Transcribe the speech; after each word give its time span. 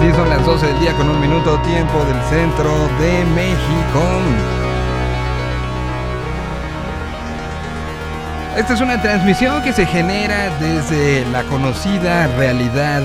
Así 0.00 0.10
son 0.12 0.30
las 0.30 0.46
12 0.46 0.66
del 0.66 0.80
día 0.80 0.94
con 0.94 1.10
un 1.10 1.20
minuto 1.20 1.58
tiempo 1.58 2.02
del 2.06 2.18
centro 2.30 2.70
de 2.98 3.22
México. 3.34 4.00
Esta 8.56 8.72
es 8.72 8.80
una 8.80 9.02
transmisión 9.02 9.62
que 9.62 9.74
se 9.74 9.84
genera 9.84 10.58
desde 10.58 11.26
la 11.26 11.42
conocida 11.42 12.28
realidad 12.38 13.02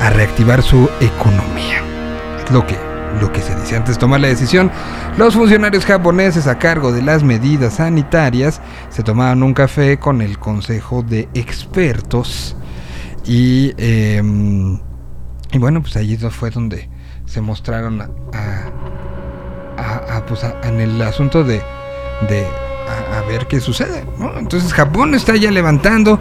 a 0.00 0.10
reactivar 0.10 0.62
su 0.62 0.90
economía. 1.00 1.82
Lo 2.52 2.66
que 2.66 2.76
lo 3.20 3.32
que 3.32 3.40
se 3.40 3.54
dice 3.56 3.76
antes 3.76 3.96
de 3.96 4.00
tomar 4.00 4.20
la 4.20 4.28
decisión, 4.28 4.70
los 5.16 5.34
funcionarios 5.34 5.84
japoneses 5.84 6.46
a 6.46 6.58
cargo 6.58 6.92
de 6.92 7.02
las 7.02 7.22
medidas 7.22 7.74
sanitarias 7.74 8.60
se 8.90 9.02
tomaban 9.02 9.42
un 9.42 9.54
café 9.54 9.98
con 9.98 10.22
el 10.22 10.38
consejo 10.38 11.02
de 11.02 11.28
expertos 11.34 12.56
y, 13.24 13.72
em, 13.78 14.78
y 15.52 15.58
bueno, 15.58 15.82
pues 15.82 15.96
allí 15.96 16.16
fue 16.16 16.50
donde 16.50 16.88
se 17.26 17.40
mostraron 17.40 18.00
a, 18.00 18.08
a, 19.76 20.24
pues 20.26 20.40
en 20.64 20.80
el 20.80 21.02
asunto 21.02 21.44
de, 21.44 21.60
de 22.28 22.46
a, 23.12 23.22
ver 23.28 23.46
qué 23.46 23.60
sucede. 23.60 24.04
Entonces 24.38 24.72
Japón 24.72 25.14
está 25.14 25.36
ya 25.36 25.50
levantando. 25.50 26.20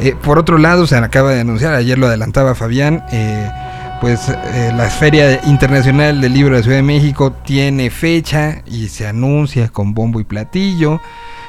Eh, 0.00 0.14
por 0.20 0.38
otro 0.38 0.58
lado, 0.58 0.86
se 0.86 0.96
acaba 0.96 1.32
de 1.32 1.40
anunciar, 1.40 1.74
ayer 1.74 1.98
lo 1.98 2.06
adelantaba 2.06 2.54
Fabián, 2.54 3.04
eh, 3.10 3.50
pues 4.00 4.28
eh, 4.28 4.72
la 4.76 4.88
Feria 4.90 5.40
Internacional 5.46 6.20
del 6.20 6.32
Libro 6.32 6.56
de 6.56 6.62
Ciudad 6.62 6.76
de 6.76 6.82
México 6.82 7.32
tiene 7.32 7.90
fecha 7.90 8.62
y 8.66 8.88
se 8.88 9.06
anuncia 9.06 9.68
con 9.68 9.94
bombo 9.94 10.20
y 10.20 10.24
platillo. 10.24 11.00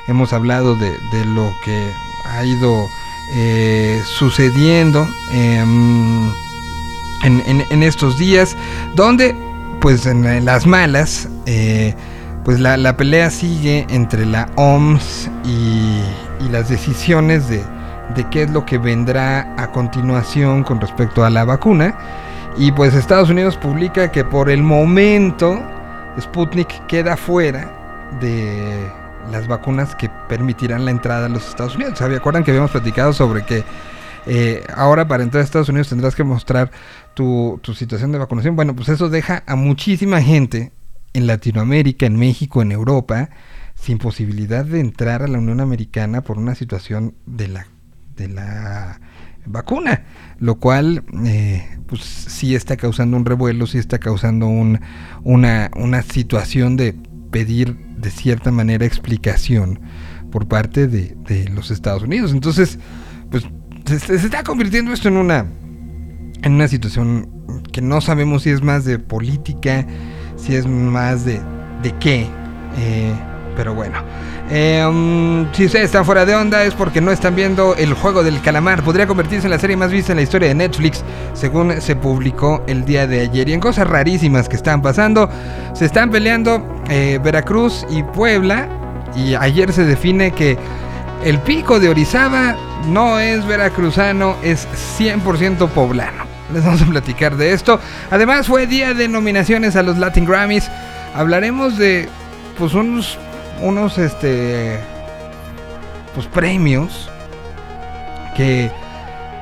Hemos 0.07 0.33
hablado 0.33 0.75
de, 0.75 0.91
lo 1.25 1.53
que 1.63 1.91
ha 2.25 2.43
ido 2.43 2.87
eh, 3.35 4.01
sucediendo 4.17 5.07
em, 5.33 6.31
en, 7.23 7.83
estos 7.83 8.17
días, 8.17 8.57
donde 8.95 9.35
pues 9.81 10.05
en, 10.07 10.43
las 10.43 10.65
malas, 10.65 11.29
eh, 11.45 11.93
pues 12.43 12.59
la, 12.59 12.97
pelea 12.97 13.29
sigue 13.29 13.85
entre 13.89 14.25
la 14.25 14.49
OMS 14.55 15.29
y, 15.45 16.01
las 16.51 16.69
decisiones 16.69 17.47
de, 17.47 17.61
de 18.15 18.27
qué 18.31 18.43
es 18.43 18.49
lo 18.49 18.65
que 18.65 18.79
vendrá 18.79 19.53
a 19.57 19.71
continuación 19.71 20.63
con 20.63 20.81
respecto 20.81 21.23
a 21.23 21.29
la 21.29 21.45
vacuna. 21.45 21.95
Y 22.57 22.71
pues 22.71 22.93
Estados 22.93 23.29
Unidos 23.29 23.57
publica 23.57 24.11
que 24.11 24.25
por 24.25 24.49
el 24.49 24.63
momento 24.63 25.61
Sputnik 26.19 26.85
queda 26.87 27.15
fuera 27.15 28.09
de 28.19 28.91
las 29.31 29.47
vacunas 29.47 29.95
que 29.95 30.09
permitirán 30.27 30.85
la 30.85 30.91
entrada 30.91 31.27
a 31.27 31.29
los 31.29 31.47
Estados 31.47 31.75
Unidos. 31.75 31.97
¿Se 31.97 32.03
acuerdan 32.03 32.43
que 32.43 32.51
habíamos 32.51 32.71
platicado 32.71 33.13
sobre 33.13 33.45
que 33.45 33.63
eh, 34.25 34.63
ahora 34.75 35.07
para 35.07 35.23
entrar 35.23 35.41
a 35.41 35.45
Estados 35.45 35.69
Unidos 35.69 35.89
tendrás 35.89 36.15
que 36.15 36.23
mostrar 36.23 36.71
tu, 37.13 37.59
tu 37.61 37.73
situación 37.73 38.11
de 38.11 38.17
vacunación? 38.17 38.55
Bueno, 38.55 38.75
pues 38.75 38.89
eso 38.89 39.09
deja 39.09 39.43
a 39.45 39.55
muchísima 39.55 40.21
gente 40.21 40.71
en 41.13 41.27
Latinoamérica, 41.27 42.05
en 42.05 42.17
México, 42.17 42.61
en 42.61 42.71
Europa, 42.71 43.29
sin 43.75 43.97
posibilidad 43.97 44.65
de 44.65 44.79
entrar 44.79 45.23
a 45.23 45.27
la 45.27 45.37
Unión 45.37 45.61
Americana 45.61 46.21
por 46.21 46.37
una 46.37 46.55
situación 46.55 47.15
de 47.25 47.47
la, 47.47 47.67
de 48.15 48.27
la 48.27 48.99
vacuna, 49.49 50.03
lo 50.37 50.55
cual 50.55 51.03
eh, 51.25 51.67
pues 51.87 52.01
sí 52.01 52.55
está 52.55 52.77
causando 52.77 53.17
un 53.17 53.25
revuelo, 53.25 53.67
sí 53.67 53.77
está 53.77 53.99
causando 53.99 54.47
un, 54.47 54.79
una, 55.23 55.69
una 55.75 56.01
situación 56.03 56.77
de 56.77 56.95
pedir 57.31 57.75
de 57.97 58.09
cierta 58.11 58.51
manera 58.51 58.85
explicación 58.85 59.79
por 60.31 60.47
parte 60.47 60.87
de, 60.87 61.49
los 61.53 61.71
Estados 61.71 62.03
Unidos. 62.03 62.31
Entonces, 62.31 62.77
pues 63.31 63.45
se, 63.85 64.15
está 64.15 64.43
convirtiendo 64.43 64.93
esto 64.93 65.07
en 65.07 65.17
una, 65.17 65.45
en 66.43 66.53
una 66.53 66.67
situación 66.67 67.29
que 67.71 67.81
no 67.81 68.01
sabemos 68.01 68.43
si 68.43 68.51
es 68.51 68.61
más 68.61 68.85
de 68.85 68.99
política, 68.99 69.85
si 70.37 70.55
es 70.55 70.67
más 70.67 71.25
de, 71.25 71.41
de 71.81 71.91
qué. 71.99 72.27
Eh, 72.77 73.13
pero 73.59 73.73
bueno. 73.73 74.01
Eh, 74.49 75.45
si 75.51 75.65
ustedes 75.65 75.87
están 75.87 76.05
fuera 76.05 76.25
de 76.25 76.33
onda 76.33 76.63
es 76.63 76.73
porque 76.75 77.01
no 77.01 77.11
están 77.11 77.35
viendo 77.35 77.75
el 77.75 77.93
juego 77.93 78.23
del 78.23 78.39
calamar. 78.39 78.83
Podría 78.83 79.05
convertirse 79.05 79.47
en 79.47 79.51
la 79.51 79.59
serie 79.59 79.75
más 79.75 79.91
vista 79.91 80.13
en 80.13 80.15
la 80.15 80.21
historia 80.21 80.47
de 80.47 80.55
Netflix, 80.55 81.03
según 81.33 81.81
se 81.81 81.97
publicó 81.97 82.63
el 82.67 82.85
día 82.85 83.05
de 83.05 83.19
ayer. 83.19 83.49
Y 83.49 83.51
en 83.51 83.59
cosas 83.59 83.85
rarísimas 83.85 84.47
que 84.47 84.55
están 84.55 84.81
pasando, 84.81 85.29
se 85.73 85.83
están 85.83 86.09
peleando 86.09 86.65
eh, 86.89 87.19
Veracruz 87.21 87.85
y 87.89 88.01
Puebla. 88.01 88.69
Y 89.13 89.35
ayer 89.35 89.73
se 89.73 89.83
define 89.83 90.31
que 90.31 90.57
el 91.25 91.37
pico 91.39 91.81
de 91.81 91.89
Orizaba 91.89 92.55
no 92.87 93.19
es 93.19 93.45
veracruzano, 93.45 94.37
es 94.41 94.69
100% 94.97 95.67
poblano. 95.67 96.23
Les 96.53 96.63
vamos 96.63 96.81
a 96.81 96.85
platicar 96.85 97.35
de 97.35 97.51
esto. 97.51 97.77
Además 98.09 98.47
fue 98.47 98.67
día 98.67 98.93
de 98.93 99.09
nominaciones 99.09 99.75
a 99.75 99.83
los 99.83 99.97
Latin 99.97 100.23
Grammys. 100.23 100.71
Hablaremos 101.13 101.77
de 101.77 102.07
pues 102.59 102.73
unos 102.73 103.17
unos 103.61 103.97
este 103.97 104.79
pues 106.13 106.27
premios 106.27 107.09
que 108.35 108.69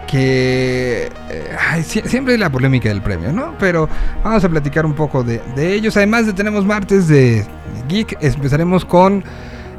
que 0.08 1.12
eh, 1.30 1.84
siempre 1.84 2.34
hay 2.34 2.40
la 2.40 2.50
polémica 2.50 2.90
del 2.90 3.02
premio, 3.02 3.32
¿no? 3.32 3.56
Pero 3.60 3.88
vamos 4.24 4.44
a 4.44 4.50
platicar 4.50 4.86
un 4.86 4.94
poco 4.94 5.24
de, 5.24 5.42
ellos. 5.58 5.96
Además 5.98 6.26
de 6.26 6.34
tenemos 6.34 6.66
martes 6.66 7.08
de 7.08 7.46
Geek, 7.88 8.18
empezaremos 8.22 8.86
con 8.86 9.24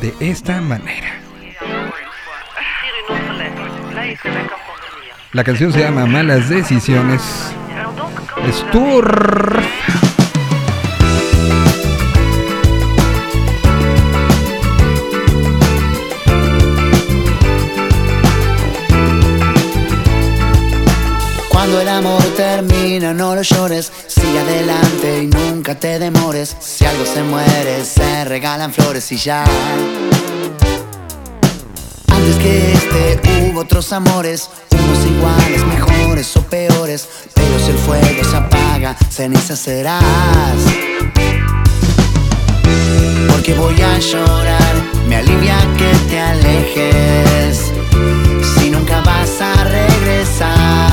de 0.00 0.14
esta 0.20 0.60
manera. 0.60 1.08
La 5.32 5.44
canción 5.44 5.72
se 5.72 5.80
llama 5.80 6.06
Malas 6.06 6.48
Decisiones. 6.48 7.20
Stur. 8.50 10.07
El 21.80 21.88
amor 21.88 22.22
termina, 22.36 23.14
no 23.14 23.36
lo 23.36 23.42
llores, 23.42 23.92
sigue 24.08 24.40
adelante 24.40 25.22
y 25.22 25.26
nunca 25.26 25.76
te 25.76 26.00
demores. 26.00 26.56
Si 26.60 26.84
algo 26.84 27.04
se 27.06 27.22
muere, 27.22 27.84
se 27.84 28.24
regalan 28.24 28.72
flores 28.72 29.12
y 29.12 29.16
ya. 29.16 29.44
Antes 32.08 32.36
que 32.36 32.72
este 32.72 33.20
hubo 33.50 33.60
otros 33.60 33.92
amores, 33.92 34.50
unos 34.72 35.06
iguales, 35.06 35.64
mejores 35.66 36.36
o 36.36 36.42
peores, 36.42 37.08
pero 37.34 37.58
si 37.60 37.70
el 37.70 37.78
fuego 37.78 38.24
se 38.28 38.36
apaga, 38.36 38.96
ceniza 39.10 39.54
serás. 39.54 40.02
Porque 43.30 43.54
voy 43.54 43.80
a 43.80 43.98
llorar, 44.00 44.74
me 45.08 45.16
alivia 45.16 45.58
que 45.76 45.92
te 46.10 46.20
alejes, 46.20 47.72
si 48.56 48.70
nunca 48.70 49.00
vas 49.02 49.40
a 49.40 49.64
regresar. 49.64 50.87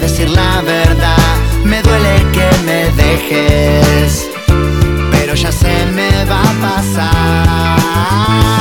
Decir 0.00 0.30
la 0.30 0.62
verdad, 0.62 1.36
me 1.64 1.82
duele 1.82 2.24
que 2.32 2.48
me 2.64 2.90
dejes, 3.02 4.30
pero 5.10 5.34
ya 5.34 5.52
se 5.52 5.84
me 5.86 6.24
va 6.24 6.40
a 6.40 6.52
pasar. 6.60 8.59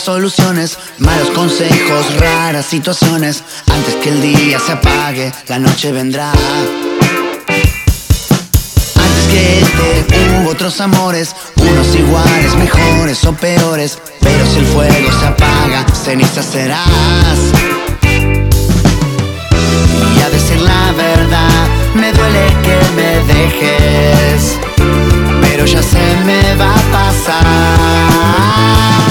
Soluciones, 0.00 0.78
malos 0.98 1.28
consejos, 1.30 2.18
raras 2.18 2.66
situaciones. 2.66 3.42
Antes 3.70 3.94
que 3.96 4.08
el 4.08 4.22
día 4.22 4.58
se 4.58 4.72
apague, 4.72 5.30
la 5.48 5.58
noche 5.58 5.92
vendrá. 5.92 6.32
Antes 8.96 9.28
que 9.30 9.60
este 9.60 10.40
hubo 10.40 10.48
otros 10.50 10.80
amores, 10.80 11.36
unos 11.56 11.94
iguales, 11.94 12.56
mejores 12.56 13.22
o 13.24 13.34
peores. 13.34 13.98
Pero 14.20 14.46
si 14.46 14.60
el 14.60 14.66
fuego 14.66 15.12
se 15.20 15.26
apaga, 15.26 15.84
ceniza 15.92 16.42
serás. 16.42 17.38
Y 20.16 20.20
a 20.20 20.30
decir 20.30 20.60
la 20.60 20.92
verdad, 20.92 21.68
me 21.94 22.12
duele 22.12 22.46
que 22.62 22.80
me 22.96 23.20
dejes, 23.34 24.56
pero 25.42 25.66
ya 25.66 25.82
se 25.82 26.16
me 26.24 26.54
va 26.56 26.72
a 26.72 26.82
pasar. 26.92 29.01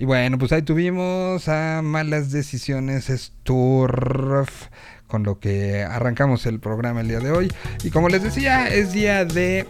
Y 0.00 0.04
bueno, 0.04 0.38
pues 0.38 0.52
ahí 0.52 0.62
tuvimos 0.62 1.48
a 1.48 1.82
Malas 1.82 2.30
Decisiones 2.30 3.06
Sturf, 3.06 4.66
con 5.08 5.24
lo 5.24 5.40
que 5.40 5.82
arrancamos 5.82 6.46
el 6.46 6.60
programa 6.60 7.00
el 7.00 7.08
día 7.08 7.18
de 7.18 7.32
hoy. 7.32 7.52
Y 7.82 7.90
como 7.90 8.08
les 8.08 8.22
decía, 8.22 8.68
es 8.68 8.92
día 8.92 9.24
de, 9.24 9.66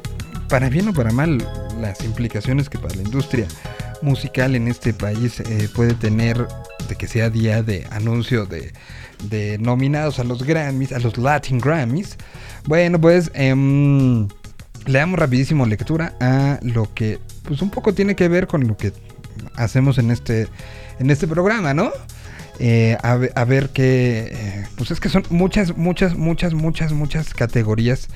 para 0.51 0.69
bien 0.69 0.89
o 0.89 0.93
para 0.93 1.13
mal, 1.13 1.39
las 1.81 2.05
implicaciones 2.05 2.69
que 2.69 2.79
para 2.79 2.95
la 2.95 3.03
industria 3.03 3.47
musical 4.03 4.55
en 4.55 4.69
este 4.69 4.93
país 4.93 5.41
eh, 5.41 5.71
puede 5.75 5.95
tener 5.95 6.47
de 6.89 6.97
que 6.97 7.07
sea 7.07 7.31
día 7.31 7.63
de 7.63 7.87
anuncio 7.91 8.45
de, 8.45 8.75
de 9.31 9.57
nominados 9.59 10.19
a 10.19 10.25
los 10.25 10.43
Grammys, 10.43 10.93
a 10.93 10.99
los 10.99 11.17
Latin 11.17 11.59
Grammys. 11.59 12.19
Bueno, 12.67 13.01
pues... 13.01 13.31
em, 13.35 14.29
le 14.87 14.99
damos 15.01 15.19
rapidísimo 15.19 15.67
lectura 15.67 16.15
a 16.19 16.59
lo 16.63 16.93
que 16.95 17.19
pues 17.43 17.61
un 17.61 17.69
poco 17.69 17.93
tiene 17.93 18.17
que 18.17 18.29
ver 18.29 18.47
con 18.47 18.67
lo 18.67 18.77
que 18.77 18.93
hacemos 19.55 19.99
en 19.99 20.11
este 20.11 20.49
en 20.99 21.11
este 21.11 21.27
programa, 21.29 21.75
¿no? 21.75 21.91
Eh, 22.61 22.97
a, 23.05 23.15
ve- 23.15 23.31
a 23.37 23.45
ver 23.45 23.69
qué 23.71 24.31
eh, 24.33 24.67
pues 24.77 24.91
es 24.91 24.99
que 24.99 25.09
son 25.09 25.23
muchas 25.31 25.77
muchas 25.77 26.17
muchas 26.17 26.55
muchas 26.55 26.93
muchas 26.93 27.33
categorías 27.33 28.09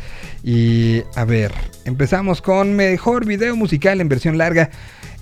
y 0.43 1.03
a 1.15 1.25
ver 1.25 1.53
empezamos 1.85 2.43
con 2.43 2.75
mejor 2.75 3.25
video 3.25 3.55
musical 3.55 4.01
en 4.01 4.09
versión 4.09 4.39
larga 4.39 4.71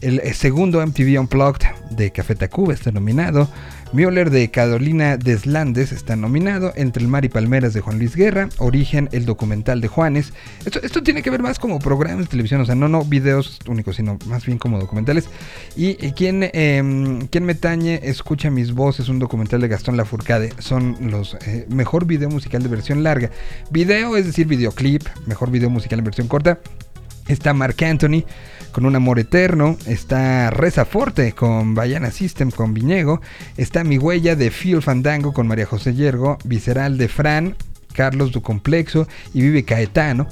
el 0.00 0.20
eh, 0.20 0.32
segundo 0.32 0.81
MTV 0.87 1.20
Unplugged 1.20 1.67
de 1.91 2.11
Café 2.12 2.35
Tacuba 2.35 2.73
está 2.73 2.93
nominado 2.93 3.50
Müller 3.92 4.30
de 4.30 4.49
Carolina 4.52 5.16
Deslandes 5.16 5.90
está 5.90 6.14
nominado, 6.14 6.73
Entre 6.76 7.02
el 7.02 7.09
Mar 7.09 7.25
y 7.25 7.28
Palmeras 7.28 7.75
de 7.75 7.80
Juan 7.80 7.99
Luis 7.99 8.14
Guerra, 8.14 8.49
Origen, 8.59 9.09
el 9.11 9.26
documental 9.26 9.80
de 9.80 9.88
Juanes. 9.88 10.32
Esto, 10.64 11.02
tiene 11.02 11.23
que 11.23 11.30
ver 11.30 11.42
más 11.42 11.59
como 11.59 11.80
programas 11.80 12.26
de 12.26 12.30
televisión, 12.30 12.61
o 12.61 12.66
sea, 12.66 12.76
no, 12.76 12.88
no 12.88 13.04
videos 13.04 13.59
únicos, 13.66 13.97
sino 13.97 14.16
más 14.26 14.47
bien 14.47 14.59
como 14.59 14.78
documentales. 14.78 15.28
Y 15.76 15.97
eh, 16.04 16.12
quien, 16.14 16.44
eh, 16.44 17.26
quien 17.30 17.44
me 17.44 17.56
tañe, 17.56 18.00
escucha 18.04 18.49
mis 18.49 18.73
voces, 18.73 19.09
un 19.09 19.18
documental 19.18 19.61
de 19.61 19.66
Gastón 19.66 19.97
Lafourcade, 19.97 20.52
son 20.61 20.97
los 21.11 21.37
eh, 21.47 21.66
mejor 21.68 22.06
video 22.06 22.30
musical 22.30 22.62
de 22.62 22.68
versión 22.68 23.02
larga. 23.02 23.30
Video, 23.70 24.16
es 24.16 24.25
decir, 24.25 24.47
videoclip, 24.47 25.02
mejor 25.26 25.50
video 25.50 25.68
musical 25.68 25.99
en 25.99 26.04
versión 26.04 26.28
corta. 26.28 26.61
Está 27.26 27.54
Mark 27.54 27.76
Anthony 27.82 28.25
con 28.73 28.87
Un 28.87 28.97
Amor 28.97 29.19
Eterno. 29.19 29.77
Está 29.87 30.50
Reza 30.50 30.85
Forte 30.85 31.33
con 31.33 31.75
Bayana 31.75 32.11
System 32.11 32.50
con 32.50 32.75
Viñego. 32.75 33.21
Está 33.57 33.85
Mi 33.85 33.99
Huella 33.99 34.37
de 34.37 34.50
Phil 34.50 34.83
Fandango 34.83 35.33
con 35.33 35.47
María 35.47 35.67
José 35.67 35.95
Yergo. 35.95 36.39
Visceral 36.45 36.99
de 36.99 37.09
Fran. 37.09 37.57
Carlos 37.93 38.31
Du 38.31 38.41
Complexo 38.41 39.09
y 39.35 39.43
Vive 39.43 39.65
Caetano. 39.65 40.27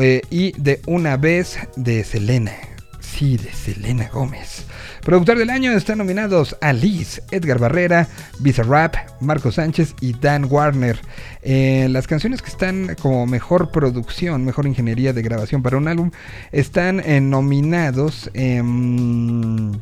eh, 0.00 0.20
y 0.30 0.52
de 0.60 0.80
Una 0.86 1.16
Vez 1.16 1.58
de 1.76 2.04
Selena. 2.04 2.52
Sí, 3.00 3.36
de 3.38 3.52
Selena 3.52 4.08
Gómez. 4.12 4.64
Productor 5.08 5.38
del 5.38 5.48
año 5.48 5.72
están 5.72 5.96
nominados 5.96 6.54
Alice, 6.60 7.22
Edgar 7.30 7.58
Barrera, 7.58 8.06
Bizarrap, 8.40 8.94
Marco 9.22 9.50
Sánchez 9.50 9.94
y 10.02 10.12
Dan 10.12 10.44
Warner. 10.50 11.00
Eh, 11.40 11.88
las 11.88 12.06
canciones 12.06 12.42
que 12.42 12.50
están 12.50 12.94
como 13.00 13.26
mejor 13.26 13.70
producción, 13.70 14.44
mejor 14.44 14.66
ingeniería 14.66 15.14
de 15.14 15.22
grabación 15.22 15.62
para 15.62 15.78
un 15.78 15.88
álbum, 15.88 16.10
están 16.52 17.00
eh, 17.00 17.22
nominados. 17.22 18.30
em, 18.34 19.72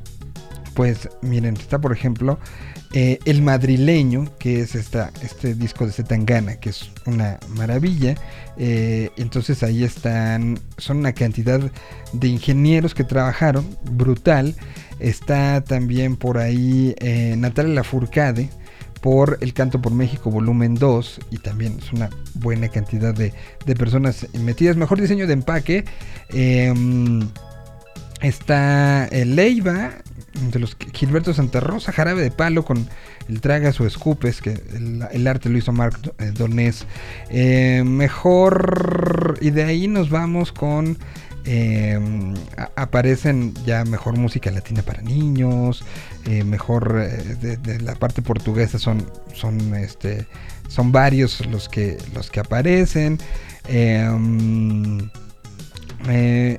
pues 0.75 1.09
miren, 1.23 1.57
está 1.57 1.81
por 1.81 1.93
ejemplo 1.93 2.39
eh, 2.93 3.19
El 3.25 3.43
Madrileño, 3.43 4.27
que 4.39 4.61
es 4.61 4.77
esta, 4.77 5.11
este 5.23 5.57
disco 5.57 5.87
de 5.87 5.93
Zetangana, 5.93 6.61
que 6.61 6.69
es 6.69 6.89
una 7.05 7.41
maravilla. 7.49 8.15
Entonces 8.57 9.65
ahí 9.65 9.83
están, 9.83 10.61
son 10.79 10.99
una 10.99 11.13
cantidad 11.15 11.61
de 12.13 12.29
ingenieros 12.29 12.95
que 12.95 13.03
trabajaron, 13.03 13.67
brutal. 13.91 14.55
Está 14.99 15.63
también 15.63 16.17
por 16.17 16.39
ahí 16.39 16.95
eh, 17.01 17.35
Natalia 17.37 17.75
Lafourcade 17.75 18.49
por 19.01 19.39
El 19.41 19.53
Canto 19.53 19.81
por 19.81 19.93
México 19.93 20.31
volumen 20.31 20.75
2 20.75 21.21
y 21.31 21.39
también 21.39 21.79
es 21.79 21.93
una 21.93 22.11
buena 22.35 22.69
cantidad 22.69 23.15
de, 23.15 23.33
de 23.67 23.75
personas 23.75 24.27
metidas. 24.33 24.77
Mejor 24.77 25.01
diseño 25.01 25.27
de 25.27 25.35
empaque. 25.35 25.85
em, 26.31 27.29
está 28.23 29.07
eh, 29.09 29.27
Leiva, 29.27 29.93
de 30.51 30.59
los 30.59 30.77
Gilberto 30.95 31.35
Santa 31.35 31.61
Rosa, 31.61 31.93
Jarabe 31.93 32.23
de 32.23 32.31
Palo 32.31 32.65
con 32.65 32.89
el 33.29 33.41
Tragas 33.41 33.79
o 33.81 33.87
Escupes, 33.87 34.41
que 34.41 34.59
el, 35.13 35.27
arte 35.27 35.51
lo 35.51 35.59
hizo 35.59 35.73
Marc 35.73 35.99
eh, 36.19 36.33
Donés. 36.35 36.87
Mejor, 37.85 39.39
y 39.43 39.51
de 39.51 39.65
ahí 39.65 39.89
nos 39.89 40.09
vamos 40.09 40.53
con... 40.53 40.97
Eh, 41.47 41.99
aparecen 42.75 43.55
ya 43.65 43.85
mejor 43.85 44.17
música 44.17 44.51
latina 44.51 44.83
para 44.83 45.01
niños, 45.03 45.85
mejor 46.45 46.95
de, 47.39 47.81
la 47.81 47.95
parte 47.95 48.21
portuguesa 48.21 48.79
son, 48.81 49.09
son, 49.33 49.75
este, 49.77 50.27
son 50.69 50.91
varios 50.91 51.47
los 51.47 51.69
que, 51.69 51.99
los 52.15 52.31
que 52.31 52.41
aparecen. 52.41 53.19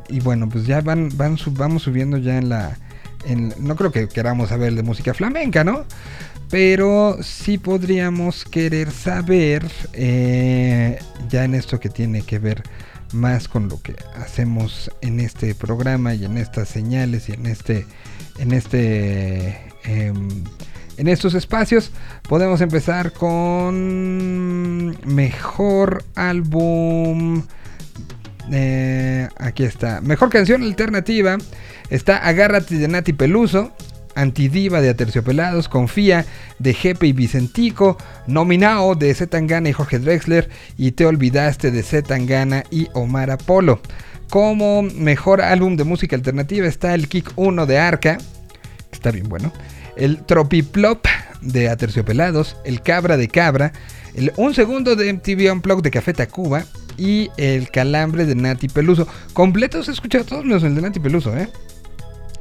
y 0.09 0.19
bueno, 0.21 0.49
pues 0.49 0.65
ya 0.65 0.79
van, 0.81 1.09
van 1.17 1.37
vamos 1.51 1.83
subiendo 1.83 2.17
ya 2.17 2.37
en 2.37 2.49
la, 2.49 2.77
no 3.35 3.75
creo 3.75 3.91
que 3.91 4.07
queramos 4.07 4.49
saber 4.49 4.73
de 4.73 4.83
música 4.83 5.13
flamenca, 5.13 5.63
¿no? 5.63 5.85
Pero 6.49 7.17
sí 7.21 7.57
podríamos 7.57 8.45
querer 8.45 8.91
saber, 8.91 9.69
eh, 9.93 10.97
ya 11.29 11.43
en 11.43 11.55
esto 11.55 11.79
que 11.79 11.89
tiene 11.89 12.21
que 12.21 12.39
ver 12.39 12.63
más 13.13 13.47
con 13.47 13.69
lo 13.69 13.81
que 13.81 13.95
hacemos 14.15 14.91
en 15.01 15.19
este 15.19 15.55
programa 15.55 16.13
y 16.13 16.25
en 16.25 16.37
estas 16.37 16.69
señales 16.69 17.29
y 17.29 17.33
en 17.33 17.45
este, 17.45 17.85
en 18.37 18.51
este, 18.51 19.61
em, 19.83 20.43
en 20.97 21.07
estos 21.07 21.33
espacios, 21.33 21.91
podemos 22.27 22.61
empezar 22.61 23.13
con 23.13 24.97
mejor 25.05 26.03
álbum. 26.15 27.43
Eh, 28.51 29.27
aquí 29.37 29.63
está, 29.63 29.99
mejor 30.01 30.29
canción 30.29 30.63
alternativa 30.63 31.37
Está 31.89 32.17
Agárrate 32.17 32.75
de 32.75 32.87
Nati 32.87 33.13
Peluso, 33.13 33.71
Antidiva 34.17 34.81
de 34.81 34.89
Aterciopelados, 34.89 35.69
Confía 35.69 36.25
de 36.59 36.73
Jepe 36.73 37.07
y 37.07 37.13
Vicentico, 37.13 37.97
Nominao 38.27 38.95
de 38.95 39.13
Zetangana 39.13 39.69
y 39.69 39.73
Jorge 39.73 39.99
Drexler 39.99 40.49
y 40.77 40.91
Te 40.91 41.05
Olvidaste 41.05 41.71
de 41.71 41.83
Zetangana 41.83 42.63
y 42.71 42.87
Omar 42.93 43.31
Apolo. 43.31 43.79
Como 44.29 44.81
mejor 44.81 45.41
álbum 45.41 45.77
de 45.77 45.83
música 45.83 46.15
alternativa 46.15 46.67
está 46.67 46.93
el 46.93 47.07
Kick 47.07 47.31
1 47.35 47.65
de 47.65 47.77
Arca, 47.77 48.17
está 48.91 49.11
bien 49.11 49.29
bueno, 49.29 49.53
el 49.95 50.25
Tropiplop 50.25 51.05
de 51.41 51.69
Aterciopelados, 51.69 52.57
el 52.65 52.81
Cabra 52.81 53.15
de 53.15 53.29
Cabra, 53.29 53.71
el 54.15 54.33
Un 54.35 54.53
Segundo 54.53 54.95
de 54.95 55.13
MTV 55.13 55.51
Unplugged 55.51 55.83
de 55.83 55.91
Café 55.91 56.13
Tacuba 56.13 56.65
y 56.97 57.29
el 57.37 57.69
Calambre 57.69 58.25
de 58.25 58.35
Nati 58.35 58.67
Peluso. 58.67 59.07
Completos 59.33 59.87
he 59.87 59.91
escuchado 59.91 60.25
todos 60.25 60.43
menos 60.43 60.63
el 60.63 60.75
de 60.75 60.81
Nati 60.81 60.99
Peluso, 60.99 61.37
¿eh? 61.37 61.47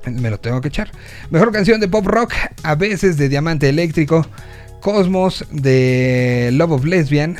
Me 0.06 0.30
lo 0.30 0.38
tengo 0.38 0.60
que 0.60 0.68
echar. 0.68 0.90
Mejor 1.30 1.52
canción 1.52 1.80
de 1.80 1.88
pop 1.88 2.06
rock, 2.06 2.32
a 2.62 2.74
veces 2.74 3.16
de 3.16 3.28
Diamante 3.28 3.68
Eléctrico. 3.68 4.26
Cosmos 4.80 5.44
de 5.50 6.50
Love 6.52 6.72
of 6.72 6.84
Lesbian. 6.84 7.36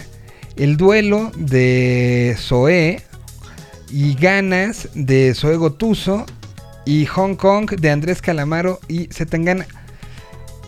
El 0.57 0.77
duelo 0.77 1.31
de 1.37 2.37
Zoe. 2.39 3.03
Y 3.91 4.15
Ganas 4.15 4.89
de 4.95 5.35
Zoe 5.35 5.57
Gotuso. 5.57 6.27
Y 6.85 7.07
Hong 7.07 7.37
Kong 7.37 7.71
de 7.71 7.91
Andrés 7.91 8.21
Calamaro 8.21 8.81
y 8.89 9.07
Zetangana. 9.13 9.67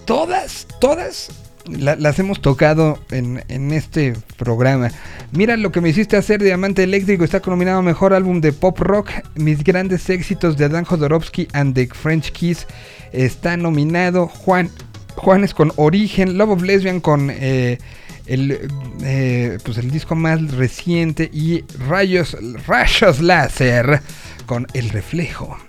Todas, 0.05 0.67
todas 0.81 1.48
las 1.69 2.19
hemos 2.19 2.41
tocado 2.41 2.99
en, 3.11 3.73
este 3.73 4.15
programa. 4.37 4.91
Mira 5.33 5.57
lo 5.57 5.73
que 5.73 5.81
me 5.81 5.91
hiciste 5.91 6.17
hacer, 6.17 6.43
Diamante 6.43 6.83
Eléctrico 6.83 7.25
está 7.25 7.41
nominado 7.45 7.83
Mejor 7.83 8.15
Álbum 8.15 8.41
de 8.41 8.53
Pop 8.53 8.79
Rock. 8.79 9.11
Mis 9.35 9.63
grandes 9.63 10.09
éxitos 10.11 10.57
de 10.57 10.65
Adán 10.67 10.85
Jodorowsky 10.85 11.49
and 11.53 11.75
the 11.75 11.87
French 11.87 12.33
Kiss 12.33 12.67
está 13.13 13.57
nominado. 13.57 14.29
Juan, 14.29 14.71
Juanes 15.17 15.55
con 15.55 15.73
Origen, 15.77 16.39
Love 16.39 16.51
of 16.51 16.63
Lesbian 16.63 17.01
con 17.01 17.31
eh, 17.31 17.79
el, 18.27 18.69
eh, 19.03 19.59
pues 19.65 19.79
el 19.79 19.91
disco 19.91 20.15
más 20.15 20.53
reciente 20.53 21.31
y 21.33 21.65
Rayos, 21.89 22.37
Rayos 22.67 23.21
Láser 23.21 24.01
con 24.47 24.67
El 24.75 24.91
Reflejo. 24.91 25.68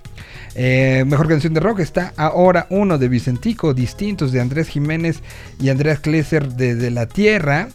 Eh, 0.62 1.06
mejor 1.08 1.30
canción 1.30 1.54
de 1.54 1.62
rock 1.62 1.80
está 1.80 2.12
ahora 2.18 2.68
uno 2.70 2.98
de 2.98 3.08
Vicentico, 3.08 3.74
distintos 3.74 4.34
de 4.34 4.42
Andrés 4.42 4.68
Jiménez 4.68 5.22
y 5.58 5.70
Andrés 5.70 6.02
Klesser 6.02 6.50
de, 6.50 6.92
La 6.92 7.06
Tierra. 7.06 7.70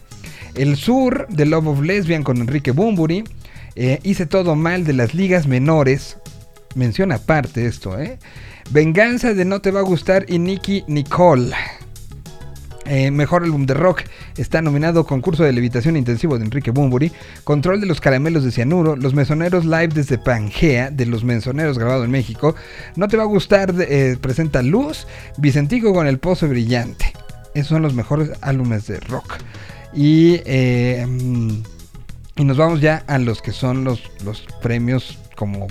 El 0.53 0.75
Sur 0.75 1.25
de 1.29 1.47
Love 1.47 1.65
of 1.65 1.81
Lesbian 1.81 2.23
con 2.23 2.37
Enrique 2.37 2.69
Bumburi. 2.69 3.23
Eh, 3.75 3.99
hice 4.03 4.27
todo 4.27 4.55
mal 4.55 4.85
de 4.85 4.93
las 4.93 5.15
ligas 5.15 5.47
menores. 5.47 6.17
Menciona 6.75 7.15
aparte 7.15 7.65
esto, 7.65 7.99
¿eh? 7.99 8.19
Venganza 8.69 9.33
de 9.33 9.45
No 9.45 9.61
Te 9.61 9.71
Va 9.71 9.79
a 9.79 9.83
Gustar 9.83 10.27
y 10.27 10.37
Nicky 10.37 10.83
Nicole. 10.87 11.55
Eh, 12.87 13.09
mejor 13.09 13.43
álbum 13.43 13.65
de 13.65 13.73
rock 13.73 14.03
está 14.37 14.61
nominado 14.61 15.05
Concurso 15.05 15.43
de 15.43 15.51
Levitación 15.51 15.97
Intensivo 15.97 16.37
de 16.37 16.45
Enrique 16.45 16.69
Bumburi, 16.69 17.11
Control 17.43 17.81
de 17.81 17.87
los 17.87 17.99
Caramelos 17.99 18.43
de 18.43 18.51
Cianuro, 18.51 18.95
Los 18.95 19.15
Mesoneros 19.15 19.65
Live 19.65 19.89
desde 19.89 20.19
Pangea, 20.19 20.91
de 20.91 21.05
Los 21.07 21.23
Mesoneros 21.23 21.79
grabado 21.79 22.03
en 22.03 22.11
México, 22.11 22.55
No 22.95 23.07
te 23.07 23.17
va 23.17 23.23
a 23.23 23.27
gustar, 23.27 23.73
eh, 23.79 24.17
presenta 24.21 24.61
Luz, 24.61 25.07
Vicentico 25.37 25.93
con 25.93 26.05
El 26.07 26.19
Pozo 26.19 26.47
Brillante. 26.47 27.13
Esos 27.55 27.69
son 27.69 27.81
los 27.81 27.93
mejores 27.93 28.31
álbumes 28.41 28.85
de 28.85 28.99
rock. 28.99 29.37
Y, 29.93 30.41
eh, 30.45 31.05
mm, 31.07 31.63
y 32.35 32.43
nos 32.43 32.57
vamos 32.57 32.81
ya 32.81 33.03
a 33.07 33.17
los 33.17 33.41
que 33.41 33.51
son 33.51 33.83
los, 33.83 34.03
los 34.23 34.45
premios 34.61 35.17
como 35.35 35.67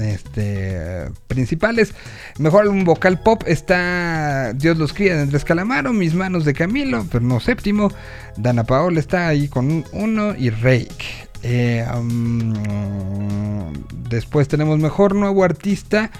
este, 0.00 1.10
principales. 1.26 1.94
Mejor 2.38 2.68
un 2.68 2.84
vocal 2.84 3.20
pop 3.20 3.42
está 3.46 4.52
Dios 4.54 4.76
los 4.78 4.92
cría 4.92 5.16
de 5.16 5.22
Andrés 5.22 5.44
Calamaro, 5.44 5.92
Mis 5.92 6.14
manos 6.14 6.44
de 6.44 6.54
Camilo, 6.54 7.06
pero 7.10 7.24
no 7.24 7.40
séptimo. 7.40 7.90
Dana 8.36 8.64
Paola 8.64 9.00
está 9.00 9.28
ahí 9.28 9.48
con 9.48 9.70
un 9.70 9.84
uno 9.92 10.34
y 10.36 10.50
Rake. 10.50 11.26
Eh, 11.42 11.86
después 14.08 14.48
tenemos 14.48 14.78
mejor 14.78 15.14
nuevo 15.14 15.44
artista. 15.44 16.10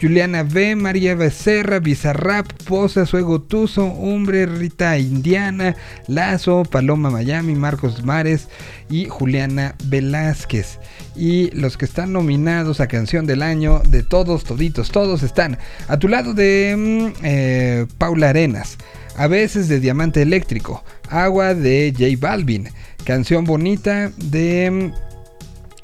Juliana 0.00 0.42
B, 0.42 0.76
María 0.76 1.14
Becerra, 1.14 1.78
Bizarrap, 1.80 2.52
Poza, 2.64 3.06
Suego 3.06 3.40
Tuzo, 3.40 3.86
Umbre, 3.86 4.44
Rita 4.46 4.98
Indiana, 4.98 5.74
Lazo, 6.06 6.64
Paloma 6.64 7.10
Miami, 7.10 7.54
Marcos 7.54 8.04
Mares 8.04 8.48
y 8.90 9.06
Juliana 9.06 9.74
Velázquez. 9.84 10.78
Y 11.14 11.50
los 11.52 11.78
que 11.78 11.86
están 11.86 12.12
nominados 12.12 12.80
a 12.80 12.88
Canción 12.88 13.26
del 13.26 13.42
Año, 13.42 13.80
de 13.88 14.02
todos, 14.02 14.44
toditos, 14.44 14.90
todos 14.90 15.22
están 15.22 15.58
a 15.88 15.98
tu 15.98 16.08
lado 16.08 16.34
de 16.34 16.74
mm, 16.76 17.24
eh, 17.24 17.86
Paula 17.96 18.30
Arenas, 18.30 18.76
a 19.16 19.28
veces 19.28 19.68
de 19.68 19.80
Diamante 19.80 20.20
Eléctrico, 20.20 20.84
Agua 21.08 21.54
de 21.54 21.94
J 21.96 22.16
Balvin, 22.18 22.68
Canción 23.04 23.44
Bonita 23.44 24.10
de... 24.16 24.92
Mm, 24.92 25.06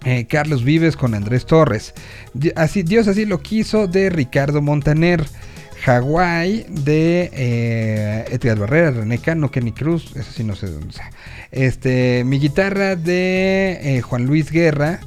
eh, 0.05 0.27
Carlos 0.29 0.65
Vives 0.65 0.97
con 0.97 1.15
Andrés 1.15 1.47
Torres. 1.47 1.95
Así, 2.57 2.83
Dios 2.83 3.09
así 3.09 3.25
lo 3.27 3.41
quiso 3.41 3.87
de 3.87 4.11
Ricardo 4.11 4.63
Montaner. 4.63 5.25
Hawái 5.85 6.65
de 6.69 7.29
eh, 7.33 8.25
Edgar 8.31 8.57
Barrera, 8.57 8.93
René 8.93 9.19
Cano, 9.19 9.51
Kenny 9.51 9.73
Cruz, 9.73 10.15
eso 10.15 10.31
sí 10.33 10.45
no 10.45 10.55
sé 10.55 10.69
dónde 10.69 10.93
sea. 10.93 11.11
Este, 11.51 12.23
mi 12.25 12.39
guitarra 12.39 12.95
de 12.95 13.81
eh, 13.83 14.01
Juan 14.01 14.27
Luis 14.27 14.53
Guerra, 14.53 15.01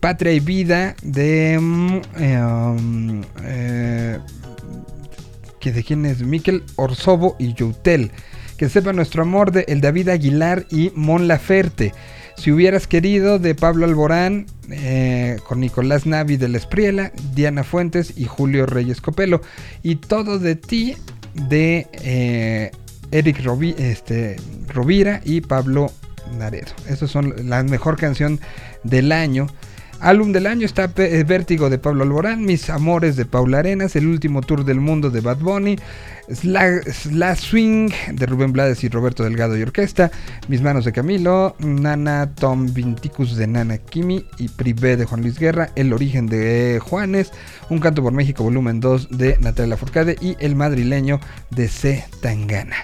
Patria 0.00 0.32
y 0.32 0.40
Vida 0.40 0.96
de 1.02 1.58
mm, 1.60 2.00
um, 2.18 3.22
que 5.64 5.72
de 5.72 5.82
quién 5.82 6.04
es 6.04 6.20
Miquel 6.20 6.62
Orsobo 6.76 7.36
y 7.38 7.54
Youtel. 7.54 8.10
Que 8.58 8.68
sepa 8.68 8.92
nuestro 8.92 9.22
amor 9.22 9.50
de 9.50 9.64
El 9.66 9.80
David 9.80 10.10
Aguilar 10.10 10.66
y 10.70 10.92
Mon 10.94 11.26
Laferte. 11.26 11.94
Si 12.36 12.52
hubieras 12.52 12.86
querido 12.86 13.38
de 13.38 13.54
Pablo 13.54 13.86
Alborán, 13.86 14.46
eh, 14.70 15.38
con 15.46 15.60
Nicolás 15.60 16.06
Navi 16.06 16.36
de 16.36 16.48
La 16.48 16.58
Espriela, 16.58 17.12
Diana 17.34 17.64
Fuentes 17.64 18.14
y 18.16 18.24
Julio 18.24 18.66
Reyes 18.66 19.00
Copelo. 19.00 19.40
Y 19.82 19.96
todo 19.96 20.38
de 20.38 20.56
ti 20.56 20.96
de 21.34 21.86
eh, 22.02 22.70
Eric 23.10 23.40
este, 23.78 24.36
Rovira 24.68 25.20
y 25.24 25.40
Pablo 25.42 25.90
Naredo. 26.38 26.72
Esas 26.88 27.10
son 27.10 27.48
la 27.48 27.62
mejor 27.62 27.96
canción 27.96 28.40
del 28.82 29.12
año. 29.12 29.46
Álbum 30.04 30.32
del 30.32 30.46
año 30.46 30.66
está 30.66 30.92
eh, 30.98 31.24
Vértigo 31.26 31.70
de 31.70 31.78
Pablo 31.78 32.02
Alborán, 32.02 32.44
Mis 32.44 32.68
Amores 32.68 33.16
de 33.16 33.24
Paula 33.24 33.60
Arenas, 33.60 33.96
El 33.96 34.06
Último 34.06 34.42
Tour 34.42 34.62
del 34.62 34.78
Mundo 34.78 35.08
de 35.08 35.22
Bad 35.22 35.38
Bunny, 35.38 35.78
Slash 36.28 37.38
Swing 37.38 37.88
de 38.12 38.26
Rubén 38.26 38.52
Blades 38.52 38.84
y 38.84 38.90
Roberto 38.90 39.24
Delgado 39.24 39.56
y 39.56 39.62
Orquesta, 39.62 40.10
Mis 40.46 40.60
Manos 40.60 40.84
de 40.84 40.92
Camilo, 40.92 41.56
Nana 41.58 42.34
Tom 42.34 42.74
Vinticus 42.74 43.34
de 43.36 43.46
Nana 43.46 43.78
Kimi 43.78 44.26
y 44.36 44.48
Privé 44.48 44.98
de 44.98 45.06
Juan 45.06 45.22
Luis 45.22 45.38
Guerra, 45.38 45.70
El 45.74 45.94
Origen 45.94 46.26
de 46.26 46.82
Juanes, 46.82 47.32
Un 47.70 47.78
Canto 47.78 48.02
por 48.02 48.12
México 48.12 48.44
volumen 48.44 48.80
2 48.80 49.08
de 49.08 49.38
Natalia 49.38 49.78
Forcade 49.78 50.18
y 50.20 50.36
El 50.38 50.54
Madrileño 50.54 51.18
de 51.48 51.66
C. 51.66 52.04
Tangana. 52.20 52.76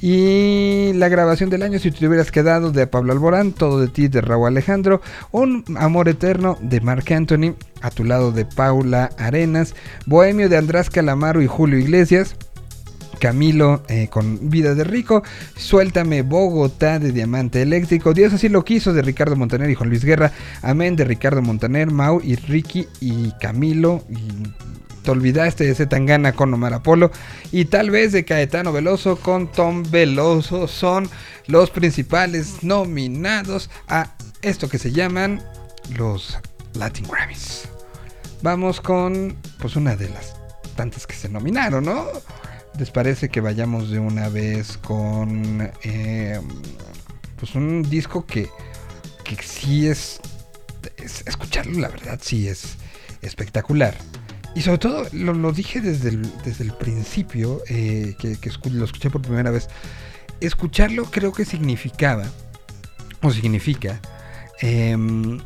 Y 0.00 0.92
la 0.94 1.08
grabación 1.08 1.50
del 1.50 1.62
año, 1.62 1.78
si 1.78 1.90
te 1.90 2.06
hubieras 2.06 2.30
quedado, 2.30 2.70
de 2.70 2.86
Pablo 2.86 3.12
Alborán, 3.12 3.52
Todo 3.52 3.80
de 3.80 3.88
ti, 3.88 4.08
de 4.08 4.20
Raúl 4.20 4.48
Alejandro, 4.48 5.00
Un 5.32 5.64
amor 5.76 6.08
eterno, 6.08 6.56
de 6.60 6.80
Marc 6.80 7.10
Anthony, 7.10 7.54
A 7.82 7.90
tu 7.90 8.04
lado, 8.04 8.30
de 8.30 8.44
Paula 8.44 9.10
Arenas, 9.18 9.74
Bohemio, 10.06 10.48
de 10.48 10.56
András 10.56 10.88
Calamaro 10.90 11.42
y 11.42 11.48
Julio 11.48 11.78
Iglesias, 11.78 12.36
Camilo 13.18 13.82
eh, 13.88 14.08
con 14.08 14.50
Vida 14.50 14.74
de 14.74 14.84
Rico, 14.84 15.22
Suéltame 15.56 16.22
Bogotá 16.22 16.98
de 16.98 17.12
Diamante 17.12 17.62
Eléctrico, 17.62 18.14
Dios 18.14 18.32
así 18.32 18.48
lo 18.48 18.64
quiso 18.64 18.92
de 18.92 19.02
Ricardo 19.02 19.36
Montaner 19.36 19.68
y 19.68 19.74
Juan 19.74 19.90
Luis 19.90 20.04
Guerra, 20.04 20.32
Amén 20.62 20.96
de 20.96 21.04
Ricardo 21.04 21.42
Montaner, 21.42 21.90
Mau 21.90 22.20
y 22.22 22.36
Ricky 22.36 22.86
y 23.00 23.32
Camilo 23.40 24.04
y 24.08 24.67
te 25.02 25.10
olvidaste 25.10 25.72
de 25.72 25.86
Tangana 25.86 26.32
con 26.32 26.52
Omar 26.52 26.74
Apolo 26.74 27.10
y 27.52 27.66
tal 27.66 27.90
vez 27.90 28.12
de 28.12 28.24
Caetano 28.24 28.72
Veloso 28.72 29.16
con 29.16 29.50
Tom 29.50 29.82
Veloso 29.90 30.68
son 30.68 31.08
los 31.46 31.70
principales 31.70 32.62
nominados 32.62 33.70
a 33.88 34.14
esto 34.42 34.68
que 34.68 34.78
se 34.78 34.92
llaman 34.92 35.42
los 35.96 36.38
Latin 36.74 37.06
Grammys. 37.08 37.68
Vamos 38.42 38.80
con 38.80 39.36
pues 39.58 39.76
una 39.76 39.96
de 39.96 40.08
las 40.08 40.34
tantas 40.76 41.06
que 41.06 41.14
se 41.14 41.28
nominaron, 41.28 41.84
¿no? 41.84 42.06
¿Les 42.78 42.90
parece 42.90 43.28
que 43.28 43.40
vayamos 43.40 43.90
de 43.90 43.98
una 43.98 44.28
vez 44.28 44.78
con 44.78 45.70
eh, 45.82 46.40
pues 47.38 47.54
un 47.54 47.82
disco 47.82 48.24
que, 48.24 48.48
que 49.24 49.36
sí 49.42 49.88
es, 49.88 50.20
escucharlo, 51.26 51.80
la 51.80 51.88
verdad 51.88 52.20
sí 52.22 52.48
es 52.48 52.76
espectacular. 53.22 53.96
Y 54.58 54.62
sobre 54.62 54.78
todo, 54.78 55.06
lo, 55.12 55.52
dije 55.52 55.80
desde 55.80 56.08
el, 56.08 56.28
desde 56.42 56.64
el 56.64 56.72
principio, 56.72 57.62
eh, 57.68 58.16
que, 58.18 58.36
lo 58.72 58.84
escuché 58.84 59.08
por 59.08 59.22
primera 59.22 59.52
vez, 59.52 59.68
escucharlo 60.40 61.04
creo 61.04 61.32
que 61.32 61.44
significaba, 61.44 62.24
o 63.22 63.30
significa, 63.30 64.00
em, 64.60 65.38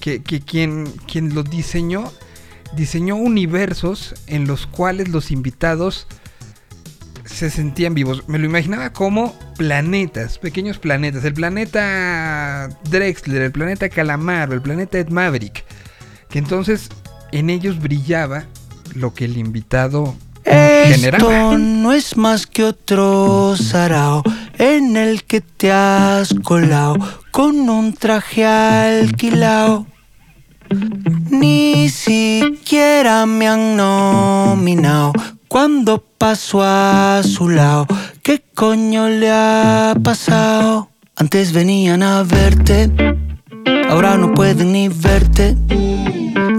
que, 0.00 0.22
quien, 0.22 0.86
quien 1.06 1.34
lo 1.34 1.42
diseñó, 1.42 2.10
diseñó 2.74 3.16
universos 3.16 4.14
en 4.26 4.46
los 4.46 4.66
cuales 4.66 5.10
los 5.10 5.30
invitados 5.30 6.06
se 7.26 7.50
sentían 7.50 7.92
vivos. 7.92 8.26
Me 8.26 8.38
lo 8.38 8.46
imaginaba 8.46 8.94
como 8.94 9.38
planetas, 9.58 10.38
pequeños 10.38 10.78
planetas. 10.78 11.26
El 11.26 11.34
planeta 11.34 12.70
Drexler, 12.88 13.42
el 13.42 13.52
planeta 13.52 13.90
Calamar, 13.90 14.50
el 14.50 14.62
planeta 14.62 14.98
Ed 14.98 15.10
Maverick. 15.10 15.62
Que 16.30 16.38
entonces 16.38 16.88
en 17.32 17.50
ellos 17.50 17.80
brillaba 17.80 18.44
lo 18.94 19.14
que 19.14 19.24
el 19.24 19.36
invitado 19.36 20.14
Esto 20.44 21.58
no 21.58 21.92
es 21.92 22.16
más 22.16 22.46
que 22.46 22.64
otro 22.64 23.54
sarao 23.56 24.22
en 24.58 24.96
el 24.96 25.24
que 25.24 25.40
te 25.40 25.72
has 25.72 26.34
colado 26.42 26.96
con 27.30 27.68
un 27.70 27.94
traje 27.94 28.44
alquilado. 28.44 29.86
Ni 31.30 31.88
siquiera 31.88 33.26
me 33.26 33.48
han 33.48 33.76
nominado 33.76 35.12
cuando 35.48 36.04
paso 36.18 36.62
a 36.62 37.22
su 37.24 37.48
lado. 37.48 37.86
¿Qué 38.22 38.42
coño 38.54 39.08
le 39.08 39.30
ha 39.30 39.94
pasado? 40.02 40.90
Antes 41.16 41.52
venían 41.52 42.02
a 42.02 42.22
verte, 42.22 42.90
ahora 43.88 44.16
no 44.16 44.32
pueden 44.32 44.72
ni 44.72 44.88
verte. 44.88 45.56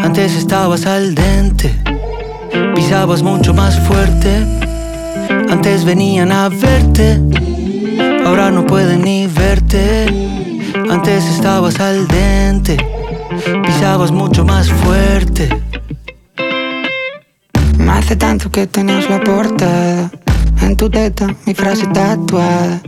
Antes 0.04 0.36
estabas 0.36 0.86
al 0.86 1.16
dente, 1.16 1.74
pisabas 2.76 3.22
mucho 3.24 3.54
más 3.54 3.80
fuerte. 3.88 4.46
Antes 5.50 5.86
venían 5.86 6.32
a 6.32 6.50
verte, 6.50 7.20
ahora 8.26 8.52
no 8.52 8.66
pueden 8.66 9.02
ni 9.04 9.28
verte. 9.28 10.08
Antes 10.90 11.26
estabas 11.26 11.80
al 11.80 12.08
dente, 12.08 12.78
pisabas 13.66 14.12
mucho 14.12 14.44
más 14.44 14.70
fuerte. 14.70 15.50
Me 17.78 17.92
hace 17.92 18.16
tanto 18.16 18.52
que 18.52 18.68
tenías 18.68 19.10
la 19.10 19.20
portada 19.20 20.12
en 20.62 20.76
tu 20.76 20.90
teta, 20.90 21.28
mi 21.46 21.54
frase 21.54 21.88
tatuada. 21.88 22.82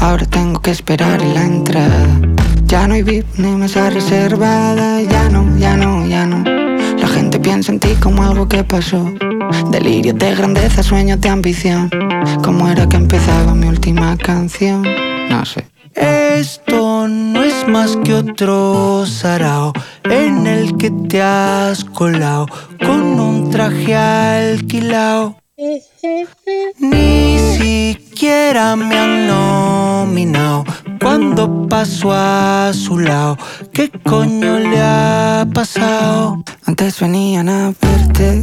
Ahora 0.00 0.26
tengo 0.26 0.60
que 0.60 0.70
esperar 0.70 1.22
en 1.22 1.34
la 1.34 1.44
entrada. 1.44 2.20
Ya 2.66 2.86
no 2.86 2.94
hay 2.94 3.02
VIP 3.02 3.26
ni 3.38 3.52
mesa 3.52 3.90
reservada. 3.90 5.00
Ya 5.02 5.28
no, 5.28 5.56
ya 5.56 5.76
no, 5.76 6.06
ya 6.06 6.26
no. 6.26 6.55
La 7.36 7.42
gente 7.42 7.50
piensa 7.50 7.72
en 7.72 7.80
ti 7.80 7.88
como 8.00 8.22
algo 8.22 8.48
que 8.48 8.64
pasó. 8.64 9.12
Delirio 9.70 10.14
de 10.14 10.34
grandeza, 10.34 10.82
sueño 10.82 11.18
de 11.18 11.28
ambición. 11.28 11.90
¿Cómo 12.42 12.66
era 12.66 12.88
que 12.88 12.96
empezaba 12.96 13.54
mi 13.54 13.66
última 13.66 14.16
canción? 14.16 14.82
No 15.28 15.44
sé. 15.44 15.66
Esto 15.94 17.06
no 17.06 17.42
es 17.42 17.68
más 17.68 17.94
que 18.04 18.14
otro 18.14 19.04
sarao 19.04 19.74
en 20.04 20.46
el 20.46 20.78
que 20.78 20.90
te 20.90 21.20
has 21.20 21.84
colado 21.84 22.46
con 22.80 23.20
un 23.20 23.50
traje 23.50 23.94
alquilado. 23.94 25.36
Ni 26.78 27.38
siquiera 27.58 28.76
me 28.76 28.98
han 28.98 29.26
nominado 29.26 30.64
cuando 31.02 31.68
paso 31.68 32.12
a 32.12 32.72
su 32.72 32.98
lado. 32.98 33.36
¿Qué 33.76 33.90
coño 33.90 34.58
le 34.58 34.80
ha 34.80 35.46
pasado? 35.52 36.42
Antes 36.64 36.98
venían 36.98 37.50
a 37.50 37.74
verte, 37.78 38.42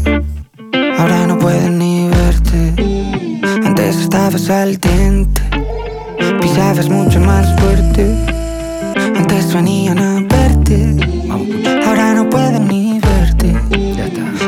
ahora 0.99 1.25
no 1.25 1.39
pueden 1.39 1.79
ni 1.79 2.07
verte. 2.07 3.41
Antes 3.65 3.95
estabas 3.95 4.47
al 4.51 4.77
diente, 4.77 5.41
pisabas 6.39 6.87
mucho 6.87 7.19
más 7.19 7.47
fuerte. 7.59 8.15
Antes 8.95 9.51
venían 9.51 9.97
a 9.97 10.19
verte, 10.19 10.97
ahora 11.83 12.13
no 12.13 12.29
pueden 12.29 12.67
ni 12.67 12.99
verte. 12.99 13.55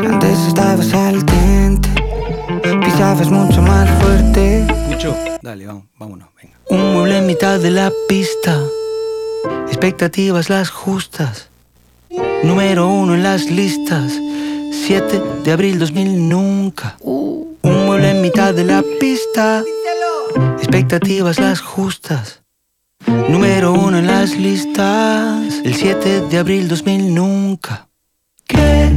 Antes 0.08 0.38
estabas 0.50 0.94
al 0.94 1.26
diente 1.26 1.90
Pisabas 2.84 3.32
mucho 3.32 3.60
más 3.64 3.90
fuerte. 4.04 4.68
Mucho. 4.88 5.18
Dale, 5.42 5.66
vamos, 5.66 5.86
vámonos, 5.98 6.30
venga. 6.40 6.56
Un 6.70 6.94
mueble 6.94 7.18
en 7.18 7.26
mitad 7.26 7.60
de 7.60 7.72
la 7.72 7.92
pista. 8.08 8.62
Expectativas 9.68 10.50
las 10.50 10.70
justas. 10.70 11.50
Número 12.44 12.88
uno 12.88 13.16
en 13.16 13.24
las 13.24 13.50
listas. 13.50 14.14
7 14.72 15.22
de 15.44 15.52
abril 15.52 15.80
2000 15.80 16.30
nunca. 16.30 16.98
Un 17.02 17.58
mueble 17.86 18.12
en 18.12 18.22
mitad 18.22 18.54
de 18.54 18.64
la 18.64 18.84
pista. 19.00 19.64
Expectativas 20.58 21.40
las 21.40 21.62
justas. 21.62 22.42
Número 23.30 23.74
uno 23.74 23.98
en 23.98 24.08
las 24.08 24.38
listas. 24.38 25.62
El 25.64 25.74
7 25.74 26.22
de 26.22 26.38
abril 26.38 26.68
2000 26.68 27.14
nunca. 27.14 27.88
¿Qué 28.48 28.92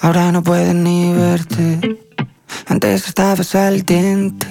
ahora 0.00 0.32
no 0.32 0.42
pueden 0.42 0.84
ni 0.84 1.12
verte. 1.12 1.98
Antes 2.66 3.08
estabas 3.08 3.54
al 3.54 3.82
diente, 3.82 4.46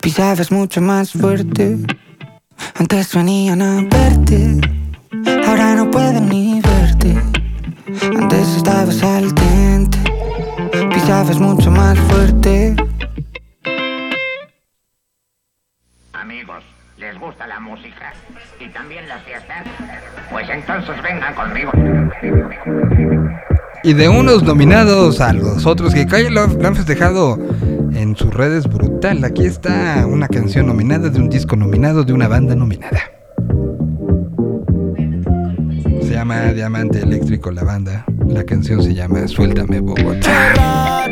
pisabas 0.00 0.50
mucho 0.52 0.80
más 0.80 1.12
fuerte. 1.12 1.78
Antes 2.78 3.14
venían 3.14 3.62
a 3.62 3.82
verte 3.82 4.60
Ahora 5.46 5.74
no 5.74 5.90
puedo 5.90 6.20
ni 6.20 6.60
verte. 6.60 7.20
Antes 8.16 8.56
estabas 8.56 9.02
al 9.02 9.34
diente, 9.34 9.98
pisabas 10.94 11.38
mucho 11.38 11.70
más 11.70 11.98
fuerte. 11.98 12.76
Amigos, 16.12 16.64
¿les 16.98 17.18
gusta 17.18 17.46
la 17.46 17.58
música? 17.60 18.12
¿Y 18.60 18.68
también 18.68 19.08
las 19.08 19.22
fiestas? 19.22 19.64
Pues 20.30 20.46
entonces 20.50 20.94
vengan 21.02 21.34
conmigo. 21.34 21.72
Y 23.82 23.94
de 23.94 24.08
unos 24.10 24.42
nominados 24.42 25.22
a 25.22 25.32
los 25.32 25.64
otros 25.64 25.94
que 25.94 26.06
Calle 26.06 26.28
lo 26.28 26.42
han 26.42 26.76
festejado 26.76 27.38
en 27.94 28.14
sus 28.16 28.34
redes 28.34 28.68
brutal. 28.68 29.24
Aquí 29.24 29.46
está 29.46 30.04
una 30.06 30.28
canción 30.28 30.66
nominada 30.66 31.08
de 31.08 31.18
un 31.18 31.30
disco 31.30 31.56
nominado 31.56 32.04
de 32.04 32.12
una 32.12 32.28
banda 32.28 32.54
nominada. 32.54 33.00
Se 36.02 36.10
llama 36.10 36.52
Diamante 36.52 36.98
Eléctrico 36.98 37.50
la 37.50 37.64
banda. 37.64 38.04
La 38.26 38.44
canción 38.44 38.82
se 38.82 38.92
llama 38.92 39.26
Suéltame 39.26 39.80
Bogotá. 39.80 41.08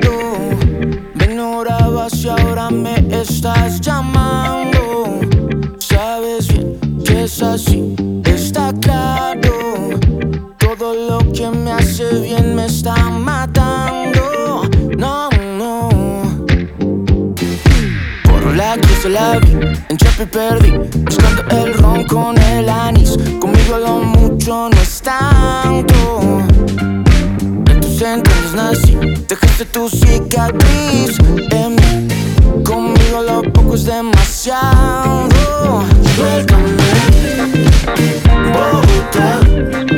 Me 1.15 1.25
ignorabas 1.25 2.13
y 2.13 2.29
ahora 2.29 2.69
me 2.69 2.97
estás 3.11 3.81
llamando 3.81 4.78
es 7.39 7.43
así, 7.43 7.95
está 8.25 8.73
claro. 8.81 10.01
Todo 10.59 10.95
lo 10.95 11.19
que 11.33 11.49
me 11.51 11.71
hace 11.71 12.21
bien 12.21 12.57
me 12.57 12.67
está 12.67 12.97
matando. 13.11 14.63
No, 14.97 15.29
no. 15.57 15.89
Por 18.25 18.57
la 18.57 18.77
cruz 18.79 19.05
de 19.05 19.11
la 19.11 19.39
vi, 19.39 19.53
en 19.89 19.97
Chapi 19.97 20.27
perdí. 20.27 20.73
Buscando 21.05 21.43
el 21.57 21.75
ron 21.75 22.05
con 22.07 22.37
el 22.39 22.69
anís. 22.69 23.17
Conmigo 23.41 23.79
lo 23.79 24.01
mucho 24.01 24.69
no 24.71 24.81
es 24.83 25.01
tanto. 25.01 26.43
En 27.71 27.81
tus 27.81 28.03
entrañas 28.03 28.55
nací, 28.55 28.97
dejaste 29.29 29.65
tu 29.67 29.89
cicatriz 29.89 31.19
en 31.51 31.77
mí. 31.77 32.09
Conmigo 32.65 33.23
lo 33.23 33.43
poco 33.53 33.77
es 33.77 33.85
demasiado. 33.85 35.29
Welcome 36.19 36.77
back, 36.77 37.13
Bogotá. 38.53 39.98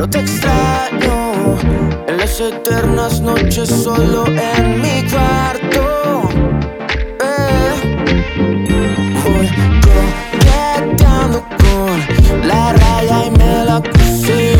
pero 0.00 0.08
te 0.08 0.20
extraño. 0.20 1.58
En 2.08 2.16
las 2.16 2.40
eternas 2.40 3.20
noches 3.20 3.68
solo 3.68 4.24
en 4.28 4.80
mi 4.80 5.06
cuarto. 5.10 6.28
Eh. 7.20 7.72
Voy 9.22 9.48
coqueteando 10.38 11.44
con 11.58 12.48
la 12.48 12.72
raya 12.72 13.26
y 13.26 13.30
me 13.30 13.64
la 13.66 13.82
puse. 13.82 14.59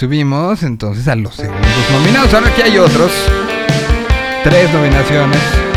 tuvimos 0.00 0.62
entonces 0.62 1.06
a 1.08 1.14
los 1.14 1.34
segundos 1.34 1.90
nominados. 1.92 2.32
Ahora 2.32 2.48
aquí 2.48 2.62
hay 2.62 2.78
otros. 2.78 3.12
Tres 4.42 4.72
nominaciones. 4.72 5.69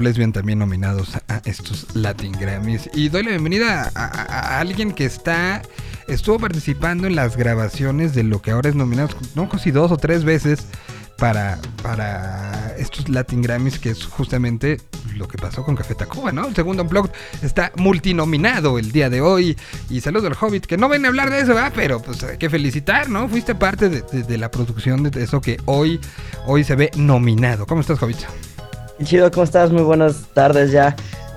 Lesbian 0.00 0.32
también 0.32 0.58
nominados 0.58 1.16
a 1.28 1.40
estos 1.44 1.86
Latin 1.94 2.32
Grammys. 2.32 2.88
Y 2.94 3.08
doy 3.08 3.22
la 3.24 3.30
bienvenida 3.30 3.90
a 3.94 4.58
alguien 4.60 4.92
que 4.92 5.04
está 5.04 5.62
estuvo 6.08 6.38
participando 6.38 7.06
en 7.06 7.14
las 7.14 7.36
grabaciones 7.36 8.14
de 8.14 8.24
lo 8.24 8.42
que 8.42 8.50
ahora 8.50 8.68
es 8.68 8.74
nominado, 8.74 9.16
no 9.34 9.48
casi 9.48 9.70
dos 9.70 9.92
o 9.92 9.96
tres 9.96 10.24
veces 10.24 10.66
para, 11.16 11.58
para 11.82 12.74
estos 12.78 13.08
Latin 13.08 13.42
Grammys, 13.42 13.78
que 13.78 13.90
es 13.90 14.06
justamente 14.06 14.80
lo 15.16 15.28
que 15.28 15.36
pasó 15.36 15.62
con 15.64 15.76
Café 15.76 15.94
Tacuba, 15.94 16.32
¿no? 16.32 16.46
El 16.48 16.54
segundo 16.54 16.82
blog 16.84 17.10
está 17.42 17.72
multinominado 17.76 18.78
el 18.78 18.90
día 18.90 19.10
de 19.10 19.20
hoy. 19.20 19.56
Y 19.90 20.00
saludo 20.00 20.28
al 20.28 20.36
Hobbit, 20.40 20.64
que 20.64 20.78
no 20.78 20.88
ven 20.88 21.04
a 21.04 21.08
hablar 21.08 21.30
de 21.30 21.40
eso, 21.40 21.54
¿verdad? 21.54 21.72
Pero 21.76 22.00
pues 22.00 22.22
hay 22.24 22.38
que 22.38 22.48
felicitar, 22.48 23.10
¿no? 23.10 23.28
Fuiste 23.28 23.54
parte 23.54 23.88
de, 23.90 24.00
de- 24.00 24.22
de 24.22 24.38
la 24.38 24.50
producción 24.50 25.02
de 25.02 25.22
eso 25.22 25.40
que 25.42 25.58
hoy, 25.66 26.00
hoy 26.46 26.64
se 26.64 26.74
ve 26.74 26.90
nominado. 26.96 27.66
¿Cómo 27.66 27.82
estás, 27.82 28.02
Hobbit? 28.02 28.18
Chido, 29.04 29.30
¿cómo 29.30 29.44
estás? 29.44 29.70
Muy 29.70 29.82
buenas 29.82 30.24
tardes 30.34 30.72
ya. 30.72 30.94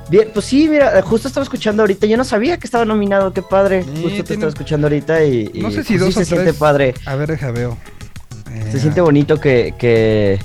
Bien, 0.10 0.28
pues 0.34 0.46
sí, 0.46 0.68
mira, 0.70 1.02
justo 1.02 1.28
estaba 1.28 1.44
escuchando 1.44 1.84
ahorita. 1.84 2.06
Yo 2.08 2.18
no 2.18 2.24
sabía 2.26 2.58
que 2.58 2.68
estaba 2.68 2.84
nominado, 2.86 3.34
qué 3.34 3.42
padre. 3.42 3.84
Sí, 3.84 4.02
justo 4.04 4.24
te 4.26 4.34
estaba 4.34 4.50
escuchando 4.50 4.88
ahorita 4.88 5.24
y. 5.24 5.50
y, 5.54 5.62
No 5.62 5.70
sé 5.70 5.76
pues, 5.78 5.88
si 5.88 5.94
sí 5.94 5.98
dos 6.00 6.14
se 6.14 6.22
o 6.22 6.26
siente 6.26 6.46
tres. 6.48 6.56
padre. 6.58 6.94
A 7.06 7.16
ver, 7.16 7.30
deja 7.30 7.52
veo. 7.52 7.78
Eh, 8.52 8.70
Se 8.72 8.80
siente 8.80 9.00
bonito 9.02 9.40
que, 9.40 9.74
que 9.80 10.40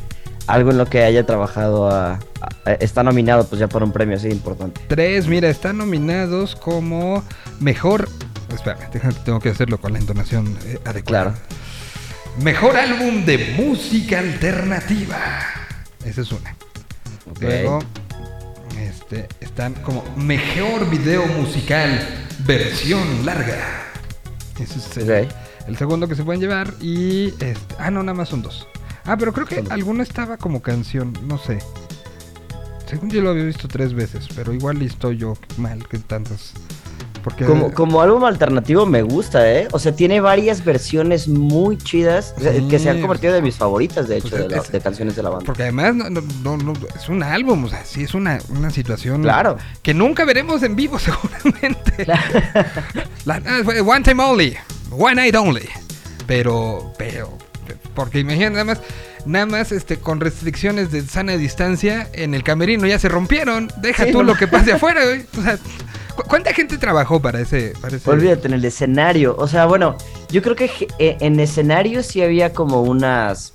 algo 0.47 0.71
en 0.71 0.79
lo 0.79 0.87
que 0.87 1.03
haya 1.03 1.27
trabajado 1.27 1.91
a- 1.91 2.21
a- 2.65 2.73
está 2.75 3.03
nominado, 3.03 3.45
pues 3.49 3.59
ya 3.59 3.67
por 3.69 3.83
un 3.83 3.93
premio 3.93 4.17
así 4.17 4.29
importante. 4.29 4.81
Tres, 4.89 5.27
mira, 5.27 5.49
están 5.49 5.77
nominados 5.79 6.55
como 6.55 7.25
mejor. 7.59 8.09
Espera, 8.55 8.79
déjame, 8.93 9.15
tengo 9.25 9.41
que 9.41 9.51
hacerlo 9.51 9.79
con 9.81 9.93
la 9.93 9.99
entonación 9.99 10.57
eh, 10.65 10.79
adecuada. 10.85 11.35
Claro. 11.35 11.35
Mejor 12.43 12.77
álbum 12.77 13.25
de 13.27 13.55
música 13.59 14.21
alternativa. 14.21 15.19
Esa 16.05 16.21
es 16.23 16.31
una. 16.33 16.55
Ok. 17.39 17.45
Luego, 17.45 17.79
este, 18.81 19.29
están 19.41 19.75
como 19.75 20.05
mejor 20.17 20.91
video 20.91 21.25
musical 21.27 22.27
versión 22.45 23.25
larga. 23.25 23.85
Ese 24.59 24.79
es 24.79 25.29
el, 25.69 25.77
segundo 25.77 26.09
que 26.09 26.17
se 26.17 26.25
pueden 26.25 26.41
llevar. 26.41 26.75
Y 26.81 27.29
este, 27.39 27.77
ah, 27.79 27.93
no, 27.93 28.03
nada 28.03 28.15
más 28.15 28.29
son 28.29 28.43
dos. 28.43 28.67
Ah, 29.05 29.17
pero 29.17 29.33
creo 29.33 29.47
que 29.47 29.63
alguno 29.71 30.03
estaba 30.03 30.37
como 30.37 30.61
canción, 30.63 31.13
no 31.29 31.39
sé. 31.39 31.61
Según 32.87 33.09
yo 33.09 33.21
lo 33.23 33.31
había 33.31 33.45
visto 33.45 33.69
tres 33.69 33.95
veces, 33.95 34.27
pero 34.35 34.53
igual 34.53 34.83
estoy 34.83 35.19
yo 35.19 35.35
mal 35.59 35.87
que 35.87 35.99
tantas. 35.99 36.55
Porque 37.29 37.45
Como, 37.45 37.73
como 37.75 38.01
álbum 38.01 38.25
alternativo 38.25 38.87
me 38.87 39.03
gusta, 39.03 39.53
¿eh? 39.53 39.69
O 39.73 39.79
sea, 39.79 39.95
tiene 39.95 40.21
varias 40.21 40.65
versiones 40.65 41.29
muy 41.29 41.77
chidas 41.77 42.35
Sí. 42.39 42.67
que 42.71 42.79
se 42.79 42.89
han 42.89 43.01
convertido 43.03 43.35
de 43.35 43.43
mis 43.43 43.57
favoritas, 43.57 44.09
de 44.09 44.17
hecho, 44.17 44.31
Pues 44.31 44.43
de, 44.45 44.49
la- 44.49 44.63
es- 44.63 44.73
de 44.73 44.81
canciones 44.81 45.15
de 45.15 45.23
la 45.23 45.29
banda. 45.29 45.45
Porque 45.45 45.65
además 45.65 45.95
no, 45.95 46.09
no, 46.09 46.23
no- 46.43 46.57
no- 46.57 46.73
es 46.97 47.09
un 47.11 47.23
álbum, 47.23 47.65
o 47.65 47.69
sea, 47.69 47.85
sí 47.85 48.03
es 48.05 48.15
una, 48.15 48.39
una 48.49 48.71
situación 48.71 49.23
Claro. 49.23 49.59
que 49.83 49.93
nunca 49.93 50.25
veremos 50.25 50.63
en 50.63 50.75
vivo 50.75 50.99
seguramente. 50.99 52.07
La- 53.25 53.43
fue 53.65 53.81
one 53.81 54.03
time 54.03 54.23
only, 54.23 54.57
one 54.91 55.15
night 55.17 55.35
only. 55.35 55.69
Pero, 56.27 56.93
pero, 56.99 57.37
porque 57.95 58.21
imagínate 58.21 58.53
nada 58.53 58.65
más, 58.65 58.81
nada 59.27 59.47
más 59.47 59.73
este, 59.73 59.99
con 59.99 60.21
restricciones 60.21 60.91
de 60.91 61.03
sana 61.03 61.37
distancia, 61.37 62.09
en 62.13 62.35
el 62.35 62.43
camerino 62.43 62.87
ya 62.87 62.99
se 62.99 63.09
rompieron. 63.09 63.69
Deja 63.83 64.05
Sí, 64.05 64.13
tú 64.13 64.19
no. 64.19 64.25
lo 64.25 64.35
que 64.35 64.47
pase 64.47 64.73
afuera, 64.73 65.05
güey. 65.05 65.27
O 65.39 65.43
sea, 65.43 65.57
¿cu- 65.57 65.63
¿cuánta 66.27 66.53
gente 66.53 66.79
trabajó 66.79 67.21
para 67.21 67.41
ese? 67.41 67.75
Para 67.81 67.97
ese- 67.97 68.11
Olvídate, 68.11 68.49
en 68.49 68.55
el 68.55 68.65
escenario. 68.65 69.35
O 69.39 69.47
sea, 69.47 69.67
bueno, 69.67 69.97
yo 70.31 70.43
creo 70.43 70.57
que 70.57 70.71
eh, 70.99 71.17
en 71.21 71.39
escenario 71.41 72.03
sí 72.03 72.23
había 72.23 72.53
como 72.53 72.83
unas 72.83 73.53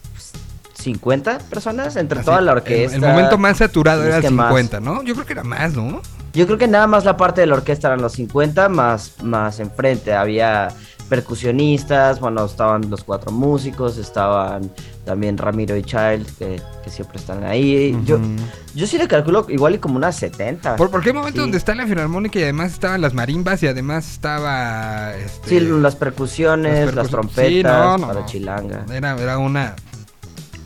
50 0.76 1.40
personas 1.50 1.96
entre 1.96 2.20
Así, 2.20 2.26
toda 2.26 2.42
la 2.42 2.52
el- 2.52 2.58
orquesta. 2.58 2.96
El, 2.96 3.02
momento 3.02 3.38
más 3.38 3.58
saturado 3.58 4.04
era 4.04 4.18
el 4.18 4.22
que 4.24 4.30
más. 4.30 4.48
50, 4.50 4.80
¿no? 4.80 5.04
Yo 5.04 5.14
creo 5.14 5.26
que 5.26 5.34
era 5.34 5.44
más, 5.44 5.74
¿no? 5.74 6.02
Yo 6.34 6.46
creo 6.48 6.58
que 6.58 6.68
nada 6.68 6.88
más 6.88 7.06
la 7.06 7.16
parte 7.16 7.42
de 7.42 7.48
la 7.48 7.56
orquesta 7.56 7.88
eran 7.90 8.02
los 8.02 8.14
50, 8.14 8.68
más, 8.70 9.14
más 9.22 9.60
enfrente. 9.60 10.14
Había 10.14 10.70
percusionistas, 11.10 12.20
bueno, 12.20 12.44
estaban 12.46 12.90
los 12.90 13.04
cuatro 13.04 13.32
músicos, 13.32 13.98
estaban 13.98 14.72
también 15.06 15.38
Ramiro 15.38 15.76
y 15.76 15.84
Child, 15.84 16.26
que, 16.38 16.62
que 16.84 16.90
siempre 16.90 17.18
están 17.20 17.44
ahí. 17.44 17.98
yo, 18.06 18.20
yo 18.74 18.88
sí 18.88 18.98
le 18.98 19.08
calculo 19.08 19.46
igual 19.50 19.76
y 19.76 19.78
como 19.80 19.98
unas 19.98 20.16
70. 20.16 20.78
¿Por, 20.78 20.90
por 20.90 21.02
qué 21.02 21.12
momento 21.12 21.36
Sí. 21.38 21.42
donde 21.42 21.58
está 21.58 21.76
la 21.76 21.86
filarmónica 21.86 22.40
y 22.40 22.44
además 22.44 22.72
estaban 22.74 23.02
las 23.02 23.14
marimbas 23.14 23.62
y 23.64 23.68
además 23.68 24.10
estaba... 24.10 25.14
Este, 25.16 25.50
Sí, 25.50 25.60
las 25.60 25.96
percusiones, 25.96 26.94
las, 26.96 27.10
trompetas, 27.10 27.48
Sí, 27.52 27.64
no, 27.64 27.98
no, 27.98 28.08
para 28.08 28.20
no. 28.22 28.26
chilanga. 28.26 28.86
Era, 28.94 29.18
era 29.22 29.38
una, 29.38 29.76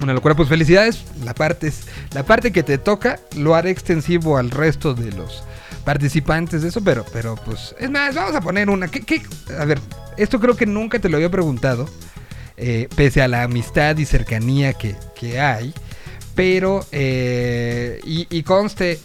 una 0.02 0.14
locura. 0.14 0.36
Pues 0.36 0.50
felicidades. 0.50 1.04
La 1.24 1.34
parte, 1.34 1.68
es- 1.68 1.88
la 2.14 2.24
parte 2.24 2.52
que 2.52 2.62
te 2.64 2.78
toca 2.78 3.20
lo 3.36 3.56
haré 3.56 3.72
extensivo 3.72 4.38
al 4.38 4.52
resto 4.52 4.94
de 4.94 5.12
los 5.14 5.44
participantes 5.84 6.62
de 6.62 6.68
eso, 6.68 6.82
pero, 6.84 7.06
pero 7.14 7.36
pues... 7.36 7.74
Es 7.80 7.90
más, 7.90 8.14
vamos 8.14 8.36
a 8.36 8.42
poner 8.42 8.70
una... 8.70 8.88
¿qué, 8.90 9.02
qué? 9.02 9.22
A 9.58 9.64
ver, 9.66 9.80
esto 10.18 10.40
creo 10.40 10.56
que 10.56 10.66
nunca 10.66 11.00
te 11.00 11.08
lo 11.10 11.16
había 11.16 11.32
preguntado, 11.32 11.88
eh, 12.58 12.88
pese 12.96 13.22
a 13.22 13.28
la 13.28 13.44
amistad 13.44 13.98
y 13.98 14.06
cercanía 14.06 14.74
que, 14.74 14.96
que 15.16 15.40
hay. 15.40 15.74
Pero, 16.36 16.86
eh, 16.92 18.00
y, 18.04 18.28
y 18.30 18.44
conste, 18.44 19.00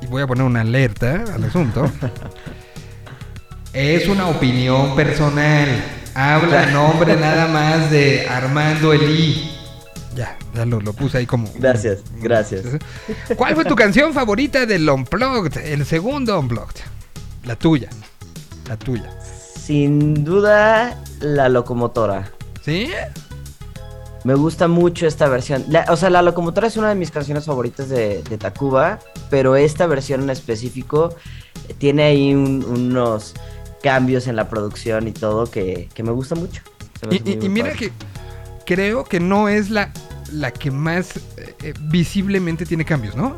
y 0.00 0.06
voy 0.06 0.22
a 0.22 0.26
poner 0.26 0.44
una 0.44 0.60
alerta 0.60 1.24
al 1.34 1.44
asunto. 1.44 1.90
es 3.72 4.08
una 4.08 4.28
opinión 4.28 4.94
personal. 4.94 5.68
Habla 6.14 6.66
nombre 6.66 7.16
nada 7.16 7.46
más 7.48 7.90
de 7.90 8.26
Armando 8.28 8.92
Elí. 8.92 9.50
Ya, 10.14 10.36
ya 10.54 10.66
lo, 10.66 10.80
lo 10.80 10.92
puse 10.92 11.18
ahí 11.18 11.26
como. 11.26 11.50
Gracias, 11.54 12.00
gracias. 12.20 12.64
¿Cuál 13.36 13.54
fue 13.54 13.64
tu 13.64 13.74
canción 13.74 14.12
favorita 14.12 14.66
del 14.66 14.88
Unplugged? 14.88 15.56
El 15.56 15.86
segundo 15.86 16.38
Unplugged. 16.38 16.80
La 17.44 17.56
tuya. 17.56 17.88
La 18.68 18.76
tuya. 18.76 19.10
Sin 19.22 20.22
duda, 20.22 21.02
la 21.20 21.48
locomotora. 21.48 22.30
¿Sí? 22.64 22.90
Me 24.24 24.34
gusta 24.34 24.68
mucho 24.68 25.06
esta 25.06 25.28
versión. 25.28 25.64
La- 25.68 25.86
o 25.88 25.96
sea, 25.96 26.08
La 26.10 26.22
Locomotora 26.22 26.68
es 26.68 26.76
una 26.76 26.88
de 26.88 26.94
mis 26.94 27.10
canciones 27.10 27.44
favoritas 27.44 27.88
de, 27.88 28.22
de 28.22 28.38
Tacuba, 28.38 29.00
pero 29.30 29.56
esta 29.56 29.86
versión 29.86 30.22
en 30.22 30.30
específico 30.30 31.14
eh, 31.68 31.74
tiene 31.76 32.04
ahí 32.04 32.34
un- 32.34 32.64
unos 32.64 33.34
cambios 33.82 34.28
en 34.28 34.36
la 34.36 34.48
producción 34.48 35.08
y 35.08 35.12
todo 35.12 35.50
que, 35.50 35.88
que 35.92 36.02
me 36.04 36.12
gusta 36.12 36.36
mucho. 36.36 36.62
Me 37.08 37.16
Y, 37.16 37.18
hace 37.18 37.30
y- 37.30 37.36
muy, 37.36 37.44
y 37.46 37.48
muy 37.48 37.48
mira 37.48 37.70
padre. 37.72 37.78
que 37.88 37.92
creo 38.64 39.02
que 39.04 39.18
no 39.18 39.48
es 39.48 39.70
la, 39.70 39.92
la 40.30 40.52
que 40.52 40.70
más 40.70 41.16
eh, 41.36 41.54
eh, 41.64 41.74
visiblemente 41.80 42.64
tiene 42.64 42.84
cambios, 42.84 43.16
¿no? 43.16 43.36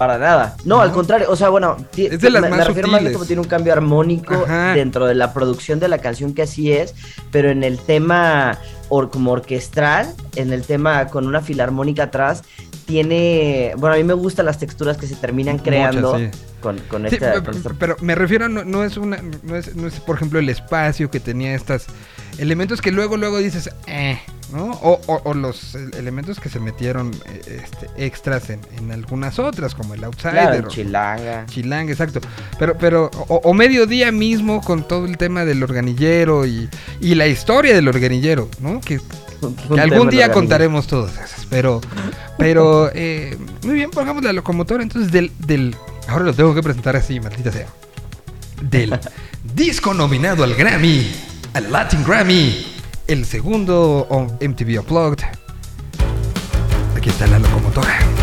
Para 0.00 0.16
nada. 0.16 0.56
No, 0.64 0.76
¿No? 0.76 0.80
al 0.80 0.92
contrario. 0.92 1.26
O 1.30 1.36
sea, 1.36 1.50
bueno, 1.50 1.76
ti- 1.92 2.06
Es 2.06 2.22
de 2.22 2.30
las 2.30 2.40
me, 2.40 2.48
me 2.48 2.56
más 2.56 2.66
refiero 2.68 2.88
más 2.88 3.02
bien 3.02 3.12
sutiles. 3.12 3.16
como 3.18 3.26
tiene 3.26 3.42
un 3.42 3.48
cambio 3.48 3.74
armónico 3.74 4.32
Ajá. 4.32 4.72
dentro 4.72 5.04
de 5.06 5.14
la 5.14 5.34
producción 5.34 5.78
de 5.78 5.88
la 5.88 5.98
canción 5.98 6.32
que 6.32 6.40
así 6.40 6.72
es, 6.72 6.94
pero 7.30 7.50
en 7.50 7.62
el 7.64 7.78
tema 7.78 8.56
or- 8.88 9.10
como 9.10 9.32
orquestral, 9.32 10.10
en 10.36 10.54
el 10.54 10.62
tema 10.62 11.08
con 11.08 11.26
una 11.26 11.42
filarmónica 11.42 12.04
atrás, 12.04 12.44
tiene... 12.86 13.72
Bueno, 13.76 13.94
a 13.94 13.98
mí 13.98 14.04
me 14.04 14.14
gustan 14.14 14.46
las 14.46 14.58
texturas 14.58 14.96
que 14.96 15.06
se 15.06 15.16
terminan 15.16 15.56
Muchas, 15.56 15.68
creando 15.68 16.16
sí. 16.18 16.30
con, 16.62 16.78
con 16.88 17.06
Sí, 17.08 17.16
esta... 17.16 17.34
pe- 17.34 17.42
con 17.42 17.54
esta- 17.56 17.74
pero 17.78 17.96
me 18.00 18.14
refiero 18.14 18.46
a 18.46 18.48
no, 18.48 18.64
no 18.64 18.82
es 18.84 18.96
una 18.96 19.18
no 19.42 19.54
es, 19.54 19.76
no 19.76 19.86
es 19.86 20.00
por 20.00 20.16
ejemplo 20.16 20.38
el 20.38 20.48
espacio 20.48 21.10
que 21.10 21.20
tenía 21.20 21.54
estas 21.54 21.84
elementos 22.38 22.80
que 22.80 22.90
luego 22.92 23.16
luego 23.16 23.38
dices 23.38 23.70
eh, 23.86 24.18
¿no? 24.52 24.70
O, 24.82 25.00
o- 25.06 25.20
o 25.24 25.34
los 25.34 25.74
elementos 25.96 26.40
que 26.40 26.48
se 26.48 26.58
metieron 26.60 27.12
eh, 27.26 27.62
este, 27.64 27.88
extras 28.04 28.50
en, 28.50 28.60
en 28.78 28.90
algunas 28.90 29.38
otras 29.38 29.74
como 29.74 29.94
el 29.94 30.02
outsider 30.04 30.32
Claro, 30.32 30.66
o- 30.66 30.70
Chilanga. 30.70 31.46
Chilang, 31.46 31.88
exacto. 31.88 32.20
Pero, 32.58 32.76
pero, 32.78 33.10
o, 33.28 33.36
o 33.44 33.54
mediodía 33.54 34.10
mismo 34.12 34.60
con 34.60 34.86
todo 34.86 35.06
el 35.06 35.16
tema 35.18 35.44
del 35.44 35.62
organillero 35.62 36.46
y, 36.46 36.68
y 37.00 37.14
la 37.14 37.26
historia 37.28 37.74
del 37.74 37.86
organillero, 37.88 38.48
¿no? 38.60 38.80
Que, 38.80 39.00
algún 39.78 40.10
día 40.10 40.30
contaremos 40.32 40.86
todas 40.86 41.12
esas. 41.14 41.46
Pero, 41.48 41.80
pero, 42.36 42.90
eh, 42.94 43.38
muy 43.64 43.74
bien, 43.74 43.90
pongamos 43.90 44.22
la 44.22 44.32
locomotora. 44.32 44.82
Entonces, 44.82 45.10
del, 45.12 45.30
del, 45.38 45.74
ahora 46.08 46.24
lo 46.26 46.34
tengo 46.34 46.54
que 46.54 46.62
presentar 46.62 46.96
así, 46.96 47.20
maldita 47.20 47.50
sea. 47.52 47.66
Del 48.60 48.98
disco 49.54 49.94
nominado 49.94 50.44
al 50.44 50.54
Grammy, 50.54 51.10
al 51.54 51.72
Latin 51.72 52.04
Grammy, 52.04 52.64
el 53.06 53.24
segundo 53.24 54.06
MTV 54.40 54.80
Unplugged. 54.80 55.24
Aquí 56.96 57.08
está 57.08 57.26
la 57.26 57.38
locomotora. 57.38 58.19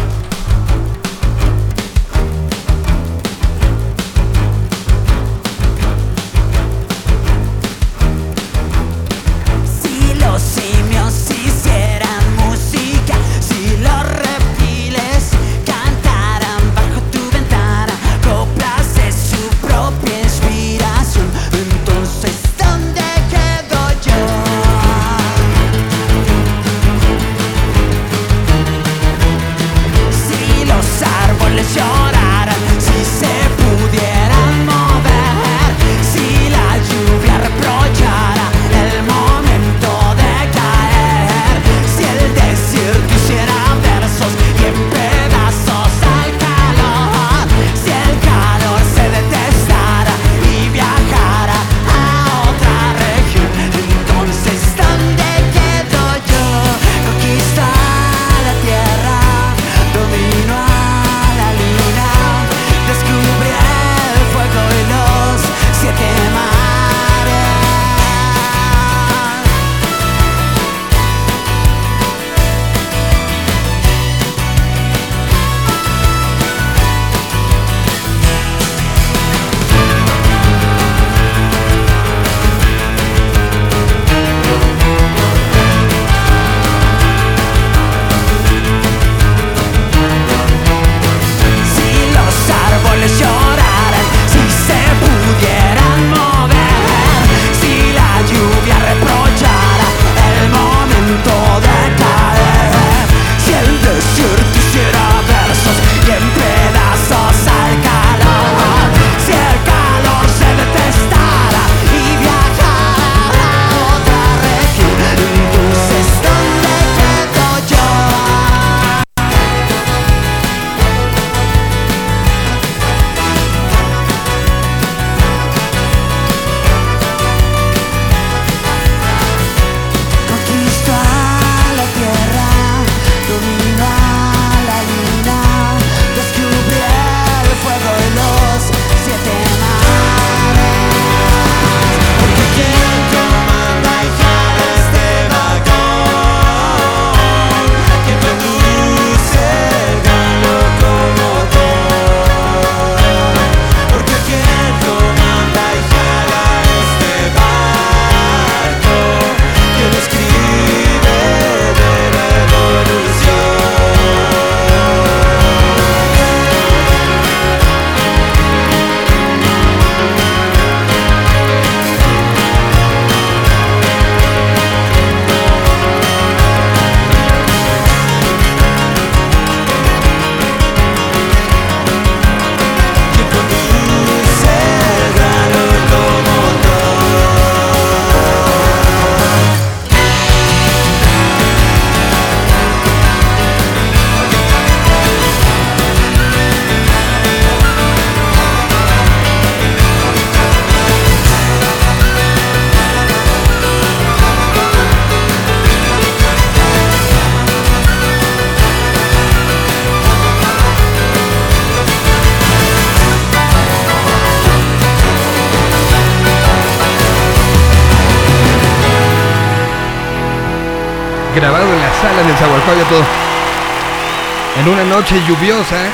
Noche 224.98 225.22
lluviosa, 225.28 225.92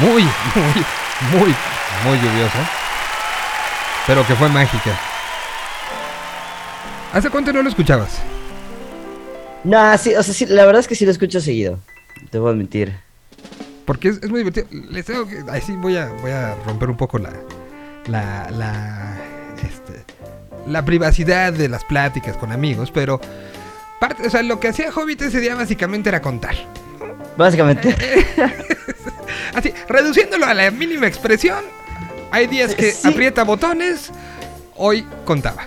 muy, 0.00 0.24
muy, 0.24 0.84
muy, 1.30 1.54
muy 2.04 2.18
lluviosa, 2.18 2.68
pero 4.04 4.26
que 4.26 4.34
fue 4.34 4.48
mágica. 4.48 4.98
¿Hace 7.12 7.30
cuánto 7.30 7.52
no 7.52 7.62
lo 7.62 7.68
escuchabas? 7.68 8.18
Nah, 9.62 9.96
sí, 9.96 10.12
o 10.12 10.22
sea, 10.24 10.34
sí, 10.34 10.46
la 10.46 10.66
verdad 10.66 10.80
es 10.80 10.88
que 10.88 10.96
sí 10.96 11.04
lo 11.04 11.12
escucho 11.12 11.40
seguido. 11.40 11.78
Te 12.32 12.40
voy 12.40 12.48
a 12.48 12.52
admitir. 12.54 12.98
Porque 13.84 14.08
es, 14.08 14.16
es 14.24 14.28
muy 14.28 14.40
divertido. 14.40 14.66
Les 14.90 15.04
tengo 15.04 15.28
que. 15.28 15.44
Ahí 15.48 15.60
sí 15.60 15.76
voy 15.76 15.96
a, 15.96 16.08
voy 16.20 16.32
a 16.32 16.56
romper 16.66 16.90
un 16.90 16.96
poco 16.96 17.18
la. 17.18 17.30
La. 18.08 18.50
La. 18.50 19.16
Este, 19.62 20.04
la 20.66 20.84
privacidad 20.84 21.52
de 21.52 21.68
las 21.68 21.84
pláticas 21.84 22.36
con 22.38 22.50
amigos, 22.50 22.90
pero. 22.90 23.20
Parte, 24.00 24.26
o 24.26 24.30
sea, 24.30 24.42
lo 24.42 24.58
que 24.58 24.66
hacía 24.66 24.90
Hobbit 24.90 25.22
ese 25.22 25.38
día 25.38 25.54
básicamente 25.54 26.08
era 26.08 26.20
contar. 26.20 26.56
Básicamente. 27.38 27.94
Así, 29.54 29.72
reduciéndolo 29.88 30.44
a 30.44 30.54
la 30.54 30.70
mínima 30.70 31.06
expresión. 31.06 31.64
Hay 32.32 32.46
días 32.48 32.74
que 32.74 32.92
Sí. 32.92 33.08
aprieta 33.08 33.44
botones. 33.44 34.10
Hoy 34.76 35.06
contaba. 35.24 35.66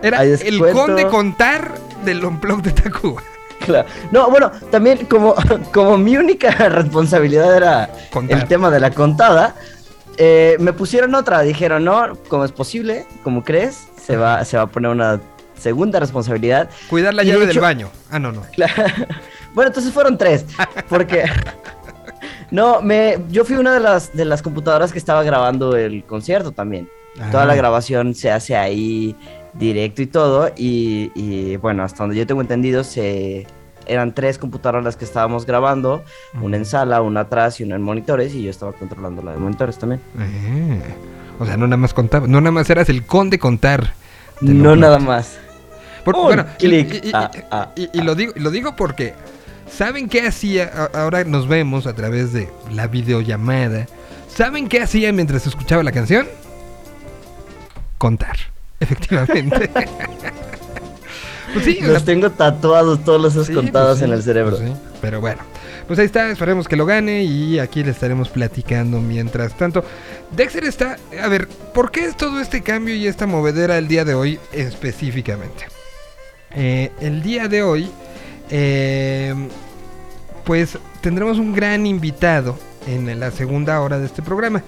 Era 0.00 0.22
el 0.22 0.58
conde 0.72 1.06
contar 1.08 1.72
del 2.04 2.24
Unplug 2.24 2.62
de 2.62 2.70
Tacuba. 2.72 3.22
Claro. 3.64 3.86
No, 4.10 4.28
bueno, 4.30 4.50
también 4.70 5.06
como, 5.06 5.34
como 5.72 5.98
mi 5.98 6.16
única 6.16 6.50
responsabilidad 6.68 7.56
era 7.56 7.90
Contar. 8.12 8.38
el 8.38 8.48
tema 8.48 8.70
de 8.70 8.80
la 8.80 8.90
contada, 8.90 9.54
eh, 10.16 10.56
me 10.58 10.72
pusieron 10.72 11.14
otra. 11.14 11.42
Dijeron, 11.42 11.84
no, 11.84 12.16
como 12.28 12.44
es 12.44 12.50
posible, 12.52 13.06
como 13.22 13.44
crees, 13.44 13.86
se 14.04 14.16
va, 14.16 14.44
se 14.44 14.56
va 14.56 14.64
a 14.64 14.66
poner 14.66 14.90
una 14.90 15.20
segunda 15.62 15.98
responsabilidad. 16.00 16.68
Cuidar 16.90 17.14
la 17.14 17.22
de 17.22 17.28
llave 17.28 17.40
del 17.46 17.50
hecho- 17.50 17.60
baño. 17.60 17.88
Ah, 18.10 18.18
no, 18.18 18.32
no. 18.32 18.42
Bueno, 19.54 19.68
entonces 19.68 19.92
fueron 19.92 20.16
tres. 20.18 20.44
Porque. 20.88 21.24
No, 22.50 22.82
me, 22.82 23.16
yo 23.30 23.46
fui 23.46 23.56
una 23.56 23.72
de 23.72 23.80
las, 23.80 24.12
de 24.14 24.26
las 24.26 24.42
computadoras 24.42 24.92
que 24.92 24.98
estaba 24.98 25.22
grabando 25.22 25.74
el 25.74 26.04
concierto 26.04 26.52
también. 26.52 26.86
Toda 27.30 27.46
la 27.46 27.54
grabación 27.54 28.14
se 28.14 28.30
hace 28.30 28.54
ahí 28.56 29.16
directo 29.54 30.02
y 30.02 30.06
todo. 30.06 30.50
Y, 30.54 31.10
y, 31.14 31.56
bueno, 31.56 31.82
hasta 31.82 32.02
donde 32.02 32.16
yo 32.16 32.26
tengo 32.26 32.42
entendido, 32.42 32.84
se 32.84 33.46
eran 33.86 34.14
tres 34.14 34.36
computadoras 34.38 34.84
las 34.84 34.96
que 34.96 35.06
estábamos 35.06 35.46
grabando: 35.46 36.04
una 36.42 36.58
en 36.58 36.66
sala, 36.66 37.00
una 37.00 37.20
atrás 37.20 37.58
y 37.60 37.64
una 37.64 37.76
en 37.76 37.82
monitores. 37.82 38.34
Y 38.34 38.42
yo 38.42 38.50
estaba 38.50 38.72
controlando 38.72 39.22
la 39.22 39.32
de 39.32 39.38
monitores 39.38 39.78
también. 39.78 40.02
Eh, 40.18 40.82
O 41.40 41.46
sea, 41.46 41.56
no 41.56 41.66
nada 41.66 41.78
más 41.78 41.94
contaba, 41.94 42.26
no 42.26 42.38
nada 42.42 42.52
más 42.52 42.68
eras 42.68 42.88
el 42.90 43.04
conde 43.06 43.38
contar. 43.38 43.94
del 44.42 44.62
No 44.62 44.76
nada 44.76 44.98
más. 44.98 45.38
Por- 46.04 46.16
Un 46.16 46.22
bueno, 46.22 46.46
y, 46.58 46.66
clic. 46.66 47.04
y- 47.04 47.08
y- 47.08 47.10
Ah, 47.14 47.30
ah, 47.50 47.68
y- 47.76 47.88
y 47.92 48.00
lo 48.02 48.14
digo, 48.14 48.32
lo 48.36 48.50
digo 48.50 48.74
porque 48.76 49.14
¿saben 49.70 50.08
qué 50.08 50.26
hacía? 50.26 50.88
Ahora 50.94 51.24
nos 51.24 51.46
vemos 51.48 51.86
a 51.86 51.94
través 51.94 52.32
de 52.32 52.48
la 52.72 52.86
videollamada. 52.88 53.86
¿Saben 54.34 54.68
qué 54.68 54.80
hacía 54.80 55.12
mientras 55.12 55.46
escuchaba 55.46 55.82
la 55.82 55.92
canción? 55.92 56.26
Contar, 57.98 58.36
efectivamente. 58.80 59.70
pues 61.52 61.64
sí, 61.64 61.78
Los 61.82 62.04
tengo 62.04 62.30
tatuados 62.30 63.04
todos 63.04 63.34
los 63.34 63.46
Sí, 63.46 63.52
contados 63.52 63.90
pues 63.90 63.98
sí, 64.00 64.04
en 64.06 64.12
el 64.12 64.22
cerebro. 64.22 64.56
pues 64.56 64.68
sí, 64.70 64.74
pero 65.00 65.20
bueno, 65.20 65.42
pues 65.86 65.98
ahí 65.98 66.06
está, 66.06 66.30
esperemos 66.30 66.66
que 66.66 66.76
lo 66.76 66.86
gane 66.86 67.22
y 67.24 67.58
aquí 67.58 67.84
le 67.84 67.90
estaremos 67.90 68.28
platicando 68.30 69.00
mientras 69.00 69.56
tanto. 69.56 69.84
Dexter 70.34 70.64
está, 70.64 70.96
a 71.22 71.28
ver, 71.28 71.46
¿por 71.74 71.90
qué 71.90 72.06
es 72.06 72.16
todo 72.16 72.40
este 72.40 72.62
cambio 72.62 72.94
y 72.94 73.06
esta 73.06 73.26
movedera 73.26 73.76
el 73.78 73.86
día 73.86 74.04
de 74.04 74.14
hoy 74.14 74.40
específicamente? 74.52 75.66
Eh, 76.54 76.90
el 77.00 77.22
día 77.22 77.48
de 77.48 77.62
hoy, 77.62 77.90
eh, 78.50 79.34
pues 80.44 80.78
tendremos 81.00 81.38
un 81.38 81.52
gran 81.54 81.86
invitado 81.86 82.58
en 82.86 83.18
la 83.20 83.30
segunda 83.30 83.80
hora 83.80 83.98
de 83.98 84.06
este 84.06 84.22
programa. 84.22 84.62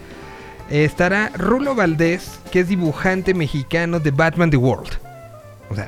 Eh, 0.71 0.85
estará 0.85 1.31
Rulo 1.37 1.75
Valdés, 1.75 2.39
que 2.51 2.61
es 2.61 2.69
dibujante 2.69 3.35
mexicano 3.35 4.01
de 4.01 4.11
Batman 4.11 4.51
The 4.51 4.57
World. 4.57 4.93
O 5.71 5.75
sea, 5.75 5.87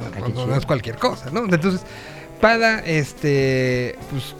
no, 0.00 0.06
Ah, 0.24 0.28
no- 0.46 0.56
es 0.56 0.66
cualquier 0.66 0.96
cosa, 0.96 1.30
¿no? 1.30 1.44
Entonces, 1.44 1.82
Pada, 2.40 2.80
este, 2.80 3.96
pues 4.10 4.34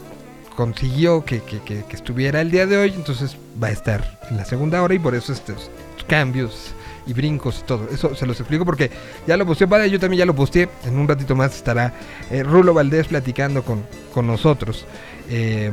consiguió 0.55 1.25
que, 1.25 1.41
que- 1.41 1.59
que- 1.61 1.83
que 1.83 1.95
estuviera 1.95 2.41
el 2.41 2.51
día 2.51 2.67
de 2.67 2.77
hoy, 2.77 2.93
entonces 2.95 3.35
va 3.61 3.67
a 3.67 3.71
estar 3.71 4.19
en 4.29 4.37
la 4.37 4.45
segunda 4.45 4.81
hora 4.83 4.93
y 4.93 4.99
por 4.99 5.15
eso 5.15 5.33
estos 5.33 5.71
cambios 6.07 6.73
y 7.07 7.13
brincos 7.13 7.61
y 7.63 7.67
todo. 7.67 7.87
Eso 7.91 8.13
se 8.15 8.25
los 8.25 8.39
explico 8.39 8.65
porque 8.65 8.91
ya 9.25 9.37
lo 9.37 9.45
posteó 9.45 9.67
Pada, 9.67 9.87
yo 9.87 9.99
también 9.99 10.19
ya 10.19 10.25
lo 10.25 10.35
posteé. 10.35 10.69
En 10.85 10.97
un 10.99 11.07
ratito 11.07 11.35
más 11.35 11.55
estará 11.55 11.93
eh, 12.29 12.43
Rulo 12.43 12.73
Valdés 12.73 13.07
platicando 13.07 13.63
con, 13.63 13.83
con 14.13 14.27
nosotros. 14.27 14.85
Eh, 15.29 15.71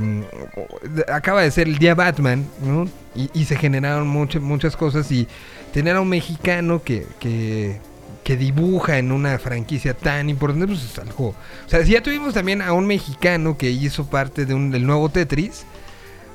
acaba 1.12 1.42
de 1.42 1.50
ser 1.50 1.68
el 1.68 1.78
día 1.78 1.94
Batman, 1.94 2.46
¿no? 2.64 2.88
Y, 3.14 3.30
y 3.32 3.44
se 3.44 3.56
generaron 3.56 4.08
muchas 4.08 4.42
muchas 4.42 4.76
cosas 4.76 5.10
y 5.12 5.28
tener 5.72 5.96
a 5.96 6.00
un 6.00 6.08
mexicano 6.08 6.82
que, 6.82 7.06
que, 7.20 7.80
que 8.24 8.36
dibuja 8.36 8.98
en 8.98 9.12
una 9.12 9.38
franquicia 9.38 9.94
tan 9.94 10.28
importante, 10.30 10.66
pues 10.66 10.82
es 10.84 10.98
algo... 10.98 11.28
O 11.28 11.68
sea, 11.68 11.84
si 11.84 11.92
ya 11.92 12.02
tuvimos 12.02 12.34
también 12.34 12.62
a 12.62 12.72
un 12.72 12.86
mexicano 12.86 13.56
que 13.58 13.70
hizo 13.70 14.06
parte 14.06 14.46
de 14.46 14.54
un, 14.54 14.70
del 14.70 14.86
nuevo 14.86 15.08
Tetris, 15.08 15.64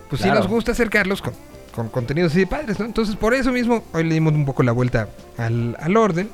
pues 0.10 0.22
Claro. 0.22 0.38
sí 0.38 0.42
nos 0.42 0.48
gusta 0.52 0.72
acercarlos 0.72 1.22
con, 1.22 1.34
con 1.76 1.90
contenidos 1.90 2.32
así 2.32 2.42
de 2.42 2.48
padres, 2.48 2.80
¿no? 2.80 2.86
Entonces 2.86 3.16
por 3.16 3.34
eso 3.34 3.52
mismo 3.52 3.84
hoy 3.94 4.04
le 4.04 4.14
dimos 4.16 4.34
un 4.34 4.46
poco 4.46 4.64
la 4.64 4.72
vuelta 4.72 5.10
al, 5.38 5.76
al 5.80 5.98
orden. 5.98 6.30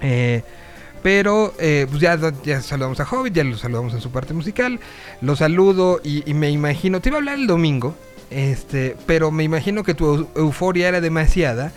Eh, 0.00 0.42
pero 1.02 1.54
eh, 1.58 1.86
pues 1.88 2.00
ya, 2.02 2.18
ya 2.44 2.60
saludamos 2.60 3.00
a 3.00 3.04
Hobbit, 3.10 3.32
ya 3.34 3.44
lo 3.44 3.56
saludamos 3.56 3.94
en 3.94 4.00
su 4.02 4.10
parte 4.10 4.34
musical. 4.34 4.80
Lo 5.22 5.34
saludo 5.34 6.00
y, 6.04 6.34
me 6.34 6.50
imagino, 6.50 7.00
te 7.00 7.08
iba 7.08 7.16
a 7.16 7.20
hablar 7.20 7.38
el 7.38 7.46
domingo, 7.46 7.94
este, 8.30 8.96
pero 9.06 9.30
me 9.30 9.42
imagino 9.44 9.82
que 9.82 9.94
tu 9.94 10.04
eu- 10.06 10.28
euforia 10.36 10.88
era 10.88 11.00
demasiada. 11.00 11.72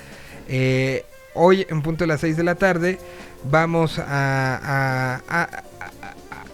Eh, 0.50 1.06
hoy 1.36 1.66
en 1.70 1.82
punto 1.82 2.04
de 2.04 2.08
las 2.10 2.20
6 2.20 2.36
de 2.36 2.44
la 2.44 2.56
tarde 2.56 3.00
vamos 3.50 3.98
a 3.98 5.22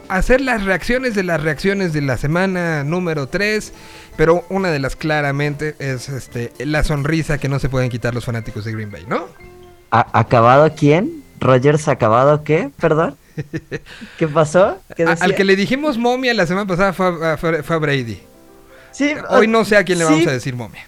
hacer 0.09 0.41
las 0.41 0.63
reacciones 0.63 1.15
de 1.15 1.23
las 1.23 1.41
reacciones 1.41 1.93
de 1.93 2.01
la 2.01 2.17
semana 2.17 2.83
número 2.83 3.27
3. 3.27 3.71
Pero 4.17 4.43
una 4.49 4.69
de 4.69 4.79
las 4.79 4.95
claramente 4.95 5.75
es 5.79 6.09
este, 6.09 6.51
la 6.59 6.83
sonrisa 6.83 7.37
que 7.37 7.47
no 7.47 7.59
se 7.59 7.69
pueden 7.69 7.89
quitar 7.89 8.13
los 8.13 8.25
fanáticos 8.25 8.65
de 8.65 8.73
Green 8.73 8.91
Bay, 8.91 9.05
¿no? 9.07 9.27
¿A- 9.91 10.19
¿Acabado 10.19 10.69
quién? 10.75 11.23
¿Rogers 11.39 11.87
acabado 11.87 12.43
qué? 12.43 12.69
Perdón. 12.79 13.15
¿Qué 14.17 14.27
pasó? 14.27 14.77
¿Qué 14.97 15.03
A- 15.03 15.11
decía? 15.11 15.25
al 15.25 15.35
que 15.35 15.45
le 15.45 15.55
dijimos 15.55 15.97
momia 15.97 16.33
la 16.33 16.45
semana 16.45 16.67
pasada 16.67 16.91
fue 16.91 17.05
a, 17.05 17.33
a- 17.33 17.37
fue- 17.37 17.63
fue 17.63 17.75
a 17.77 17.79
Brady. 17.79 18.19
Sí, 18.91 19.13
Hoy 19.29 19.47
no 19.47 19.63
sé 19.63 19.77
a 19.77 19.83
quién 19.85 19.99
le 19.99 20.05
sí, 20.05 20.11
vamos 20.11 20.27
a 20.27 20.31
decir 20.31 20.55
momia. 20.55 20.85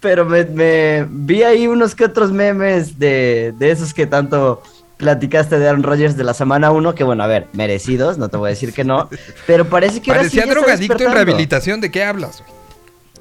Pero 0.00 0.24
me, 0.24 0.44
me 0.44 1.06
vi 1.10 1.42
ahí 1.42 1.66
unos 1.66 1.94
que 1.94 2.04
otros 2.04 2.30
memes 2.32 2.98
de, 2.98 3.52
de 3.58 3.70
esos 3.70 3.92
que 3.92 4.06
tanto 4.06 4.62
platicaste 5.02 5.58
de 5.58 5.68
Aaron 5.68 5.82
Rodgers 5.82 6.16
de 6.16 6.22
la 6.22 6.32
semana 6.32 6.70
1, 6.70 6.94
que 6.94 7.02
bueno, 7.02 7.24
a 7.24 7.26
ver, 7.26 7.48
merecidos, 7.52 8.18
no 8.18 8.28
te 8.28 8.36
voy 8.36 8.46
a 8.46 8.50
decir 8.50 8.72
que 8.72 8.84
no, 8.84 9.10
pero 9.48 9.64
parece 9.68 10.00
que 10.00 10.12
ahora 10.12 10.20
Parecía 10.22 10.46
drogadicto 10.46 11.02
en 11.04 11.12
rehabilitación. 11.12 11.80
¿De 11.80 11.90
qué 11.90 12.04
hablas? 12.04 12.44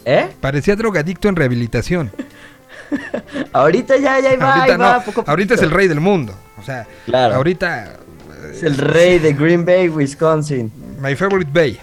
¿Eh? 0.05 0.29
Parecía 0.39 0.75
drogadicto 0.75 1.27
en 1.27 1.35
rehabilitación. 1.35 2.11
Ahorita 3.53 3.97
ya, 3.97 4.19
ya 4.19 4.37
va, 4.37 4.53
ahorita 4.53 4.63
ahí 4.73 4.77
va, 4.79 4.97
no. 4.99 5.03
poco 5.05 5.23
ahorita 5.25 5.55
es 5.55 5.61
el 5.61 5.71
rey 5.71 5.87
del 5.87 5.99
mundo. 5.99 6.33
O 6.59 6.63
sea, 6.63 6.85
Claro. 7.05 7.35
ahorita. 7.35 7.93
Es 8.51 8.63
el 8.63 8.77
rey 8.77 9.17
de 9.19 9.33
Green 9.33 9.65
Bay, 9.65 9.89
Wisconsin. 9.89 10.71
My 11.01 11.15
favorite 11.15 11.49
Bay. 11.53 11.79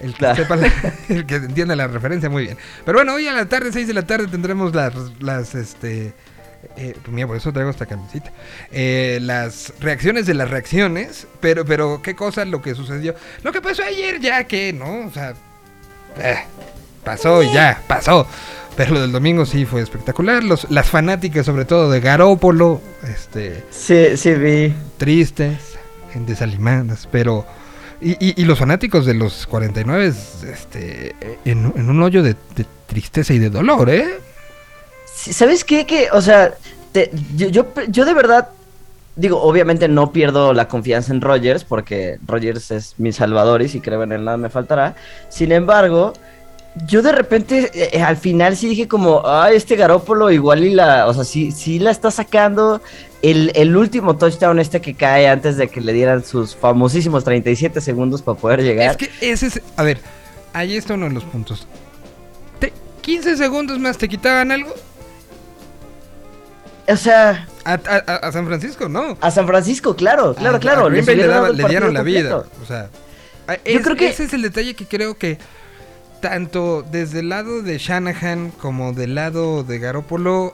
El 0.00 0.12
que, 0.12 0.18
Claro. 0.18 0.36
sepa 0.36 0.56
la- 0.56 0.72
el 1.08 1.26
que 1.26 1.34
entienda 1.36 1.76
la 1.76 1.88
referencia 1.88 2.30
muy 2.30 2.44
bien. 2.44 2.56
Pero 2.86 2.98
bueno, 2.98 3.14
hoy 3.14 3.26
a 3.28 3.32
la 3.32 3.46
tarde, 3.46 3.70
6 3.72 3.86
de 3.86 3.94
la 3.94 4.02
tarde, 4.06 4.26
tendremos 4.28 4.74
las, 4.74 4.94
las 5.20 5.54
este, 5.54 6.14
eh, 6.76 6.94
pues 7.02 7.08
mira, 7.14 7.26
por 7.26 7.36
eso 7.36 7.52
traigo 7.52 7.70
esta 7.70 7.86
camisita. 7.86 8.30
Eh, 8.70 9.18
las 9.22 9.72
reacciones 9.80 10.26
de 10.26 10.34
las 10.34 10.50
reacciones. 10.50 11.26
Pero, 11.40 11.64
pero, 11.64 12.00
¿qué 12.02 12.14
cosa 12.14 12.44
lo 12.44 12.62
que 12.62 12.74
sucedió? 12.74 13.14
Lo 13.42 13.52
que 13.52 13.60
pasó 13.60 13.82
ayer 13.82 14.20
ya 14.20 14.44
que, 14.44 14.72
¿no? 14.72 15.06
O 15.06 15.10
sea, 15.10 15.34
eh, 16.18 16.38
pasó 17.04 17.42
y 17.42 17.52
ya, 17.52 17.82
pasó. 17.86 18.26
Pero 18.76 18.94
lo 18.94 19.00
del 19.02 19.12
domingo 19.12 19.44
sí 19.44 19.66
fue 19.66 19.82
espectacular. 19.82 20.42
Los, 20.42 20.70
las 20.70 20.88
fanáticas, 20.88 21.44
sobre 21.44 21.64
todo 21.66 21.90
de 21.90 22.00
Garópolo, 22.00 22.80
este, 23.06 23.64
Sí, 23.70 24.16
sí 24.16 24.32
vi. 24.32 24.74
tristes, 24.96 25.58
desalimadas, 26.14 27.08
pero... 27.12 27.44
Y, 28.00 28.12
y- 28.18 28.34
y 28.40 28.44
los 28.46 28.58
fanáticos 28.58 29.06
de 29.06 29.14
los 29.14 29.46
49, 29.46 30.12
este, 30.50 31.14
en, 31.44 31.72
en 31.76 31.88
un 31.90 32.02
hoyo 32.02 32.22
de, 32.24 32.34
de 32.56 32.66
tristeza 32.86 33.32
y 33.32 33.38
de 33.38 33.48
dolor, 33.48 33.88
¿eh? 33.90 34.18
¿Sabes 35.30 35.64
qué? 35.64 35.86
Que, 35.86 36.08
o 36.12 36.20
sea, 36.20 36.54
te- 36.92 37.10
yo, 37.36 37.48
yo, 37.48 37.66
yo 37.88 38.04
de 38.04 38.14
verdad, 38.14 38.48
digo, 39.16 39.40
obviamente 39.42 39.88
no 39.88 40.10
pierdo 40.12 40.52
la 40.52 40.68
confianza 40.68 41.12
en 41.12 41.20
Rogers, 41.20 41.64
porque 41.64 42.18
Rogers 42.26 42.70
es 42.70 42.94
mi 42.98 43.12
salvador 43.12 43.62
y 43.62 43.68
si 43.68 43.80
creo 43.80 44.02
en 44.02 44.12
él 44.12 44.24
nada 44.24 44.36
me 44.36 44.48
faltará. 44.50 44.94
Sin 45.28 45.52
embargo, 45.52 46.12
yo 46.86 47.02
de 47.02 47.12
repente 47.12 47.70
eh, 47.74 47.90
eh, 47.92 48.02
al 48.02 48.16
final 48.16 48.56
sí 48.56 48.68
dije 48.68 48.88
como, 48.88 49.22
ah, 49.26 49.50
este 49.52 49.76
Garópolo 49.76 50.30
igual 50.30 50.64
y 50.64 50.74
la, 50.74 51.06
o 51.06 51.14
sea, 51.14 51.24
sí, 51.24 51.52
sí 51.52 51.78
la 51.78 51.90
está 51.90 52.10
sacando. 52.10 52.80
El, 53.20 53.52
el 53.54 53.76
último 53.76 54.16
touchdown 54.16 54.58
este 54.58 54.80
que 54.80 54.94
cae 54.94 55.28
antes 55.28 55.56
de 55.56 55.68
que 55.68 55.80
le 55.80 55.92
dieran 55.92 56.24
sus 56.24 56.56
famosísimos 56.56 57.22
37 57.22 57.80
segundos 57.80 58.20
para 58.22 58.36
poder 58.36 58.62
llegar. 58.62 58.90
Es 58.90 58.96
que 58.96 59.10
ese 59.20 59.46
es. 59.46 59.60
A 59.76 59.84
ver, 59.84 59.98
ahí 60.52 60.76
está 60.76 60.94
uno 60.94 61.06
de 61.06 61.12
los 61.12 61.22
puntos. 61.24 61.68
Te- 62.58 62.72
15 63.02 63.36
segundos 63.36 63.78
más 63.78 63.96
te 63.98 64.08
quitaban 64.08 64.50
algo. 64.50 64.74
O 66.88 66.96
sea, 66.96 67.46
A, 67.64 67.72
a- 67.74 67.78
a- 68.06 68.16
a 68.28 68.32
San 68.32 68.46
Francisco, 68.46 68.88
¿no? 68.88 69.16
a 69.20 69.30
San 69.30 69.46
Francisco, 69.46 69.94
claro, 69.94 70.34
claro, 70.34 70.56
A- 70.56 70.60
claro. 70.60 70.86
Green 70.86 71.04
Bay 71.06 71.16
le, 71.16 71.26
daba- 71.28 71.50
dieron 71.52 71.94
la 71.94 72.02
vida. 72.02 72.36
O 72.62 72.66
sea, 72.66 72.88
a- 73.46 73.54
Yo 73.56 73.60
es- 73.64 73.82
creo 73.82 73.96
que- 73.96 74.08
ese 74.08 74.24
es 74.24 74.32
el 74.32 74.42
detalle 74.42 74.74
que 74.74 74.86
creo 74.86 75.16
que 75.16 75.38
tanto 76.20 76.84
desde 76.90 77.20
el 77.20 77.28
lado 77.28 77.62
de 77.62 77.78
Shanahan 77.78 78.50
como 78.52 78.92
del 78.92 79.14
lado 79.14 79.64
de 79.64 79.78
Garópolo 79.78 80.52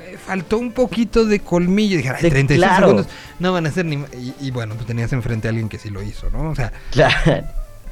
eh, 0.00 0.16
faltó 0.24 0.58
un 0.58 0.72
poquito 0.72 1.24
de 1.24 1.40
colmillo. 1.40 1.96
Dijeron, 1.96 2.16
ay, 2.18 2.22
De- 2.24 2.30
36 2.30 2.66
claro. 2.68 2.86
segundos 2.88 3.06
no 3.38 3.52
van 3.52 3.66
a 3.66 3.70
ser 3.72 3.84
ni. 3.86 3.96
Y, 3.96 4.34
y 4.40 4.50
bueno, 4.50 4.74
pues 4.74 4.86
tenías 4.86 5.12
enfrente 5.12 5.48
a 5.48 5.50
alguien 5.50 5.68
que 5.68 5.78
sí 5.78 5.90
lo 5.90 6.02
hizo, 6.02 6.30
¿no? 6.30 6.50
O 6.50 6.54
sea, 6.54 6.72
Claro. 6.92 7.44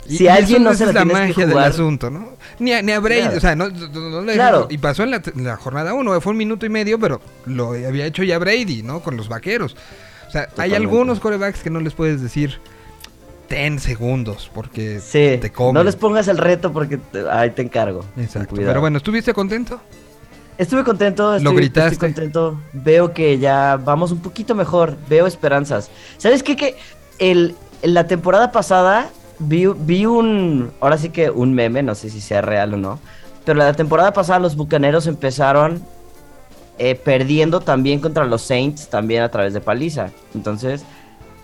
Si 0.09 0.25
y 0.25 0.29
alguien 0.29 0.63
eso- 0.63 0.71
no 0.71 0.75
se 0.75 0.85
la 0.85 0.91
es 0.91 0.95
la 0.95 1.01
que 1.05 1.13
magia 1.13 1.47
del 1.47 1.59
asunto, 1.59 2.11
¿no? 2.11 2.29
Ni 2.59 2.73
a, 2.73 2.83
ni 2.83 2.93
a 2.93 3.01
Brady, 3.01 3.23
Claro. 3.23 3.37
o 3.37 3.41
sea, 3.41 3.57
no, 3.57 3.69
no- 3.69 4.23
no 4.23 4.33
Claro. 4.33 4.67
y 4.71 4.79
pasó 4.79 5.03
en 5.03 5.11
la, 5.11 5.23
la 5.37 5.57
jornada 5.57 5.95
1, 5.95 6.21
fue 6.21 6.33
un 6.33 6.39
minuto 6.39 6.67
y 6.67 6.69
medio, 6.69 6.99
pero 6.99 7.21
lo 7.47 7.69
había 7.71 8.07
hecho 8.07 8.23
ya 8.23 8.39
Brady, 8.39 8.83
¿no? 8.83 9.01
Con 9.01 9.17
los 9.17 9.29
vaqueros. 9.29 9.77
O 10.29 10.31
sea, 10.31 10.49
hay 10.59 10.75
algunos 10.75 11.21
corebacks 11.21 11.61
que 11.63 11.71
no 11.71 11.81
les 11.81 11.93
puedes 11.95 12.21
decir 12.21 12.59
10 13.49 13.81
segundos 13.83 14.51
porque 14.55 15.01
Sí, 15.01 15.39
te 15.41 15.51
comen. 15.53 15.75
no 15.75 15.85
les 15.85 15.97
pongas 15.97 16.29
el 16.29 16.39
reto 16.39 16.73
porque 16.73 16.97
te- 16.97 17.29
ahí 17.31 17.51
te 17.51 17.63
encargo. 17.63 18.05
Exacto. 18.17 18.55
Pero 18.57 18.81
bueno, 18.81 18.97
¿estuviste 18.99 19.33
contento? 19.35 19.81
Estuve 20.57 20.85
contento, 20.85 21.37
Lo 21.41 21.53
gritaste. 21.53 21.95
estoy 21.95 22.09
contento. 22.13 22.61
Veo 22.73 23.13
que 23.13 23.39
ya 23.39 23.77
vamos 23.77 24.13
un 24.13 24.21
poquito 24.21 24.55
mejor, 24.55 24.97
veo 25.09 25.27
esperanzas. 25.27 25.91
¿Sabes 26.17 26.43
qué? 26.45 26.55
Que 26.57 26.77
el, 27.19 27.55
la 27.83 28.07
temporada 28.07 28.53
pasada 28.53 29.09
vi, 29.39 29.67
vi 29.67 30.07
un, 30.07 30.71
ahora 30.81 30.99
sí 30.99 31.11
que 31.11 31.31
un 31.31 31.55
meme, 31.55 31.83
no 31.83 31.95
sé 31.95 32.11
si 32.11 32.21
sea 32.21 32.41
real 32.43 32.75
o 32.75 32.77
no, 32.77 32.99
pero 33.45 33.59
la 33.59 33.73
temporada 33.75 34.13
pasada 34.13 34.39
los 34.39 34.57
Bucaneros 34.57 35.07
empezaron 35.07 35.83
eh, 36.79 36.95
perdiendo 36.95 37.61
también 37.61 38.01
contra 38.01 38.25
los 38.25 38.43
Saints, 38.43 38.89
también 38.89 39.23
a 39.23 39.29
través 39.31 39.53
de 39.55 39.61
paliza. 39.61 40.11
Entonces, 40.35 40.85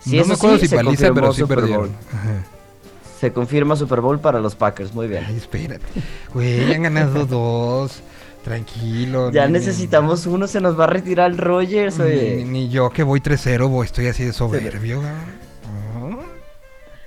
si 0.01 0.15
no 0.15 0.21
eso 0.21 0.27
me 0.29 0.33
acuerdo 0.35 0.55
sí, 0.57 0.61
si 0.63 0.67
se 0.69 0.75
paliza, 0.77 1.13
pero 1.13 1.31
sí 1.33 1.43
perdieron. 1.45 1.91
Se 3.19 3.31
confirma 3.31 3.75
Super 3.75 4.01
Bowl 4.01 4.19
para 4.19 4.39
los 4.39 4.55
Packers, 4.55 4.93
muy 4.95 5.07
bien. 5.07 5.23
Ay, 5.27 5.37
espérate. 5.37 5.85
Güey, 6.33 6.73
han 6.73 6.83
ganado 6.83 7.25
dos. 7.27 8.01
Tranquilo. 8.43 9.29
Ya 9.31 9.45
ni- 9.45 9.53
necesitamos 9.53 10.25
uno, 10.25 10.47
se 10.47 10.59
nos 10.59 10.77
va 10.79 10.85
a 10.85 10.87
retirar 10.87 11.29
el 11.29 11.37
Rogers, 11.37 11.99
Ni, 11.99 12.03
oye. 12.05 12.43
ni 12.45 12.69
yo 12.69 12.89
que 12.89 13.03
voy 13.03 13.19
3-0, 13.19 13.69
voy, 13.69 13.85
estoy 13.85 14.07
así 14.07 14.23
de 14.23 14.33
soberbio. 14.33 15.03
¿no? 15.03 15.07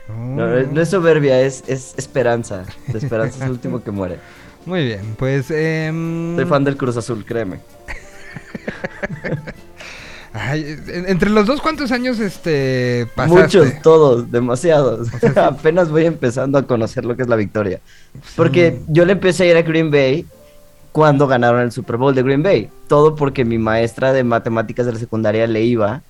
No. 0.08 0.80
Es 0.80 0.90
soberbia, 0.90 1.40
es, 1.40 1.64
es 1.66 1.94
esperanza. 1.96 2.64
La 2.92 2.98
esperanza 2.98 3.36
es 3.38 3.42
el 3.42 3.50
último 3.50 3.82
que 3.82 3.90
muere. 3.90 4.18
Muy 4.66 4.84
bien, 4.84 5.14
pues. 5.18 5.50
em, 5.50 6.36
Soy 6.36 6.44
fan 6.46 6.64
del 6.64 6.76
Cruz 6.76 6.96
Azul, 6.96 7.24
créeme. 7.24 7.60
ay, 10.32 10.76
entre 11.06 11.30
los 11.30 11.46
dos, 11.46 11.60
¿cuántos 11.60 11.92
años 11.92 12.18
este 12.18 13.06
pasaste? 13.14 13.58
Muchos, 13.58 13.82
todos, 13.82 14.30
demasiados. 14.30 15.08
Apenas 15.36 15.90
voy 15.90 16.06
empezando 16.06 16.58
a 16.58 16.66
conocer 16.66 17.04
lo 17.04 17.16
que 17.16 17.22
es 17.22 17.28
la 17.28 17.36
victoria. 17.36 17.80
Porque 18.36 18.80
yo 18.88 19.04
le 19.04 19.12
empecé 19.12 19.44
a 19.44 19.50
ir 19.50 19.56
a 19.56 19.62
Green 19.62 19.90
Bay 19.90 20.26
cuando 20.92 21.26
ganaron 21.26 21.60
el 21.60 21.72
Super 21.72 21.96
Bowl 21.96 22.14
de 22.14 22.22
Green 22.22 22.42
Bay. 22.42 22.68
Todo 22.88 23.14
porque 23.16 23.44
mi 23.44 23.58
maestra 23.58 24.12
de 24.12 24.24
matemáticas 24.24 24.86
de 24.86 24.92
la 24.92 24.98
secundaria 24.98 25.46
le 25.46 25.62
iba. 25.62 26.02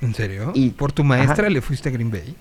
¿En 0.00 0.14
serio? 0.14 0.52
Y- 0.54 0.70
¿Por 0.70 0.92
tu 0.92 1.04
maestra 1.04 1.44
Ajá. 1.44 1.50
le 1.50 1.60
fuiste 1.60 1.88
a 1.88 1.92
Green 1.92 2.10
Bay? 2.10 2.34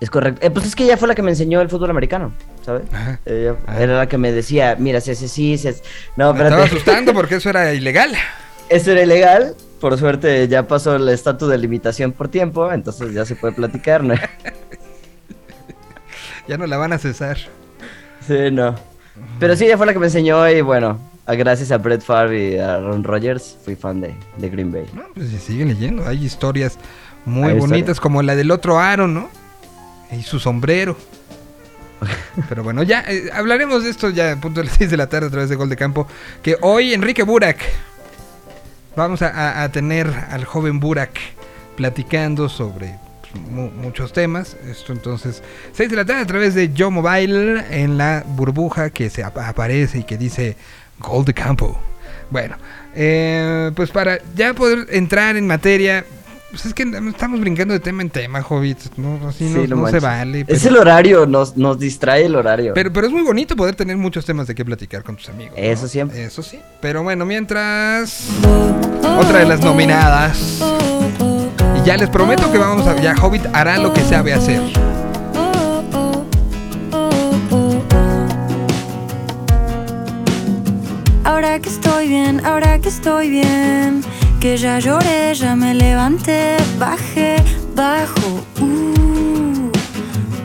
Es 0.00 0.10
correcto. 0.10 0.46
Eh, 0.46 0.50
pues 0.50 0.64
es 0.66 0.76
que 0.76 0.84
ella 0.84 0.96
fue 0.96 1.08
la 1.08 1.14
que 1.14 1.22
me 1.22 1.30
enseñó 1.30 1.60
el 1.60 1.68
fútbol 1.68 1.90
americano, 1.90 2.32
¿sabes? 2.64 2.82
Ajá. 2.92 3.18
Ella 3.26 3.56
Ah. 3.66 3.82
era 3.82 3.96
la 3.98 4.06
que 4.08 4.16
me 4.18 4.30
decía, 4.30 4.76
mira, 4.78 5.00
si 5.00 5.10
hace 5.10 5.26
sí, 5.28 5.58
si 5.58 5.68
hace... 5.68 5.82
No, 6.16 6.32
Me 6.32 6.42
estaba 6.44 6.64
espérate. 6.64 6.76
asustando 6.76 7.12
porque 7.14 7.34
eso 7.36 7.50
era 7.50 7.74
ilegal. 7.74 8.12
Eso 8.68 8.92
era 8.92 9.02
ilegal. 9.02 9.54
Por 9.80 9.96
suerte 9.98 10.46
ya 10.48 10.66
pasó 10.68 10.96
el 10.96 11.08
estatus 11.08 11.48
de 11.48 11.58
limitación 11.58 12.12
por 12.12 12.28
tiempo, 12.28 12.70
entonces 12.72 13.12
ya 13.12 13.24
se 13.24 13.34
puede 13.36 13.54
platicar, 13.54 14.02
¿no? 14.04 14.14
Ya 16.48 16.56
no 16.56 16.66
la 16.66 16.78
van 16.78 16.92
a 16.94 16.98
cesar. 16.98 17.36
Sí, 18.26 18.50
no. 18.50 18.74
Pero 19.38 19.54
sí, 19.56 19.66
ella 19.66 19.76
fue 19.76 19.86
la 19.86 19.92
que 19.92 19.98
me 19.98 20.06
enseñó 20.06 20.48
y 20.48 20.60
bueno, 20.62 20.98
gracias 21.26 21.70
a 21.72 21.76
Brett 21.78 22.00
Favre 22.02 22.50
y 22.52 22.58
a 22.58 22.78
Ron 22.78 23.04
Rodgers 23.04 23.58
fui 23.64 23.76
fan 23.76 24.00
de, 24.00 24.14
de 24.38 24.48
Green 24.48 24.72
Bay. 24.72 24.86
No, 24.94 25.02
pues 25.14 25.28
si 25.28 25.38
siguen 25.38 25.68
leyendo. 25.68 26.06
Hay 26.06 26.24
historias 26.24 26.78
muy 27.26 27.50
Hay 27.52 27.58
bonitas, 27.58 28.00
como 28.00 28.22
la 28.22 28.34
del 28.34 28.50
otro 28.50 28.78
Aaron, 28.78 29.12
¿no? 29.12 29.28
Y 30.12 30.22
su 30.22 30.38
sombrero. 30.40 30.96
Pero 32.48 32.62
bueno, 32.62 32.82
ya 32.84 33.04
eh, 33.08 33.28
hablaremos 33.32 33.82
de 33.82 33.90
esto 33.90 34.10
ya 34.10 34.32
a 34.32 34.36
punto 34.36 34.60
de 34.60 34.66
las 34.66 34.76
6 34.78 34.90
de 34.90 34.96
la 34.96 35.08
tarde 35.08 35.26
a 35.26 35.30
través 35.30 35.48
de 35.50 35.56
Gol 35.56 35.68
de 35.68 35.76
Campo. 35.76 36.06
Que 36.42 36.56
hoy 36.60 36.94
Enrique 36.94 37.22
Burak. 37.24 37.58
Vamos 38.96 39.22
a, 39.22 39.68
tener 39.70 40.08
al 40.30 40.44
joven 40.44 40.80
Burak 40.80 41.18
platicando 41.76 42.48
sobre 42.48 42.96
mu- 43.50 43.70
muchos 43.70 44.12
temas. 44.12 44.56
Esto 44.68 44.92
entonces, 44.92 45.42
6 45.74 45.90
de 45.90 45.96
la 45.96 46.04
tarde 46.04 46.22
a 46.22 46.26
través 46.26 46.54
de 46.54 46.72
Yo 46.72 46.90
Mobile 46.90 47.64
en 47.70 47.96
la 47.96 48.24
burbuja 48.26 48.90
que 48.90 49.08
se 49.10 49.22
ap- 49.22 49.38
aparece 49.38 49.98
y 49.98 50.02
que 50.04 50.16
dice 50.18 50.56
Gol 50.98 51.24
de 51.24 51.34
Campo. 51.34 51.78
Bueno, 52.30 52.56
eh, 52.94 53.70
pues 53.76 53.90
para 53.90 54.18
ya 54.34 54.52
poder 54.54 54.86
entrar 54.90 55.36
en 55.36 55.46
materia, 55.46 56.04
pues 56.50 56.64
es 56.66 56.74
que 56.74 56.82
estamos 56.82 57.40
brincando 57.40 57.74
de 57.74 57.80
tema 57.80 58.02
en 58.02 58.10
tema, 58.10 58.40
Hobbit. 58.40 58.78
No, 58.96 59.28
así 59.28 59.44
no, 59.44 59.62
Sí, 59.62 59.68
no 59.68 59.86
se 59.88 60.00
vale. 60.00 60.44
Es 60.46 60.64
el 60.64 60.76
horario, 60.76 61.26
nos, 61.26 61.56
nos 61.56 61.78
distrae 61.78 62.24
el 62.24 62.34
horario. 62.34 62.72
pero, 62.74 62.92
pero 62.92 63.06
es 63.06 63.12
muy 63.12 63.22
bonito 63.22 63.54
poder 63.54 63.74
tener 63.74 63.96
muchos 63.96 64.24
temas 64.24 64.46
de 64.46 64.54
qué 64.54 64.64
platicar 64.64 65.02
con 65.02 65.16
tus 65.16 65.28
amigos. 65.28 65.54
¿no? 65.56 65.62
Eso 65.62 65.88
siempre. 65.88 66.24
Eso 66.24 66.42
sí. 66.42 66.58
Pero 66.80 67.02
bueno, 67.02 67.26
mientras. 67.26 68.28
Otra 69.18 69.40
de 69.40 69.46
las 69.46 69.60
nominadas. 69.60 70.60
Y 71.80 71.86
ya 71.86 71.96
les 71.96 72.08
prometo 72.08 72.50
que 72.50 72.58
vamos 72.58 72.86
a. 72.86 72.96
Ya 73.00 73.14
Hobbit 73.14 73.44
hará 73.52 73.78
lo 73.78 73.92
que 73.92 74.00
sabe 74.02 74.32
hacer. 74.32 74.62
Ahora 81.24 81.58
que 81.60 81.68
estoy 81.68 82.08
bien, 82.08 82.44
ahora 82.44 82.78
que 82.78 82.88
estoy 82.88 83.30
bien, 83.30 84.02
que 84.40 84.56
ya 84.56 84.78
lloré, 84.78 85.34
ya 85.34 85.56
me 85.56 85.74
levanté, 85.74 86.56
bajé, 86.78 87.36
bajo, 87.74 88.44
uh, 88.60 89.70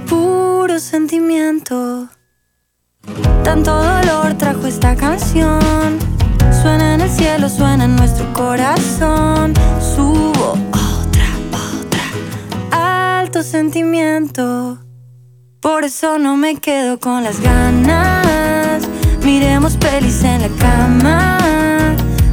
puro 0.08 0.80
sentimiento. 0.80 2.08
Tanto 3.44 3.72
dolor 3.76 4.34
trajo 4.38 4.66
esta 4.66 4.96
canción, 4.96 6.00
suena 6.62 6.96
en 6.96 7.02
el 7.02 7.10
cielo, 7.10 7.50
suena 7.50 7.86
en 7.86 7.96
nuestro 7.96 8.32
corazón, 8.34 9.54
subo 9.80 10.58
otra, 10.72 11.28
otra, 11.52 13.20
alto 13.20 13.44
sentimiento. 13.44 14.80
Por 15.60 15.84
eso 15.84 16.18
no 16.18 16.36
me 16.36 16.56
quedo 16.56 17.00
con 17.00 17.24
las 17.24 17.40
ganas. 17.40 18.84
Miremos 19.24 19.78
pelis 19.78 20.24
en 20.24 20.42
la 20.42 20.50
cama. 20.60 21.43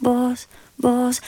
vos, 0.00 0.48
vos. 0.76 1.20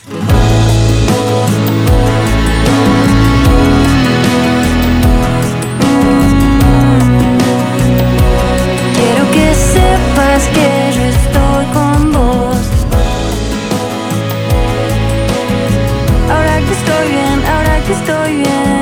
Quiero 8.95 9.31
que 9.33 9.55
sepas 9.55 10.43
que 10.55 10.93
yo 10.97 11.03
estoy 11.17 11.65
con 11.75 12.13
vos. 12.13 12.59
Ahora 16.31 16.59
que 16.67 16.73
estoy 16.73 17.09
bien, 17.09 17.45
ahora 17.47 17.81
que 17.87 17.93
estoy 17.93 18.37
bien. 18.37 18.80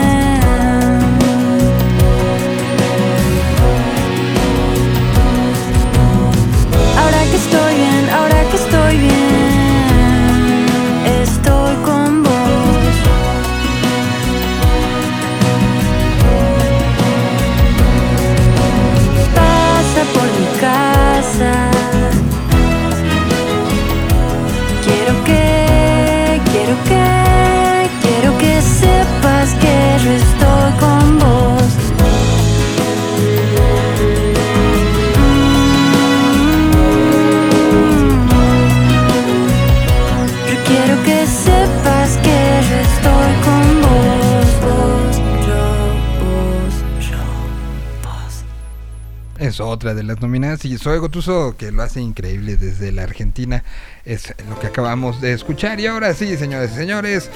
Es 49.49 49.61
otra 49.61 49.95
de 49.95 50.03
las 50.03 50.21
nominadas. 50.21 50.65
Y 50.65 50.77
Zoe 50.79 50.99
Gotuso, 50.99 51.55
que 51.57 51.73
lo 51.73 51.83
hace 51.83 52.01
increíble 52.01 52.57
desde 52.57 52.93
la 52.93 53.03
Argentina, 53.05 53.65
es 54.05 54.35
lo 54.49 54.59
que 54.61 54.67
acabamos 54.67 55.21
de 55.21 55.33
escuchar. 55.33 55.81
Y 55.81 55.87
ahora 55.87 56.13
sí, 56.15 56.37
señores 56.37 56.73
y 56.73 56.77
señores, 56.77 57.31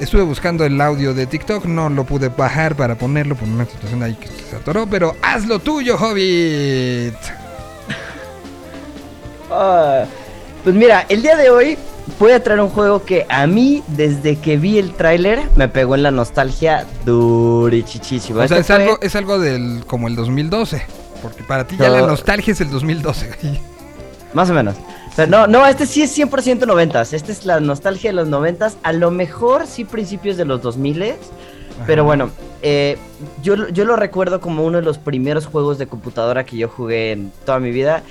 estuve 0.00 0.22
buscando 0.22 0.64
el 0.64 0.80
audio 0.80 1.12
de 1.14 1.26
TikTok, 1.26 1.64
no 1.64 1.88
lo 1.88 2.04
pude 2.04 2.28
bajar 2.28 2.76
para 2.76 2.96
ponerlo 2.96 3.34
por 3.34 3.48
una 3.48 3.64
situación 3.64 4.02
ahí 4.02 4.14
que 4.14 4.28
se 4.28 4.56
atoró, 4.56 4.86
pero 4.86 5.16
haz 5.22 5.46
lo 5.46 5.58
tuyo, 5.58 5.96
Hobbit. 5.96 7.14
Ah, 9.50 10.04
pues 10.64 10.74
mira, 10.74 11.06
el 11.08 11.22
día 11.22 11.36
de 11.36 11.50
hoy 11.50 11.78
voy 12.18 12.32
a 12.32 12.42
traer 12.42 12.60
un 12.60 12.68
juego 12.68 13.04
que 13.04 13.24
a 13.28 13.46
mí, 13.46 13.82
desde 13.86 14.36
que 14.40 14.56
vi 14.56 14.78
el 14.78 14.92
tráiler, 14.94 15.40
me 15.54 15.68
pegó 15.68 15.94
en 15.94 16.02
la 16.02 16.10
nostalgia 16.10 16.84
durichichísimo. 17.04 18.40
O 18.40 18.48
sea, 18.48 18.58
Este 18.58 18.60
es 18.60 18.66
fue- 18.66 18.84
algo, 18.84 18.98
es 19.00 19.14
algo 19.16 19.38
del 19.38 19.84
como 19.86 20.08
el 20.08 20.16
2012. 20.16 20.82
Porque 21.22 21.42
para 21.42 21.66
ti 21.66 21.76
ya 21.78 21.88
No. 21.88 21.94
la 22.00 22.06
nostalgia 22.06 22.52
es 22.52 22.60
el 22.60 22.70
2012. 22.70 23.30
güey. 23.42 23.60
Más 24.34 24.50
o 24.50 24.54
menos. 24.54 24.76
Pero 25.14 25.30
no, 25.30 25.46
no, 25.46 25.66
este 25.66 25.86
sí 25.86 26.02
es 26.02 26.16
100% 26.16 26.66
noventas. 26.66 27.12
Esta 27.14 27.32
es 27.32 27.46
la 27.46 27.58
nostalgia 27.60 28.10
de 28.10 28.14
los 28.16 28.28
noventas. 28.28 28.76
A 28.82 28.92
lo 28.92 29.10
mejor 29.10 29.66
sí 29.66 29.84
principios 29.84 30.36
de 30.36 30.44
los 30.44 30.60
2000 30.62 31.14
Pero 31.86 32.04
bueno, 32.04 32.30
eh, 32.62 32.96
yo, 33.42 33.56
lo- 33.56 33.68
yo 33.68 33.84
lo 33.84 33.96
recuerdo 33.96 34.40
como 34.40 34.64
uno 34.64 34.78
de 34.78 34.84
los 34.84 34.98
primeros 34.98 35.46
juegos 35.46 35.78
de 35.78 35.86
computadora 35.86 36.44
que 36.44 36.56
yo 36.56 36.68
jugué 36.68 37.12
en 37.12 37.32
toda 37.44 37.60
mi 37.60 37.70
vida. 37.70 38.02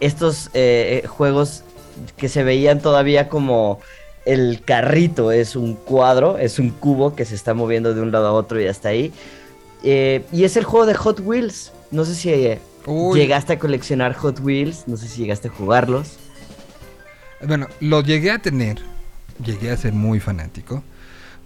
Estos 0.00 0.46
eh, 0.54 1.02
eh, 1.04 1.06
juegos 1.06 1.62
que 2.16 2.28
se 2.28 2.42
veían 2.42 2.80
todavía 2.80 3.28
como 3.28 3.80
el 4.24 4.62
carrito 4.64 5.30
es 5.32 5.56
un 5.56 5.74
cuadro, 5.74 6.38
es 6.38 6.58
un 6.58 6.70
cubo 6.70 7.14
que 7.14 7.24
se 7.24 7.34
está 7.34 7.54
moviendo 7.54 7.92
de 7.94 8.00
un 8.00 8.12
lado 8.12 8.28
a 8.28 8.32
otro 8.32 8.60
y 8.60 8.66
hasta 8.66 8.88
ahí. 8.90 9.12
Eh, 9.84 10.24
y 10.32 10.44
es 10.44 10.56
el 10.56 10.64
juego 10.64 10.86
de 10.86 10.94
Hot 10.94 11.20
Wheels. 11.20 11.72
No 11.92 12.04
sé 12.04 12.14
si 12.14 12.30
eh, 12.30 12.60
Uy. 12.86 13.18
llegaste 13.18 13.52
a 13.52 13.58
coleccionar 13.58 14.14
Hot 14.14 14.40
Wheels, 14.40 14.84
no 14.88 14.96
sé 14.96 15.06
si 15.08 15.20
llegaste 15.22 15.48
a 15.48 15.50
jugarlos. 15.52 16.14
Bueno, 17.46 17.68
lo 17.80 18.02
llegué 18.02 18.30
a 18.30 18.38
tener. 18.38 18.78
Llegué 19.44 19.70
a 19.70 19.76
ser 19.76 19.92
muy 19.92 20.18
fanático. 20.20 20.82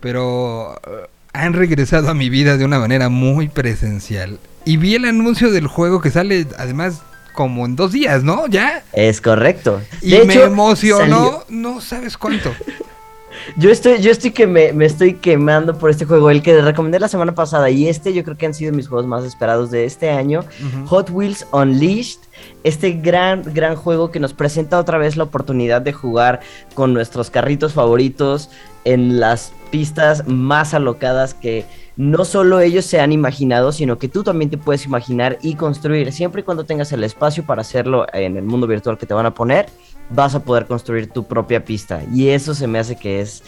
Pero 0.00 0.74
eh, 0.86 1.06
han 1.32 1.52
regresado 1.52 2.08
a 2.10 2.14
mi 2.14 2.30
vida 2.30 2.56
de 2.56 2.64
una 2.64 2.78
manera 2.78 3.08
muy 3.08 3.48
presencial. 3.48 4.38
Y 4.64 4.76
vi 4.76 4.94
el 4.94 5.04
anuncio 5.04 5.50
del 5.50 5.66
juego 5.66 6.00
que 6.00 6.10
sale 6.10 6.46
además 6.58 7.00
como 7.34 7.66
en 7.66 7.76
dos 7.76 7.92
días, 7.92 8.22
¿no? 8.24 8.46
Ya. 8.46 8.82
Es 8.92 9.20
correcto. 9.20 9.82
Y 10.02 10.16
me 10.26 10.34
emocionó, 10.42 10.98
salió- 10.98 11.44
no 11.48 11.80
sabes 11.80 12.16
cuánto. 12.16 12.52
Yo 13.56 13.70
estoy, 13.70 14.00
yo 14.00 14.10
estoy 14.10 14.32
que 14.32 14.46
me, 14.46 14.72
me 14.72 14.86
estoy 14.86 15.14
quemando 15.14 15.78
por 15.78 15.90
este 15.90 16.04
juego, 16.04 16.30
el 16.30 16.42
que 16.42 16.60
recomendé 16.60 16.98
la 16.98 17.08
semana 17.08 17.34
pasada 17.34 17.70
y 17.70 17.88
este 17.88 18.12
yo 18.12 18.24
creo 18.24 18.36
que 18.36 18.46
han 18.46 18.54
sido 18.54 18.72
mis 18.72 18.88
juegos 18.88 19.06
más 19.06 19.24
esperados 19.24 19.70
de 19.70 19.84
este 19.84 20.10
año. 20.10 20.44
Hot 20.86 21.10
Wheels 21.10 21.46
Unleashed, 21.52 22.18
este 22.64 22.92
gran, 22.92 23.42
gran 23.54 23.76
juego 23.76 24.10
que 24.10 24.18
nos 24.18 24.34
presenta 24.34 24.78
otra 24.78 24.98
vez 24.98 25.16
la 25.16 25.24
oportunidad 25.24 25.80
de 25.80 25.92
jugar 25.92 26.40
con 26.74 26.92
nuestros 26.92 27.30
carritos 27.30 27.72
favoritos 27.72 28.50
en 28.84 29.20
las 29.20 29.52
pistas 29.70 30.26
más 30.26 30.74
alocadas 30.74 31.34
que 31.34 31.64
no 31.96 32.24
solo 32.24 32.60
ellos 32.60 32.84
se 32.84 33.00
han 33.00 33.10
imaginado, 33.10 33.72
sino 33.72 33.98
que 33.98 34.08
tú 34.08 34.22
también 34.22 34.50
te 34.50 34.58
puedes 34.58 34.84
imaginar 34.84 35.38
y 35.40 35.54
construir. 35.54 36.12
Siempre 36.12 36.42
y 36.42 36.44
cuando 36.44 36.64
tengas 36.64 36.92
el 36.92 37.02
espacio 37.04 37.44
para 37.46 37.62
hacerlo 37.62 38.06
en 38.12 38.36
el 38.36 38.44
mundo 38.44 38.66
virtual 38.66 38.98
que 38.98 39.06
te 39.06 39.14
van 39.14 39.26
a 39.26 39.34
poner, 39.34 39.66
vas 40.10 40.34
a 40.34 40.40
poder 40.40 40.66
construir 40.66 41.08
tu 41.08 41.24
propia 41.24 41.64
pista. 41.64 42.02
Y 42.12 42.28
eso 42.28 42.54
se 42.54 42.66
me 42.66 42.78
hace 42.78 42.96
que 42.96 43.20
es 43.20 43.42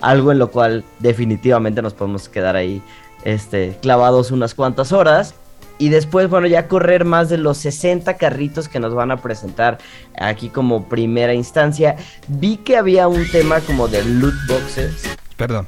algo 0.00 0.32
en 0.32 0.38
lo 0.38 0.50
cual 0.50 0.84
definitivamente 0.98 1.82
nos 1.82 1.94
podemos 1.94 2.28
quedar 2.28 2.56
ahí 2.56 2.82
este, 3.24 3.76
clavados 3.82 4.30
unas 4.30 4.54
cuantas 4.54 4.92
horas. 4.92 5.34
Y 5.78 5.88
después, 5.88 6.28
bueno, 6.28 6.46
ya 6.46 6.68
correr 6.68 7.06
más 7.06 7.30
de 7.30 7.38
los 7.38 7.56
60 7.58 8.18
carritos 8.18 8.68
que 8.68 8.80
nos 8.80 8.94
van 8.94 9.10
a 9.10 9.16
presentar 9.16 9.78
aquí 10.18 10.50
como 10.50 10.88
primera 10.90 11.32
instancia. 11.32 11.96
Vi 12.28 12.58
que 12.58 12.76
había 12.76 13.08
un 13.08 13.26
tema 13.30 13.60
como 13.60 13.88
de 13.88 14.04
loot 14.04 14.34
boxes. 14.46 15.16
Perdón. 15.38 15.66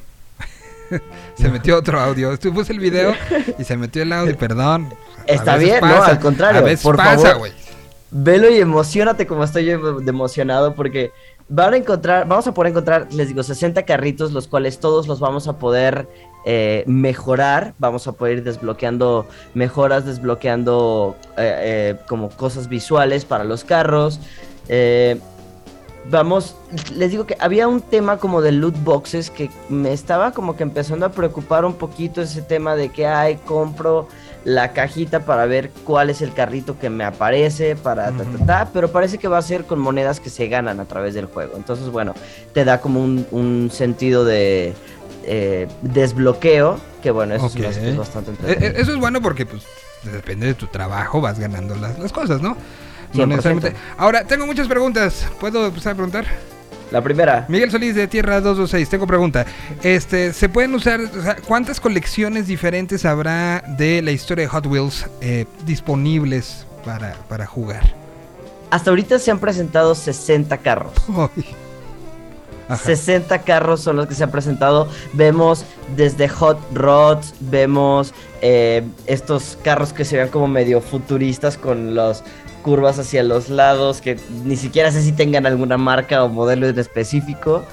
se 1.35 1.49
metió 1.49 1.79
otro 1.79 1.99
audio. 1.99 2.39
Tú 2.39 2.53
puse 2.53 2.73
el 2.73 2.81
video 2.81 3.15
y 3.59 3.65
se 3.65 3.77
metió 3.79 4.03
el 4.03 4.13
audio, 4.13 4.37
perdón. 4.37 4.93
Está 5.27 5.57
bien, 5.57 5.81
no, 5.81 6.03
al 6.03 6.19
contrario, 6.19 6.61
A 6.61 6.65
veces 6.65 6.83
por 6.83 6.97
pasa, 6.97 7.35
güey. 7.35 7.53
Velo 8.15 8.51
y 8.51 8.59
emocionate 8.59 9.27
como 9.27 9.43
estoy 9.43 9.65
yo 9.65 10.01
emocionado 10.07 10.75
porque 10.75 11.13
van 11.49 11.73
a 11.73 11.79
encontrar, 11.79 12.29
vamos 12.29 12.47
a 12.47 12.53
poder 12.53 12.71
encontrar, 12.71 13.09
les 13.11 13.29
digo, 13.29 13.43
60 13.43 13.85
carritos, 13.85 14.33
los 14.33 14.49
cuales 14.49 14.81
todos 14.81 15.09
los 15.09 15.19
vamos 15.19 15.49
a 15.49 15.59
poder 15.59 16.07
eh, 16.45 16.85
mejorar, 16.87 17.73
vamos 17.79 18.07
a 18.07 18.13
poder 18.13 18.39
ir 18.39 18.45
desbloqueando 18.45 19.27
mejoras, 19.55 20.05
desbloqueando 20.05 21.17
eh, 21.39 21.95
eh, 21.97 21.97
como 22.07 22.29
cosas 22.29 22.69
visuales 22.69 23.25
para 23.25 23.45
los 23.45 23.65
carros. 23.65 24.21
Vamos, 26.11 26.57
les 26.97 27.13
digo 27.13 27.27
que 27.27 27.37
había 27.39 27.69
un 27.69 27.81
tema 27.81 28.17
como 28.17 28.43
de 28.43 28.51
loot 28.51 28.75
boxes 28.83 29.31
que 29.31 29.51
me 29.69 29.93
estaba 29.93 30.33
como 30.33 30.57
que 30.57 30.65
empezando 30.65 31.07
a 31.07 31.13
preocupar 31.13 31.65
un 31.65 31.75
poquito 31.75 32.21
ese 32.21 32.43
tema 32.43 32.75
de 32.75 32.89
que, 32.89 33.07
ay, 33.07 33.37
compro 33.47 34.09
la 34.45 34.73
cajita 34.73 35.21
para 35.21 35.47
ver 35.47 35.71
cuál 35.85 36.11
es 36.11 36.21
el 36.23 36.33
carrito 36.33 36.79
que 36.79 36.91
me 36.91 37.05
aparece, 37.05 37.77
para 37.77 38.11
ta, 38.11 38.25
ta, 38.25 38.47
ta, 38.47 38.71
pero 38.73 38.91
parece 38.91 39.19
que 39.19 39.29
va 39.29 39.39
a 39.39 39.43
ser 39.43 39.65
con 39.65 39.79
monedas 39.79 40.19
que 40.21 40.31
se 40.31 40.49
ganan 40.49 40.81
a 40.81 40.85
través 40.85 41.15
del 41.15 41.27
juego. 41.27 41.53
Entonces, 41.57 41.89
bueno, 41.91 42.15
te 42.53 42.65
da 42.65 42.81
como 42.81 43.03
un, 43.03 43.27
un 43.31 43.71
sentido 43.73 44.25
de 44.25 44.75
eh, 45.25 45.69
desbloqueo, 45.83 46.81
que 47.03 47.11
bueno, 47.11 47.35
eso 47.35 47.47
es 47.47 47.97
bastante 47.97 48.31
Eh, 48.33 48.35
entretenido. 48.35 48.79
eh, 48.79 48.83
Eso 48.83 48.93
es 48.93 48.99
bueno 48.99 49.21
porque, 49.23 49.47
pues, 49.47 49.63
depende 50.03 50.47
de 50.47 50.55
tu 50.55 50.67
trabajo, 50.67 51.21
vas 51.21 51.39
ganando 51.39 51.75
las, 51.77 51.99
las 51.99 52.13
cosas, 52.13 52.43
¿no? 52.43 52.57
No 53.15 53.25
100%. 53.25 53.29
necesariamente. 53.29 53.77
Ahora, 53.99 54.25
tengo 54.25 54.47
muchas 54.47 54.67
preguntas. 54.67 55.27
¿Puedo 55.39 55.67
empezar 55.67 55.93
a 55.93 55.95
preguntar? 55.97 56.25
La 56.93 57.03
primera, 57.03 57.47
Miguel 57.49 57.71
Solís 57.71 57.95
de 57.95 58.07
Tierra 58.07 58.41
226, 58.41 58.89
tengo 58.89 59.07
pregunta. 59.07 59.47
Este, 59.83 60.33
¿se 60.33 60.49
pueden 60.49 60.75
usar, 60.75 61.01
o 61.01 61.23
sea, 61.23 61.37
cuántas 61.37 61.81
colecciones 61.81 62.47
diferentes 62.47 63.05
habrá 63.05 63.65
de 63.79 64.03
la 64.03 64.13
historia 64.13 64.45
de 64.45 64.49
Hot 64.49 64.67
Wheels 64.67 65.07
eh, 65.21 65.47
disponibles 65.67 66.67
para, 66.85 67.15
para 67.29 67.47
jugar? 67.47 68.03
hasta 68.73 68.89
ahorita 68.89 69.19
se 69.19 69.31
han 69.31 69.39
presentado 69.39 69.95
60 69.95 70.57
carros. 70.59 70.95
Ay. 71.09 71.45
Ajá. 72.71 72.83
60 72.83 73.43
carros 73.43 73.83
son 73.83 73.97
los 73.97 74.07
que 74.07 74.15
se 74.15 74.25
han 74.25 74.31
presentado. 74.31 74.89
Vemos 75.13 75.67
desde 75.95 76.27
Hot 76.27 76.59
Rods, 76.73 77.35
vemos 77.41 78.15
eh, 78.41 78.83
estos 79.07 79.59
carros 79.63 79.93
que 79.93 80.07
se 80.07 80.17
ven 80.17 80.29
como 80.29 80.49
medio 80.49 80.81
futuristas 80.81 81.59
con 81.59 81.95
las 81.95 82.25
curvas 82.63 82.99
hacia 82.99 83.23
los 83.23 83.49
lados, 83.49 84.01
que 84.01 84.19
ni 84.45 84.57
siquiera 84.57 84.91
sé 84.91 85.03
si 85.03 85.13
tengan 85.13 85.47
alguna 85.47 85.77
marca 85.77 86.25
o 86.25 86.29
modelo 86.29 86.67
en 86.69 86.79
específico. 86.79 87.65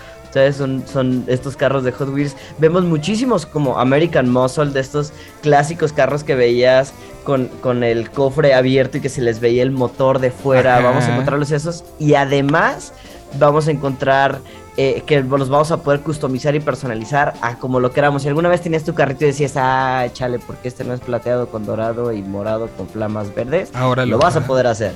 Son, 0.55 0.83
son 0.85 1.23
estos 1.27 1.55
carros 1.55 1.83
de 1.83 1.91
Hot 1.91 2.09
Wheels. 2.09 2.35
Vemos 2.59 2.83
muchísimos 2.83 3.47
como 3.47 3.79
American 3.79 4.29
Muscle, 4.29 4.71
de 4.71 4.79
estos 4.79 5.11
clásicos 5.41 5.91
carros 5.91 6.23
que 6.23 6.35
veías 6.35 6.93
con, 7.23 7.47
con 7.61 7.83
el 7.83 8.11
cofre 8.11 8.53
abierto 8.53 8.97
y 8.97 9.01
que 9.01 9.09
se 9.09 9.21
les 9.21 9.39
veía 9.39 9.63
el 9.63 9.71
motor 9.71 10.19
de 10.19 10.29
fuera. 10.29 10.77
Ajá. 10.77 10.83
Vamos 10.85 11.05
a 11.05 11.13
encontrarlos 11.13 11.51
esos. 11.51 11.83
Y 11.97 12.13
además 12.13 12.93
vamos 13.39 13.67
a 13.67 13.71
encontrar 13.71 14.39
eh, 14.81 15.03
que 15.05 15.19
los 15.21 15.49
vamos 15.49 15.71
a 15.71 15.83
poder 15.83 15.99
customizar 15.99 16.55
y 16.55 16.61
personalizar 16.61 17.33
a 17.41 17.57
como 17.59 17.81
lo 17.81 17.91
queramos. 17.91 18.21
Si 18.21 18.29
alguna 18.29 18.47
vez 18.47 18.61
tenías 18.61 18.85
tu 18.85 18.93
carrito 18.93 19.25
y 19.25 19.27
decías, 19.27 19.55
ah, 19.57 20.07
chale, 20.13 20.39
porque 20.39 20.69
este 20.69 20.85
no 20.85 20.93
es 20.93 21.01
plateado 21.01 21.49
con 21.49 21.65
dorado 21.65 22.13
y 22.13 22.21
morado 22.21 22.69
con 22.77 22.87
flamas 22.87 23.35
verdes, 23.35 23.71
Ahora 23.73 24.05
lo 24.05 24.11
lo 24.11 24.19
vas 24.19 24.37
a 24.37 24.47
poder 24.47 24.67
hacer. 24.67 24.93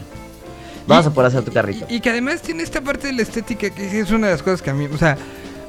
Vas 0.87 1.05
a 1.05 1.13
poder 1.13 1.27
hacer 1.27 1.43
tu 1.43 1.51
carrito. 1.51 1.85
Y 1.89 1.99
que 1.99 2.11
además 2.11 2.41
tiene 2.41 2.63
esta 2.63 2.79
parte 2.79 3.07
de 3.07 3.13
la 3.13 3.23
estética 3.23 3.71
que 3.71 3.99
es 3.99 4.09
una 4.11 4.27
de 4.27 4.33
las 4.33 4.41
cosas 4.41 4.61
que 4.61 4.69
a 4.69 4.73
mí, 4.73 4.85
o 4.85 4.97
sea, 4.97 5.17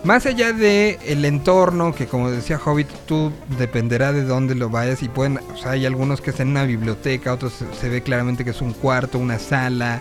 más 0.05 0.27
allá 0.27 0.53
de 0.53 1.01
el 1.07 1.25
entorno, 1.25 1.93
que 1.93 2.07
como 2.07 2.31
decía 2.31 2.61
Hobbit, 2.65 2.87
tú 3.07 3.33
dependerá 3.59 4.13
de 4.13 4.23
dónde 4.23 4.55
lo 4.55 4.71
vayas 4.71 5.03
y 5.03 5.09
pueden, 5.09 5.41
o 5.53 5.57
sea, 5.57 5.73
hay 5.73 5.87
algunos 5.87 6.21
que 6.21 6.31
están 6.31 6.47
en 6.47 6.51
una 6.53 6.63
biblioteca, 6.63 7.33
otros 7.33 7.55
se, 7.55 7.67
se 7.75 7.89
ve 7.89 8.01
claramente 8.01 8.45
que 8.45 8.51
es 8.51 8.61
un 8.61 8.75
cuarto, 8.75 9.19
una 9.19 9.41
sala. 9.41 10.01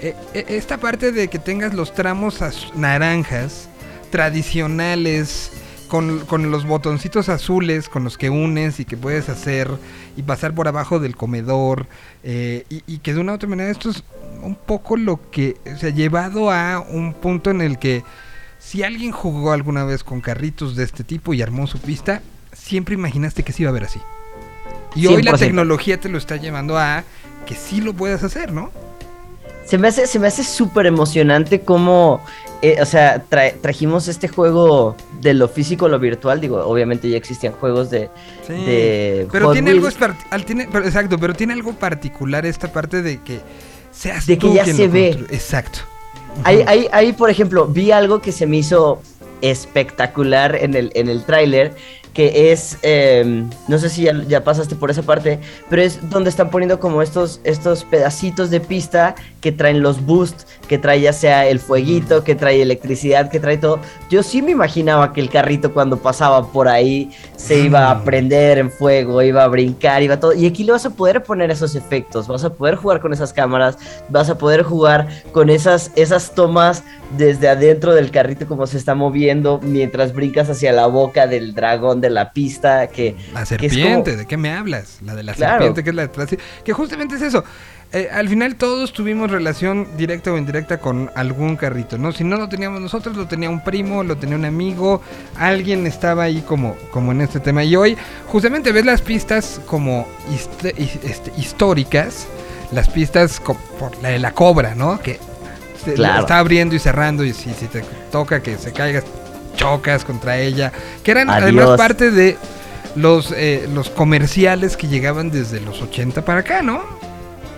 Eh, 0.00 0.14
eh, 0.34 0.44
esta 0.48 0.78
parte 0.78 1.12
de 1.12 1.28
que 1.28 1.38
tengas 1.38 1.74
los 1.74 1.94
tramos 1.94 2.40
naranjas, 2.74 3.68
tradicionales, 4.10 5.52
con, 5.88 6.20
con 6.26 6.50
los 6.50 6.66
botoncitos 6.66 7.28
azules 7.28 7.88
con 7.88 8.04
los 8.04 8.18
que 8.18 8.30
unes 8.30 8.78
y 8.78 8.84
que 8.84 8.96
puedes 8.96 9.28
hacer 9.28 9.68
y 10.16 10.22
pasar 10.22 10.54
por 10.54 10.68
abajo 10.68 11.00
del 11.00 11.16
comedor 11.16 11.86
eh, 12.22 12.64
y, 12.68 12.82
y 12.86 12.98
que 12.98 13.14
de 13.14 13.20
una 13.20 13.32
u 13.32 13.34
otra 13.36 13.48
manera 13.48 13.70
esto 13.70 13.90
es 13.90 14.04
un 14.42 14.54
poco 14.54 14.96
lo 14.96 15.30
que 15.30 15.56
se 15.78 15.88
ha 15.88 15.90
llevado 15.90 16.50
a 16.50 16.80
un 16.80 17.14
punto 17.14 17.50
en 17.50 17.62
el 17.62 17.78
que 17.78 18.04
si 18.58 18.82
alguien 18.82 19.12
jugó 19.12 19.52
alguna 19.52 19.84
vez 19.84 20.04
con 20.04 20.20
carritos 20.20 20.76
de 20.76 20.84
este 20.84 21.04
tipo 21.04 21.32
y 21.32 21.42
armó 21.42 21.66
su 21.66 21.78
pista, 21.78 22.22
siempre 22.52 22.94
imaginaste 22.94 23.42
que 23.42 23.52
se 23.52 23.62
iba 23.62 23.70
a 23.70 23.72
ver 23.72 23.84
así. 23.84 24.00
Y 24.94 25.06
hoy 25.06 25.22
la 25.22 25.32
100%. 25.32 25.38
tecnología 25.38 26.00
te 26.00 26.08
lo 26.08 26.18
está 26.18 26.36
llevando 26.36 26.76
a 26.76 27.04
que 27.46 27.54
sí 27.54 27.80
lo 27.80 27.94
puedas 27.94 28.22
hacer, 28.22 28.52
¿no? 28.52 28.70
Se 29.68 29.76
me 29.78 29.88
hace, 29.88 30.06
se 30.06 30.18
me 30.18 30.26
hace 30.28 30.42
súper 30.44 30.86
emocionante 30.86 31.60
cómo, 31.60 32.22
eh, 32.62 32.78
o 32.80 32.86
sea, 32.86 33.22
tra- 33.28 33.52
trajimos 33.60 34.08
este 34.08 34.26
juego 34.26 34.96
de 35.20 35.34
lo 35.34 35.46
físico 35.48 35.86
a 35.86 35.88
lo 35.90 35.98
virtual. 35.98 36.40
Digo, 36.40 36.64
obviamente 36.64 37.08
ya 37.10 37.18
existían 37.18 37.52
juegos 37.52 37.90
de, 37.90 38.08
de 38.48 39.28
Pero 39.30 39.46
Hot 39.48 39.52
tiene 39.52 39.70
algo 39.72 39.82
Wheels. 39.86 39.98
espar- 40.00 40.16
al- 40.30 40.44
tiene- 40.46 40.68
pero- 40.72 40.86
exacto, 40.86 41.18
pero 41.18 41.34
tiene 41.34 41.52
algo 41.52 41.74
particular 41.74 42.46
esta 42.46 42.72
parte 42.72 43.02
de 43.02 43.20
que 43.22 43.40
seas 43.90 44.26
De 44.26 44.38
que 44.38 44.46
tú 44.46 44.54
ya 44.54 44.64
quien 44.64 44.76
se 44.76 44.88
ve. 44.88 45.10
Exacto. 45.30 45.80
Ahí, 46.44 46.62
ahí, 46.66 46.88
ahí, 46.92 47.12
por 47.12 47.28
ejemplo, 47.30 47.66
vi 47.66 47.90
algo 47.90 48.20
que 48.22 48.32
se 48.32 48.46
me 48.46 48.56
hizo 48.58 49.02
espectacular 49.42 50.56
en 50.56 50.74
el, 50.74 50.90
en 50.94 51.08
el 51.08 51.24
tráiler, 51.24 51.74
que 52.18 52.50
es, 52.50 52.78
eh, 52.82 53.44
no 53.68 53.78
sé 53.78 53.88
si 53.88 54.02
ya, 54.02 54.24
ya 54.26 54.42
pasaste 54.42 54.74
por 54.74 54.90
esa 54.90 55.02
parte, 55.02 55.38
pero 55.70 55.82
es 55.82 56.10
donde 56.10 56.30
están 56.30 56.50
poniendo 56.50 56.80
como 56.80 57.00
estos, 57.00 57.40
estos 57.44 57.84
pedacitos 57.84 58.50
de 58.50 58.58
pista 58.58 59.14
que 59.40 59.52
traen 59.52 59.82
los 59.82 60.04
boosts, 60.04 60.44
que 60.68 60.78
trae 60.78 61.00
ya 61.00 61.12
sea 61.12 61.46
el 61.48 61.58
fueguito, 61.58 62.22
que 62.22 62.34
trae 62.34 62.62
electricidad, 62.62 63.30
que 63.30 63.40
trae 63.40 63.56
todo. 63.58 63.80
Yo 64.10 64.22
sí 64.22 64.42
me 64.42 64.50
imaginaba 64.52 65.12
que 65.12 65.20
el 65.20 65.30
carrito 65.30 65.72
cuando 65.72 65.96
pasaba 65.98 66.46
por 66.52 66.68
ahí 66.68 67.10
se 67.36 67.58
iba 67.58 67.90
a 67.90 68.04
prender 68.04 68.58
en 68.58 68.70
fuego, 68.70 69.22
iba 69.22 69.42
a 69.44 69.48
brincar, 69.48 70.02
iba 70.02 70.20
todo. 70.20 70.34
Y 70.34 70.46
aquí 70.46 70.62
le 70.64 70.72
vas 70.72 70.84
a 70.86 70.90
poder 70.90 71.22
poner 71.22 71.50
esos 71.50 71.74
efectos, 71.74 72.28
vas 72.28 72.44
a 72.44 72.50
poder 72.52 72.76
jugar 72.76 73.00
con 73.00 73.12
esas 73.12 73.32
cámaras, 73.32 73.78
vas 74.08 74.28
a 74.30 74.38
poder 74.38 74.62
jugar 74.62 75.08
con 75.32 75.50
esas, 75.50 75.90
esas 75.96 76.34
tomas 76.34 76.84
desde 77.16 77.48
adentro 77.48 77.94
del 77.94 78.10
carrito 78.10 78.46
como 78.46 78.66
se 78.66 78.76
está 78.76 78.94
moviendo 78.94 79.60
mientras 79.62 80.12
brincas 80.12 80.50
hacia 80.50 80.72
la 80.72 80.86
boca 80.86 81.26
del 81.26 81.54
dragón 81.54 82.02
de 82.02 82.10
la 82.10 82.32
pista 82.34 82.86
que 82.88 83.16
La 83.32 83.38
que 83.40 83.42
es 83.42 83.48
serpiente, 83.72 84.10
como- 84.10 84.18
¿de 84.22 84.26
qué 84.26 84.36
me 84.36 84.52
hablas? 84.52 84.98
La 85.02 85.14
de 85.14 85.22
la 85.22 85.32
Claro. 85.32 85.52
serpiente, 85.64 85.84
que 85.84 85.90
es 85.90 85.96
la. 85.96 86.10
Que 86.64 86.72
justamente 86.74 87.14
es 87.14 87.22
eso. 87.22 87.42
Eh, 87.90 88.08
al 88.12 88.28
final 88.28 88.56
todos 88.56 88.92
tuvimos 88.92 89.30
relación 89.30 89.88
directa 89.96 90.30
o 90.30 90.36
indirecta 90.36 90.76
con 90.78 91.10
algún 91.14 91.56
carrito, 91.56 91.96
¿no? 91.96 92.12
Si 92.12 92.22
no 92.22 92.36
lo 92.36 92.46
teníamos 92.48 92.82
nosotros, 92.82 93.16
lo 93.16 93.26
tenía 93.26 93.48
un 93.48 93.64
primo, 93.64 94.02
lo 94.04 94.16
tenía 94.18 94.36
un 94.36 94.44
amigo, 94.44 95.00
alguien 95.36 95.86
estaba 95.86 96.24
ahí 96.24 96.42
como, 96.42 96.76
como 96.90 97.12
en 97.12 97.22
este 97.22 97.40
tema. 97.40 97.64
Y 97.64 97.76
hoy, 97.76 97.96
justamente 98.26 98.72
ves 98.72 98.84
las 98.84 99.00
pistas 99.00 99.58
como 99.64 100.06
hist- 100.30 100.74
este, 101.02 101.32
históricas, 101.38 102.26
las 102.72 102.90
pistas 102.90 103.40
por 103.40 103.96
la 104.02 104.10
de 104.10 104.18
la 104.18 104.32
cobra, 104.32 104.74
¿no? 104.74 105.00
Que 105.00 105.18
se- 105.82 105.94
Claro. 105.94 106.20
está 106.20 106.38
abriendo 106.40 106.74
y 106.74 106.78
cerrando 106.78 107.24
y 107.24 107.32
si, 107.32 107.54
si 107.54 107.68
te 107.68 107.82
toca 108.12 108.42
que 108.42 108.58
se 108.58 108.70
caigas, 108.74 109.04
chocas 109.56 110.04
contra 110.04 110.36
ella. 110.38 110.72
Que 111.02 111.12
eran 111.12 111.30
Adiós. 111.30 111.42
además 111.44 111.78
parte 111.78 112.10
de 112.10 112.36
los, 112.96 113.32
eh, 113.34 113.66
los 113.72 113.88
comerciales 113.88 114.76
que 114.76 114.88
llegaban 114.88 115.30
desde 115.30 115.58
los 115.62 115.80
80 115.80 116.22
para 116.26 116.40
acá, 116.40 116.60
¿no? 116.60 116.82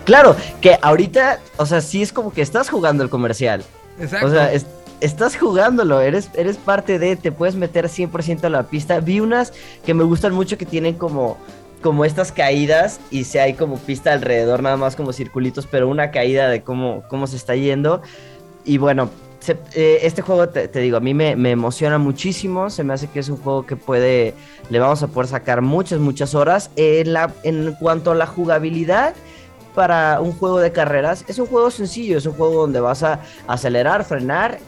Claro, 0.05 0.35
que 0.61 0.77
ahorita, 0.81 1.39
o 1.57 1.65
sea, 1.65 1.81
sí 1.81 2.01
es 2.01 2.11
como 2.11 2.31
que 2.33 2.41
estás 2.41 2.69
jugando 2.69 3.03
el 3.03 3.09
comercial. 3.09 3.63
Exacto. 3.99 4.27
O 4.27 4.29
sea, 4.31 4.51
es- 4.51 4.65
estás 4.99 5.35
jugándolo, 5.37 5.99
eres, 6.01 6.29
eres 6.35 6.57
parte 6.57 6.99
de, 6.99 7.15
te 7.15 7.31
puedes 7.31 7.55
meter 7.55 7.87
100% 7.89 8.43
a 8.45 8.49
la 8.49 8.63
pista. 8.63 8.99
Vi 8.99 9.19
unas 9.19 9.53
que 9.85 9.93
me 9.93 10.03
gustan 10.03 10.33
mucho 10.33 10.57
que 10.57 10.65
tienen 10.65 10.95
como, 10.95 11.37
como 11.81 12.05
estas 12.05 12.31
caídas 12.31 12.99
y 13.09 13.23
se 13.23 13.39
hay 13.39 13.53
como 13.53 13.77
pista 13.77 14.13
alrededor, 14.13 14.61
nada 14.63 14.77
más 14.77 14.95
como 14.95 15.13
circulitos, 15.13 15.67
pero 15.67 15.87
una 15.87 16.11
caída 16.11 16.49
de 16.49 16.61
cómo, 16.61 17.03
cómo 17.07 17.27
se 17.27 17.35
está 17.37 17.55
yendo. 17.55 18.01
Y 18.65 18.77
bueno, 18.77 19.09
se- 19.39 19.57
eh, 19.73 19.99
este 20.03 20.21
juego, 20.21 20.49
te, 20.49 20.67
te 20.67 20.79
digo, 20.79 20.97
a 20.97 20.99
mí 20.99 21.13
me, 21.15 21.35
me 21.35 21.51
emociona 21.51 21.97
muchísimo. 21.97 22.69
Se 22.69 22.83
me 22.83 22.93
hace 22.93 23.07
que 23.07 23.19
es 23.19 23.29
un 23.29 23.37
juego 23.37 23.65
que 23.65 23.75
puede, 23.75 24.33
le 24.69 24.79
vamos 24.79 25.01
a 25.03 25.07
poder 25.07 25.29
sacar 25.29 25.61
muchas, 25.61 25.99
muchas 25.99 26.35
horas. 26.35 26.69
En, 26.75 27.13
la, 27.13 27.33
en 27.43 27.73
cuanto 27.79 28.11
a 28.11 28.15
la 28.15 28.27
jugabilidad, 28.27 29.15
para 29.73 30.19
un 30.21 30.33
juego 30.33 30.59
de 30.59 30.71
carreras, 30.71 31.25
es 31.27 31.39
un 31.39 31.47
juego 31.47 31.71
sencillo, 31.71 32.17
es 32.17 32.25
un 32.25 32.33
juego 32.33 32.61
donde 32.61 32.79
vas 32.79 33.03
a 33.03 33.19
acelerar, 33.47 34.03
frenar, 34.03 34.59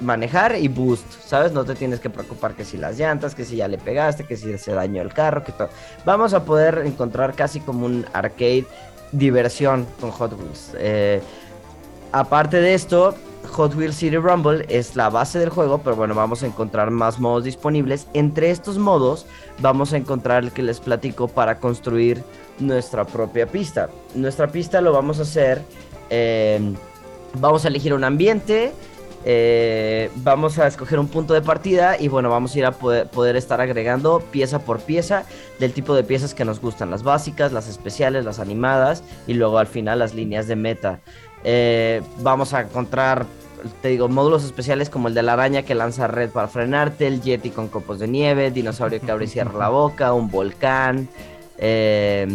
manejar 0.00 0.56
y 0.56 0.68
boost, 0.68 1.04
¿sabes? 1.26 1.52
No 1.52 1.64
te 1.64 1.74
tienes 1.74 2.00
que 2.00 2.10
preocupar 2.10 2.54
que 2.54 2.64
si 2.64 2.76
las 2.76 2.98
llantas, 2.98 3.34
que 3.34 3.44
si 3.44 3.56
ya 3.56 3.68
le 3.68 3.78
pegaste, 3.78 4.24
que 4.24 4.36
si 4.36 4.56
se 4.58 4.72
dañó 4.72 5.02
el 5.02 5.12
carro, 5.12 5.44
que 5.44 5.52
todo. 5.52 5.68
Vamos 6.04 6.34
a 6.34 6.44
poder 6.44 6.82
encontrar 6.84 7.34
casi 7.34 7.60
como 7.60 7.86
un 7.86 8.06
arcade 8.12 8.66
diversión 9.12 9.86
con 10.00 10.10
Hot 10.10 10.32
Wheels. 10.32 10.72
Eh, 10.78 11.20
aparte 12.12 12.58
de 12.58 12.74
esto, 12.74 13.14
Hot 13.52 13.74
Wheels 13.74 13.96
City 13.96 14.16
Rumble 14.16 14.64
es 14.68 14.96
la 14.96 15.10
base 15.10 15.38
del 15.38 15.50
juego, 15.50 15.78
pero 15.78 15.96
bueno, 15.96 16.14
vamos 16.14 16.42
a 16.42 16.46
encontrar 16.46 16.90
más 16.90 17.18
modos 17.18 17.44
disponibles. 17.44 18.06
Entre 18.14 18.50
estos 18.50 18.78
modos, 18.78 19.26
vamos 19.58 19.92
a 19.92 19.96
encontrar 19.96 20.44
el 20.44 20.52
que 20.52 20.62
les 20.62 20.80
platico 20.80 21.28
para 21.28 21.58
construir 21.58 22.22
nuestra 22.60 23.04
propia 23.04 23.46
pista. 23.46 23.88
Nuestra 24.14 24.46
pista 24.46 24.80
lo 24.80 24.92
vamos 24.92 25.18
a 25.18 25.22
hacer, 25.22 25.62
eh, 26.10 26.60
vamos 27.40 27.64
a 27.64 27.68
elegir 27.68 27.92
un 27.94 28.04
ambiente 28.04 28.72
Eh, 29.26 30.10
vamos 30.16 30.58
a 30.58 30.66
escoger 30.66 30.98
un 30.98 31.06
punto 31.06 31.34
de 31.34 31.42
partida 31.42 32.00
y 32.00 32.08
bueno, 32.08 32.30
vamos 32.30 32.54
a 32.54 32.58
ir 32.58 32.64
a 32.64 32.72
poder, 32.72 33.06
poder 33.06 33.36
estar 33.36 33.60
agregando 33.60 34.20
pieza 34.30 34.60
por 34.60 34.80
pieza 34.80 35.24
del 35.58 35.74
tipo 35.74 35.94
de 35.94 36.02
piezas 36.04 36.32
que 36.32 36.46
nos 36.46 36.58
gustan, 36.58 36.90
las 36.90 37.02
básicas, 37.02 37.52
las 37.52 37.68
especiales, 37.68 38.24
las 38.24 38.38
animadas 38.38 39.04
y 39.26 39.34
luego 39.34 39.58
al 39.58 39.66
final 39.66 39.98
las 39.98 40.14
líneas 40.14 40.46
de 40.46 40.56
meta. 40.56 41.00
Eh, 41.44 42.00
vamos 42.22 42.54
a 42.54 42.62
encontrar, 42.62 43.26
te 43.82 43.88
digo, 43.88 44.08
módulos 44.08 44.42
especiales 44.42 44.88
como 44.88 45.08
el 45.08 45.14
de 45.14 45.22
la 45.22 45.34
araña 45.34 45.64
que 45.64 45.74
lanza 45.74 46.06
red 46.06 46.30
para 46.30 46.48
frenarte, 46.48 47.06
el 47.06 47.20
Yeti 47.20 47.50
con 47.50 47.68
copos 47.68 47.98
de 47.98 48.08
nieve, 48.08 48.50
dinosaurio 48.50 49.02
que 49.02 49.12
abre 49.12 49.26
y 49.26 49.28
cierra 49.28 49.52
la 49.58 49.68
boca, 49.68 50.14
un 50.14 50.30
volcán. 50.30 51.10
Eh, 51.60 52.26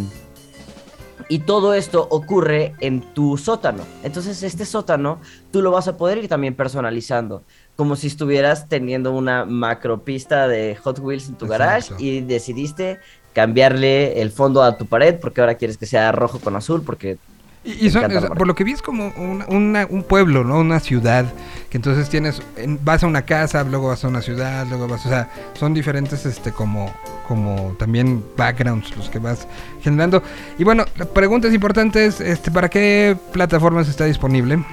y 1.28 1.39
todo 1.39 1.73
esto 1.73 2.07
ocurre 2.09 2.76
en 2.80 3.01
tu 3.01 3.38
sótano. 3.38 3.84
Entonces 4.03 4.43
este 4.43 4.65
sótano 4.65 5.19
tú 5.51 5.61
lo 5.61 5.71
vas 5.71 5.88
a 5.88 5.97
poder 5.97 6.19
ir 6.19 6.28
también 6.28 6.55
personalizando. 6.55 7.43
Como 7.76 7.95
si 7.95 8.07
estuvieras 8.07 8.69
teniendo 8.69 9.11
una 9.11 9.45
macropista 9.45 10.47
de 10.47 10.76
Hot 10.84 10.99
Wheels 10.99 11.30
en 11.30 11.36
tu 11.36 11.47
garage 11.47 11.93
Exacto. 11.93 12.03
y 12.03 12.21
decidiste 12.21 12.99
cambiarle 13.34 14.21
el 14.21 14.32
fondo 14.32 14.63
a 14.63 14.78
tu 14.78 14.86
pared 14.86 15.19
porque 15.19 15.41
ahora 15.41 15.55
quieres 15.55 15.78
que 15.78 15.86
sea 15.86 16.11
rojo 16.11 16.39
con 16.39 16.55
azul 16.55 16.84
porque 16.84 17.17
Y, 17.66 17.88
y 17.88 17.89
son- 17.89 18.03
encanta 18.05 18.28
el 18.28 18.34
por 18.38 18.45
lo 18.47 18.53
que 18.53 18.63
vi 18.63 18.74
es 18.74 18.82
como 18.82 19.11
una- 19.18 19.45
una- 19.47 19.88
un 19.89 20.03
pueblo, 20.03 20.43
¿no? 20.43 20.59
Una 20.59 20.80
ciudad. 20.80 21.26
Que 21.70 21.78
entonces 21.78 22.09
tienes, 22.09 22.41
en- 22.57 22.80
vas 22.86 23.03
a 23.03 23.07
una 23.07 23.24
casa, 23.24 23.63
luego 23.63 23.88
vas 23.88 24.05
a 24.05 24.07
una 24.07 24.22
ciudad, 24.22 24.66
luego 24.68 24.88
vas, 24.88 25.05
o 25.05 25.09
sea, 25.09 25.30
son 25.55 25.74
diferentes, 25.74 26.26
este, 26.26 26.51
como, 26.51 26.93
como 27.28 27.76
también 27.80 28.24
backgrounds 28.38 28.95
los 28.95 29.09
que 29.09 29.18
vas 29.20 29.47
generando. 29.82 30.22
Y 30.59 30.63
bueno, 30.63 30.86
la 30.97 31.05
pregunta 31.05 31.47
es 31.47 31.53
importante 31.55 32.05
es, 32.05 32.22
este, 32.22 32.51
¿para 32.51 32.70
qué 32.70 33.18
plataformas 33.34 33.89
está 33.89 34.05
disponible? 34.05 34.63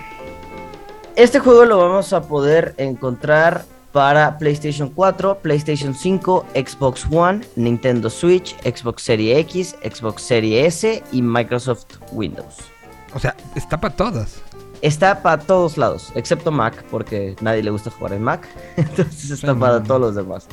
Este 1.17 1.39
juego 1.39 1.65
lo 1.65 1.79
vamos 1.79 2.13
a 2.13 2.23
poder 2.23 2.75
encontrar 2.79 3.65
para 3.93 4.39
PlayStation 4.39 4.89
4, 4.89 5.39
PlayStation 5.43 5.95
5, 5.95 6.47
Xbox 6.55 7.07
One, 7.11 7.41
Nintendo 7.57 8.09
Switch, 8.09 8.57
Xbox 8.63 9.03
Series 9.03 9.39
X, 9.41 9.77
Xbox 9.83 10.23
Series 10.23 10.67
S 10.85 11.03
y 11.13 11.21
Microsoft 11.21 11.85
Windows. 12.13 12.72
O 13.15 13.19
sea, 13.19 13.37
está 13.55 13.81
para 13.81 13.95
todas. 13.95 14.41
Está 14.81 15.23
para 15.23 15.41
todos 15.41 15.79
lados, 15.79 16.13
excepto 16.17 16.51
Mac, 16.51 16.83
porque 16.91 17.37
nadie 17.41 17.63
le 17.63 17.71
gusta 17.71 17.91
jugar 17.91 18.15
en 18.15 18.23
Mac. 18.23 18.49
Entonces 18.77 19.31
está 19.31 19.55
para 19.55 19.83
todos 19.83 20.01
los 20.01 20.15
demás. 20.15 20.47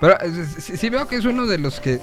Pero 0.00 0.20
eh, 0.20 0.46
sí, 0.58 0.76
sí 0.76 0.90
veo 0.90 1.06
que 1.08 1.16
es 1.16 1.24
uno 1.24 1.46
de 1.46 1.58
los 1.58 1.80
que 1.80 2.00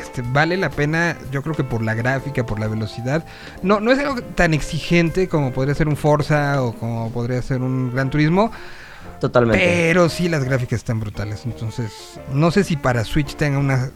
este, 0.00 0.22
vale 0.22 0.56
la 0.56 0.70
pena, 0.70 1.16
yo 1.30 1.42
creo 1.42 1.54
que 1.54 1.64
por 1.64 1.82
la 1.82 1.94
gráfica, 1.94 2.46
por 2.46 2.58
la 2.58 2.68
velocidad. 2.68 3.24
No, 3.62 3.80
no 3.80 3.92
es 3.92 3.98
algo 3.98 4.22
tan 4.22 4.54
exigente 4.54 5.28
como 5.28 5.52
podría 5.52 5.74
ser 5.74 5.88
un 5.88 5.96
Forza 5.96 6.62
o 6.62 6.72
como 6.72 7.10
podría 7.10 7.42
ser 7.42 7.62
un 7.62 7.92
Gran 7.92 8.10
Turismo. 8.10 8.50
Totalmente. 9.20 9.62
Pero 9.64 10.08
sí 10.08 10.28
las 10.28 10.44
gráficas 10.44 10.78
están 10.78 11.00
brutales. 11.00 11.42
Entonces, 11.44 12.18
no 12.32 12.50
sé 12.50 12.64
si 12.64 12.76
para 12.76 13.04
Switch 13.04 13.34
tenga 13.34 13.58
una 13.58 13.90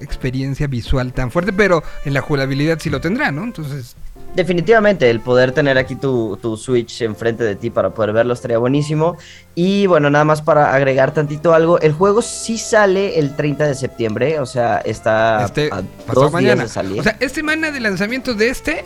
experiencia 0.00 0.66
visual 0.66 1.12
tan 1.12 1.30
fuerte, 1.30 1.52
pero 1.52 1.82
en 2.04 2.14
la 2.14 2.20
jugabilidad 2.20 2.78
sí 2.78 2.90
lo 2.90 3.00
tendrá, 3.00 3.32
¿no? 3.32 3.42
Entonces, 3.42 3.96
Definitivamente, 4.34 5.10
el 5.10 5.20
poder 5.20 5.52
tener 5.52 5.78
aquí 5.78 5.96
tu, 5.96 6.36
tu 6.36 6.56
Switch 6.56 7.00
enfrente 7.02 7.42
de 7.44 7.56
ti 7.56 7.70
para 7.70 7.90
poder 7.90 8.12
verlo 8.12 8.34
estaría 8.34 8.58
buenísimo. 8.58 9.16
Y 9.54 9.86
bueno, 9.86 10.10
nada 10.10 10.24
más 10.24 10.42
para 10.42 10.74
agregar 10.74 11.12
tantito 11.12 11.54
algo, 11.54 11.80
el 11.80 11.92
juego 11.92 12.22
sí 12.22 12.56
sale 12.58 13.18
el 13.18 13.34
30 13.34 13.66
de 13.66 13.74
septiembre, 13.74 14.38
o 14.38 14.46
sea, 14.46 14.78
está 14.78 15.44
este 15.46 15.70
a 15.72 15.82
dos 16.14 16.30
mañana. 16.32 16.54
días 16.62 16.68
de 16.68 16.72
salir. 16.74 17.00
O 17.00 17.02
sea, 17.02 17.16
es 17.18 17.32
semana 17.32 17.70
de 17.72 17.80
lanzamiento 17.80 18.34
de 18.34 18.48
este 18.50 18.84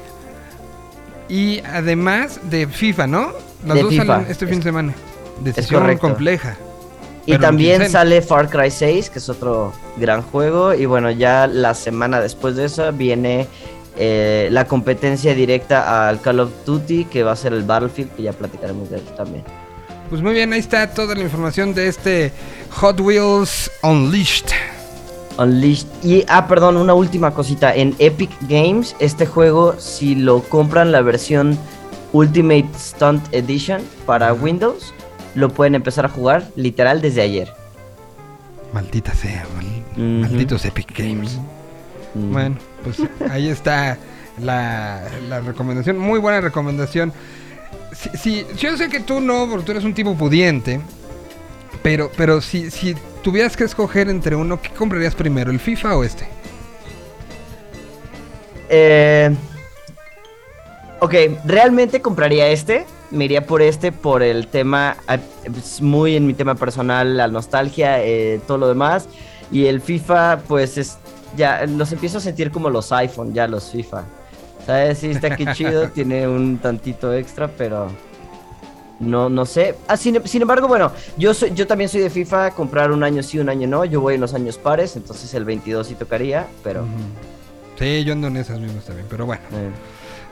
y 1.28 1.60
además 1.60 2.40
de 2.44 2.66
FIFA, 2.66 3.06
¿no? 3.06 3.32
Las 3.66 3.74
De 3.76 3.82
dos 3.82 3.90
FIFA. 3.90 4.06
salen 4.06 4.26
este 4.30 4.46
fin 4.46 4.58
de 4.58 4.62
semana. 4.64 4.94
Decisión 5.40 5.80
correcto. 5.82 6.00
compleja. 6.08 6.56
y 7.26 7.36
también 7.38 7.90
sale 7.90 8.22
Far 8.22 8.48
Cry 8.48 8.70
6, 8.70 9.10
que 9.10 9.18
es 9.18 9.28
otro 9.28 9.72
gran 9.96 10.22
juego. 10.22 10.72
Y 10.72 10.86
bueno, 10.86 11.10
ya 11.10 11.46
la 11.46 11.74
semana 11.74 12.20
después 12.20 12.56
de 12.56 12.64
eso 12.66 12.90
viene 12.92 13.46
eh, 13.96 14.48
la 14.50 14.66
competencia 14.66 15.34
directa 15.34 16.08
al 16.08 16.20
Call 16.20 16.40
of 16.40 16.50
Duty, 16.66 17.04
que 17.06 17.22
va 17.22 17.32
a 17.32 17.36
ser 17.36 17.52
el 17.52 17.62
Battlefield, 17.62 18.10
que 18.12 18.22
ya 18.22 18.32
platicaremos 18.32 18.90
de 18.90 18.96
él 18.98 19.04
también. 19.16 19.44
Pues 20.08 20.20
muy 20.22 20.32
bien, 20.32 20.52
ahí 20.52 20.58
está 20.60 20.92
toda 20.92 21.14
la 21.14 21.22
información 21.22 21.72
de 21.74 21.88
este 21.88 22.32
Hot 22.70 23.00
Wheels 23.00 23.70
Unleashed. 23.82 24.46
Unleashed. 25.38 25.86
Y, 26.02 26.24
ah, 26.28 26.46
perdón, 26.46 26.76
una 26.76 26.92
última 26.94 27.32
cosita. 27.32 27.74
En 27.74 27.94
Epic 27.98 28.30
Games, 28.42 28.94
este 28.98 29.24
juego, 29.26 29.74
si 29.78 30.14
lo 30.14 30.42
compran 30.42 30.92
la 30.92 31.00
versión 31.00 31.58
Ultimate 32.12 32.68
Stunt 32.78 33.32
Edition 33.32 33.80
para 34.04 34.34
Windows, 34.34 34.92
lo 35.34 35.48
pueden 35.48 35.74
empezar 35.74 36.04
a 36.04 36.08
jugar 36.10 36.46
literal 36.56 37.00
desde 37.00 37.22
ayer. 37.22 37.50
Maldita 38.74 39.14
sea, 39.14 39.46
mal- 39.56 39.82
Ujú. 39.92 40.20
malditos 40.30 40.64
Epic 40.66 40.92
Games. 40.98 41.38
Bueno, 42.14 42.56
pues 42.82 42.96
ahí 43.30 43.48
está 43.48 43.98
la, 44.40 45.08
recomendación. 45.44 45.98
Muy 45.98 46.18
buena 46.18 46.40
recomendación. 46.40 47.12
Sí, 47.92 48.46
yo 48.56 48.76
sé 48.76 48.88
que 48.88 49.00
tú 49.00 49.20
no, 49.20 49.48
porque 49.48 49.64
tú 49.64 49.72
eres 49.72 49.84
un 49.84 49.94
tipo 49.94 50.16
pudiente. 50.16 50.80
Pero, 51.82 52.10
pero 52.16 52.40
si, 52.40 52.70
si 52.70 52.94
tuvieras 53.22 53.56
que 53.56 53.64
escoger 53.64 54.08
entre 54.08 54.36
uno, 54.36 54.60
¿qué 54.60 54.70
comprarías 54.70 55.14
primero, 55.14 55.50
el 55.50 55.58
FIFA 55.58 55.96
o 55.96 56.04
este? 56.04 56.28
Eh, 58.68 59.30
ok, 61.00 61.14
realmente 61.44 62.00
compraría 62.00 62.48
este. 62.48 62.86
Me 63.10 63.26
iría 63.26 63.46
por 63.46 63.60
este 63.60 63.92
por 63.92 64.22
el 64.22 64.46
tema, 64.46 64.96
es 65.44 65.82
muy 65.82 66.16
en 66.16 66.26
mi 66.26 66.32
tema 66.32 66.54
personal, 66.54 67.16
la 67.18 67.28
nostalgia, 67.28 68.02
eh, 68.02 68.40
todo 68.46 68.56
lo 68.58 68.68
demás. 68.68 69.08
Y 69.50 69.66
el 69.66 69.82
FIFA, 69.82 70.40
pues 70.48 70.78
es, 70.78 70.96
ya 71.36 71.64
los 71.66 71.92
empiezo 71.92 72.18
a 72.18 72.20
sentir 72.20 72.50
como 72.50 72.70
los 72.70 72.92
iPhone, 72.92 73.32
ya 73.34 73.46
los 73.48 73.70
FIFA. 73.70 74.04
¿Sabes? 74.66 74.98
Sí, 74.98 75.10
está 75.10 75.28
aquí 75.28 75.44
chido, 75.54 75.88
tiene 75.94 76.28
un 76.28 76.58
tantito 76.58 77.12
extra, 77.12 77.48
pero 77.48 77.88
no, 79.00 79.28
no 79.28 79.44
sé. 79.44 79.74
Ah, 79.88 79.96
sin, 79.96 80.24
sin 80.26 80.42
embargo, 80.42 80.68
bueno, 80.68 80.92
yo, 81.16 81.34
soy, 81.34 81.52
yo 81.54 81.66
también 81.66 81.88
soy 81.90 82.00
de 82.02 82.10
FIFA, 82.10 82.52
comprar 82.52 82.92
un 82.92 83.02
año 83.02 83.22
sí, 83.22 83.38
un 83.40 83.48
año 83.48 83.66
no. 83.66 83.84
Yo 83.84 84.00
voy 84.00 84.14
en 84.14 84.20
los 84.20 84.34
años 84.34 84.58
pares, 84.58 84.94
entonces 84.96 85.32
el 85.34 85.44
22 85.44 85.86
sí 85.88 85.94
tocaría, 85.94 86.46
pero... 86.62 86.84
Sí, 87.78 88.04
yo 88.04 88.12
ando 88.12 88.28
en 88.28 88.36
esas 88.36 88.60
mismas 88.60 88.84
también, 88.84 89.06
pero 89.10 89.26
bueno. 89.26 89.42
eh, 89.52 89.70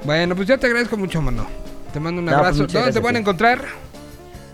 Bueno, 0.05 0.37
pues 0.37 0.47
yo 0.47 0.59
te 0.59 0.67
agradezco 0.67 0.97
mucho, 0.97 1.21
mano. 1.21 1.47
Te 1.93 1.99
mando 1.99 2.21
un 2.21 2.27
No, 2.27 2.31
pues 2.31 2.39
abrazo. 2.39 2.59
¿Dónde 2.59 2.93
te 2.93 3.01
gracias 3.01 3.15
a 3.15 3.19
encontrar? 3.19 3.65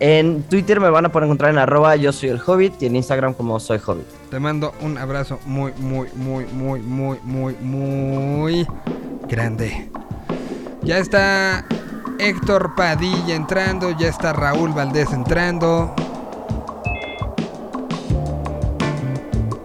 En 0.01 0.43
Twitter 0.45 0.81
me 0.81 0.89
van 0.89 1.05
a 1.05 1.13
poder 1.13 1.27
encontrar 1.27 1.51
en 1.51 1.59
arroba 1.59 1.97
yo 1.97 2.13
soy 2.13 2.31
el 2.31 2.41
hobbit 2.45 2.81
y 2.83 2.87
en 2.87 2.97
Instagram 2.97 3.35
como 3.35 3.61
soy 3.61 3.79
hobbit. 3.85 4.07
Te 4.31 4.41
mando 4.41 4.75
un 4.81 4.99
abrazo 4.99 5.39
muy, 5.47 5.73
muy, 5.79 6.09
muy, 6.15 6.47
muy, 6.47 6.81
muy, 6.81 7.19
muy, 7.23 7.55
muy 7.61 8.67
grande. 9.29 9.89
Ya 10.83 10.99
está 10.99 11.65
Héctor 12.19 12.75
Padilla 12.75 13.37
entrando, 13.37 13.91
ya 13.97 14.09
está 14.09 14.33
Raúl 14.33 14.73
Valdés 14.73 15.13
entrando. 15.13 15.95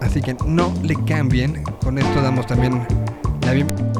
Así 0.00 0.22
que 0.22 0.36
no 0.46 0.72
le 0.82 0.94
cambien. 1.06 1.64
Con 1.82 1.98
esto 1.98 2.22
damos 2.22 2.46
también 2.46 2.86
la 3.44 3.52
bienvenida 3.52 3.92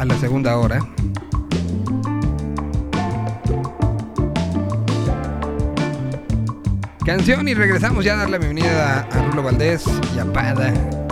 a 0.00 0.04
la 0.04 0.18
segunda 0.18 0.56
hora. 0.56 0.80
Canción 7.06 7.46
y 7.46 7.54
regresamos 7.54 8.04
ya 8.04 8.14
a 8.14 8.16
dar 8.16 8.30
la 8.30 8.38
bienvenida 8.38 9.02
a, 9.02 9.22
Rulo 9.26 9.44
Valdés 9.44 9.84
y 10.16 10.18
a 10.18 10.24
Pada. 10.24 11.05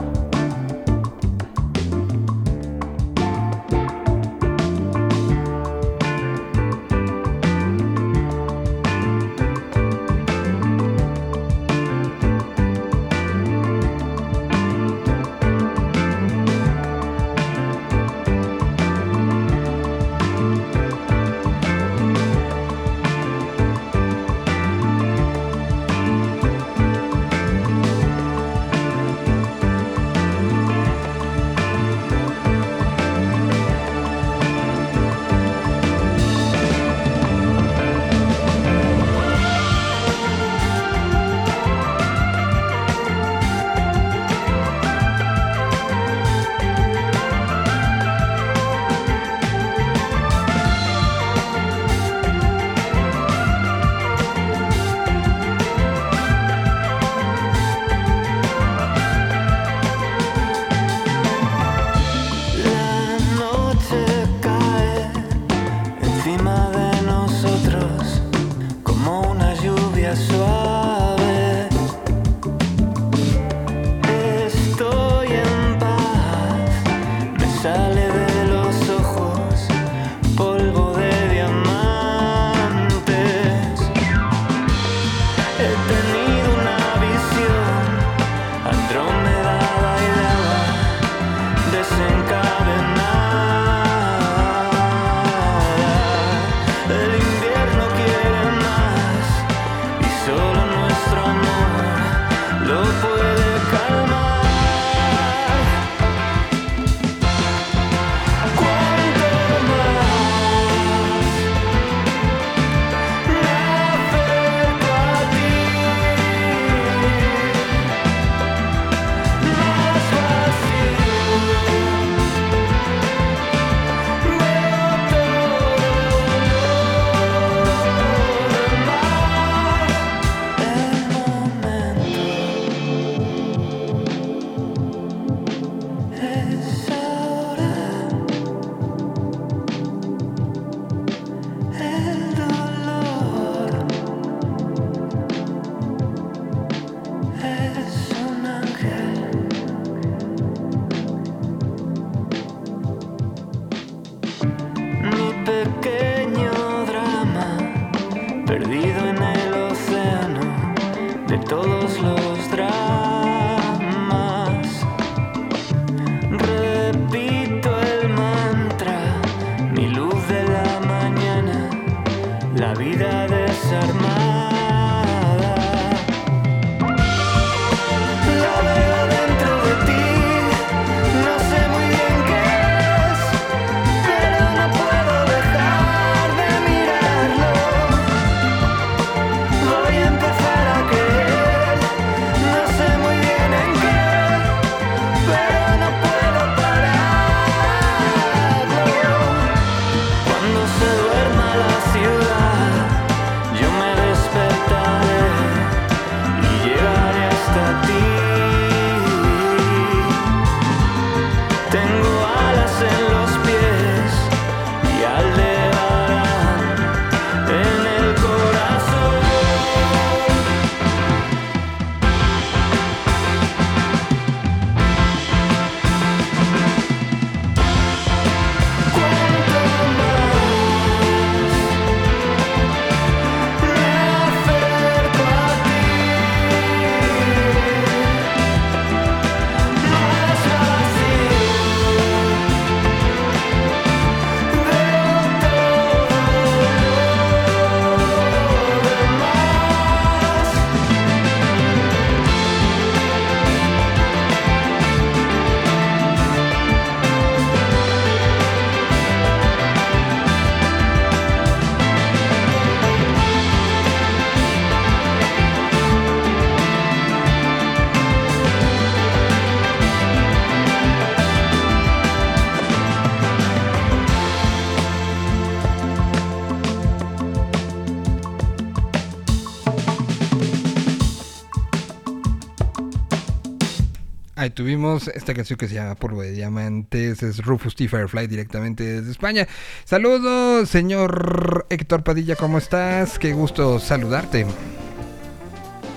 Ahí 284.44 284.50
tuvimos 284.50 285.08
esta 285.08 285.32
canción 285.32 285.56
que 285.56 285.68
se 285.68 285.74
llama 285.76 285.94
Polvo 285.94 286.20
de 286.20 286.32
Diamantes, 286.32 287.22
es 287.22 287.42
Rufus 287.42 287.74
T. 287.74 287.88
Firefly 287.88 288.26
directamente 288.26 288.84
desde 288.84 289.10
España. 289.10 289.48
Saludos, 289.86 290.68
señor 290.68 291.64
Héctor 291.70 292.04
Padilla, 292.04 292.36
¿cómo 292.36 292.58
estás? 292.58 293.18
Qué 293.18 293.32
gusto 293.32 293.78
saludarte. 293.80 294.44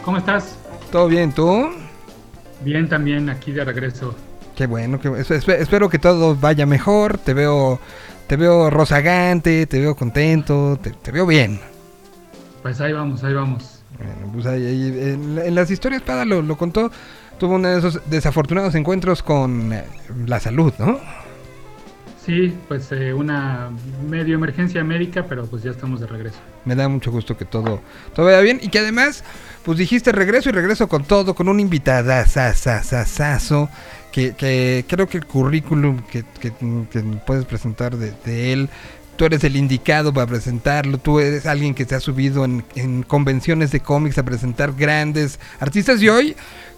¿Cómo 0.06 0.16
estás? 0.16 0.56
¿Todo 0.94 1.10
bien, 1.10 1.34
tú? 1.34 1.68
Bien, 2.64 2.88
también 2.88 3.30
aquí 3.30 3.52
de 3.52 3.66
regreso. 3.66 4.16
Qué 4.56 4.66
bueno, 4.66 5.02
que, 5.02 5.12
espero 5.20 5.90
que 5.90 6.00
todo 6.00 6.34
vaya 6.34 6.66
mejor. 6.66 7.18
Te 7.18 7.34
veo, 7.34 7.82
te 8.28 8.38
veo 8.38 8.70
rozagante, 8.70 9.66
te 9.66 9.82
veo 9.82 9.94
contento, 9.94 10.80
te, 10.82 10.92
te 10.92 11.12
veo 11.12 11.26
bien. 11.26 11.60
Pues 12.62 12.80
ahí 12.80 12.94
vamos, 12.94 13.26
ahí 13.26 13.34
vamos. 13.34 13.84
Bueno, 13.98 14.32
pues 14.32 14.46
ahí- 14.46 14.66
ahí, 14.66 14.88
en, 15.12 15.38
en 15.38 15.54
las 15.56 15.70
historias 15.70 16.02
Pada 16.02 16.24
lo, 16.24 16.42
lo 16.42 16.58
contó. 16.58 16.90
Tuvo 17.40 17.56
uno 17.56 17.68
de 17.68 17.80
esos 17.80 18.00
desafortunados 18.10 18.74
encuentros 18.76 19.22
con 19.22 19.74
eh, 19.74 19.84
la 20.26 20.40
salud, 20.40 20.74
¿no? 20.80 21.00
Sí, 22.26 22.54
pues 22.68 22.92
eh, 22.92 23.14
una 23.14 23.70
medio 24.10 24.36
emergencia 24.36 24.84
médica, 24.84 25.26
pero 25.30 25.46
pues 25.46 25.64
ya 25.64 25.72
estamos 25.72 26.02
de 26.02 26.08
regreso. 26.08 26.38
Me 26.66 26.76
da 26.76 26.90
mucho 26.90 27.10
gusto 27.12 27.38
que 27.38 27.46
todo, 27.46 27.80
todo 28.14 28.26
vaya 28.26 28.42
bien 28.42 28.60
y 28.62 28.68
que 28.68 28.80
además, 28.80 29.24
pues 29.64 29.78
dijiste 29.78 30.12
regreso 30.12 30.50
y 30.50 30.52
regreso 30.52 30.90
con 30.90 31.06
todo, 31.06 31.34
con 31.36 31.48
un 31.48 31.62
invitadazazazazazo, 31.62 33.70
que, 34.12 34.34
que 34.36 34.84
creo 34.90 35.08
que 35.08 35.18
el 35.20 35.26
currículum 35.26 36.02
que, 36.12 36.26
que- 36.42 36.52
que 36.92 37.00
puedes 37.26 37.46
presentar 37.46 37.96
de, 37.96 38.12
de 38.26 38.52
él, 38.52 38.70
tú 39.16 39.24
eres 39.26 39.46
el 39.46 39.56
indicado 39.56 40.14
para 40.14 40.28
presentarlo, 40.28 40.98
tú 40.98 41.22
eres 41.22 41.46
alguien 41.46 41.74
que 41.74 41.86
se 41.86 41.96
ha 41.96 42.02
subido 42.02 42.44
en, 42.44 42.66
en 42.76 43.04
convenciones 43.04 43.72
de 43.72 43.80
cómics 43.80 44.18
a 44.18 44.24
presentar 44.24 44.74
grandes 44.74 45.40
artistas 45.62 46.02
y 46.02 46.10
hoy 46.10 46.36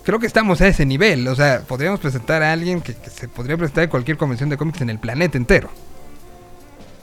creo 0.10 0.20
que 0.20 0.26
estamos 0.26 0.60
a 0.62 0.68
ese 0.68 0.88
nivel, 0.88 1.28
o 1.28 1.36
sea, 1.36 1.62
podríamos 1.68 2.00
presentar 2.00 2.42
a 2.42 2.52
alguien 2.52 2.82
que, 2.82 2.94
se 2.94 3.28
podría 3.28 3.56
presentar 3.58 3.84
en 3.84 3.92
cualquier 3.92 4.18
convención 4.18 4.50
de 4.50 4.58
cómics 4.58 4.82
en 4.82 4.90
el 4.90 4.98
planeta 4.98 5.38
entero. 5.38 5.70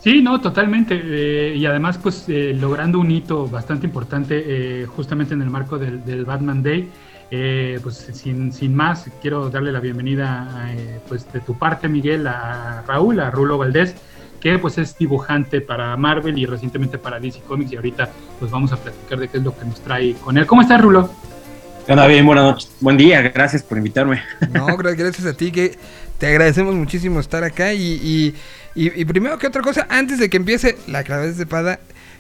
Sí, 0.01 0.23
no, 0.23 0.41
totalmente. 0.41 1.01
eh, 1.05 1.55
y 1.55 1.65
además, 1.67 1.99
pues 1.99 2.25
eh, 2.27 2.53
logrando 2.59 2.99
un 2.99 3.09
hito 3.09 3.47
bastante 3.47 3.87
importante 3.87 4.43
eh, 4.45 4.87
justamente 4.87 5.35
en 5.35 5.43
el 5.43 5.51
marco 5.51 5.79
del, 5.79 6.05
del 6.05 6.25
Batman 6.25 6.65
Day. 6.65 6.91
Eh, 7.31 7.79
pues 7.81 7.97
sin, 8.13 8.53
sin 8.53 8.75
más, 8.75 9.09
quiero 9.23 9.51
darle 9.51 9.71
la 9.71 9.79
bienvenida 9.81 10.73
eh, 10.77 11.01
pues 11.09 11.33
de 11.33 11.39
tu 11.41 11.57
parte, 11.57 11.89
Miguel, 11.89 12.27
a 12.27 12.83
Raúl, 12.89 13.21
a 13.21 13.31
Rulo 13.31 13.57
Valdés, 13.57 13.95
que 14.41 14.59
pues 14.59 14.79
es 14.79 14.99
dibujante 14.99 15.61
para 15.61 15.97
Marvel 15.97 16.37
y 16.39 16.47
recientemente 16.47 16.99
para 16.99 17.21
DC 17.21 17.41
Comics 17.43 17.73
y 17.73 17.77
ahorita 17.77 18.11
pues 18.41 18.51
vamos 18.51 18.73
a 18.73 18.77
platicar 18.77 19.19
de 19.21 19.29
qué 19.29 19.39
es 19.39 19.45
lo 19.45 19.57
que 19.57 19.65
nos 19.65 19.81
trae 19.81 20.15
con 20.15 20.39
él. 20.39 20.47
¿Cómo 20.47 20.63
estás, 20.63 20.81
Rulo? 20.81 21.09
Bien, 21.87 22.27
buenas 22.27 22.45
noches. 22.45 22.71
Buen 22.81 22.97
día, 22.97 23.23
gracias 23.23 23.63
por 23.63 23.79
invitarme. 23.79 24.21
No, 24.53 24.67
gra- 24.79 24.97
gracias 24.97 25.27
a 25.27 25.35
ti 25.35 25.53
que 25.53 25.79
te 26.19 26.27
agradecemos 26.27 26.75
muchísimo 26.75 27.21
estar 27.21 27.45
acá 27.45 27.73
y, 27.75 27.83
y, 28.03 28.35
y- 28.75 29.01
y 29.01 29.05
primero 29.05 29.39
que 29.39 29.47
otra 29.47 29.63
cosa, 29.63 29.87
antes 29.89 30.19
de 30.19 30.29
que 30.29 30.37
empiece 30.37 30.77
la 30.89 31.05
clave 31.05 31.33
de 31.33 31.47
Pada, 31.47 31.79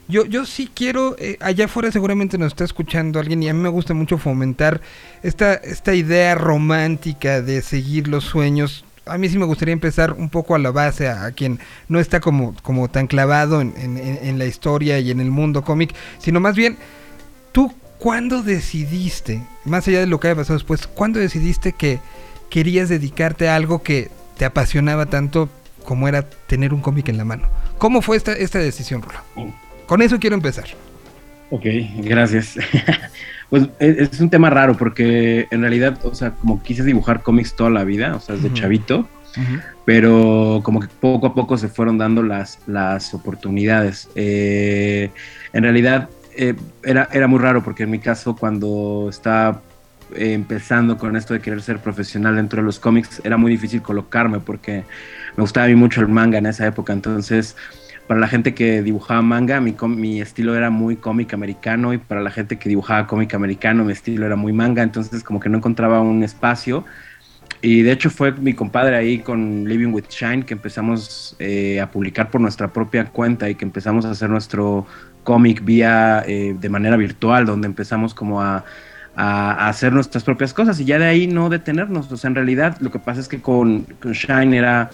yo, 0.08 0.24
yo 0.24 0.46
sí 0.46 0.70
quiero, 0.72 1.16
eh, 1.18 1.36
allá 1.40 1.64
afuera 1.64 1.90
seguramente 1.90 2.38
nos 2.38 2.48
está 2.52 2.62
escuchando 2.64 3.18
alguien 3.18 3.42
y 3.42 3.48
a 3.48 3.54
mí 3.54 3.60
me 3.60 3.68
gusta 3.68 3.92
mucho 3.92 4.18
fomentar 4.18 4.80
esta, 5.24 5.54
esta 5.54 5.94
idea 5.94 6.36
romántica 6.36 7.42
de 7.42 7.60
seguir 7.60 8.06
los 8.06 8.22
sueños. 8.24 8.84
A 9.04 9.18
mí 9.18 9.28
sí 9.28 9.36
me 9.38 9.46
gustaría 9.46 9.72
empezar 9.72 10.12
un 10.12 10.30
poco 10.30 10.54
a 10.54 10.58
la 10.60 10.70
base, 10.70 11.08
a, 11.08 11.24
a 11.24 11.32
quien 11.32 11.58
no 11.88 11.98
está 11.98 12.20
como, 12.20 12.54
como 12.62 12.88
tan 12.88 13.08
clavado 13.08 13.60
en- 13.60 13.74
en- 13.76 13.98
en 13.98 14.38
la 14.38 14.46
historia 14.46 15.00
y 15.00 15.10
en 15.10 15.18
el 15.20 15.32
mundo 15.32 15.62
cómic, 15.64 15.92
sino 16.18 16.38
más 16.38 16.54
bien, 16.54 16.76
¿tú 17.50 17.72
cuándo 17.98 18.42
decidiste, 18.42 19.42
más 19.64 19.86
allá 19.88 20.00
de 20.00 20.06
lo 20.06 20.20
que 20.20 20.28
haya 20.28 20.36
pasado 20.36 20.58
después, 20.58 20.86
cuándo 20.86 21.18
decidiste 21.18 21.72
que 21.72 22.00
querías 22.50 22.88
dedicarte 22.88 23.48
a 23.48 23.56
algo 23.56 23.82
que 23.82 24.10
te 24.36 24.44
apasionaba 24.44 25.06
tanto 25.06 25.48
como 25.84 26.08
era 26.08 26.22
tener 26.22 26.74
un 26.74 26.80
cómic 26.80 27.08
en 27.08 27.16
la 27.16 27.24
mano? 27.24 27.48
¿Cómo 27.78 28.02
fue 28.02 28.16
esta, 28.16 28.32
esta 28.32 28.58
decisión, 28.58 29.02
Rulo? 29.02 29.52
Con 29.86 30.02
eso 30.02 30.18
quiero 30.18 30.34
empezar. 30.34 30.66
Ok, 31.50 31.64
gracias. 31.98 32.56
pues 33.50 33.68
es, 33.78 34.12
es 34.12 34.20
un 34.20 34.28
tema 34.28 34.50
raro 34.50 34.76
porque 34.76 35.46
en 35.50 35.60
realidad, 35.60 35.98
o 36.04 36.14
sea, 36.14 36.32
como 36.32 36.62
quise 36.62 36.82
dibujar 36.82 37.22
cómics 37.22 37.54
toda 37.54 37.70
la 37.70 37.84
vida, 37.84 38.14
o 38.16 38.20
sea, 38.20 38.34
desde 38.34 38.48
Ujú. 38.48 38.56
chavito, 38.56 39.08
pero 39.84 40.60
como 40.64 40.80
que 40.80 40.88
poco 40.88 41.26
a 41.26 41.34
poco 41.34 41.58
se 41.58 41.68
fueron 41.68 41.98
dando 41.98 42.22
las, 42.22 42.58
las 42.66 43.12
oportunidades. 43.14 44.08
Eh, 44.14 45.10
en 45.52 45.62
realidad 45.62 46.08
eh, 46.36 46.54
era, 46.82 47.08
era 47.12 47.26
muy 47.26 47.38
raro 47.38 47.62
porque 47.62 47.84
en 47.84 47.90
mi 47.90 47.98
caso 47.98 48.36
cuando 48.36 49.06
estaba 49.10 49.62
eh, 50.14 50.32
empezando 50.32 50.98
con 50.98 51.16
esto 51.16 51.34
de 51.34 51.40
querer 51.40 51.62
ser 51.62 51.78
profesional 51.78 52.36
dentro 52.36 52.60
de 52.60 52.66
los 52.66 52.78
cómics 52.78 53.20
era 53.24 53.36
muy 53.36 53.50
difícil 53.50 53.82
colocarme 53.82 54.40
porque 54.40 54.84
me 55.36 55.42
gustaba 55.42 55.66
a 55.66 55.68
mí 55.68 55.74
mucho 55.74 56.00
el 56.00 56.08
manga 56.08 56.38
en 56.38 56.46
esa 56.46 56.66
época, 56.66 56.92
entonces 56.92 57.56
para 58.06 58.20
la 58.20 58.28
gente 58.28 58.54
que 58.54 58.82
dibujaba 58.82 59.20
manga, 59.22 59.60
mi, 59.60 59.74
mi 59.88 60.20
estilo 60.20 60.54
era 60.54 60.70
muy 60.70 60.96
cómic 60.96 61.34
americano 61.34 61.92
y 61.92 61.98
para 61.98 62.20
la 62.20 62.30
gente 62.30 62.56
que 62.56 62.68
dibujaba 62.68 63.06
cómic 63.06 63.34
americano, 63.34 63.84
mi 63.84 63.92
estilo 63.92 64.26
era 64.26 64.36
muy 64.36 64.52
manga, 64.52 64.82
entonces 64.82 65.24
como 65.24 65.40
que 65.40 65.48
no 65.48 65.58
encontraba 65.58 66.00
un 66.00 66.22
espacio. 66.22 66.84
Y 67.62 67.82
de 67.82 67.92
hecho 67.92 68.10
fue 68.10 68.32
mi 68.32 68.54
compadre 68.54 68.96
ahí 68.96 69.18
con 69.18 69.64
Living 69.68 69.92
with 69.92 70.04
Shine 70.08 70.44
que 70.44 70.54
empezamos 70.54 71.36
eh, 71.38 71.80
a 71.80 71.90
publicar 71.90 72.30
por 72.30 72.40
nuestra 72.40 72.72
propia 72.72 73.06
cuenta 73.06 73.48
y 73.48 73.54
que 73.54 73.64
empezamos 73.64 74.04
a 74.04 74.10
hacer 74.10 74.28
nuestro 74.30 74.86
cómic 75.24 75.64
vía 75.64 76.22
eh, 76.26 76.54
de 76.58 76.68
manera 76.68 76.96
virtual, 76.96 77.46
donde 77.46 77.66
empezamos 77.66 78.14
como 78.14 78.40
a, 78.40 78.64
hacer 79.18 79.94
nuestras 79.94 80.24
propias 80.24 80.52
cosas 80.52 80.78
y 80.78 80.84
ya 80.84 80.98
de 80.98 81.06
ahí 81.06 81.26
no 81.26 81.48
detenernos. 81.48 82.12
O 82.12 82.18
sea, 82.18 82.28
en 82.28 82.34
realidad 82.34 82.76
lo 82.80 82.90
que 82.90 82.98
pasa 82.98 83.20
es 83.20 83.28
que 83.28 83.40
con, 83.40 83.86
con 84.00 84.12
Shine 84.12 84.54
era 84.54 84.90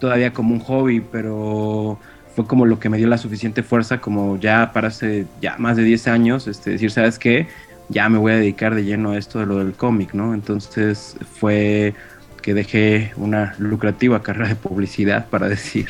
todavía 0.00 0.32
como 0.32 0.54
un 0.54 0.60
hobby, 0.60 1.00
pero 1.00 1.98
fue 2.34 2.46
como 2.46 2.66
lo 2.66 2.78
que 2.78 2.88
me 2.88 2.98
dio 2.98 3.06
la 3.06 3.18
suficiente 3.18 3.62
fuerza 3.62 3.98
como 3.98 4.38
ya 4.38 4.72
para 4.72 4.88
hace 4.88 5.26
ya 5.40 5.56
más 5.58 5.76
de 5.76 5.84
10 5.84 6.08
años, 6.08 6.46
este, 6.46 6.70
decir, 6.70 6.90
¿sabes 6.90 7.18
qué? 7.18 7.48
Ya 7.88 8.08
me 8.08 8.18
voy 8.18 8.32
a 8.32 8.36
dedicar 8.36 8.74
de 8.74 8.84
lleno 8.84 9.12
a 9.12 9.18
esto 9.18 9.38
de 9.38 9.46
lo 9.46 9.58
del 9.58 9.74
cómic, 9.76 10.12
¿no? 10.14 10.34
Entonces 10.34 11.16
fue 11.32 11.94
que 12.42 12.54
dejé 12.54 13.12
una 13.16 13.54
lucrativa 13.58 14.22
carrera 14.22 14.48
de 14.48 14.56
publicidad 14.56 15.28
para 15.28 15.48
decir, 15.50 15.88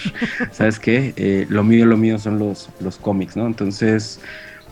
¿sabes 0.51 0.79
qué? 0.81 1.15
Eh, 1.17 1.47
lo 1.49 1.65
mío, 1.65 1.87
lo 1.87 1.97
mío 1.97 2.19
son 2.19 2.39
los, 2.39 2.71
los 2.81 2.99
cómics, 2.99 3.37
¿no? 3.37 3.47
Entonces, 3.47 4.21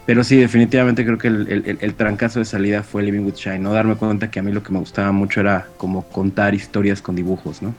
pero 0.06 0.24
sí, 0.24 0.36
definitivamente 0.38 1.04
creo 1.04 1.18
que 1.18 1.28
el, 1.28 1.48
el- 1.66 1.78
el 1.80 1.94
trancazo 1.96 2.38
de 2.40 2.44
salida 2.46 2.82
fue 2.82 3.02
Living 3.02 3.24
with 3.24 3.34
Shine, 3.36 3.60
¿no? 3.60 3.72
Darme 3.72 3.96
cuenta 3.96 4.30
que 4.30 4.40
a 4.40 4.42
mí 4.42 4.52
lo 4.52 4.62
que 4.62 4.72
me 4.72 4.78
gustaba 4.80 5.12
mucho 5.12 5.40
era 5.40 5.72
como 5.78 6.08
contar 6.10 6.54
historias 6.54 7.02
con 7.02 7.16
dibujos, 7.16 7.62
¿no? 7.62 7.78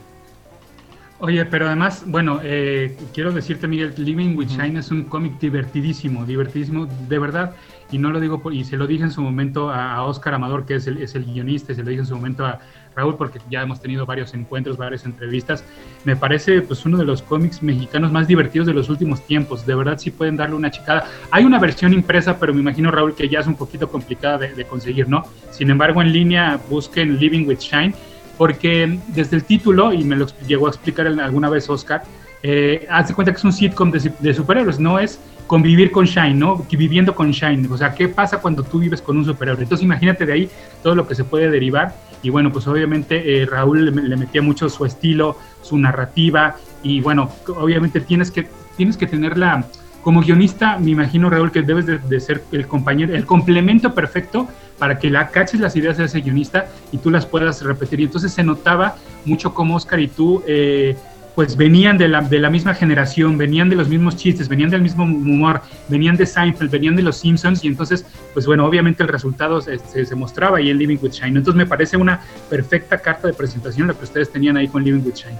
Oye, 1.17 1.45
pero 1.45 1.67
además, 1.67 2.03
bueno, 2.05 2.41
eh, 2.43 2.97
quiero 3.13 3.31
decirte, 3.31 3.67
Miguel, 3.67 3.93
Living 3.97 4.35
with 4.35 4.47
Shine 4.49 4.79
es 4.79 4.91
un 4.91 5.05
cómic 5.05 5.39
divertidísimo, 5.39 6.25
divertidísimo, 6.25 6.87
de 6.87 7.19
verdad, 7.19 7.55
y 7.95 7.97
no 7.97 8.11
lo 8.11 8.19
digo, 8.19 8.41
por- 8.41 8.53
y 8.53 8.65
se 8.65 8.75
lo 8.75 8.87
dije 8.87 9.03
en 9.03 9.11
su 9.11 9.21
momento 9.21 9.71
a, 9.71 10.03
Oscar 10.03 10.33
Amador, 10.33 10.65
que 10.65 10.75
es 10.75 10.85
el, 10.87 10.97
es 10.97 11.15
el 11.15 11.23
guionista, 11.23 11.71
y 11.71 11.75
se 11.75 11.83
lo 11.83 11.89
dije 11.89 12.01
en 12.01 12.05
su 12.05 12.15
momento 12.15 12.45
a 12.45 12.59
Raúl, 12.93 13.15
porque 13.15 13.39
ya 13.49 13.61
hemos 13.61 13.79
tenido 13.79 14.05
varios 14.05 14.33
encuentros, 14.33 14.75
varias 14.75 15.05
entrevistas. 15.05 15.63
Me 16.03 16.17
parece, 16.17 16.61
pues, 16.61 16.85
uno 16.85 16.97
de 16.97 17.05
los 17.05 17.21
cómics 17.21 17.63
mexicanos 17.63 18.11
más 18.11 18.27
divertidos 18.27 18.67
de 18.67 18.73
los 18.73 18.89
últimos 18.89 19.25
tiempos. 19.25 19.65
De 19.65 19.75
verdad, 19.75 19.97
sí 19.97 20.11
pueden 20.11 20.35
darle 20.35 20.55
una 20.55 20.71
chicada. 20.71 21.07
Hay 21.31 21.45
una 21.45 21.57
versión 21.57 21.93
impresa, 21.93 22.37
pero 22.37 22.53
me 22.53 22.59
imagino, 22.59 22.91
Raúl, 22.91 23.15
que 23.15 23.29
ya 23.29 23.39
es 23.39 23.47
un 23.47 23.55
poquito 23.55 23.87
complicada 23.89 24.39
de, 24.39 24.53
de 24.53 24.65
conseguir, 24.65 25.07
¿no? 25.07 25.23
Sin 25.51 25.69
embargo, 25.69 26.01
en 26.01 26.11
línea, 26.11 26.59
busquen 26.69 27.17
Living 27.17 27.47
with 27.47 27.59
Shine 27.59 27.93
porque 28.37 28.99
desde 29.07 29.37
el 29.37 29.43
título, 29.45 29.93
y 29.93 30.03
me 30.03 30.15
lo 30.15 30.27
llegó 30.47 30.67
a 30.67 30.69
explicar 30.69 31.07
alguna 31.07 31.49
vez 31.49 31.69
Oscar, 31.69 32.03
eh, 32.43 32.85
haz 32.89 33.07
de 33.07 33.13
cuenta 33.13 33.31
que 33.31 33.37
es 33.37 33.43
un 33.43 33.53
sitcom 33.53 33.89
de, 33.91 34.11
de 34.19 34.33
superhéroes, 34.33 34.79
no 34.79 34.99
es 34.99 35.19
convivir 35.47 35.91
con 35.91 36.05
Shine, 36.05 36.33
¿no? 36.33 36.65
Viviendo 36.69 37.15
con 37.15 37.31
Shine, 37.31 37.67
o 37.69 37.77
sea, 37.77 37.93
¿qué 37.93 38.07
pasa 38.07 38.39
cuando 38.39 38.63
tú 38.63 38.79
vives 38.79 39.01
con 39.01 39.17
un 39.17 39.25
superhéroe? 39.25 39.63
Entonces 39.63 39.83
imagínate 39.83 40.25
de 40.25 40.33
ahí 40.33 40.49
todo 40.81 40.95
lo 40.95 41.07
que 41.07 41.15
se 41.15 41.23
puede 41.23 41.49
derivar, 41.49 41.95
y 42.23 42.29
bueno, 42.29 42.51
pues 42.51 42.67
obviamente 42.67 43.41
eh, 43.41 43.45
Raúl 43.45 43.85
le, 43.85 44.17
metía 44.17 44.41
mucho 44.41 44.67
su 44.69 44.85
estilo, 44.85 45.37
su 45.61 45.77
narrativa, 45.77 46.55
y 46.81 47.01
bueno, 47.01 47.30
obviamente 47.47 48.01
tienes 48.01 48.31
que, 48.31 48.47
tienes 48.77 48.97
que 48.97 49.05
tenerla, 49.05 49.65
como 50.01 50.22
guionista, 50.22 50.77
me 50.77 50.91
imagino, 50.91 51.30
Raúl, 51.30 51.51
que 51.51 51.61
debes 51.61 51.85
de, 51.85 51.97
de 51.97 52.19
ser 52.19 52.43
el 52.51 52.67
compañero, 52.67 53.15
el 53.15 53.26
complemento 53.26 53.93
perfecto 53.93 54.47
para 54.77 54.99
que 54.99 55.09
la 55.09 55.30
caches 55.30 55.59
las 55.59 55.76
ideas 55.76 55.97
de 55.97 56.05
ese 56.05 56.22
guionista 56.22 56.67
y 56.91 56.97
tú 56.97 57.09
las 57.09 57.26
puedas 57.26 57.61
repetir. 57.63 57.99
Y 58.01 58.03
entonces 58.03 58.34
se 58.34 58.43
notaba 58.43 58.95
mucho 59.26 59.53
cómo 59.53 59.76
Oscar 59.76 59.99
y 59.99 60.07
tú, 60.07 60.43
eh, 60.47 60.95
pues 61.36 61.57
venían 61.57 61.98
de 61.98 62.07
la, 62.07 62.22
de 62.22 62.40
la 62.40 62.49
misma 62.49 62.74
generación, 62.74 63.38
venían 63.38 63.70
de 63.70 63.76
los 63.76 63.90
mismos 63.90 64.16
chistes, 64.16 64.48
venían 64.48 64.70
del 64.70 64.82
mismo 64.82 65.03
humor, 65.03 65.62
venían 65.90 66.16
de 66.16 66.26
Seinfeld, 66.26 66.72
venían 66.72 66.95
de 66.95 67.03
los 67.03 67.18
Simpsons, 67.18 67.64
y 67.66 67.68
entonces, 67.68 68.06
pues 68.34 68.45
bueno, 68.45 68.66
obviamente 68.66 69.03
el 69.03 69.10
resultado 69.10 69.60
se, 69.62 69.78
se- 69.80 70.06
se 70.06 70.16
mostraba 70.16 70.57
ahí 70.60 70.70
en 70.70 70.78
Living 70.78 70.98
with 71.02 71.12
Shine. 71.12 71.38
Entonces 71.38 71.56
me 71.56 71.66
parece 71.66 71.98
una 71.98 72.22
perfecta 72.49 72.98
carta 72.99 73.28
de 73.28 73.34
presentación 73.34 73.88
la 73.88 73.94
que 73.94 74.06
ustedes 74.06 74.32
tenían 74.32 74.56
ahí 74.56 74.68
con 74.70 74.84
Living 74.84 75.02
with 75.06 75.16
Shine. 75.16 75.38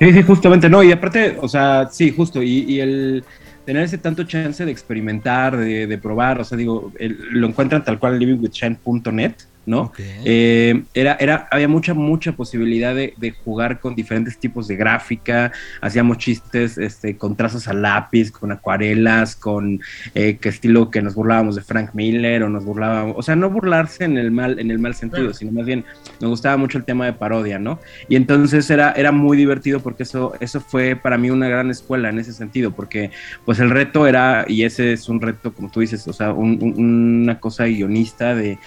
Sí, 0.00 0.12
sí, 0.12 0.22
justamente, 0.22 0.68
no, 0.70 0.82
y 0.82 0.92
aparte, 0.92 1.36
o 1.40 1.48
sea, 1.48 1.88
sí, 1.90 2.12
justo, 2.16 2.42
y, 2.42 2.80
el 2.80 3.24
tener 3.66 3.82
ese 3.82 3.98
tanto 3.98 4.22
chance 4.24 4.64
de 4.64 4.70
experimentar, 4.70 5.56
de, 5.56 5.86
de 5.86 5.98
probar, 5.98 6.40
o 6.40 6.44
sea, 6.44 6.56
digo, 6.56 6.90
el- 6.98 7.18
lo 7.32 7.48
encuentran 7.48 7.84
tal 7.84 7.98
cual 7.98 8.14
en 8.14 8.20
livingwithshine.net, 8.20 9.32
¿no? 9.68 9.92
Eh, 9.98 10.82
era, 10.94 11.16
era, 11.20 11.46
había 11.50 11.68
mucha, 11.68 11.92
mucha 11.92 12.32
posibilidad 12.32 12.94
de, 12.94 13.14
de, 13.18 13.32
jugar 13.32 13.80
con 13.80 13.94
diferentes 13.94 14.38
tipos 14.38 14.66
de 14.66 14.76
gráfica, 14.76 15.52
hacíamos 15.80 16.18
chistes 16.18 16.78
este, 16.78 17.16
con 17.16 17.36
trazos 17.36 17.68
a 17.68 17.74
lápiz, 17.74 18.32
con 18.32 18.50
acuarelas, 18.50 19.36
con 19.36 19.80
eh, 20.14 20.38
que 20.40 20.48
estilo 20.48 20.90
que 20.90 21.02
nos 21.02 21.14
burlábamos 21.14 21.54
de 21.54 21.62
Frank 21.62 21.90
Miller 21.92 22.42
o 22.42 22.48
nos 22.48 22.64
burlábamos, 22.64 23.14
o 23.18 23.22
sea, 23.22 23.36
no 23.36 23.50
burlarse 23.50 24.04
en 24.04 24.16
el 24.16 24.30
mal, 24.30 24.58
en 24.58 24.70
el 24.70 24.78
mal 24.78 24.94
sentido, 24.94 25.34
sino 25.34 25.52
más 25.52 25.66
bien 25.66 25.84
nos 26.20 26.30
gustaba 26.30 26.56
mucho 26.56 26.78
el 26.78 26.84
tema 26.84 27.04
de 27.04 27.12
parodia, 27.12 27.58
¿no? 27.58 27.78
Y 28.08 28.16
entonces 28.16 28.70
era, 28.70 28.92
era 28.92 29.12
muy 29.12 29.36
divertido 29.36 29.80
porque 29.80 30.04
eso, 30.04 30.32
eso 30.40 30.60
fue 30.60 30.96
para 30.96 31.18
mí 31.18 31.30
una 31.30 31.48
gran 31.48 31.70
escuela 31.70 32.08
en 32.08 32.18
ese 32.18 32.32
sentido, 32.32 32.72
porque 32.72 33.10
pues 33.44 33.60
el 33.60 33.68
reto 33.68 34.06
era, 34.06 34.46
y 34.48 34.62
ese 34.62 34.94
es 34.94 35.10
un 35.10 35.20
reto, 35.20 35.52
como 35.52 35.70
tú 35.70 35.80
dices, 35.80 36.08
o 36.08 36.12
sea, 36.14 36.32
una 36.32 37.38
cosa 37.38 37.66
guionista 37.66 38.34
de 38.34 38.58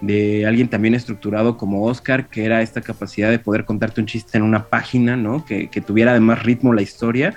de 0.00 0.46
alguien 0.46 0.68
también 0.68 0.94
estructurado 0.94 1.56
como 1.56 1.84
Oscar, 1.84 2.28
que 2.28 2.44
era 2.44 2.62
esta 2.62 2.80
capacidad 2.80 3.30
de 3.30 3.38
poder 3.38 3.64
contarte 3.64 4.00
un 4.00 4.06
chiste 4.06 4.38
en 4.38 4.44
una 4.44 4.64
página, 4.64 5.16
¿no? 5.16 5.44
Que, 5.44 5.68
tuviera 5.86 6.12
además 6.12 6.42
ritmo 6.42 6.72
la 6.72 6.82
historia 6.82 7.34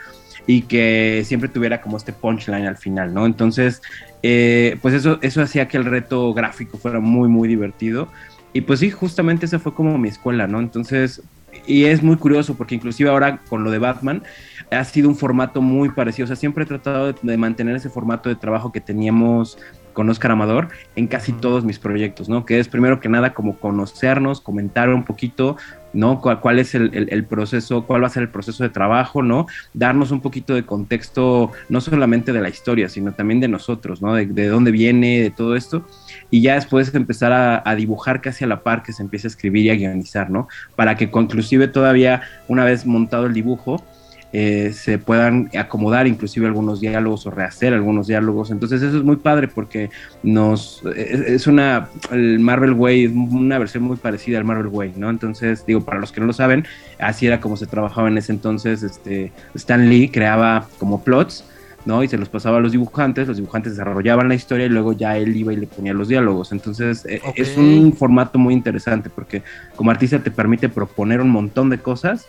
y 0.47 0.63
que 0.63 1.23
siempre 1.25 1.49
tuviera 1.49 1.81
como 1.81 1.97
este 1.97 2.13
punchline 2.13 2.65
al 2.65 2.77
final, 2.77 3.13
¿no? 3.13 3.25
Entonces, 3.25 3.81
eh, 4.23 4.77
pues 4.81 4.93
eso, 4.93 5.19
eso 5.21 5.41
hacía 5.41 5.67
que 5.67 5.77
el 5.77 5.85
reto 5.85 6.33
gráfico 6.33 6.77
fuera 6.77 6.99
muy, 6.99 7.29
muy 7.29 7.47
divertido. 7.47 8.09
Y 8.53 8.61
pues 8.61 8.79
sí, 8.81 8.91
justamente 8.91 9.45
esa 9.45 9.59
fue 9.59 9.73
como 9.73 9.97
mi 9.97 10.09
escuela, 10.09 10.47
¿no? 10.47 10.59
Entonces, 10.59 11.23
y 11.65 11.85
es 11.85 12.03
muy 12.03 12.17
curioso 12.17 12.55
porque 12.55 12.75
inclusive 12.75 13.09
ahora 13.09 13.39
con 13.49 13.63
lo 13.63 13.71
de 13.71 13.79
Batman 13.79 14.23
ha 14.71 14.83
sido 14.85 15.09
un 15.09 15.15
formato 15.15 15.61
muy 15.61 15.89
parecido, 15.89 16.25
o 16.25 16.27
sea, 16.27 16.35
siempre 16.35 16.63
he 16.63 16.67
tratado 16.67 17.13
de 17.13 17.37
mantener 17.37 17.75
ese 17.75 17.89
formato 17.89 18.29
de 18.29 18.35
trabajo 18.35 18.71
que 18.71 18.79
teníamos 18.79 19.57
con 19.93 20.09
Oscar 20.09 20.31
Amador 20.31 20.69
en 20.95 21.07
casi 21.07 21.33
todos 21.33 21.63
mis 21.63 21.79
proyectos, 21.79 22.29
¿no? 22.29 22.45
Que 22.45 22.59
es 22.59 22.67
primero 22.67 22.99
que 22.99 23.09
nada 23.09 23.33
como 23.33 23.57
conocernos, 23.57 24.41
comentar 24.41 24.89
un 24.89 25.03
poquito, 25.03 25.57
¿no? 25.93 26.21
¿Cuál, 26.21 26.59
es 26.59 26.73
el, 26.75 27.25
proceso, 27.25 27.85
cuál 27.85 28.03
va 28.03 28.07
a 28.07 28.09
ser 28.09 28.23
el 28.23 28.29
proceso 28.29 28.63
de 28.63 28.69
trabajo, 28.69 29.21
¿no? 29.21 29.47
Darnos 29.73 30.11
un 30.11 30.21
poquito 30.21 30.53
de 30.53 30.63
contexto, 30.63 31.51
no 31.69 31.81
solamente 31.81 32.33
de 32.33 32.41
la 32.41 32.49
historia, 32.49 32.89
sino 32.89 33.13
también 33.13 33.39
de 33.39 33.47
nosotros, 33.47 34.01
¿no? 34.01 34.15
De, 34.15 34.47
dónde 34.47 34.71
viene, 34.71 35.21
de 35.21 35.31
todo 35.31 35.55
esto. 35.55 35.85
Y 36.29 36.41
ya 36.41 36.55
después 36.55 36.93
empezar 36.95 37.33
a, 37.33 37.61
a, 37.65 37.75
dibujar 37.75 38.21
casi 38.21 38.43
a 38.43 38.47
la 38.47 38.63
par 38.63 38.83
que 38.83 38.93
se 38.93 39.03
empiece 39.03 39.27
a 39.27 39.29
escribir 39.29 39.65
y 39.65 39.69
a 39.69 39.75
guionizar, 39.75 40.29
¿no? 40.29 40.47
Para 40.75 40.95
que 40.95 41.05
inclusive 41.05 41.67
todavía, 41.67 42.21
una 42.47 42.63
vez 42.63 42.85
montado 42.85 43.25
el 43.25 43.33
dibujo, 43.33 43.83
eh, 44.33 44.71
se 44.73 44.97
puedan 44.97 45.49
acomodar 45.57 46.07
inclusive 46.07 46.47
algunos 46.47 46.79
diálogos 46.79 47.25
o 47.25 47.31
rehacer 47.31 47.73
algunos 47.73 48.07
diálogos. 48.07 48.49
Entonces 48.51 48.81
eso 48.81 48.97
es 48.97 49.03
muy 49.03 49.17
padre 49.17 49.47
porque 49.49 49.89
nos 50.23 50.81
es, 50.95 51.47
una 51.47 51.89
el 52.11 52.39
Marvel 52.39 52.73
Way, 52.73 53.07
una 53.07 53.59
versión 53.59 53.83
muy 53.83 53.97
parecida 53.97 54.37
al 54.37 54.45
Marvel 54.45 54.67
Way, 54.67 54.93
¿no? 54.95 55.09
Entonces, 55.09 55.65
digo, 55.65 55.81
para 55.81 55.99
los 55.99 56.11
que 56.11 56.21
no 56.21 56.27
lo 56.27 56.33
saben, 56.33 56.65
así 56.99 57.27
era 57.27 57.41
como 57.41 57.57
se 57.57 57.67
trabajaba 57.67 58.07
en 58.07 58.17
ese 58.17 58.31
entonces. 58.31 58.83
Este, 58.83 59.31
Stan 59.55 59.89
Lee 59.89 60.09
creaba 60.09 60.67
como 60.79 61.03
plots. 61.03 61.45
¿no? 61.83 62.03
Y 62.03 62.07
se 62.07 62.15
los 62.17 62.29
pasaba 62.29 62.57
a 62.57 62.59
los 62.59 62.73
dibujantes, 62.73 63.27
los 63.27 63.37
dibujantes 63.37 63.73
desarrollaban 63.73 64.29
la 64.29 64.35
historia 64.35 64.67
y 64.67 64.69
luego 64.69 64.93
ya 64.93 65.17
él 65.17 65.35
iba 65.35 65.51
y 65.51 65.57
le 65.57 65.65
ponía 65.65 65.93
los 65.93 66.07
diálogos. 66.07 66.51
Entonces 66.51 67.05
e, 67.05 67.19
es 67.35 67.57
un 67.57 67.93
formato 67.93 68.37
muy 68.37 68.53
interesante 68.53 69.09
porque 69.09 69.41
como 69.75 69.89
artista 69.89 70.19
te 70.19 70.29
permite 70.29 70.69
proponer 70.69 71.21
un 71.21 71.29
montón 71.29 71.71
de 71.71 71.79
cosas 71.79 72.27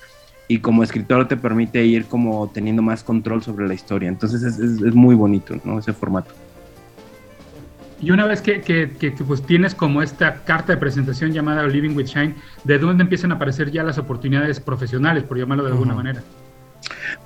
y 0.49 0.59
como 0.59 0.83
escritor 0.83 1.29
te 1.29 1.37
permite 1.37 1.85
ir 1.85 2.07
como 2.07 2.51
teniendo 2.53 2.83
más 2.83 3.03
control 3.03 3.43
sobre 3.43 3.67
la 3.67 3.75
historia. 3.75 4.09
Entonces 4.09 4.43
es, 4.43 4.59
es, 4.59 4.95
muy 4.95 5.15
bonito, 5.15 5.59
¿no? 5.65 5.79
Ese 5.79 5.93
formato. 5.93 6.33
Y 8.01 8.11
una 8.11 8.27
vez 8.27 8.41
que, 8.41 8.61
que, 8.61 8.91
que, 8.99 9.13
pues 9.13 9.43
tienes 9.43 9.75
como 9.75 10.03
esta 10.03 10.43
carta 10.43 10.73
de 10.73 10.79
presentación 10.79 11.33
llamada 11.33 11.67
Living 11.67 11.95
with 11.95 12.07
Shine, 12.07 12.35
¿de 12.65 12.79
dónde 12.79 13.05
empiezan 13.05 13.31
a 13.31 13.37
aparecer 13.37 13.71
ya 13.71 13.85
las 13.85 13.97
oportunidades 13.97 14.59
profesionales, 14.59 15.23
por 15.23 15.39
llamarlo 15.39 15.65
de 15.65 15.71
alguna 15.71 15.95
manera? 15.95 16.21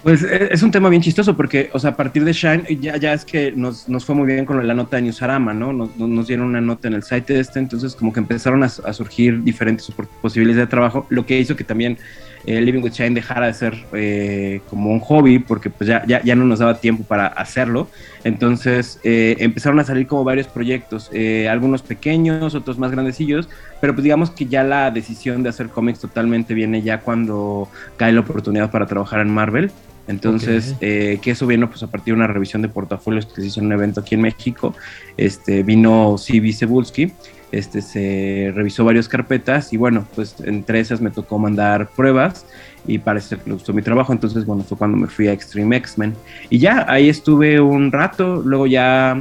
Pues 0.02 0.22
e, 0.22 0.48
es 0.52 0.62
un 0.62 0.70
tema 0.70 0.88
bien 0.88 1.02
chistoso 1.02 1.36
porque, 1.36 1.70
o 1.72 1.78
sea, 1.78 1.90
a 1.90 1.96
partir 1.96 2.24
de 2.24 2.32
Shine 2.32 2.64
ya, 2.80 2.96
ya 2.96 3.14
es 3.14 3.24
que 3.24 3.52
nos, 3.52 3.88
nos 3.88 4.04
fue 4.04 4.14
muy 4.14 4.26
bien 4.26 4.44
con 4.44 4.64
la 4.66 4.74
nota 4.74 4.96
de 4.96 5.02
Newsarama, 5.02 5.54
¿no? 5.54 5.72
Nos, 5.72 5.96
nos, 5.96 6.26
dieron 6.26 6.48
una 6.48 6.60
nota 6.60 6.88
en 6.88 6.94
el 6.94 7.02
site 7.02 7.34
de 7.34 7.40
este, 7.40 7.58
entonces 7.58 7.94
como 7.94 8.12
que 8.12 8.20
empezaron 8.20 8.62
a, 8.62 8.66
a 8.66 8.92
surgir 8.92 9.42
diferentes 9.42 9.90
posibilidades 10.20 10.66
de 10.66 10.70
trabajo, 10.70 11.06
lo 11.08 11.24
que 11.24 11.38
hizo 11.38 11.56
que 11.56 11.64
también 11.64 11.98
eh, 12.46 12.60
Living 12.60 12.80
with 12.80 12.92
Shine 12.92 13.14
dejara 13.14 13.48
de 13.48 13.54
ser 13.54 13.74
eh, 13.92 14.60
como 14.70 14.92
un 14.92 15.00
hobby 15.00 15.40
porque 15.40 15.68
pues 15.68 15.88
ya, 15.88 16.04
ya, 16.06 16.22
ya, 16.22 16.36
no 16.36 16.44
nos 16.44 16.60
daba 16.60 16.78
tiempo 16.78 17.02
para 17.02 17.26
hacerlo. 17.26 17.88
Entonces 18.22 19.00
eh, 19.02 19.36
empezaron 19.40 19.80
a 19.80 19.84
salir 19.84 20.06
como 20.06 20.22
varios 20.22 20.46
proyectos, 20.46 21.10
algunos 21.50 21.82
pequeños, 21.82 22.54
otros 22.54 22.78
más 22.78 22.92
grandecillos, 22.92 23.48
pero 23.80 23.94
pues 23.94 24.04
digamos 24.04 24.30
que 24.30 24.46
ya 24.46 24.62
la 24.62 24.90
decisión 24.90 25.42
de 25.42 25.48
hacer 25.48 25.68
cómics 25.68 26.00
totalmente 26.00 26.54
viene 26.54 26.82
ya 26.82 27.00
cuando 27.00 27.68
cae 27.96 28.12
la 28.12 28.20
oportunidad 28.20 28.70
para 28.70 28.86
trabajar 28.86 29.20
en 29.20 29.30
Marvel. 29.30 29.70
Entonces, 30.08 30.76
que 30.78 31.20
eso 31.24 31.48
vino 31.48 31.68
pues 31.68 31.82
a 31.82 31.88
partir 31.88 32.14
de 32.14 32.18
una 32.18 32.28
revisión 32.28 32.62
de 32.62 32.68
portafolios 32.68 33.26
que 33.26 33.40
se 33.40 33.48
hizo 33.48 33.58
en 33.58 33.66
un 33.66 33.72
evento 33.72 34.00
aquí 34.00 34.14
en 34.14 34.22
México. 34.22 34.72
Este, 35.16 35.64
vino 35.64 36.16
C.B. 36.16 36.52
Cebulski 36.52 37.12
este, 37.52 37.82
se 37.82 38.52
revisó 38.54 38.84
varias 38.84 39.08
carpetas 39.08 39.72
y 39.72 39.76
bueno, 39.76 40.06
pues 40.14 40.36
entre 40.44 40.80
esas 40.80 41.00
me 41.00 41.10
tocó 41.10 41.38
mandar 41.38 41.88
pruebas 41.88 42.46
y 42.86 42.98
parece 42.98 43.36
que 43.36 43.42
le 43.46 43.52
gustó 43.54 43.72
mi 43.72 43.82
trabajo, 43.82 44.12
entonces 44.12 44.44
bueno, 44.44 44.62
fue 44.62 44.78
cuando 44.78 44.96
me 44.96 45.06
fui 45.06 45.28
a 45.28 45.32
Extreme 45.32 45.76
X-Men. 45.76 46.14
Y 46.50 46.58
ya 46.58 46.84
ahí 46.88 47.08
estuve 47.08 47.60
un 47.60 47.90
rato, 47.92 48.42
luego 48.44 48.66
ya 48.66 49.18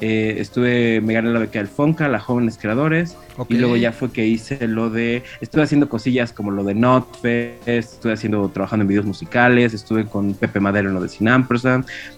eh, 0.00 0.36
estuve, 0.38 1.00
me 1.00 1.14
gané 1.14 1.30
la 1.30 1.40
beca 1.40 1.58
del 1.58 1.68
Fonca, 1.68 2.08
la 2.08 2.20
Jóvenes 2.20 2.58
Creadores, 2.60 3.16
y 3.48 3.54
luego 3.54 3.76
ya 3.76 3.92
fue 3.92 4.10
que 4.10 4.26
hice 4.26 4.68
lo 4.68 4.90
de, 4.90 5.22
estuve 5.40 5.62
haciendo 5.62 5.88
cosillas 5.88 6.32
como 6.32 6.50
lo 6.50 6.64
de 6.64 6.74
Notfest, 6.74 7.66
estuve 7.66 8.12
haciendo, 8.12 8.48
trabajando 8.48 8.82
en 8.82 8.88
videos 8.88 9.06
musicales, 9.06 9.74
estuve 9.74 10.06
con 10.06 10.34
Pepe 10.34 10.60
Madero 10.60 10.88
en 10.88 10.94
lo 10.94 11.00
de 11.00 11.08
Sin 11.08 11.28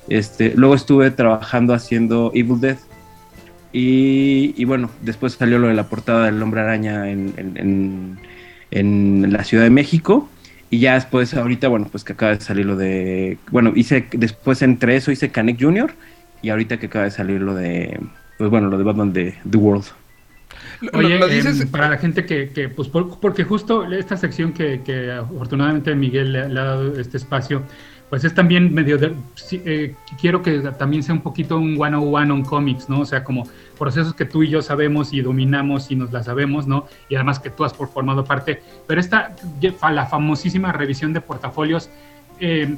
este, 0.09 0.53
luego 0.57 0.75
estuve 0.75 1.11
trabajando 1.11 1.73
haciendo 1.73 2.33
Evil 2.35 2.61
Death, 2.61 2.81
y, 3.73 4.65
bueno, 4.65 4.91
después 5.03 5.35
salió 5.35 5.59
lo 5.59 5.69
de 5.69 5.75
la 5.75 5.89
portada 5.89 6.27
del 6.27 6.43
hombre 6.43 6.61
araña 6.61 7.09
en, 7.11 8.19
la 9.33 9.45
Ciudad 9.45 9.65
de 9.65 9.71
México. 9.71 10.29
Y 10.71 10.79
ya 10.81 10.95
después, 10.95 11.35
ahorita, 11.35 11.69
bueno, 11.69 11.89
pues 11.91 12.05
que 12.05 12.13
acaba 12.13 12.33
de 12.33 12.41
salir 12.41 12.67
lo 12.67 12.77
de. 12.77 13.39
Bueno, 13.51 13.73
hice 13.75 14.07
después 14.13 14.63
entre 14.63 14.97
eso 14.97 15.11
hice 15.11 15.31
Canek 15.31 15.61
Jr. 15.61 15.93
Y 16.43 16.51
ahorita 16.51 16.79
que 16.79 16.87
acaba 16.87 17.05
de 17.07 17.11
salir 17.11 17.41
lo 17.41 17.55
de. 17.55 17.99
Pues 18.39 18.51
bueno, 18.51 18.69
lo 18.69 18.79
de 18.79 18.85
Batman 18.85 19.13
de 19.13 19.35
The 19.49 19.59
World. 19.59 19.87
Oye, 20.93 21.19
¿lo 21.19 21.29
dices? 21.29 21.61
Em, 21.61 21.69
para 21.69 21.91
la 21.91 21.99
gente 21.99 22.25
que, 22.25 22.51
que 22.51 22.69
pues 22.69 22.89
porque 22.89 23.45
justo 23.45 23.85
esta 23.85 24.17
sección 24.17 24.53
que, 24.53 24.83
que 24.83 25.11
afortunadamente 25.11 25.95
Miguel 25.95 26.33
le, 26.33 26.49
le, 26.49 26.61
ha 26.61 26.65
dado 26.65 26.99
este 26.99 27.17
espacio, 27.17 27.65
pues 28.11 28.25
es 28.25 28.35
también 28.35 28.75
medio 28.75 28.99
de, 28.99 29.15
eh, 29.53 29.95
quiero 30.21 30.43
que 30.43 30.59
también 30.77 31.05
sea 31.05 31.15
un 31.15 31.21
poquito 31.21 31.57
un 31.57 31.81
one 31.81 31.97
on 31.97 32.13
one 32.13 32.33
on 32.33 32.43
comics, 32.43 32.89
¿no? 32.89 33.01
O 33.01 33.07
sea, 33.07 33.23
como 33.23 33.47
procesos 33.79 34.15
que 34.15 34.25
tú 34.25 34.43
y 34.43 34.49
yo 34.49 34.63
sabemos 34.63 35.13
y 35.13 35.21
dominamos 35.21 35.93
y 35.93 35.97
nos 35.97 36.11
la 36.11 36.25
sabemos, 36.25 36.67
¿no? 36.67 36.87
Y 37.09 37.15
además 37.15 37.39
que 37.39 37.51
tú 37.51 37.65
has 37.65 37.73
formado 37.73 38.25
parte. 38.25 38.63
Pero 38.89 39.01
esta, 39.01 39.37
la 39.93 40.07
famosísima 40.07 40.73
revisión 40.73 41.13
de 41.13 41.21
portafolios, 41.21 41.89
eh, 42.41 42.77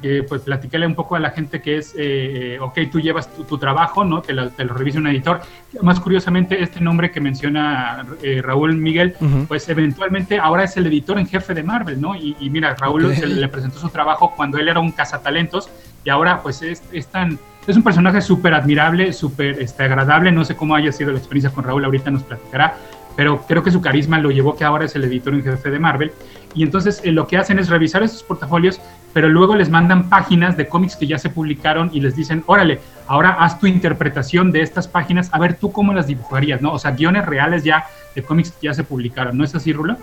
que 0.00 0.22
pues 0.22 0.42
platícale 0.42 0.86
un 0.86 0.94
poco 0.94 1.16
a 1.16 1.20
la 1.20 1.30
gente 1.30 1.60
que 1.60 1.78
es, 1.78 1.94
eh, 1.96 2.58
ok, 2.60 2.78
tú 2.90 3.00
llevas 3.00 3.28
tu, 3.34 3.58
trabajo, 3.58 4.04
¿no? 4.04 4.22
Te 4.22 4.32
lo, 4.32 4.48
revisa 4.48 4.98
un 4.98 5.06
editor. 5.06 5.40
Más 5.82 6.00
curiosamente, 6.00 6.62
este 6.62 6.80
nombre 6.80 7.10
que 7.10 7.20
menciona 7.20 8.06
eh, 8.22 8.40
Raúl 8.42 8.76
Miguel, 8.76 9.14
pues 9.48 9.68
eventualmente 9.68 10.38
ahora 10.38 10.64
es 10.64 10.76
el 10.76 10.86
editor 10.86 11.18
en 11.18 11.26
jefe 11.26 11.54
de 11.54 11.62
Marvel, 11.62 12.00
¿no? 12.00 12.14
Y, 12.14 12.34
mira, 12.50 12.74
Raúl 12.74 13.08
le 13.08 13.48
presentó 13.48 13.78
su 13.78 13.88
trabajo 13.88 14.32
cuando 14.36 14.58
él 14.58 14.68
era 14.68 14.80
un 14.80 14.92
cazatalentos 14.92 15.70
y 16.04 16.10
ahora 16.10 16.40
pues 16.42 16.62
es, 16.62 16.82
es 16.92 17.06
tan... 17.06 17.38
Es 17.66 17.76
un 17.76 17.82
personaje 17.82 18.22
súper 18.22 18.54
admirable, 18.54 19.12
súper 19.12 19.60
este, 19.60 19.84
agradable. 19.84 20.32
No 20.32 20.44
sé 20.44 20.56
cómo 20.56 20.74
haya 20.74 20.92
sido 20.92 21.12
la 21.12 21.18
experiencia 21.18 21.50
con 21.50 21.62
Raúl, 21.62 21.84
ahorita 21.84 22.10
nos 22.10 22.22
platicará 22.22 22.74
pero 23.20 23.44
creo 23.46 23.62
que 23.62 23.70
su 23.70 23.82
carisma 23.82 24.18
lo 24.18 24.30
llevó 24.30 24.56
que 24.56 24.64
ahora 24.64 24.86
es 24.86 24.96
el 24.96 25.04
editor 25.04 25.34
en 25.34 25.42
jefe 25.42 25.70
de 25.70 25.78
Marvel. 25.78 26.12
Y 26.54 26.62
entonces 26.62 27.00
eh, 27.04 27.12
lo 27.12 27.26
que 27.26 27.36
hacen 27.36 27.58
es 27.58 27.68
revisar 27.68 28.02
esos 28.02 28.22
portafolios, 28.22 28.80
pero 29.12 29.28
luego 29.28 29.56
les 29.56 29.70
mandan 29.70 30.08
páginas 30.08 30.56
de 30.56 30.66
cómics 30.66 30.96
que 30.96 31.06
ya 31.06 31.18
se 31.18 31.30
publicaron 31.30 31.90
y 31.92 32.00
les 32.00 32.16
dicen, 32.16 32.42
órale, 32.46 32.80
ahora 33.06 33.30
haz 33.38 33.58
tu 33.58 33.66
interpretación 33.66 34.52
de 34.52 34.62
estas 34.62 34.88
páginas, 34.88 35.28
a 35.32 35.38
ver 35.38 35.54
tú 35.54 35.72
cómo 35.72 35.92
las 35.92 36.06
dibujarías, 36.06 36.60
¿no? 36.60 36.72
O 36.72 36.78
sea, 36.78 36.92
guiones 36.92 37.26
reales 37.26 37.64
ya 37.64 37.86
de 38.14 38.22
cómics 38.22 38.52
que 38.52 38.66
ya 38.66 38.74
se 38.74 38.84
publicaron, 38.84 39.36
¿no 39.36 39.44
es 39.44 39.54
así, 39.54 39.72
Rulo? 39.72 39.96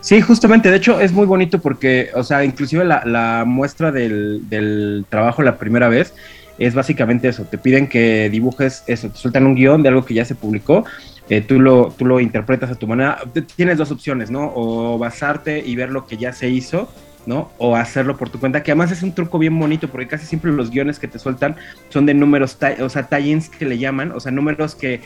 Sí, 0.00 0.20
justamente, 0.20 0.70
de 0.70 0.76
hecho 0.76 1.00
es 1.00 1.12
muy 1.12 1.26
bonito 1.26 1.60
porque, 1.60 2.10
o 2.14 2.22
sea, 2.22 2.44
inclusive 2.44 2.84
la, 2.84 3.44
muestra 3.46 3.90
del, 3.90 4.48
del 4.48 5.06
trabajo 5.08 5.42
la 5.42 5.56
primera 5.56 5.88
vez 5.88 6.14
es 6.58 6.74
básicamente 6.74 7.28
eso, 7.28 7.44
te 7.44 7.56
piden 7.56 7.88
que 7.88 8.28
dibujes 8.30 8.82
eso, 8.86 9.08
te 9.10 9.16
sueltan 9.16 9.46
un 9.46 9.54
guion 9.54 9.82
de 9.82 9.88
algo 9.88 10.04
que 10.04 10.14
ya 10.14 10.24
se 10.24 10.34
publicó 10.34 10.84
eh, 11.28 11.40
tú, 11.40 11.60
lo, 11.60 11.92
tú 11.96 12.04
lo 12.04 12.20
interpretas 12.20 12.70
a 12.70 12.74
tu 12.74 12.86
manera. 12.86 13.18
Tienes 13.56 13.78
dos 13.78 13.90
opciones, 13.90 14.30
¿no? 14.30 14.52
O 14.54 14.98
basarte 14.98 15.62
y 15.64 15.76
ver 15.76 15.90
lo 15.90 16.06
que 16.06 16.16
ya 16.16 16.32
se 16.32 16.48
hizo, 16.48 16.88
¿no? 17.26 17.50
O 17.58 17.76
hacerlo 17.76 18.16
por 18.16 18.30
tu 18.30 18.40
cuenta, 18.40 18.62
que 18.62 18.70
además 18.70 18.90
es 18.90 19.02
un 19.02 19.14
truco 19.14 19.38
bien 19.38 19.58
bonito, 19.58 19.88
porque 19.88 20.08
casi 20.08 20.26
siempre 20.26 20.50
los 20.52 20.70
guiones 20.70 20.98
que 20.98 21.08
te 21.08 21.18
sueltan 21.18 21.56
son 21.90 22.06
de 22.06 22.14
números, 22.14 22.56
o 22.80 22.88
sea, 22.88 23.08
tie-ins 23.08 23.50
que 23.50 23.66
le 23.66 23.78
llaman, 23.78 24.12
o 24.12 24.20
sea, 24.20 24.32
números 24.32 24.74
que 24.74 25.00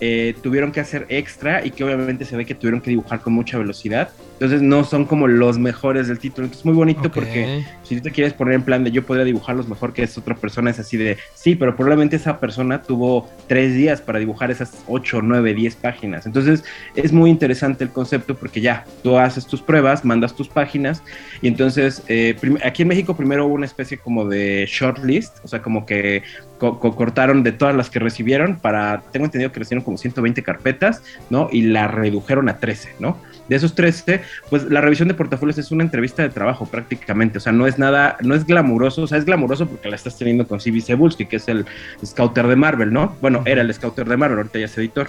eh, 0.00 0.34
tuvieron 0.42 0.72
que 0.72 0.80
hacer 0.80 1.06
extra 1.08 1.64
y 1.64 1.70
que 1.70 1.84
obviamente 1.84 2.24
se 2.24 2.36
ve 2.36 2.44
que 2.44 2.54
tuvieron 2.54 2.80
que 2.80 2.90
dibujar 2.90 3.20
con 3.20 3.32
mucha 3.32 3.58
velocidad. 3.58 4.10
Entonces 4.34 4.60
no 4.60 4.84
son 4.84 5.06
como 5.06 5.26
los 5.26 5.58
mejores 5.58 6.08
del 6.08 6.18
título. 6.18 6.44
Entonces 6.44 6.60
es 6.60 6.66
muy 6.66 6.74
bonito 6.74 7.08
Ok. 7.08 7.14
porque 7.14 7.64
si 7.82 7.96
tú 7.96 8.02
te 8.02 8.10
quieres 8.10 8.34
poner 8.34 8.54
en 8.54 8.62
plan 8.62 8.84
de 8.84 8.90
yo 8.90 9.02
podría 9.04 9.24
dibujarlos 9.24 9.68
mejor 9.68 9.94
que 9.94 10.02
esa 10.02 10.20
otra 10.20 10.34
persona, 10.34 10.70
es 10.70 10.78
así 10.78 10.96
de 10.96 11.16
sí, 11.34 11.54
pero 11.54 11.74
probablemente 11.74 12.16
esa 12.16 12.38
persona 12.38 12.82
tuvo 12.82 13.28
tres 13.46 13.74
días 13.74 14.00
para 14.02 14.18
dibujar 14.18 14.50
esas 14.50 14.82
8, 14.86 15.20
9, 15.22 15.54
10 15.54 15.76
páginas. 15.76 16.26
Entonces 16.26 16.64
es 16.94 17.12
muy 17.12 17.30
interesante 17.30 17.84
el 17.84 17.90
concepto 17.90 18.34
porque 18.34 18.60
ya 18.60 18.84
tú 19.02 19.18
haces 19.18 19.46
tus 19.46 19.62
pruebas, 19.62 20.04
mandas 20.04 20.34
tus 20.36 20.48
páginas 20.48 21.02
y 21.40 21.48
entonces 21.48 22.02
eh, 22.08 22.36
aquí 22.62 22.82
en 22.82 22.88
México 22.88 23.16
primero 23.16 23.46
hubo 23.46 23.54
una 23.54 23.66
especie 23.66 23.96
como 23.96 24.26
de 24.26 24.66
shortlist, 24.68 25.38
o 25.42 25.48
sea, 25.48 25.62
como 25.62 25.86
que 25.86 26.22
co- 26.58 26.78
co- 26.80 26.94
cortaron 26.96 27.42
de 27.42 27.52
todas 27.52 27.74
las 27.74 27.90
que 27.90 27.98
recibieron 27.98 28.56
para, 28.56 29.02
tengo 29.12 29.26
entendido 29.26 29.52
que 29.52 29.60
recibieron 29.60 29.84
como 29.84 29.98
120 29.98 30.42
carpetas, 30.42 31.02
¿no? 31.30 31.48
Y 31.52 31.62
la 31.62 31.88
redujeron 31.88 32.48
a 32.48 32.58
13, 32.58 32.90
¿no? 33.00 33.18
De 33.48 33.54
esos 33.54 33.74
13, 33.76 34.22
pues 34.50 34.64
la 34.64 34.80
revisión 34.80 35.06
de 35.06 35.14
portafolios 35.14 35.56
es 35.58 35.70
una 35.70 35.84
entrevista 35.84 36.22
de 36.22 36.30
trabajo 36.30 36.66
prácticamente, 36.66 37.38
o 37.38 37.40
sea, 37.40 37.52
no 37.52 37.66
es 37.68 37.78
nada, 37.78 38.16
no 38.22 38.34
es 38.34 38.44
glamuroso, 38.44 39.02
o 39.02 39.06
sea, 39.06 39.18
es 39.18 39.24
glamuroso 39.24 39.68
porque 39.68 39.88
la 39.88 39.94
estás 39.94 40.18
teniendo 40.18 40.48
con 40.48 40.60
C.B. 40.60 40.80
Cebulski, 40.80 41.26
que 41.26 41.36
es 41.36 41.46
el 41.48 41.64
scouter 42.04 42.46
de 42.48 42.56
Marvel, 42.56 42.92
¿no? 42.92 43.14
Bueno, 43.20 43.42
era 43.46 43.62
el 43.62 43.72
scouter 43.72 44.08
de 44.08 44.16
Marvel, 44.16 44.38
ahorita 44.38 44.58
ya 44.58 44.64
es 44.64 44.76
editor, 44.78 45.08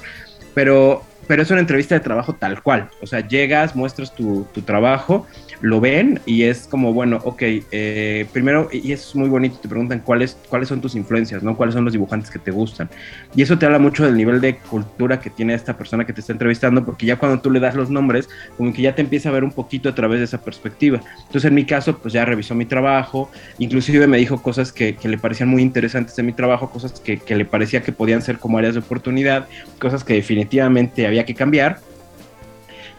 pero, 0.54 1.04
pero 1.28 1.42
es 1.42 1.50
una 1.52 1.60
entrevista 1.62 1.96
de 1.96 2.02
trabajo 2.02 2.34
tal 2.34 2.62
cual, 2.62 2.90
o 3.02 3.08
sea, 3.08 3.28
llegas, 3.28 3.76
muestras 3.76 4.14
tu, 4.14 4.46
tu 4.54 4.62
trabajo, 4.62 5.26
lo 5.62 5.82
ven 5.82 6.20
y 6.26 6.44
es 6.44 6.68
como, 6.68 6.94
bueno, 6.94 7.20
ok, 7.24 7.42
eh, 7.42 8.26
primero, 8.32 8.70
y 8.72 8.92
es 8.92 9.16
muy 9.16 9.30
bonito, 9.30 9.58
te 9.60 9.68
preguntan 9.68 10.00
cuáles, 10.00 10.38
cuáles 10.50 10.70
son 10.70 10.82
tus 10.82 10.96
influencias, 10.96 11.44
¿no? 11.44 11.56
¿Cuáles 11.56 11.74
son 11.74 11.84
los 11.84 11.94
dibujantes 11.94 12.30
que 12.30 12.40
te 12.40 12.52
gustan? 12.52 12.90
Y 13.36 13.42
eso 13.42 13.58
te 13.58 13.66
habla 13.66 13.80
mucho 13.80 14.06
del 14.06 14.16
nivel 14.16 14.42
de 14.42 14.58
cultura 14.58 15.20
que 15.20 15.30
tiene 15.30 15.54
esta 15.54 15.78
persona 15.78 16.06
que 16.06 16.14
te 16.14 16.22
está 16.22 16.34
entrevistando, 16.34 16.86
porque 16.86 17.06
ya 17.06 17.18
cuando 17.18 17.42
tú 17.42 17.50
le 17.50 17.60
das 17.60 17.76
los 17.76 17.90
nombres, 17.90 18.30
como 18.58 18.74
que 18.74 18.82
ya 18.82 18.96
te 18.96 19.02
empieza 19.02 19.30
a 19.30 19.32
ver 19.32 19.44
un 19.44 19.52
poquito 19.52 19.90
a 19.90 19.96
través 19.96 20.20
de 20.20 20.26
esa 20.26 20.42
perspectiva. 20.42 21.02
Entonces, 21.26 21.46
en 21.46 21.56
mi 21.56 21.66
caso, 21.66 21.98
pues 21.98 22.14
ya 22.14 22.26
revisó 22.26 22.56
mi 22.56 22.66
trabajo, 22.66 23.30
inclusive 23.58 24.08
me 24.08 24.18
dijo 24.18 24.42
cosas 24.42 24.72
que, 24.72 24.96
que 24.96 25.08
le 25.08 25.18
parecían 25.18 25.50
muy 25.50 25.62
interesantes 25.62 26.16
de 26.16 26.24
mi 26.24 26.34
trabajo, 26.34 26.70
cosas 26.70 27.00
que, 27.00 27.18
que 27.18 27.36
le 27.36 27.46
parecía 27.46 27.82
que 27.82 27.92
podían 27.92 28.22
ser 28.22 28.38
como 28.38 28.58
áreas 28.58 28.76
de 28.76 28.80
oportunidad, 28.82 29.48
cosas 29.80 30.04
que 30.04 30.14
definitivamente 30.14 31.08
había 31.08 31.26
que 31.26 31.34
cambiar. 31.34 31.80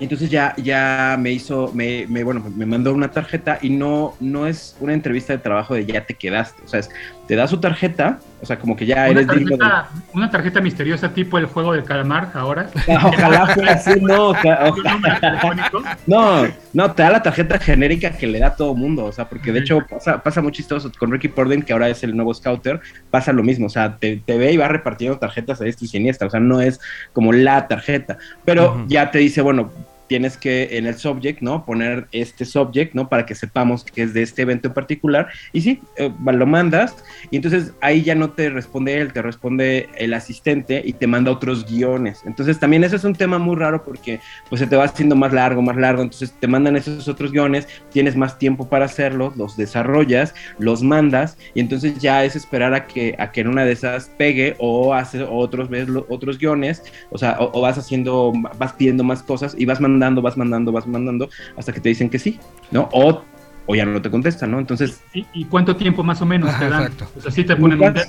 Y 0.01 0.05
entonces 0.05 0.31
ya, 0.31 0.55
ya 0.57 1.17
me 1.19 1.33
hizo, 1.33 1.73
me, 1.75 2.07
me, 2.09 2.23
bueno, 2.23 2.45
me 2.55 2.67
mandó 2.67 2.93
una 2.93 3.11
tarjeta 3.11 3.59
y 3.61 3.71
no, 3.71 4.15
no 4.21 4.47
es 4.47 4.77
una 4.81 4.93
entrevista 4.93 5.33
de 5.33 5.41
trabajo 5.41 5.75
de 5.75 5.87
ya 5.87 6.05
te 6.05 6.15
quedaste. 6.15 6.63
O 6.65 6.69
sea, 6.69 6.81
es, 6.81 6.91
te 7.29 7.37
da 7.37 7.47
su 7.47 7.61
tarjeta, 7.61 8.21
o 8.41 8.47
sea, 8.47 8.59
como 8.59 8.75
que 8.75 8.87
ya 8.87 9.11
Una 9.11 9.21
eres 9.21 9.29
digno 9.29 9.51
de... 9.51 9.59
tarjeta, 9.59 9.91
una 10.15 10.31
tarjeta 10.31 10.61
misteriosa 10.63 11.13
tipo 11.13 11.37
el 11.37 11.45
juego 11.45 11.75
del 11.75 11.85
calamar 11.85 12.31
ahora. 12.33 12.71
Ojalá 12.87 13.49
fuera 13.49 13.73
así, 13.73 14.01
no. 14.01 14.33
No, 16.07 16.47
no, 16.73 16.93
te 16.93 17.03
da 17.03 17.11
la 17.11 17.23
tarjeta 17.23 17.59
genérica 17.59 18.13
que 18.13 18.27
le 18.27 18.39
da 18.39 18.49
a 18.49 18.57
todo 18.57 18.75
mundo, 18.75 19.05
o 19.05 19.13
sea, 19.13 19.29
porque 19.29 19.53
de 19.53 19.61
hecho 19.61 19.81
pasa, 19.89 20.23
pasa 20.23 20.41
muy 20.41 20.53
chistoso 20.53 20.91
con 20.99 21.13
Ricky 21.13 21.29
Porden, 21.29 21.63
que 21.63 21.75
ahora 21.75 21.89
es 21.91 22.03
el 22.03 22.17
nuevo 22.17 22.33
scouter, 22.33 22.81
pasa 23.11 23.33
lo 23.33 23.43
mismo, 23.43 23.67
o 23.67 23.71
sea, 23.71 23.99
te, 23.99 24.23
te 24.25 24.39
ve 24.39 24.53
y 24.53 24.57
va 24.57 24.69
repartiendo 24.69 25.19
tarjetas 25.19 25.61
a 25.61 25.65
diestra 25.65 25.85
y 25.85 25.89
siniestra, 25.89 26.29
o 26.29 26.31
sea, 26.31 26.41
no 26.41 26.63
es 26.63 26.81
como 27.13 27.33
la 27.33 27.69
tarjeta, 27.69 28.17
pero 28.45 28.87
ya 28.89 29.11
te 29.11 29.19
dice, 29.19 29.43
bueno, 29.43 29.71
tienes 30.09 30.37
que 30.37 30.77
en 30.79 30.87
el 30.87 30.95
subject, 30.97 31.41
¿no? 31.41 31.65
Poner 31.65 32.09
este 32.13 32.45
subject, 32.45 32.95
¿no? 32.95 33.09
Para 33.09 33.27
que 33.27 33.35
sepamos 33.35 33.85
que 33.85 34.03
es 34.03 34.15
de 34.15 34.23
este 34.23 34.43
evento 34.43 34.69
en 34.69 34.75
particular. 34.75 35.29
Y 35.53 35.61
sí, 35.61 35.81
eh, 35.97 36.11
lo 36.25 36.47
mandas 36.47 36.97
y 37.31 37.37
entonces 37.37 37.73
ahí 37.81 38.03
ya 38.03 38.15
no 38.15 38.31
te 38.31 38.51
responde 38.51 39.01
él, 39.01 39.13
te 39.13 39.23
responde 39.23 39.89
el 39.97 40.15
asistente 40.15 40.83
y 40.85 40.93
te 40.95 41.07
manda 41.07 41.31
otros 41.31 41.67
guiones. 41.71 42.23
Entonces 42.25 42.59
también 42.59 42.85
eso 42.85 42.97
es 42.97 43.05
un 43.05 43.15
tema 43.15 43.39
muy 43.39 43.57
raro 43.57 43.85
porque 43.85 44.21
pues 44.49 44.61
se 44.61 44.67
te 44.67 44.77
va 44.77 44.85
haciendo 44.85 45.15
más 45.15 45.33
largo, 45.33 45.63
más 45.63 45.77
largo. 45.77 46.03
Entonces 46.03 46.33
te 46.39 46.47
mandan 46.47 46.77
esos 46.77 47.09
otros 47.09 47.33
guiones, 47.33 47.69
tienes 47.93 48.17
más 48.17 48.39
tiempo 48.39 48.69
para 48.69 48.87
hacerlos, 48.87 49.37
los 49.37 49.57
desarrollas, 49.57 50.35
los 50.59 50.83
mandas 50.83 51.37
y 51.55 51.61
entonces 51.61 51.99
ya 51.99 52.25
es 52.25 52.37
esperar 52.37 52.75
a 52.75 52.87
que, 52.87 53.15
a 53.19 53.31
que 53.31 53.43
en 53.43 53.49
una 53.49 53.65
de 53.65 53.73
esas 53.73 54.11
pegue 54.17 54.57
o 54.59 54.95
hace 54.95 55.23
otros, 55.23 55.69
otros 56.09 56.39
guiones, 56.39 56.83
o 57.11 57.19
sea, 57.19 57.37
o, 57.39 57.59
o 57.59 57.61
vas 57.61 57.77
haciendo, 57.79 58.33
vas 58.59 58.73
pidiendo 58.73 59.05
más 59.05 59.23
cosas 59.23 59.55
y 59.59 59.65
vas 59.65 59.81
mandando, 59.81 59.98
vas 59.99 60.37
mandando, 60.37 60.73
vas 60.73 60.87
mandando 60.87 61.29
hasta 61.57 61.73
que 61.73 61.81
te 61.81 61.89
dicen 61.89 62.09
que 62.11 62.19
sí, 62.19 62.39
¿no? 62.71 62.89
O, 62.93 63.23
o 63.67 63.75
ya 63.75 63.85
no 63.85 64.01
te 64.01 64.11
contestan, 64.11 64.51
¿no? 64.51 64.59
Entonces 64.59 65.03
¿Y, 65.13 65.27
y 65.35 65.45
cuánto 65.45 65.77
tiempo 65.77 66.03
más 66.03 66.21
o 66.23 66.27
menos 66.27 66.57
te 66.59 66.69
dan? 66.69 66.83
exacto. 66.85 67.09
O 67.17 67.21
sea, 67.21 67.31
sí 67.31 67.45
te 67.45 67.57
ponen 67.57 67.79
un 67.81 67.87
Nunca- 67.87 68.05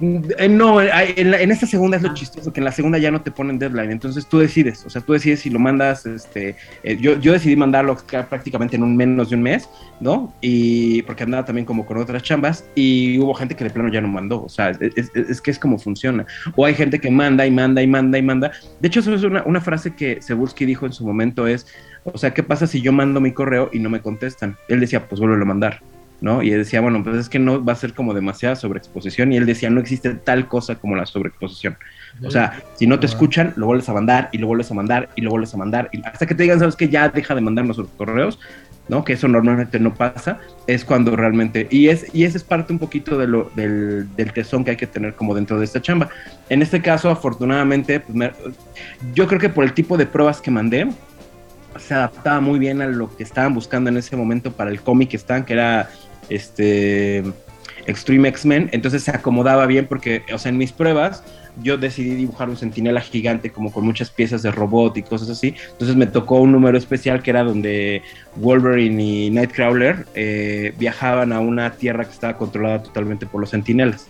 no, 0.00 0.78
hay- 0.78 1.14
en, 1.16 1.30
la- 1.32 1.40
en 1.40 1.50
esta 1.50 1.66
segunda 1.66 1.96
es 1.96 2.02
lo 2.02 2.14
chistoso, 2.14 2.52
que 2.52 2.60
en 2.60 2.64
la 2.64 2.72
segunda 2.72 2.98
ya 2.98 3.10
no 3.10 3.20
te 3.22 3.30
ponen 3.30 3.58
deadline, 3.58 3.90
entonces 3.90 4.26
tú 4.26 4.38
decides, 4.38 4.84
o 4.86 4.90
sea, 4.90 5.02
tú 5.02 5.12
decides 5.12 5.40
si 5.40 5.50
lo 5.50 5.58
mandas, 5.58 6.06
este, 6.06 6.54
eh, 6.84 6.96
yo, 7.00 7.18
yo 7.18 7.32
decidí 7.32 7.56
mandarlo 7.56 7.96
ca- 8.06 8.26
prácticamente 8.26 8.76
en 8.76 8.82
un 8.84 8.96
menos 8.96 9.30
de 9.30 9.36
un 9.36 9.42
mes, 9.42 9.68
¿no? 10.00 10.32
Y 10.40 11.02
porque 11.02 11.24
andaba 11.24 11.44
también 11.44 11.64
como 11.64 11.84
con 11.84 11.96
otras 11.98 12.22
chambas 12.22 12.64
y 12.74 13.18
hubo 13.18 13.34
gente 13.34 13.56
que 13.56 13.64
de 13.64 13.70
plano 13.70 13.90
ya 13.92 14.00
no 14.00 14.08
mandó, 14.08 14.44
o 14.44 14.48
sea, 14.48 14.70
es, 14.70 14.78
es- 14.96 15.10
es 15.14 15.40
que 15.40 15.50
es 15.50 15.58
como 15.58 15.78
funciona. 15.78 16.26
O 16.56 16.64
hay 16.64 16.74
gente 16.74 17.00
que 17.00 17.10
manda 17.10 17.46
y 17.46 17.50
manda 17.50 17.82
y 17.82 17.86
manda 17.86 18.18
y 18.18 18.22
manda. 18.22 18.52
De 18.80 18.88
hecho, 18.88 19.00
eso 19.00 19.14
es 19.14 19.22
una, 19.24 19.42
una 19.44 19.60
frase 19.60 19.94
que 19.94 20.20
Cebulski 20.22 20.64
dijo 20.64 20.86
en 20.86 20.92
su 20.92 21.04
momento 21.04 21.46
es, 21.46 21.66
o 22.04 22.16
sea, 22.16 22.32
¿qué 22.32 22.42
pasa 22.42 22.66
si 22.66 22.80
yo 22.80 22.92
mando 22.92 23.20
mi 23.20 23.32
correo 23.32 23.68
y 23.72 23.80
no 23.80 23.90
me 23.90 24.00
contestan? 24.00 24.56
Él 24.68 24.80
decía, 24.80 25.06
pues 25.08 25.20
vuelvo 25.20 25.34
a 25.34 25.44
mandar. 25.44 25.80
¿No? 26.20 26.42
Y 26.42 26.50
él 26.50 26.58
decía, 26.58 26.80
bueno, 26.80 27.02
pues 27.04 27.16
es 27.16 27.28
que 27.28 27.38
no 27.38 27.64
va 27.64 27.72
a 27.74 27.76
ser 27.76 27.94
como 27.94 28.12
demasiada 28.14 28.56
sobreexposición. 28.56 29.32
Y 29.32 29.36
él 29.36 29.46
decía, 29.46 29.70
no 29.70 29.80
existe 29.80 30.14
tal 30.14 30.48
cosa 30.48 30.74
como 30.76 30.96
la 30.96 31.06
sobreexposición. 31.06 31.76
O 32.24 32.30
sea, 32.30 32.62
si 32.74 32.86
no 32.86 32.98
te 32.98 33.06
escuchan, 33.06 33.52
lo 33.56 33.66
vuelves 33.66 33.88
a 33.88 33.92
mandar 33.92 34.28
y 34.32 34.38
lo 34.38 34.48
vuelves 34.48 34.70
a 34.70 34.74
mandar 34.74 35.08
y 35.14 35.20
lo 35.20 35.30
vuelves 35.30 35.54
a 35.54 35.56
mandar. 35.56 35.88
Y 35.92 36.04
hasta 36.04 36.26
que 36.26 36.34
te 36.34 36.42
digan, 36.42 36.58
¿sabes 36.58 36.74
que 36.74 36.88
Ya 36.88 37.08
deja 37.08 37.34
de 37.34 37.40
mandarnos 37.40 37.78
los 37.78 37.88
correos, 37.90 38.40
¿no? 38.88 39.04
Que 39.04 39.12
eso 39.12 39.28
normalmente 39.28 39.78
no 39.78 39.94
pasa. 39.94 40.40
Es 40.66 40.84
cuando 40.84 41.14
realmente. 41.14 41.68
Y, 41.70 41.88
es, 41.88 42.12
y 42.12 42.24
ese 42.24 42.38
es 42.38 42.44
parte 42.44 42.72
un 42.72 42.80
poquito 42.80 43.16
de 43.16 43.28
lo, 43.28 43.52
del, 43.54 44.08
del 44.16 44.32
tesón 44.32 44.64
que 44.64 44.72
hay 44.72 44.76
que 44.76 44.88
tener 44.88 45.14
como 45.14 45.34
dentro 45.34 45.58
de 45.58 45.64
esta 45.66 45.80
chamba. 45.80 46.08
En 46.48 46.62
este 46.62 46.82
caso, 46.82 47.08
afortunadamente, 47.10 48.00
pues 48.00 48.16
me- 48.16 48.32
yo 49.14 49.28
creo 49.28 49.38
que 49.38 49.50
por 49.50 49.62
el 49.64 49.72
tipo 49.72 49.96
de 49.96 50.06
pruebas 50.06 50.40
que 50.40 50.50
mandé, 50.50 50.88
se 51.78 51.94
adaptaba 51.94 52.40
muy 52.40 52.58
bien 52.58 52.82
a 52.82 52.86
lo 52.86 53.14
que 53.14 53.22
estaban 53.22 53.54
buscando 53.54 53.90
en 53.90 53.98
ese 53.98 54.16
momento 54.16 54.50
para 54.50 54.70
el 54.70 54.80
cómic 54.80 55.10
que 55.10 55.16
estaban, 55.16 55.44
que 55.44 55.52
era 55.52 55.88
este 56.28 57.22
Extreme 57.86 58.28
X-Men, 58.28 58.68
entonces 58.72 59.02
se 59.02 59.10
acomodaba 59.10 59.66
bien 59.66 59.86
porque, 59.86 60.22
o 60.32 60.38
sea, 60.38 60.50
en 60.50 60.58
mis 60.58 60.72
pruebas 60.72 61.22
yo 61.62 61.76
decidí 61.76 62.14
dibujar 62.14 62.48
un 62.48 62.56
centinela 62.56 63.00
gigante 63.00 63.50
como 63.50 63.72
con 63.72 63.84
muchas 63.84 64.10
piezas 64.10 64.42
de 64.42 64.50
robot 64.50 64.96
y 64.98 65.02
cosas 65.02 65.30
así, 65.30 65.54
entonces 65.72 65.96
me 65.96 66.06
tocó 66.06 66.36
un 66.36 66.52
número 66.52 66.76
especial 66.76 67.22
que 67.22 67.30
era 67.30 67.42
donde 67.44 68.02
Wolverine 68.36 69.02
y 69.02 69.30
Nightcrawler 69.30 70.06
eh, 70.14 70.74
viajaban 70.78 71.32
a 71.32 71.40
una 71.40 71.72
tierra 71.72 72.04
que 72.04 72.12
estaba 72.12 72.36
controlada 72.36 72.82
totalmente 72.82 73.26
por 73.26 73.40
los 73.40 73.50
centinelas. 73.50 74.06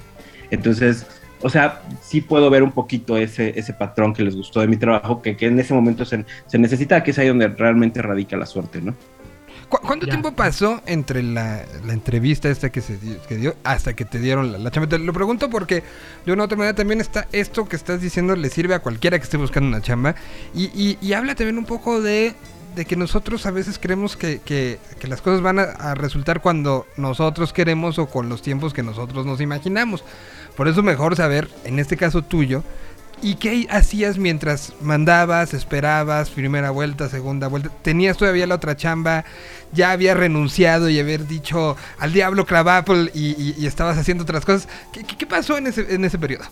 Entonces, 0.50 1.06
o 1.40 1.48
sea, 1.48 1.82
sí 2.02 2.20
puedo 2.20 2.50
ver 2.50 2.62
un 2.62 2.72
poquito 2.72 3.16
ese, 3.16 3.56
ese 3.56 3.72
patrón 3.72 4.12
que 4.12 4.24
les 4.24 4.34
gustó 4.34 4.60
de 4.60 4.66
mi 4.66 4.76
trabajo, 4.76 5.22
que, 5.22 5.36
que 5.36 5.46
en 5.46 5.58
ese 5.60 5.72
momento 5.72 6.04
se, 6.04 6.24
se 6.46 6.58
necesita, 6.58 7.02
que 7.02 7.12
es 7.12 7.18
ahí 7.18 7.28
donde 7.28 7.48
realmente 7.48 8.02
radica 8.02 8.36
la 8.36 8.46
suerte, 8.46 8.80
¿no? 8.80 8.94
¿Cu- 9.68 9.78
¿Cuánto 9.82 10.06
Ya. 10.06 10.12
tiempo 10.12 10.32
pasó 10.32 10.80
entre 10.86 11.22
la, 11.22 11.62
la 11.84 11.92
entrevista 11.92 12.48
esta 12.48 12.70
que 12.70 12.80
se 12.80 12.96
dio, 12.98 13.20
que 13.28 13.36
dio 13.36 13.56
hasta 13.64 13.94
que 13.94 14.04
te 14.04 14.18
dieron 14.18 14.50
la, 14.52 14.58
la 14.58 14.70
chamba? 14.70 14.88
Te 14.88 14.98
lo 14.98 15.12
pregunto 15.12 15.50
porque 15.50 15.82
de 16.24 16.32
una 16.32 16.42
u 16.42 16.46
otra 16.46 16.56
manera 16.56 16.74
también 16.74 17.00
está 17.00 17.26
esto 17.32 17.68
que 17.68 17.76
estás 17.76 18.00
diciendo 18.00 18.34
le 18.36 18.48
sirve 18.50 18.74
a 18.74 18.78
cualquiera 18.80 19.18
que 19.18 19.24
esté 19.24 19.36
buscando 19.36 19.68
una 19.68 19.82
chamba 19.82 20.14
y, 20.54 20.64
y- 20.74 20.98
y 21.00 21.12
habla 21.12 21.34
también 21.34 21.58
un 21.58 21.66
poco 21.66 22.00
de, 22.00 22.34
de 22.76 22.84
que 22.86 22.96
nosotros 22.96 23.44
a 23.46 23.50
veces 23.50 23.78
creemos 23.78 24.16
que, 24.16 24.40
que- 24.40 24.78
que 25.00 25.06
las 25.08 25.20
cosas 25.20 25.42
van 25.42 25.58
a, 25.58 25.62
a 25.64 25.94
resultar 25.94 26.40
cuando 26.40 26.86
nosotros 26.96 27.52
queremos 27.52 27.98
o 27.98 28.06
con 28.06 28.28
los 28.28 28.40
tiempos 28.42 28.72
que 28.72 28.82
nosotros 28.82 29.26
nos 29.26 29.40
imaginamos. 29.40 30.02
Por 30.56 30.66
eso 30.68 30.82
mejor 30.82 31.14
saber, 31.14 31.48
en 31.64 31.78
este 31.78 31.96
caso 31.96 32.22
tuyo, 32.22 32.64
¿Y 33.20 33.34
qué 33.34 33.66
hacías 33.70 34.16
mientras 34.16 34.74
mandabas, 34.80 35.52
esperabas, 35.52 36.30
primera 36.30 36.70
vuelta, 36.70 37.08
segunda 37.08 37.48
vuelta? 37.48 37.70
¿Tenías 37.82 38.16
todavía 38.16 38.46
la 38.46 38.54
otra 38.54 38.76
chamba? 38.76 39.24
¿Ya 39.72 39.90
había 39.90 40.14
renunciado 40.14 40.88
y 40.88 41.00
haber 41.00 41.26
dicho 41.26 41.76
al 41.98 42.12
diablo 42.12 42.46
clavaple 42.46 43.10
y, 43.12 43.66
estabas 43.66 43.98
haciendo 43.98 44.22
otras 44.22 44.44
cosas? 44.44 44.68
¿Qué, 44.92 45.02
qué- 45.04 45.16
qué 45.16 45.26
pasó 45.26 45.58
en 45.58 45.66
ese, 45.66 45.92
en 45.94 46.04
ese 46.04 46.18
periodo? 46.18 46.44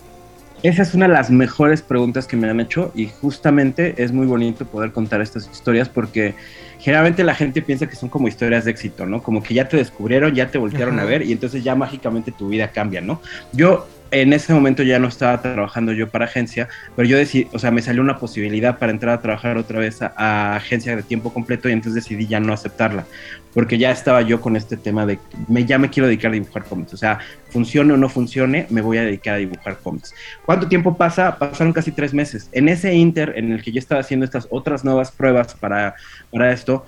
Esa 0.63 0.81
es 0.81 0.93
una 0.93 1.07
de 1.07 1.13
las 1.13 1.29
mejores 1.29 1.81
preguntas 1.83 2.27
que 2.27 2.35
me 2.35 2.49
han 2.49 2.59
hecho 2.59 2.91
y 2.95 3.07
justamente 3.21 4.03
es 4.03 4.11
muy 4.11 4.25
bonito 4.25 4.65
poder 4.65 4.91
contar 4.91 5.21
estas 5.21 5.47
historias 5.51 5.87
porque 5.87 6.35
generalmente 6.79 7.23
la 7.23 7.35
gente 7.35 7.61
piensa 7.61 7.87
que 7.87 7.95
son 7.95 8.09
como 8.09 8.27
historias 8.27 8.65
de 8.65 8.71
éxito, 8.71 9.05
¿no? 9.05 9.21
Como 9.21 9.41
que 9.41 9.53
ya 9.53 9.67
te 9.67 9.77
descubrieron, 9.77 10.33
ya 10.33 10.49
te 10.49 10.57
voltearon 10.57 10.99
a 10.99 11.05
ver 11.05 11.23
y 11.23 11.31
entonces 11.31 11.63
ya 11.63 11.75
mágicamente 11.75 12.31
tu 12.31 12.49
vida 12.49 12.69
cambia, 12.69 13.01
¿no? 13.01 13.21
Yo 13.53 13.87
en 14.11 14.33
ese 14.33 14.53
momento 14.53 14.83
ya 14.83 14.99
no 14.99 15.07
estaba 15.07 15.41
trabajando 15.41 15.91
yo 15.91 16.09
para 16.09 16.25
agencia, 16.25 16.69
pero 16.95 17.07
yo 17.07 17.17
decidí, 17.17 17.47
o 17.53 17.59
sea, 17.59 17.71
me 17.71 17.81
salió 17.81 18.01
una 18.01 18.17
posibilidad 18.17 18.77
para 18.77 18.91
entrar 18.91 19.15
a 19.15 19.21
trabajar 19.21 19.57
otra 19.57 19.79
vez 19.79 20.01
a, 20.01 20.13
a 20.15 20.55
agencia 20.55 20.95
de 20.95 21.03
tiempo 21.03 21.33
completo 21.33 21.67
y 21.69 21.73
entonces 21.73 22.03
decidí 22.03 22.27
ya 22.27 22.39
no 22.39 22.53
aceptarla, 22.53 23.05
porque 23.53 23.77
ya 23.77 23.91
estaba 23.91 24.21
yo 24.21 24.39
con 24.39 24.55
este 24.55 24.77
tema 24.77 25.05
de, 25.05 25.19
me, 25.47 25.65
ya 25.65 25.77
me 25.79 25.89
quiero 25.89 26.07
dedicar 26.07 26.31
a 26.31 26.33
dibujar 26.35 26.63
cómics, 26.65 26.93
o 26.93 26.97
sea, 26.97 27.19
funcione 27.49 27.93
o 27.93 27.97
no 27.97 28.07
funcione, 28.09 28.67
me 28.69 28.81
voy 28.81 28.97
a 28.97 29.01
dedicar 29.03 29.35
a 29.35 29.37
dibujar 29.37 29.77
cómics. 29.77 30.13
¿Cuánto 30.45 30.67
tiempo 30.67 30.95
pasa? 30.95 31.37
Pasaron 31.39 31.73
casi 31.73 31.91
tres 31.91 32.13
meses. 32.13 32.49
En 32.51 32.69
ese 32.69 32.93
inter 32.93 33.33
en 33.35 33.51
el 33.51 33.63
que 33.63 33.71
yo 33.71 33.79
estaba 33.79 34.01
haciendo 34.01 34.25
estas 34.25 34.47
otras 34.51 34.83
nuevas 34.85 35.11
pruebas 35.11 35.55
para, 35.55 35.95
para 36.31 36.51
esto, 36.51 36.85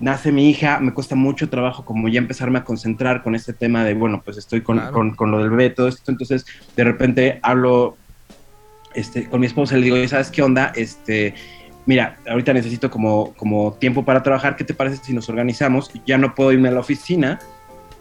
nace 0.00 0.32
mi 0.32 0.48
hija, 0.48 0.80
me 0.80 0.92
cuesta 0.94 1.14
mucho 1.14 1.48
trabajo 1.50 1.84
como 1.84 2.08
ya 2.08 2.18
empezarme 2.18 2.58
a 2.58 2.64
concentrar 2.64 3.22
con 3.22 3.34
este 3.34 3.52
tema 3.52 3.84
de, 3.84 3.94
bueno, 3.94 4.22
pues 4.24 4.38
estoy 4.38 4.62
con, 4.62 4.78
Claro. 4.78 4.92
con, 4.92 5.14
con 5.14 5.30
lo 5.30 5.38
del 5.38 5.50
bebé, 5.50 5.70
todo 5.70 5.88
esto, 5.88 6.10
entonces 6.10 6.46
de 6.74 6.84
repente 6.84 7.38
hablo 7.42 7.96
este, 8.94 9.28
con 9.28 9.40
mi 9.40 9.46
esposa 9.46 9.76
le 9.76 9.82
digo, 9.82 9.96
"Oye, 9.96 10.08
¿sabes 10.08 10.30
qué 10.30 10.42
onda? 10.42 10.72
Este, 10.74 11.34
mira, 11.86 12.18
ahorita 12.28 12.52
necesito 12.52 12.90
como, 12.90 13.34
como 13.34 13.74
tiempo 13.74 14.04
para 14.04 14.22
trabajar, 14.22 14.56
¿qué 14.56 14.64
te 14.64 14.74
parece 14.74 15.02
si 15.04 15.12
nos 15.12 15.28
organizamos? 15.28 15.90
Ya 16.06 16.18
no 16.18 16.34
puedo 16.34 16.52
irme 16.52 16.68
a 16.68 16.72
la 16.72 16.80
oficina, 16.80 17.38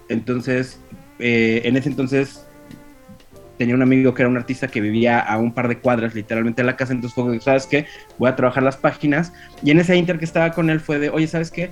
entonces, 0.09 0.79
eh, 1.19 1.61
en 1.65 1.77
ese 1.77 1.89
entonces 1.89 2.45
tenía 3.57 3.75
un 3.75 3.81
amigo 3.81 4.13
que 4.13 4.21
era 4.21 4.29
un 4.29 4.37
artista 4.37 4.69
que 4.69 4.79
vivía 4.79 5.19
a 5.19 5.37
un 5.37 5.53
par 5.53 5.67
de 5.67 5.79
cuadras 5.79 6.15
literalmente 6.15 6.61
de 6.61 6.65
la 6.65 6.77
casa, 6.77 6.93
entonces 6.93 7.13
fue, 7.13 7.39
¿sabes 7.41 7.65
qué? 7.65 7.85
Voy 8.17 8.29
a 8.29 8.35
trabajar 8.35 8.63
las 8.63 8.77
páginas 8.77 9.33
y 9.61 9.71
en 9.71 9.79
ese 9.79 9.95
inter 9.97 10.17
que 10.17 10.25
estaba 10.25 10.51
con 10.51 10.69
él 10.69 10.79
fue 10.79 10.97
de, 10.97 11.09
oye, 11.09 11.27
¿sabes 11.27 11.51
qué? 11.51 11.69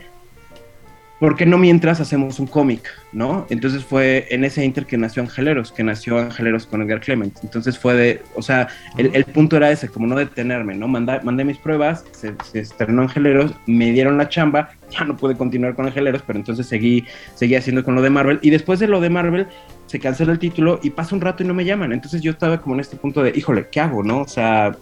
¿Por 1.19 1.35
qué 1.35 1.47
no 1.47 1.57
mientras 1.57 1.99
hacemos 1.99 2.39
un 2.39 2.45
cómic? 2.45 2.87
¿No? 3.11 3.47
Entonces 3.49 3.83
fue 3.83 4.27
en 4.29 4.43
ese 4.43 4.63
inter 4.63 4.85
que 4.85 4.97
nació 4.97 5.23
Angeleros, 5.23 5.71
que 5.71 5.83
nació 5.83 6.19
Angeleros 6.19 6.67
con 6.67 6.81
Edgar 6.83 6.99
Clement. 6.99 7.35
Entonces 7.43 7.79
fue 7.79 7.95
de, 7.95 8.21
o 8.35 8.41
sea, 8.43 8.67
el, 8.97 9.09
el 9.15 9.25
punto 9.25 9.57
era 9.57 9.71
ese, 9.71 9.89
como 9.89 10.05
no 10.05 10.15
detenerme, 10.15 10.75
¿no? 10.75 10.87
Manda- 10.87 11.21
mandé 11.23 11.43
mis 11.43 11.57
pruebas, 11.57 12.05
se, 12.11 12.33
se 12.43 12.59
estrenó 12.59 13.01
Angeleros, 13.01 13.51
me 13.65 13.91
dieron 13.91 14.17
la 14.17 14.29
chamba, 14.29 14.69
ya 14.91 15.05
no 15.05 15.17
pude 15.17 15.35
continuar 15.35 15.73
con 15.73 15.87
Angeleros, 15.87 16.21
pero 16.27 16.37
entonces 16.37 16.67
seguí, 16.67 17.05
seguí 17.33 17.55
haciendo 17.55 17.83
con 17.83 17.95
lo 17.95 18.01
de 18.03 18.11
Marvel. 18.11 18.39
Y 18.43 18.51
después 18.51 18.79
de 18.79 18.87
lo 18.87 19.01
de 19.01 19.09
Marvel, 19.09 19.47
se 19.87 19.99
cancela 19.99 20.33
el 20.33 20.39
título 20.39 20.79
y 20.83 20.91
pasa 20.91 21.15
un 21.15 21.21
rato 21.21 21.43
y 21.43 21.47
no 21.47 21.53
me 21.55 21.65
llaman. 21.65 21.93
Entonces 21.93 22.21
yo 22.21 22.31
estaba 22.31 22.61
como 22.61 22.75
en 22.75 22.81
este 22.81 22.95
punto 22.97 23.23
de, 23.23 23.31
híjole, 23.35 23.67
¿qué 23.71 23.79
hago, 23.79 24.03
no? 24.03 24.21
O 24.21 24.27
sea, 24.27 24.77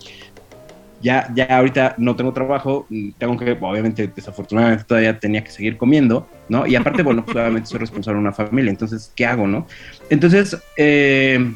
ya, 1.05 1.31
ya 1.35 1.45
ahorita 1.45 1.93
no 1.99 2.15
tengo 2.15 2.33
trabajo, 2.33 2.87
mm, 2.89 3.11
tengo 3.19 3.37
que, 3.37 3.51
obviamente, 3.61 4.11
desafortunadamente 4.13 4.85
todavía 4.85 5.19
tenía 5.19 5.43
que 5.43 5.51
seguir 5.51 5.77
comiendo, 5.77 6.27
¿no? 6.49 6.65
Y 6.65 6.75
aparte, 6.75 7.03
bueno, 7.03 7.23
pues, 7.23 7.37
obviamente 7.37 7.69
soy 7.69 7.77
responsable 7.77 8.15
de 8.15 8.21
una 8.21 8.31
familia, 8.31 8.71
entonces, 8.71 9.11
¿qué 9.15 9.23
hago, 9.27 9.45
no? 9.45 9.67
Entonces, 10.09 10.57
eh, 10.77 11.53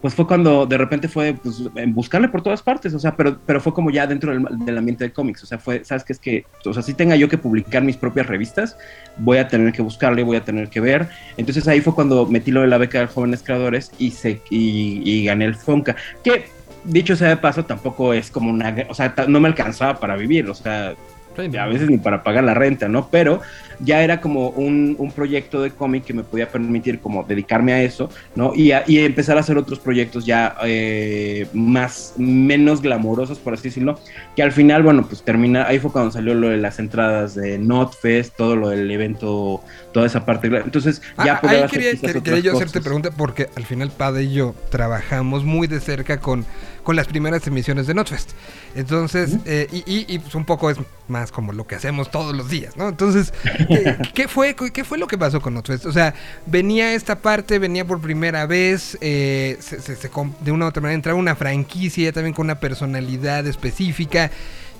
pues 0.00 0.14
fue 0.14 0.26
cuando 0.26 0.64
de 0.64 0.78
repente 0.78 1.06
fue 1.06 1.34
pues, 1.34 1.64
buscarle 1.88 2.28
por 2.28 2.40
todas 2.40 2.62
partes, 2.62 2.94
o 2.94 2.98
sea, 2.98 3.14
pero, 3.14 3.38
pero 3.44 3.60
fue 3.60 3.74
como 3.74 3.90
ya 3.90 4.06
dentro 4.06 4.32
del, 4.32 4.78
ambiente 4.78 5.04
de 5.04 5.12
cómics, 5.12 5.42
o 5.42 5.46
sea, 5.46 5.58
fue, 5.58 5.84
¿sabes 5.84 6.02
qué? 6.04 6.12
Es 6.14 6.18
que, 6.18 6.46
o 6.64 6.72
sea, 6.72 6.82
si 6.82 6.94
tenga 6.94 7.16
yo 7.16 7.28
que 7.28 7.36
publicar 7.36 7.82
mis 7.82 7.98
propias 7.98 8.26
revistas, 8.26 8.78
voy 9.18 9.36
a 9.36 9.48
tener 9.48 9.70
que 9.74 9.82
buscarle, 9.82 10.22
voy 10.22 10.38
a 10.38 10.44
tener 10.44 10.70
que 10.70 10.80
ver. 10.80 11.08
Entonces 11.36 11.68
ahí 11.68 11.82
fue 11.82 11.94
cuando 11.94 12.24
metí 12.24 12.50
lo 12.50 12.62
de 12.62 12.68
la 12.68 12.78
beca 12.78 13.00
de 13.00 13.06
jóvenes 13.06 13.42
creadores 13.42 13.92
y, 13.98 14.12
se, 14.12 14.40
y 14.48 15.24
gané 15.26 15.44
el 15.44 15.56
FONCA, 15.56 15.96
que 16.22 16.63
dicho 16.84 17.16
sea 17.16 17.28
de 17.28 17.36
paso, 17.36 17.64
tampoco 17.64 18.12
es 18.14 18.30
como 18.30 18.50
una, 18.50 18.74
o 18.88 18.94
sea, 18.94 19.14
no 19.28 19.40
me 19.40 19.48
alcanzaba 19.48 19.98
para 19.98 20.16
vivir, 20.16 20.48
o 20.48 20.54
sea, 20.54 20.94
a 21.36 21.66
veces 21.66 21.90
ni 21.90 21.98
para 21.98 22.22
pagar 22.22 22.44
la 22.44 22.54
renta, 22.54 22.88
¿no? 22.88 23.08
Pero 23.10 23.40
ya 23.80 24.04
era 24.04 24.20
como 24.20 24.50
un, 24.50 24.94
un 25.00 25.10
proyecto 25.10 25.60
de 25.60 25.72
cómic 25.72 26.04
que 26.04 26.14
me 26.14 26.22
podía 26.22 26.48
permitir 26.48 27.00
como 27.00 27.24
dedicarme 27.24 27.72
a 27.72 27.82
eso, 27.82 28.08
¿no? 28.36 28.52
Y, 28.54 28.70
a- 28.70 28.84
y 28.86 28.98
empezar 28.98 29.36
a 29.36 29.40
hacer 29.40 29.58
otros 29.58 29.80
proyectos 29.80 30.24
ya 30.24 30.54
eh, 30.64 31.48
más, 31.52 32.14
menos 32.16 32.80
glamorosos, 32.82 33.40
por 33.40 33.54
así 33.54 33.64
decirlo, 33.64 33.98
que 34.36 34.44
al 34.44 34.52
final, 34.52 34.84
bueno, 34.84 35.04
pues 35.08 35.24
termina, 35.24 35.66
ahí 35.66 35.80
fue 35.80 35.90
cuando 35.90 36.12
salió 36.12 36.34
lo 36.34 36.50
de 36.50 36.56
las 36.58 36.78
entradas 36.78 37.34
de 37.34 37.58
Notfest, 37.58 38.36
todo 38.36 38.54
lo 38.54 38.68
del 38.68 38.88
evento, 38.88 39.60
toda 39.92 40.06
esa 40.06 40.24
parte, 40.24 40.46
entonces 40.46 41.02
ya 41.24 41.34
Ah, 41.34 41.40
poder 41.40 41.56
ahí 41.56 41.62
hacer 41.64 41.70
quería, 41.80 41.90
quizás 41.90 42.14
quer- 42.14 42.18
otras 42.18 42.22
quería 42.22 42.40
yo 42.40 42.52
hacerte 42.52 42.78
cosas. 42.78 42.84
pregunta 42.84 43.10
porque 43.10 43.48
al 43.56 43.64
final 43.64 43.90
Pada 43.90 44.22
y 44.22 44.32
yo 44.34 44.54
trabajamos 44.70 45.42
muy 45.44 45.66
de 45.66 45.80
cerca 45.80 46.20
con, 46.20 46.46
con 46.84 46.94
las 46.96 47.08
primeras 47.08 47.44
emisiones 47.48 47.86
de 47.88 47.94
Notfest. 47.94 48.30
Entonces, 48.76 49.36
eh, 49.46 49.66
y, 49.72 49.78
y- 49.90 50.06
y, 50.08 50.18
pues 50.20 50.34
un 50.34 50.44
poco 50.44 50.70
es 50.70 50.76
más 51.08 51.32
como 51.32 51.52
lo 51.52 51.66
que 51.66 51.74
hacemos 51.74 52.10
todos 52.10 52.34
los 52.36 52.48
días, 52.48 52.76
¿no? 52.76 52.88
Entonces, 52.88 53.32
¿qué, 53.68 53.96
qué 54.14 54.28
fue, 54.28 54.54
¿qué 54.54 54.84
fue 54.84 54.98
lo 54.98 55.06
que 55.06 55.18
pasó 55.18 55.40
con 55.40 55.54
Notfest? 55.54 55.86
O 55.86 55.92
sea, 55.92 56.14
venía 56.46 56.94
esta 56.94 57.18
parte, 57.20 57.58
venía 57.58 57.84
por 57.84 58.00
primera 58.00 58.46
vez, 58.46 58.96
eh, 59.00 59.56
se- 59.60 59.80
se- 59.80 59.96
se 59.96 60.10
de 60.40 60.52
una 60.52 60.66
u 60.66 60.68
otra 60.68 60.80
manera 60.82 60.94
entraba 60.94 61.18
una 61.18 61.34
franquicia 61.34 62.12
también 62.12 62.34
con 62.34 62.46
una 62.46 62.60
personalidad 62.60 63.46
específica. 63.46 64.30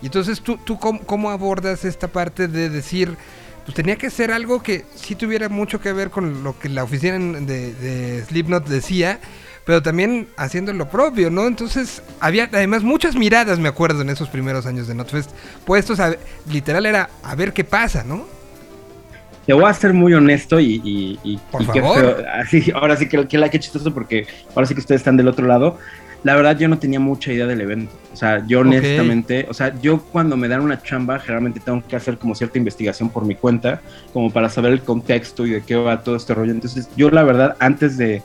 Y 0.03 0.07
entonces, 0.07 0.41
¿tú, 0.43 0.59
tú 0.59 0.79
cómo, 0.79 1.01
cómo 1.01 1.31
abordas 1.31 1.85
esta 1.85 2.09
parte 2.09 2.47
de 2.49 2.69
decir 2.69 3.17
pues 3.65 3.75
tenía 3.75 3.97
que 3.97 4.11
ser 4.11 4.31
algo 4.31 4.63
que 4.63 4.85
sí 4.95 5.15
tuviera 5.15 5.49
mucho 5.49 5.81
que 5.81 5.91
ver 5.95 6.11
con 6.11 6.45
lo 6.45 6.59
que 6.59 6.69
la 6.69 6.85
oficina 6.85 7.19
de, 7.19 7.73
de 7.73 8.23
Slipknot 8.27 8.67
decía, 8.69 9.21
pero 9.65 9.83
también 9.83 10.29
haciendo 10.37 10.73
lo 10.73 10.89
propio, 10.89 11.31
¿no? 11.31 11.47
Entonces 11.47 12.03
había 12.21 12.49
además 12.53 12.83
muchas 12.83 13.17
miradas, 13.17 13.59
me 13.59 13.69
acuerdo, 13.69 14.03
en 14.03 14.11
esos 14.11 14.29
primeros 14.29 14.67
años 14.67 14.87
de 14.87 14.95
Notfest, 14.95 15.31
puestos 15.65 16.01
a, 16.01 16.15
literal 16.51 16.87
era 16.87 17.11
a 17.23 17.35
ver 17.35 17.53
qué 17.53 17.65
pasa, 17.65 18.05
¿no? 18.05 18.27
Te 19.47 19.53
voy 19.53 19.65
a 19.65 19.75
ser 19.75 19.93
muy 19.93 20.15
honesto 20.15 20.59
y, 20.59 20.81
y, 20.85 21.19
y- 21.23 21.39
Por 21.51 21.63
y 21.63 21.65
favor. 21.67 22.25
Así, 22.33 22.71
ahora 22.75 22.97
sí 22.97 23.09
que, 23.09 23.27
que 23.29 23.39
la 23.39 23.51
que 23.51 23.59
chistoso 23.61 23.93
porque 23.93 24.27
ahora 24.55 24.67
sí 24.67 24.75
que 24.75 24.81
ustedes 24.81 25.01
están 25.01 25.17
del 25.17 25.29
otro 25.29 25.47
lado. 25.47 25.79
La 26.23 26.35
verdad 26.35 26.57
yo 26.59 26.69
no 26.69 26.79
tenía 26.79 26.99
mucha 26.99 27.31
idea 27.31 27.47
del 27.47 27.61
evento. 27.61 27.93
O 28.11 28.17
sea, 28.17 28.43
yo 28.47 28.61
honestamente, 28.61 29.45
o 29.51 29.53
sea, 29.53 29.79
yo 29.83 30.01
cuando 30.01 30.39
me 30.39 30.49
dan 30.49 30.63
una 30.63 30.81
chamba 30.83 31.19
generalmente 31.19 31.61
tengo 31.61 31.83
que 31.87 31.97
hacer 31.97 32.17
como 32.17 32.35
cierta 32.35 32.57
investigación 32.57 33.11
por 33.11 33.27
mi 33.27 33.35
cuenta, 33.35 33.83
como 34.15 34.31
para 34.31 34.49
saber 34.49 34.73
el 34.73 34.81
contexto 34.81 35.45
y 35.47 35.51
de 35.51 35.63
qué 35.63 35.77
va 35.77 36.03
todo 36.03 36.17
este 36.17 36.33
rollo. 36.33 36.53
Entonces 36.53 36.89
yo 36.97 37.11
la 37.11 37.25
verdad 37.25 37.57
antes 37.61 37.99
de, 37.99 38.23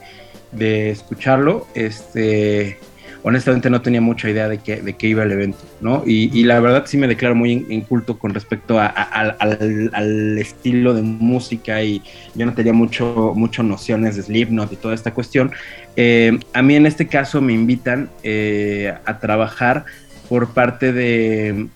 de 0.52 0.90
escucharlo, 0.90 1.68
este, 1.76 2.80
honestamente 3.24 3.70
no 3.70 3.82
tenía 3.82 4.02
mucha 4.02 4.30
idea 4.30 4.48
de 4.48 4.60
qué, 4.60 4.82
de 4.82 4.94
qué 4.96 5.08
iba 5.08 5.24
el 5.24 5.32
evento, 5.32 5.60
¿no? 5.82 6.04
Y, 6.06 6.44
la 6.44 6.60
verdad 6.60 6.86
sí 6.88 6.98
me 6.98 7.08
declaro 7.08 7.36
muy 7.36 7.52
in- 7.52 7.66
inculto 7.72 8.18
con 8.18 8.34
respecto 8.34 8.80
al, 8.80 9.36
al- 9.40 10.38
estilo 10.40 10.94
de 10.94 11.02
música 11.02 11.84
y 11.84 12.02
yo 12.34 12.46
no 12.46 12.54
tenía 12.54 12.74
mucho, 12.74 13.34
mucho 13.36 13.64
nociones 13.64 14.16
de 14.16 14.24
Slipknot 14.24 14.72
y 14.72 14.78
toda 14.78 14.96
esta 14.96 15.14
cuestión. 15.14 15.52
Eh, 15.96 16.40
a 16.54 16.62
mí 16.62 16.76
en 16.76 16.86
este 16.86 17.08
caso 17.08 17.42
me 17.42 17.54
invitan 17.54 18.10
eh, 18.24 18.94
a 19.06 19.20
trabajar 19.20 19.86
por 20.28 20.54
parte 20.54 20.94
de... 20.94 21.68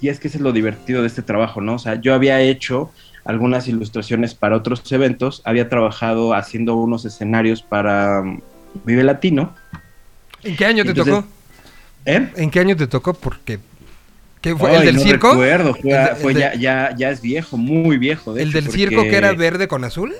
y 0.00 0.08
es 0.08 0.18
que 0.18 0.28
eso 0.28 0.38
es 0.38 0.42
lo 0.42 0.52
divertido 0.52 1.02
de 1.02 1.08
este 1.08 1.22
trabajo, 1.22 1.60
¿no? 1.60 1.74
O 1.74 1.78
sea, 1.78 2.00
yo 2.00 2.14
había 2.14 2.40
hecho 2.40 2.90
algunas 3.24 3.68
ilustraciones 3.68 4.34
para 4.34 4.56
otros 4.56 4.90
eventos, 4.92 5.42
había 5.44 5.68
trabajado 5.68 6.34
haciendo 6.34 6.76
unos 6.76 7.04
escenarios 7.04 7.62
para 7.62 8.20
um, 8.20 8.40
Vive 8.84 9.04
Latino. 9.04 9.54
¿En 10.42 10.56
qué 10.56 10.66
año 10.66 10.82
te 10.84 10.90
Entonces- 10.90 11.14
tocó? 11.14 11.26
¿Eh? 12.04 12.28
¿En 12.36 12.50
qué 12.50 12.60
año 12.60 12.76
te 12.76 12.86
tocó? 12.88 13.14
Porque 13.14 13.60
¿qué 14.40 14.56
fue 14.56 14.70
Ay, 14.70 14.76
el 14.78 14.84
del 14.86 14.96
no 14.96 15.02
circo? 15.02 15.30
recuerdo, 15.30 15.74
fue, 15.74 15.90
El 15.92 16.04
de- 16.06 16.14
fue 16.16 16.32
el 16.32 16.34
de- 16.38 16.40
ya, 16.40 16.54
ya, 16.54 16.96
ya 16.96 17.10
es 17.10 17.20
viejo, 17.22 17.56
muy 17.56 17.96
viejo. 17.98 18.34
de 18.34 18.42
el 18.42 18.48
hecho, 18.48 18.60
del 18.60 18.70
circo 18.70 19.02
que 19.02 19.16
era 19.16 19.32
verde 19.34 19.68
con 19.68 19.84
azul. 19.84 20.12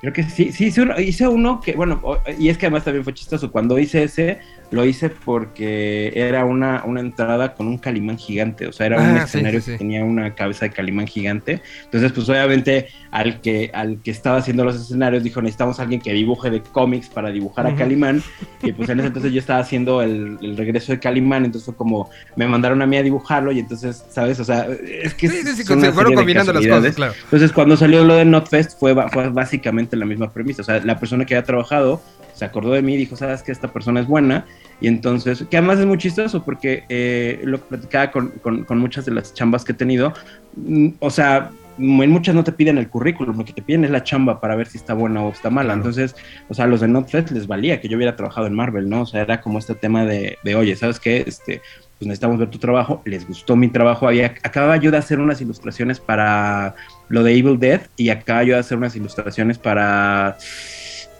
Creo 0.00 0.12
que 0.12 0.22
sí, 0.22 0.52
sí, 0.52 0.66
hice 0.66 0.82
uno, 0.82 0.98
hice 1.00 1.26
uno 1.28 1.60
que, 1.60 1.72
bueno, 1.72 2.00
y 2.38 2.48
es 2.50 2.56
que 2.56 2.66
además 2.66 2.84
también 2.84 3.02
fue 3.04 3.12
chistoso. 3.12 3.50
Cuando 3.50 3.78
hice 3.78 4.04
ese, 4.04 4.38
lo 4.70 4.84
hice 4.84 5.08
porque 5.10 6.12
era 6.14 6.44
una, 6.44 6.82
una 6.84 7.00
entrada 7.00 7.54
con 7.54 7.68
un 7.68 7.78
calimán 7.78 8.18
gigante, 8.18 8.66
o 8.66 8.72
sea, 8.72 8.86
era 8.86 9.00
un 9.00 9.06
Ah, 9.06 9.20
sí, 9.20 9.38
escenario 9.38 9.60
sí, 9.60 9.72
que 9.72 9.78
tenía 9.78 10.04
una 10.04 10.34
cabeza 10.34 10.66
de 10.66 10.72
calimán 10.72 11.06
gigante. 11.06 11.62
Entonces, 11.84 12.12
pues 12.12 12.28
obviamente 12.28 12.88
al 13.10 13.40
que, 13.40 13.70
al 13.72 14.00
que 14.02 14.10
estaba 14.10 14.36
haciendo 14.38 14.64
los 14.64 14.76
escenarios 14.76 15.22
dijo, 15.22 15.40
necesitamos 15.40 15.78
a 15.78 15.82
alguien 15.82 16.00
que 16.00 16.12
dibuje 16.12 16.50
de 16.50 16.60
cómics 16.60 17.08
para 17.08 17.30
dibujar 17.30 17.66
a. 17.66 17.74
Calimán. 17.74 18.22
Y 18.60 18.72
pues 18.72 18.88
en 18.88 18.98
ese 18.98 19.06
entonces 19.06 19.32
yo 19.32 19.38
estaba 19.38 19.60
haciendo 19.60 20.02
el, 20.02 20.36
el 20.42 20.56
regreso 20.56 20.90
de 20.90 20.98
Calimán, 20.98 21.44
entonces 21.44 21.64
fue 21.66 21.76
como, 21.76 22.10
me 22.34 22.48
mandaron 22.48 22.82
a 22.82 22.86
mí 22.86 22.96
a 22.96 23.04
dibujarlo 23.04 23.52
y 23.52 23.60
entonces, 23.60 24.04
¿sabes? 24.10 24.40
O 24.40 24.44
sea, 24.44 24.66
es 24.66 25.14
que... 25.14 25.28
Sí, 25.28 25.42
sí, 25.44 25.62
sí, 25.62 25.62
se 25.62 25.92
fueron 25.92 26.14
combinando 26.14 26.52
las 26.52 26.66
cosas, 26.66 26.94
claro. 26.96 27.12
Entonces, 27.22 27.52
cuando 27.52 27.76
salió 27.76 28.02
lo 28.04 28.16
de 28.16 28.24
Notfest, 28.24 28.78
fue, 28.78 28.96
fue 29.10 29.28
básicamente 29.28 29.96
la 29.96 30.06
misma 30.06 30.32
premisa. 30.32 30.62
O 30.62 30.64
sea, 30.64 30.80
la 30.84 30.98
persona 30.98 31.24
que 31.24 31.34
había 31.36 31.44
trabajado 31.44 32.02
se 32.38 32.44
acordó 32.44 32.72
de 32.72 32.82
mí 32.82 32.94
y 32.94 32.98
dijo, 32.98 33.16
sabes 33.16 33.42
que 33.42 33.52
esta 33.52 33.68
persona 33.72 34.00
es 34.00 34.06
buena. 34.06 34.46
Y 34.80 34.86
entonces, 34.88 35.44
que 35.50 35.56
además 35.56 35.78
es 35.80 35.86
muy 35.86 35.98
chistoso 35.98 36.44
porque 36.44 36.84
eh, 36.88 37.40
lo 37.44 37.58
platicaba 37.58 38.10
con, 38.10 38.28
con- 38.42 38.64
con 38.64 38.78
muchas 38.78 39.04
de 39.04 39.12
las 39.12 39.34
chambas 39.34 39.64
que 39.64 39.72
he 39.72 39.74
tenido. 39.74 40.12
mm, 40.56 40.88
O 41.00 41.10
sea, 41.10 41.50
en 41.80 42.10
muchas 42.10 42.34
no 42.34 42.42
te 42.42 42.50
piden 42.50 42.76
el 42.78 42.88
currículum, 42.88 43.38
lo 43.38 43.44
que 43.44 43.52
te 43.52 43.62
piden 43.62 43.84
es 43.84 43.90
la 43.90 44.02
chamba 44.02 44.40
para 44.40 44.56
ver 44.56 44.66
si 44.66 44.78
está 44.78 44.94
buena 44.94 45.22
o 45.22 45.30
está 45.30 45.48
mala. 45.50 45.74
Entonces, 45.74 46.16
o 46.48 46.54
sea, 46.54 46.64
a 46.64 46.68
los 46.68 46.80
de 46.80 46.88
NotFest 46.88 47.30
les 47.30 47.46
valía 47.46 47.80
que 47.80 47.88
yo 47.88 47.96
hubiera 47.96 48.16
trabajado 48.16 48.46
en 48.48 48.54
Marvel, 48.54 48.88
¿no? 48.88 49.02
O 49.02 49.06
sea, 49.06 49.22
era 49.22 49.40
como 49.40 49.58
este 49.60 49.74
tema 49.74 50.04
de, 50.04 50.38
de 50.42 50.54
oye, 50.56 50.74
¿sabes 50.74 50.98
qué? 50.98 51.22
Este, 51.26 51.60
pues 51.98 52.06
necesitamos 52.06 52.38
ver 52.38 52.48
tu 52.50 52.58
trabajo, 52.58 53.02
les 53.04 53.26
gustó 53.26 53.54
mi 53.56 53.68
trabajo, 53.68 54.06
había, 54.08 54.34
acababa 54.42 54.76
yo 54.76 54.90
de 54.92 54.98
hacer 54.98 55.18
unas 55.20 55.40
ilustraciones 55.40 55.98
para 56.00 56.74
lo 57.08 57.22
de 57.24 57.34
Evil 57.36 57.58
Dead 57.58 57.80
y 57.96 58.08
acababa 58.10 58.44
yo 58.44 58.54
de 58.54 58.60
hacer 58.60 58.78
unas 58.78 58.94
ilustraciones 58.96 59.58
para, 59.58 60.36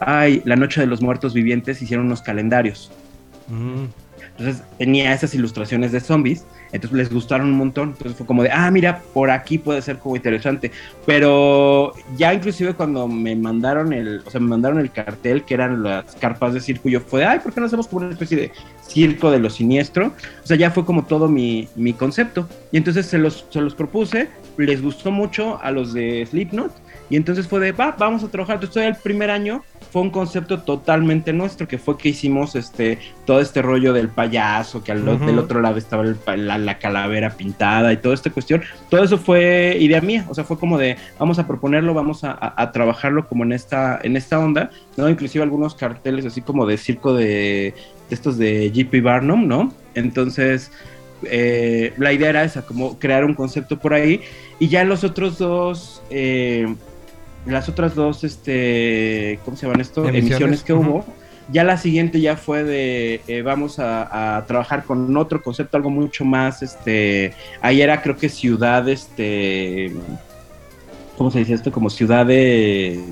ay, 0.00 0.42
La 0.44 0.56
Noche 0.56 0.80
de 0.80 0.86
los 0.86 1.02
Muertos 1.02 1.34
Vivientes, 1.34 1.82
hicieron 1.82 2.06
unos 2.06 2.22
calendarios. 2.22 2.90
Mm. 3.48 3.86
Entonces 4.38 4.62
tenía 4.78 5.12
esas 5.12 5.34
ilustraciones 5.34 5.90
de 5.90 5.98
zombies, 5.98 6.44
entonces 6.70 6.96
les 6.96 7.12
gustaron 7.12 7.48
un 7.48 7.56
montón, 7.56 7.90
entonces 7.90 8.16
fue 8.16 8.26
como 8.26 8.44
de, 8.44 8.50
ah, 8.52 8.70
mira, 8.70 9.02
por 9.12 9.30
aquí 9.30 9.58
puede 9.58 9.82
ser 9.82 9.98
como 9.98 10.14
interesante, 10.14 10.70
pero 11.04 11.92
ya 12.16 12.32
inclusive 12.32 12.74
cuando 12.74 13.08
me 13.08 13.34
mandaron 13.34 13.92
el, 13.92 14.22
o 14.24 14.30
sea, 14.30 14.40
me 14.40 14.46
mandaron 14.46 14.78
el 14.78 14.92
cartel 14.92 15.42
que 15.42 15.54
eran 15.54 15.82
las 15.82 16.14
carpas 16.16 16.54
de 16.54 16.60
circo, 16.60 16.88
yo 16.88 17.00
fue 17.00 17.20
de, 17.20 17.26
ay, 17.26 17.40
¿por 17.40 17.52
qué 17.52 17.58
no 17.58 17.66
hacemos 17.66 17.88
como 17.88 18.02
una 18.04 18.12
especie 18.12 18.36
de 18.36 18.52
circo 18.86 19.32
de 19.32 19.40
lo 19.40 19.50
siniestro? 19.50 20.12
O 20.44 20.46
sea, 20.46 20.56
ya 20.56 20.70
fue 20.70 20.84
como 20.84 21.04
todo 21.04 21.26
mi, 21.26 21.68
mi 21.74 21.92
concepto, 21.92 22.48
y 22.70 22.76
entonces 22.76 23.06
se 23.06 23.18
los, 23.18 23.44
se 23.50 23.60
los 23.60 23.74
propuse, 23.74 24.28
les 24.56 24.80
gustó 24.80 25.10
mucho 25.10 25.60
a 25.62 25.72
los 25.72 25.92
de 25.92 26.24
Slipknot, 26.30 26.72
y 27.10 27.16
entonces 27.16 27.48
fue 27.48 27.60
de, 27.60 27.72
va, 27.72 27.96
vamos 27.98 28.22
a 28.22 28.28
trabajar. 28.28 28.56
Entonces, 28.56 28.84
el 28.84 28.96
primer 28.96 29.30
año 29.30 29.62
fue 29.90 30.02
un 30.02 30.10
concepto 30.10 30.60
totalmente 30.60 31.32
nuestro, 31.32 31.66
que 31.66 31.78
fue 31.78 31.96
que 31.96 32.10
hicimos 32.10 32.54
este 32.54 32.98
todo 33.24 33.40
este 33.40 33.62
rollo 33.62 33.92
del 33.92 34.08
payaso, 34.08 34.82
que 34.84 34.92
al, 34.92 35.08
Ujú. 35.08 35.24
del 35.26 35.38
otro 35.38 35.60
lado 35.60 35.78
estaba 35.78 36.02
el 36.04 36.16
la, 36.46 36.58
la 36.58 36.78
calavera 36.78 37.30
pintada 37.36 37.92
y 37.92 37.96
toda 37.98 38.14
esta 38.14 38.30
cuestión. 38.30 38.62
Todo 38.90 39.02
eso 39.04 39.18
fue 39.18 39.76
idea 39.80 40.00
mía, 40.00 40.26
o 40.28 40.34
sea, 40.34 40.44
fue 40.44 40.58
como 40.58 40.78
de, 40.78 40.96
vamos 41.18 41.38
a 41.38 41.46
proponerlo, 41.46 41.94
vamos 41.94 42.24
a, 42.24 42.32
a- 42.32 42.54
a 42.62 42.72
trabajarlo 42.72 43.26
como 43.28 43.44
en 43.44 43.52
esta, 43.52 43.98
en 44.02 44.16
esta 44.16 44.38
onda, 44.38 44.70
¿no? 44.96 45.08
Inclusive 45.08 45.42
algunos 45.42 45.74
carteles 45.74 46.26
así 46.26 46.40
como 46.42 46.66
de 46.66 46.76
circo 46.78 47.14
de, 47.14 47.24
de 47.26 47.74
estos 48.14 48.38
de 48.38 48.70
JP 48.72 49.02
Barnum, 49.02 49.46
¿no? 49.46 49.72
Entonces, 49.94 50.70
eh, 51.24 51.92
la 51.98 52.12
idea 52.12 52.28
era 52.30 52.44
esa, 52.44 52.62
como 52.62 52.98
crear 52.98 53.24
un 53.24 53.34
concepto 53.34 53.78
por 53.78 53.94
ahí. 53.94 54.20
Y 54.60 54.68
ya 54.68 54.84
los 54.84 55.04
otros 55.04 55.38
dos, 55.38 56.02
eh, 56.10 56.66
las 57.46 57.68
otras 57.68 57.94
dos, 57.94 58.24
este, 58.24 59.38
¿cómo 59.44 59.56
se 59.56 59.66
llaman 59.66 59.80
esto? 59.80 60.02
Emisiones. 60.02 60.24
Emisiones, 60.30 60.62
que 60.62 60.72
hubo. 60.72 61.04
Ya 61.50 61.64
la 61.64 61.78
siguiente 61.78 62.20
ya 62.20 62.36
fue 62.36 62.62
de, 62.62 63.22
eh, 63.26 63.40
vamos 63.40 63.78
a, 63.78 64.36
a 64.36 64.44
trabajar 64.44 64.84
con 64.84 65.16
otro 65.16 65.42
concepto, 65.42 65.78
algo 65.78 65.88
mucho 65.88 66.24
más, 66.26 66.62
este, 66.62 67.32
ahí 67.62 67.80
era 67.80 68.02
creo 68.02 68.16
que 68.18 68.28
ciudad, 68.28 68.86
este, 68.88 69.92
¿cómo 71.16 71.30
se 71.30 71.38
dice 71.38 71.54
esto? 71.54 71.72
Como 71.72 71.88
ciudad 71.88 72.26
de... 72.26 73.02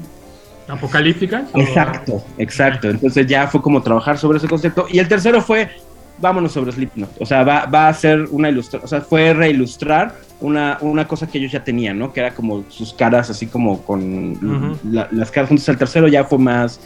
¿Apocalípticas? 0.68 1.44
o- 1.54 1.60
Exacto, 1.60 2.22
exacto. 2.36 2.90
Entonces 2.90 3.26
ya 3.26 3.46
fue 3.46 3.62
como 3.62 3.82
trabajar 3.82 4.18
sobre 4.18 4.36
ese 4.38 4.48
concepto. 4.48 4.86
Y 4.90 4.98
el 4.98 5.08
tercero 5.08 5.40
fue, 5.40 5.70
vámonos 6.18 6.52
sobre 6.52 6.72
Slipknot. 6.72 7.10
O 7.20 7.26
sea, 7.26 7.44
va, 7.44 7.66
va 7.66 7.88
a 7.88 7.94
ser 7.94 8.26
una 8.30 8.48
ilustración, 8.48 8.84
o 8.84 8.88
sea, 8.88 9.00
fue 9.00 9.32
reilustrar 9.34 10.14
una, 10.40 10.78
una 10.80 11.06
cosa 11.08 11.26
que 11.26 11.38
ellos 11.38 11.52
ya 11.52 11.64
tenían, 11.64 11.98
¿no? 11.98 12.12
Que 12.12 12.20
era 12.20 12.34
como 12.34 12.64
sus 12.68 12.92
caras 12.92 13.30
así 13.30 13.46
como 13.46 13.82
con 13.82 14.78
la- 14.84 15.08
las 15.12 15.30
caras 15.30 15.48
juntas. 15.48 15.68
El 15.68 15.78
tercero 15.78 16.08
ya 16.08 16.24
fue 16.24 16.38
más, 16.38 16.80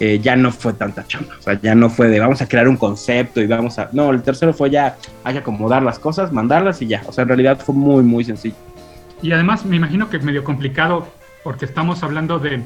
eh, 0.00 0.18
ya 0.22 0.36
no 0.36 0.50
fue 0.50 0.72
tanta 0.72 1.06
chamba. 1.06 1.34
O 1.38 1.42
sea, 1.42 1.60
ya 1.60 1.74
no 1.74 1.88
fue 1.90 2.08
de 2.08 2.18
vamos 2.20 2.40
a 2.42 2.48
crear 2.48 2.66
un 2.68 2.76
concepto 2.76 3.40
y 3.40 3.46
vamos 3.46 3.78
a... 3.78 3.88
No, 3.92 4.10
el 4.10 4.22
tercero 4.22 4.52
fue 4.54 4.70
ya, 4.70 4.96
hay 5.22 5.34
que 5.34 5.38
acomodar 5.40 5.82
las 5.82 5.98
cosas, 5.98 6.32
mandarlas 6.32 6.80
y 6.82 6.86
ya. 6.86 7.02
O 7.06 7.12
sea, 7.12 7.22
en 7.22 7.28
realidad 7.28 7.58
fue 7.64 7.74
muy, 7.74 8.02
muy 8.02 8.24
sencillo. 8.24 8.56
Y 9.22 9.32
además 9.32 9.64
me 9.64 9.76
imagino 9.76 10.08
que 10.10 10.16
es 10.16 10.24
medio 10.24 10.42
complicado 10.44 11.06
porque 11.42 11.64
estamos 11.66 12.02
hablando 12.02 12.38
de, 12.38 12.62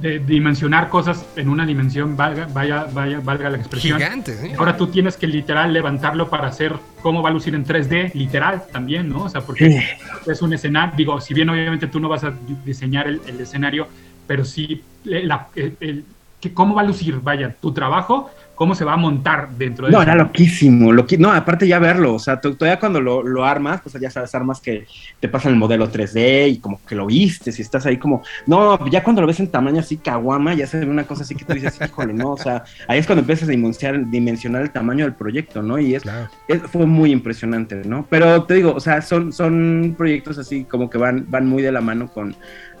de 0.00 0.18
dimensionar 0.18 0.88
cosas 0.88 1.24
en 1.36 1.48
una 1.48 1.64
dimensión, 1.64 2.16
valga, 2.16 2.46
vaya, 2.52 2.86
vaya, 2.92 3.20
valga 3.20 3.50
la 3.50 3.56
expresión. 3.58 3.98
Gigante. 3.98 4.54
Ahora 4.58 4.76
tú 4.76 4.88
tienes 4.88 5.16
que 5.16 5.26
literal 5.26 5.72
levantarlo 5.72 6.28
para 6.28 6.48
hacer 6.48 6.74
cómo 7.02 7.22
va 7.22 7.30
a 7.30 7.32
lucir 7.32 7.54
en 7.54 7.64
3D, 7.64 8.12
literal 8.14 8.64
también, 8.72 9.08
¿no? 9.08 9.24
O 9.24 9.28
sea, 9.28 9.40
porque 9.40 9.82
es 10.26 10.42
un 10.42 10.52
escenario, 10.52 10.94
digo, 10.96 11.20
si 11.20 11.32
bien 11.34 11.48
obviamente 11.48 11.86
tú 11.86 11.98
no 12.00 12.08
vas 12.08 12.24
a 12.24 12.30
di- 12.30 12.56
diseñar 12.64 13.06
el, 13.08 13.20
el 13.26 13.40
escenario, 13.40 13.88
pero 14.26 14.44
sí 14.44 14.82
eh, 15.06 15.22
la- 15.24 15.48
el- 15.54 15.76
el- 15.80 16.04
que 16.40 16.52
cómo 16.52 16.74
va 16.74 16.82
a 16.82 16.84
lucir, 16.84 17.18
vaya, 17.22 17.54
tu 17.60 17.72
trabajo, 17.72 18.30
cómo 18.56 18.74
se 18.74 18.84
va 18.84 18.94
a 18.94 18.96
montar 18.96 19.50
dentro 19.50 19.86
de 19.86 19.92
No, 19.92 19.98
eso. 20.02 20.10
era 20.10 20.16
loquísimo. 20.20 20.92
loqui- 20.92 21.18
no, 21.18 21.30
aparte 21.32 21.68
ya 21.68 21.78
verlo, 21.78 22.14
o 22.14 22.18
sea, 22.18 22.40
todavía 22.40 22.80
cuando 22.80 23.00
lo, 23.00 23.22
lo 23.22 23.44
armas, 23.44 23.80
pues 23.82 23.94
ya 24.00 24.10
sabes, 24.10 24.34
armas 24.34 24.60
que 24.60 24.86
te 25.20 25.28
pasan 25.28 25.52
el 25.52 25.58
modelo 25.58 25.88
3D 25.90 26.48
y 26.48 26.58
como 26.58 26.80
que 26.84 26.94
lo 26.96 27.06
viste, 27.06 27.52
si 27.52 27.62
estás 27.62 27.86
ahí 27.86 27.98
como, 27.98 28.22
no, 28.46 28.88
ya 28.90 29.04
cuando 29.04 29.20
lo 29.20 29.28
ves 29.28 29.38
en 29.40 29.48
tamaño 29.50 29.78
así 29.80 29.98
caguama, 29.98 30.54
ya 30.54 30.66
se 30.66 30.80
ve 30.80 30.86
una 30.86 31.04
cosa 31.04 31.22
así 31.22 31.34
que 31.36 31.44
tú 31.44 31.52
dices, 31.54 31.78
híjole, 31.84 32.12
no, 32.14 32.32
o 32.32 32.36
sea, 32.38 32.64
ahí 32.88 32.98
es 32.98 33.06
cuando 33.06 33.20
empiezas 33.20 33.48
a 33.48 33.52
dimensionar, 33.52 34.10
dimensionar 34.10 34.62
el 34.62 34.70
tamaño 34.72 35.04
del 35.04 35.14
proyecto, 35.14 35.62
¿no? 35.62 35.78
Y 35.78 35.94
es, 35.94 36.02
Claro. 36.02 36.28
es- 36.48 36.62
fue 36.62 36.86
muy 36.86 37.12
impresionante, 37.12 37.82
¿no? 37.84 38.06
Pero 38.08 38.44
te 38.44 38.54
digo, 38.54 38.72
o 38.74 38.80
sea, 38.80 39.02
son, 39.02 39.32
son 39.32 39.94
proyectos 39.98 40.38
así 40.38 40.64
como 40.64 40.88
que 40.90 40.98
van, 40.98 41.26
van 41.28 41.46
muy 41.46 41.62
de 41.62 41.72
la 41.72 41.80
mano 41.82 42.08
con, 42.08 42.34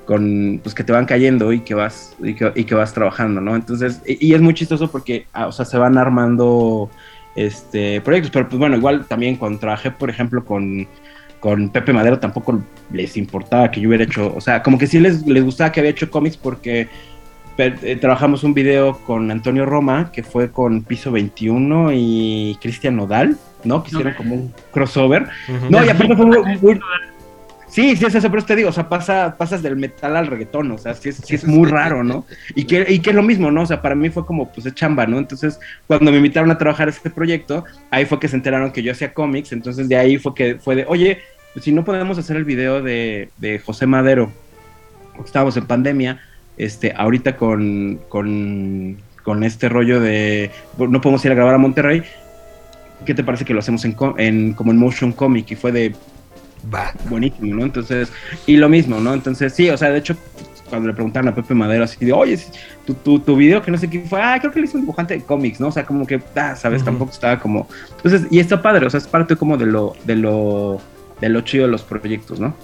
con 0.06 0.60
pues 0.62 0.74
que 0.74 0.84
te 0.84 0.92
van 0.92 1.04
cayendo 1.04 1.52
y 1.52 1.60
que 1.60 1.74
vas 1.74 2.14
y 2.22 2.34
que, 2.34 2.52
y 2.54 2.64
que 2.64 2.74
vas 2.74 2.94
trabajando, 2.94 3.40
¿no? 3.40 3.54
Entonces, 3.56 4.00
y, 4.06 4.28
y 4.28 4.34
es 4.34 4.40
muy 4.40 4.54
chistoso 4.54 4.90
porque, 4.90 5.26
ah, 5.32 5.48
o 5.48 5.52
sea, 5.52 5.64
se 5.64 5.76
van 5.76 5.98
armando 5.98 6.88
este 7.34 8.00
proyectos, 8.00 8.30
pero 8.30 8.48
pues 8.48 8.58
bueno, 8.58 8.76
igual 8.76 9.04
también 9.06 9.36
cuando 9.36 9.58
trabajé, 9.58 9.90
por 9.90 10.08
ejemplo, 10.08 10.44
con, 10.44 10.86
con 11.40 11.68
Pepe 11.70 11.92
Madero 11.92 12.18
tampoco 12.18 12.62
les 12.92 13.16
importaba 13.16 13.70
que 13.70 13.80
yo 13.80 13.88
hubiera 13.88 14.04
hecho, 14.04 14.32
o 14.34 14.40
sea, 14.40 14.62
como 14.62 14.78
que 14.78 14.86
sí 14.86 15.00
les, 15.00 15.26
les 15.26 15.44
gustaba 15.44 15.72
que 15.72 15.80
había 15.80 15.90
hecho 15.90 16.10
cómics 16.10 16.36
porque 16.36 16.88
eh, 17.58 17.96
trabajamos 18.00 18.44
un 18.44 18.54
video 18.54 18.98
con 18.98 19.30
Antonio 19.30 19.66
Roma, 19.66 20.10
que 20.12 20.22
fue 20.22 20.50
con 20.50 20.82
Piso 20.82 21.10
21 21.10 21.90
y 21.94 22.56
Cristian 22.60 22.96
Nodal, 22.96 23.36
¿no? 23.64 23.82
Que 23.82 23.88
hicieron 23.90 24.14
como 24.14 24.34
un 24.34 24.54
crossover. 24.72 25.26
No, 25.70 25.84
y 25.84 25.88
aparte 25.88 26.14
fue 26.16 26.26
muy, 26.26 26.38
muy- 26.62 26.80
Sí, 27.76 27.94
sí, 27.94 28.06
es 28.06 28.14
eso, 28.14 28.30
pero 28.30 28.42
te 28.42 28.56
digo, 28.56 28.70
o 28.70 28.72
sea, 28.72 28.88
pasa, 28.88 29.36
pasas 29.36 29.62
del 29.62 29.76
metal 29.76 30.16
al 30.16 30.28
reggaetón, 30.28 30.70
o 30.70 30.78
sea, 30.78 30.94
sí 30.94 31.10
es, 31.10 31.16
sí 31.16 31.34
es 31.34 31.44
muy 31.44 31.68
raro, 31.68 32.02
¿no? 32.02 32.24
Y 32.54 32.64
que, 32.64 32.86
y 32.88 33.00
que 33.00 33.10
es 33.10 33.16
lo 33.16 33.22
mismo, 33.22 33.50
¿no? 33.50 33.60
O 33.60 33.66
sea, 33.66 33.82
para 33.82 33.94
mí 33.94 34.08
fue 34.08 34.24
como, 34.24 34.50
pues, 34.50 34.64
es 34.64 34.74
chamba, 34.74 35.06
¿no? 35.06 35.18
Entonces, 35.18 35.60
cuando 35.86 36.10
me 36.10 36.16
invitaron 36.16 36.50
a 36.50 36.56
trabajar 36.56 36.88
este 36.88 37.10
proyecto, 37.10 37.66
ahí 37.90 38.06
fue 38.06 38.18
que 38.18 38.28
se 38.28 38.36
enteraron 38.36 38.72
que 38.72 38.82
yo 38.82 38.92
hacía 38.92 39.12
cómics, 39.12 39.52
entonces 39.52 39.90
de 39.90 39.96
ahí 39.98 40.16
fue 40.16 40.34
que 40.34 40.54
fue 40.54 40.74
de, 40.74 40.86
oye, 40.88 41.18
pues, 41.52 41.66
si 41.66 41.72
no 41.72 41.84
podemos 41.84 42.16
hacer 42.16 42.38
el 42.38 42.46
video 42.46 42.80
de, 42.80 43.28
de 43.36 43.58
José 43.58 43.86
Madero, 43.86 44.32
porque 45.12 45.26
estábamos 45.26 45.58
en 45.58 45.66
pandemia, 45.66 46.18
este, 46.56 46.94
ahorita 46.96 47.36
con, 47.36 48.00
con, 48.08 48.96
con 49.22 49.44
este 49.44 49.68
rollo 49.68 50.00
de, 50.00 50.50
no 50.78 51.02
podemos 51.02 51.22
ir 51.26 51.32
a 51.32 51.34
grabar 51.34 51.56
a 51.56 51.58
Monterrey, 51.58 52.02
¿qué 53.04 53.12
te 53.12 53.22
parece 53.22 53.44
que 53.44 53.52
lo 53.52 53.60
hacemos 53.60 53.84
en, 53.84 53.94
en 54.16 54.54
como 54.54 54.72
en 54.72 54.78
motion 54.78 55.12
comic? 55.12 55.50
Y 55.50 55.56
fue 55.56 55.72
de, 55.72 55.94
Va. 56.72 56.92
buenísimo, 57.08 57.54
¿no? 57.54 57.64
Entonces, 57.64 58.12
y 58.46 58.56
lo 58.56 58.68
mismo, 58.68 58.98
¿no? 59.00 59.14
Entonces, 59.14 59.52
sí, 59.52 59.68
o 59.70 59.76
sea, 59.76 59.90
de 59.90 59.98
hecho, 59.98 60.16
cuando 60.68 60.88
le 60.88 60.94
preguntaron 60.94 61.28
a 61.28 61.34
Pepe 61.34 61.54
Madero 61.54 61.84
así 61.84 62.04
de, 62.04 62.12
oye, 62.12 62.38
tu, 62.84 62.94
tu, 62.94 63.18
tu 63.20 63.36
video 63.36 63.62
que 63.62 63.70
no 63.70 63.78
sé 63.78 63.88
qué 63.88 64.00
fue, 64.00 64.20
ah, 64.20 64.36
creo 64.40 64.52
que 64.52 64.60
le 64.60 64.66
hizo 64.66 64.76
un 64.76 64.82
dibujante 64.82 65.14
de 65.14 65.22
cómics, 65.22 65.60
¿no? 65.60 65.68
O 65.68 65.72
sea, 65.72 65.84
como 65.86 66.06
que, 66.06 66.20
ah, 66.34 66.56
sabes, 66.56 66.82
tampoco 66.84 67.12
estaba 67.12 67.38
como. 67.38 67.68
Entonces, 67.96 68.26
y 68.30 68.40
está 68.40 68.60
padre, 68.62 68.86
o 68.86 68.90
sea, 68.90 68.98
es 68.98 69.06
parte 69.06 69.36
como 69.36 69.56
de 69.56 69.66
lo, 69.66 69.94
de 70.04 70.16
lo, 70.16 70.80
de 71.20 71.28
lo 71.28 71.40
chido 71.42 71.66
de 71.66 71.70
los 71.70 71.82
proyectos, 71.82 72.40
¿no? 72.40 72.54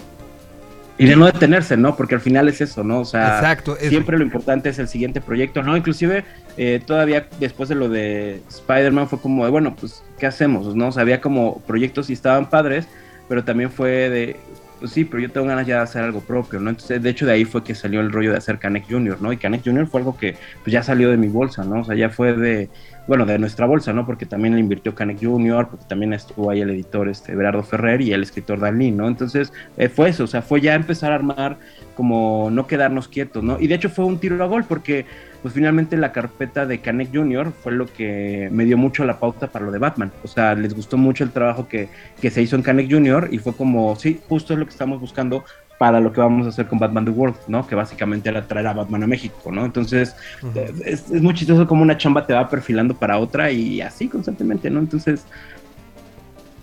Y 0.99 1.07
de 1.07 1.17
no 1.17 1.25
detenerse, 1.27 1.77
¿no? 1.77 1.97
Porque 1.97 2.15
al 2.15 2.21
final 2.21 2.49
es 2.49 2.61
eso, 2.61 2.85
¿no? 2.85 3.01
O 3.01 3.05
sea, 3.05 3.37
Exacto. 3.37 3.77
es- 3.81 3.89
siempre 3.89 4.19
lo 4.19 4.25
importante 4.25 4.69
es 4.69 4.79
el 4.79 4.87
siguiente 4.89 5.21
proyecto, 5.21 5.63
¿no? 5.63 5.77
Inclusive 5.77 6.25
eh, 6.59 6.81
todavía 6.85 7.27
después 7.41 7.69
de 7.71 7.75
lo 7.75 7.89
de 7.89 8.43
Spider-Man 8.49 9.09
fue 9.09 9.19
como 9.19 9.45
de, 9.45 9.51
bueno, 9.51 9.75
pues, 9.75 10.05
¿qué 10.19 10.27
hacemos? 10.27 10.77
¿No? 10.77 10.89
O 10.89 10.93
sea, 10.93 11.03
había 11.03 11.21
como 11.21 11.61
proyectos 11.61 12.11
y 12.11 12.13
estaban 12.13 12.51
padres, 12.51 12.87
pero 13.33 13.45
también 13.45 13.71
fue 13.71 14.11
de, 14.11 14.37
pues 14.79 14.93
sí, 14.93 15.07
pero 15.07 15.23
yo 15.23 15.31
tengo 15.31 15.47
ganas 15.47 15.67
ya 15.67 15.77
de 15.77 15.83
hacer 15.85 16.03
algo 16.03 16.21
propio, 16.21 16.61
¿no? 16.61 16.69
Entonces, 16.69 17.03
de 17.03 17.09
hecho, 17.09 17.25
de 17.25 17.33
ahí 17.33 17.47
fue 17.47 17.65
que 17.65 17.75
salió 17.75 18.03
el 18.03 18.13
rollo 18.13 18.31
de 18.31 18.37
hacer 18.37 18.59
Canek 18.59 18.91
Junior, 18.91 19.23
¿no? 19.23 19.33
Y 19.33 19.39
Canek 19.39 19.65
Junior 19.65 19.87
fue 19.87 20.01
algo 20.01 20.19
que 20.19 20.37
pues 20.63 20.71
ya 20.71 20.83
salió 20.83 21.09
de 21.09 21.17
mi 21.17 21.29
bolsa, 21.29 21.65
¿no? 21.65 21.81
O 21.81 21.85
sea, 21.85 21.97
ya 21.97 22.11
fue 22.11 22.35
de, 22.35 22.69
bueno, 23.07 23.27
de 23.27 23.39
nuestra 23.39 23.67
bolsa, 23.67 23.93
¿no? 23.93 24.07
Porque 24.07 24.27
también 24.27 24.55
le 24.55 24.61
invirtió 24.61 24.95
Canek 24.95 25.19
Junior, 25.21 25.69
porque 25.69 25.85
también 25.87 26.13
estuvo 26.13 26.51
ahí 26.51 26.61
el 26.61 26.71
editor 26.71 27.09
este 27.09 27.35
Berardo 27.35 27.63
Ferrer 27.63 28.01
y 28.01 28.13
el 28.13 28.23
escritor 28.23 28.61
Dalí, 28.61 28.91
¿no? 28.91 29.09
Entonces, 29.09 29.53
eh, 29.77 29.89
fue 29.89 30.11
eso, 30.11 30.25
o 30.25 30.27
sea, 30.27 30.43
fue 30.43 30.61
ya 30.61 30.75
empezar 30.75 31.13
a 31.13 31.17
armar 31.17 31.57
como 31.95 32.49
no 32.51 32.67
quedarnos 32.67 33.09
quietos, 33.09 33.43
¿no? 33.43 33.59
Y 33.61 33.67
de 33.67 33.75
hecho 33.75 33.91
fue 33.91 34.05
un 34.05 34.19
tiro 34.19 34.43
a 34.43 34.47
gol 34.47 34.65
porque 34.65 35.05
pues 35.43 35.55
finalmente 35.55 35.97
la 35.97 36.13
carpeta 36.13 36.67
de 36.67 36.79
Canek 36.79 37.13
Jr. 37.13 37.53
fue 37.53 37.73
lo 37.73 37.87
que 37.87 38.49
me 38.53 38.65
dio 38.65 38.79
mucho 38.79 39.05
la 39.05 39.19
pauta 39.19 39.49
para 39.49 39.65
lo 39.65 39.73
de 39.73 39.79
Batman. 39.79 40.13
O 40.23 40.29
sea, 40.29 40.55
les 40.55 40.73
gustó 40.73 40.97
mucho 40.97 41.25
el 41.25 41.31
trabajo 41.31 41.67
que, 41.69 41.89
que 42.21 42.31
se 42.31 42.41
hizo 42.43 42.55
en 42.55 42.63
Canek 42.63 42.89
Jr. 42.89 43.29
y 43.33 43.39
fue 43.39 43.53
como, 43.53 43.97
sí, 43.97 44.21
justo 44.29 44.53
es 44.53 44.61
lo 44.61 44.67
que 44.67 44.71
estamos 44.71 45.01
buscando 45.01 45.45
para 45.79 45.99
lo 46.01 46.13
que 46.13 46.21
vamos 46.21 46.47
a 46.47 46.51
hacer 46.51 46.69
con 46.69 46.79
Batman 46.79 47.05
The 47.05 47.11
World, 47.11 47.37
¿no? 47.49 47.67
Que 47.67 47.75
básicamente 47.75 48.29
era 48.29 48.47
traer 48.47 48.69
a 48.69 48.73
Batman 48.73 49.03
a 49.03 49.07
México, 49.09 49.51
¿no? 49.51 49.65
Entonces, 49.65 50.15
eh, 50.55 50.73
es, 50.85 51.11
es 51.11 51.21
muy 51.23 51.35
chistoso 51.35 51.67
como 51.67 51.83
una 51.83 51.97
chamba 51.99 52.25
te 52.27 52.33
va 52.33 52.49
perfilando 52.49 52.95
para 52.95 53.19
otra 53.19 53.51
y 53.51 53.81
así 53.81 54.09
constantemente, 54.09 54.71
¿no? 54.71 54.79
Entonces, 54.79 55.25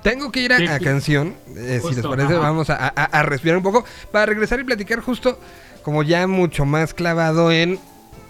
Tengo 0.04 0.32
que 0.32 0.42
ir 0.42 0.54
a, 0.54 0.76
a 0.76 0.80
canción, 0.80 1.34
eh, 1.58 1.82
si 1.86 1.94
les 1.94 2.06
parece, 2.06 2.34
ajá. 2.34 2.40
vamos 2.40 2.70
a, 2.70 2.76
a- 2.88 3.04
a 3.20 3.24
respirar 3.24 3.58
un 3.58 3.64
poco 3.64 3.84
para 4.14 4.28
regresar 4.28 4.58
y 4.62 4.64
platicar 4.64 5.02
justo 5.02 5.38
como 5.84 6.04
ya 6.04 6.26
mucho 6.26 6.66
más 6.66 6.94
clavado 6.94 7.52
en 7.52 7.78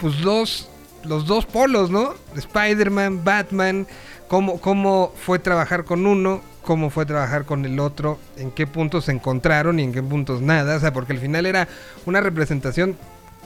pues 0.01 0.19
dos, 0.22 0.68
los 1.03 1.27
dos 1.27 1.45
polos, 1.45 1.91
¿no? 1.91 2.15
Spider-Man, 2.35 3.23
Batman, 3.23 3.85
cómo, 4.27 4.60
cómo 4.60 5.14
fue 5.23 5.38
trabajar 5.38 5.84
con 5.84 6.07
uno, 6.07 6.41
cómo 6.64 6.90
fue 6.90 7.06
trabajar 7.06 7.45
con 7.45 7.65
el 7.65 7.80
otro, 7.80 8.19
en 8.38 8.52
qué 8.52 8.68
puntos 8.68 9.06
se 9.06 9.11
encontraron 9.11 9.80
y 9.80 9.84
en 9.84 9.94
qué 9.94 10.03
puntos 10.03 10.41
nada, 10.41 10.76
o 10.76 10.80
sea, 10.80 10.94
porque 10.94 11.14
al 11.14 11.19
final 11.19 11.45
era 11.45 11.68
una 12.06 12.22
representación 12.22 12.95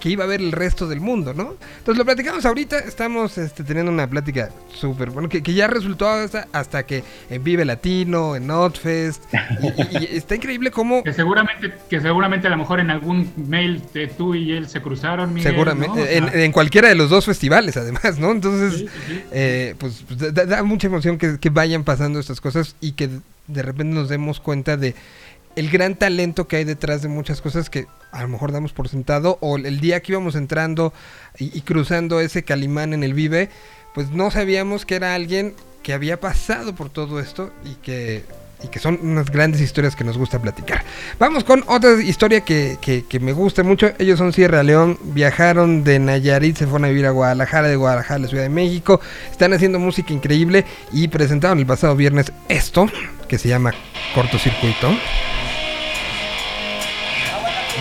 que 0.04 0.10
iba 0.10 0.26
a 0.26 0.28
ver 0.28 0.42
el 0.42 0.52
resto 0.52 0.86
del 0.86 1.00
mundo, 1.00 1.34
¿no? 1.34 1.56
Entonces 1.78 1.98
lo 1.98 2.04
platicamos 2.04 2.46
ahorita, 2.46 2.78
estamos 2.80 3.38
este, 3.38 3.64
teniendo 3.64 3.90
una 3.90 4.06
plática 4.06 4.50
súper, 4.74 5.12
bueno, 5.12 5.30
que, 5.30 5.42
que 5.42 5.54
ya 5.54 5.68
resultó 5.68 6.10
hasta, 6.10 6.46
hasta 6.52 6.86
que 6.86 7.06
en 7.30 7.42
Vive 7.42 7.64
Latino, 7.64 8.36
en 8.36 8.46
Notfest, 8.48 9.24
y, 9.62 9.68
y- 9.68 10.04
y 10.14 10.18
está 10.18 10.36
increíble 10.36 10.72
cómo... 10.72 11.06
Que 11.06 11.14
seguramente, 11.14 11.74
que 11.90 12.02
seguramente 12.02 12.48
a 12.48 12.50
lo 12.50 12.58
mejor 12.58 12.82
en 12.82 12.90
algún 12.92 13.32
mail 13.48 13.82
de 13.94 14.08
tú 14.08 14.36
y 14.36 14.52
él 14.52 14.68
se 14.68 14.82
cruzaron, 14.82 15.34
Miguel, 15.34 15.54
Seguramente, 15.54 16.18
en, 16.18 16.52
cualquiera 16.52 16.90
de 16.90 16.96
los 16.96 17.10
dos 17.10 17.24
festivales 17.24 17.78
además, 17.78 18.20
¿no? 18.20 18.32
Entonces, 18.32 18.84
eh, 19.32 19.76
pues 19.78 20.04
pues, 20.06 20.34
da, 20.34 20.46
da 20.46 20.64
mucha 20.64 20.88
emoción 20.88 21.18
que, 21.18 21.40
que 21.40 21.50
vayan 21.50 21.86
pasando 21.86 22.20
estas 22.20 22.42
cosas 22.42 22.76
y 22.82 22.92
que 22.92 23.10
de 23.48 23.62
repente 23.62 23.94
nos 23.96 24.10
demos 24.10 24.42
cuenta 24.42 24.76
de 24.76 24.96
el 25.56 25.70
gran 25.70 25.96
talento 25.96 26.46
que 26.50 26.58
hay 26.58 26.66
detrás 26.66 27.02
de 27.04 27.08
muchas 27.08 27.40
cosas 27.40 27.70
que 27.70 27.86
a 28.14 28.22
lo 28.22 28.28
mejor 28.30 28.52
damos 28.54 28.72
por 28.72 28.88
sentado 28.88 29.38
o 29.42 29.58
el 29.58 29.80
día 29.82 30.02
que 30.02 30.14
íbamos 30.14 30.36
entrando 30.36 30.94
y, 31.38 31.60
cruzando 31.62 32.20
ese 32.22 32.44
calimán 32.44 32.94
en 32.94 33.04
el 33.04 33.14
Vive, 33.14 33.50
pues 33.94 34.12
no 34.12 34.32
sabíamos 34.32 34.86
que 34.86 34.96
era 34.96 35.16
alguien 35.16 35.54
que 35.82 35.94
había 35.94 36.20
pasado 36.22 36.74
por 36.76 36.90
todo 36.90 37.20
esto 37.20 37.52
y 37.66 37.76
que 37.84 38.24
y 38.64 38.68
que 38.70 38.80
son 38.80 38.98
unas 39.04 39.30
grandes 39.30 39.60
historias 39.60 39.94
que 39.94 40.06
nos 40.06 40.18
gusta 40.18 40.42
platicar. 40.42 40.86
Vamos 41.20 41.44
con 41.44 41.66
otra 41.68 42.02
historia 42.02 42.42
que, 42.46 42.78
que- 42.80 43.20
me 43.20 43.34
gusta 43.34 43.62
mucho. 43.62 43.92
Ellos 44.00 44.18
son 44.20 44.32
Sierra 44.32 44.64
León, 44.64 44.98
viajaron 45.04 45.84
de 45.84 46.00
Nayarit, 46.00 46.56
se 46.56 46.66
fueron 46.66 46.86
a 46.86 46.88
vivir 46.88 47.06
a 47.06 47.10
Guadalajara, 47.10 47.68
de 47.68 47.76
Guadalajara 47.76 48.20
la 48.20 48.28
Ciudad 48.30 48.44
de 48.44 48.50
México. 48.50 49.02
Están 49.30 49.52
haciendo 49.52 49.80
música 49.80 50.14
increíble 50.14 50.64
y 50.94 51.10
presentaron 51.10 51.60
el 51.60 51.66
pasado 51.66 51.98
viernes 51.98 52.32
esto, 52.48 52.88
que 53.28 53.38
se 53.38 53.50
llama 53.50 53.74
Cortocircuito. 54.16 54.92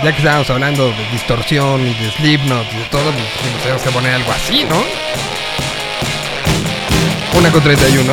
Ya 0.01 0.11
que 0.11 0.19
estábamos 0.19 0.51
hablando 0.51 0.89
de 0.89 1.09
distorsión 1.13 1.87
y 1.87 1.95
de 1.95 2.11
Slipknot 2.11 2.67
y 2.73 2.77
de 2.77 2.85
todo, 2.85 3.13
pues 3.13 3.25
nos 3.53 3.63
tenemos 3.63 3.83
que 3.83 3.91
poner 3.91 4.15
algo 4.15 4.33
así, 4.33 4.65
¿no? 4.65 4.83
Una 7.39 7.51
con 7.51 7.63
31. 7.63 8.13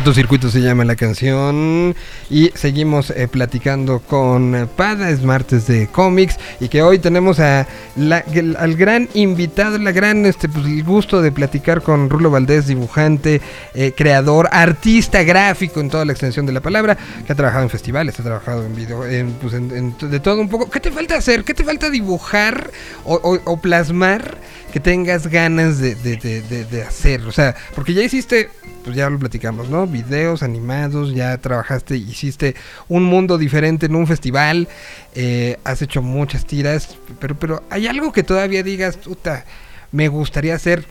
Cortocircuito 0.00 0.48
se 0.50 0.62
llama 0.62 0.86
la 0.86 0.96
canción 0.96 1.94
y 2.30 2.50
seguimos 2.54 3.10
eh, 3.10 3.28
platicando 3.28 3.98
con 3.98 4.54
eh, 4.54 4.66
Pada, 4.74 5.10
es 5.10 5.20
martes 5.22 5.66
de 5.66 5.88
cómics 5.88 6.36
y 6.58 6.68
que 6.68 6.80
hoy 6.80 6.98
tenemos 6.98 7.38
a 7.38 7.66
la- 7.96 8.24
al 8.58 8.76
gran 8.76 9.10
invitado, 9.12 9.76
la 9.76 9.92
gran 9.92 10.24
este 10.24 10.48
pues, 10.48 10.64
el 10.64 10.82
gusto 10.84 11.20
de 11.20 11.30
platicar 11.32 11.82
con 11.82 12.08
Rulo 12.08 12.30
Valdés, 12.30 12.66
dibujante, 12.66 13.42
eh, 13.74 13.92
creador, 13.94 14.48
artista 14.52 15.22
gráfico 15.22 15.80
en 15.80 15.90
toda 15.90 16.06
la 16.06 16.12
extensión 16.12 16.46
de 16.46 16.52
la 16.52 16.62
palabra, 16.62 16.96
que 17.26 17.30
ha 17.34 17.36
trabajado 17.36 17.64
en 17.64 17.70
festivales, 17.70 18.18
ha 18.18 18.22
trabajado 18.22 18.64
en 18.64 18.74
video, 18.74 19.04
en, 19.04 19.32
pues, 19.32 19.52
de 19.52 20.20
todo 20.20 20.40
un 20.40 20.48
poco. 20.48 20.70
¿Qué 20.70 20.80
te 20.80 20.90
falta 20.90 21.16
hacer? 21.18 21.44
¿Qué 21.44 21.52
te 21.52 21.62
falta 21.62 21.90
dibujar 21.90 22.70
o, 23.04 23.16
o- 23.44 23.60
plasmar 23.60 24.38
que 24.72 24.80
tengas 24.80 25.26
ganas 25.26 25.78
de- 25.78 25.94
de- 25.94 26.16
de- 26.16 26.64
de 26.64 26.82
hacer? 26.84 27.20
O 27.26 27.32
sea, 27.32 27.54
porque 27.74 27.92
ya 27.92 28.02
hiciste, 28.02 28.48
pues 28.84 28.96
ya 28.96 29.10
lo 29.10 29.18
platicamos, 29.18 29.68
¿no? 29.68 29.86
Videos 29.86 30.42
animados, 30.42 31.14
ya 31.14 31.36
trabajaste, 31.38 31.96
hiciste 31.96 32.54
un 32.88 33.04
mundo 33.04 33.38
diferente 33.38 33.86
en 33.86 33.94
un 33.94 34.06
festival, 34.06 34.68
eh, 35.14 35.58
has 35.64 35.82
hecho 35.82 36.02
muchas 36.02 36.46
tiras, 36.46 36.96
pero, 37.20 37.34
pero 37.34 37.62
hay 37.70 37.86
algo 37.86 38.12
que 38.12 38.22
todavía 38.22 38.62
digas, 38.62 38.96
puta, 38.96 39.44
me 39.92 40.08
gustaría 40.08 40.54
hacer, 40.54 40.84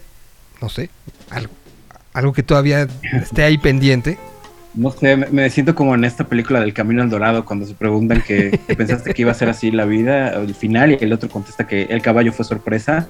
no 0.62 0.70
sé, 0.70 0.90
algo, 2.14 2.34
que 2.34 2.44
todavía 2.44 2.88
esté 3.14 3.44
ahí 3.44 3.58
pendiente. 3.58 4.18
No 4.76 4.92
sé, 4.92 5.18
me, 5.18 5.50
siento 5.50 5.74
como 5.74 5.96
en 5.96 6.04
esta 6.04 6.26
película 6.26 6.60
del 6.60 6.74
Camino 6.74 7.02
al 7.02 7.10
Dorado, 7.10 7.44
cuando 7.44 7.66
se 7.66 7.74
preguntan 7.74 8.22
que, 8.22 8.60
pensaste 8.78 9.14
que 9.14 9.22
iba 9.24 9.32
a 9.32 9.36
ser 9.36 9.50
así 9.50 9.72
la 9.72 9.86
vida, 9.86 10.34
el 10.34 10.54
final, 10.54 10.92
y 10.92 11.04
el 11.04 11.12
otro 11.12 11.28
contesta 11.28 11.66
que 11.66 11.84
el 11.84 12.02
caballo 12.02 12.32
fue 12.32 12.46
sorpresa. 12.46 13.08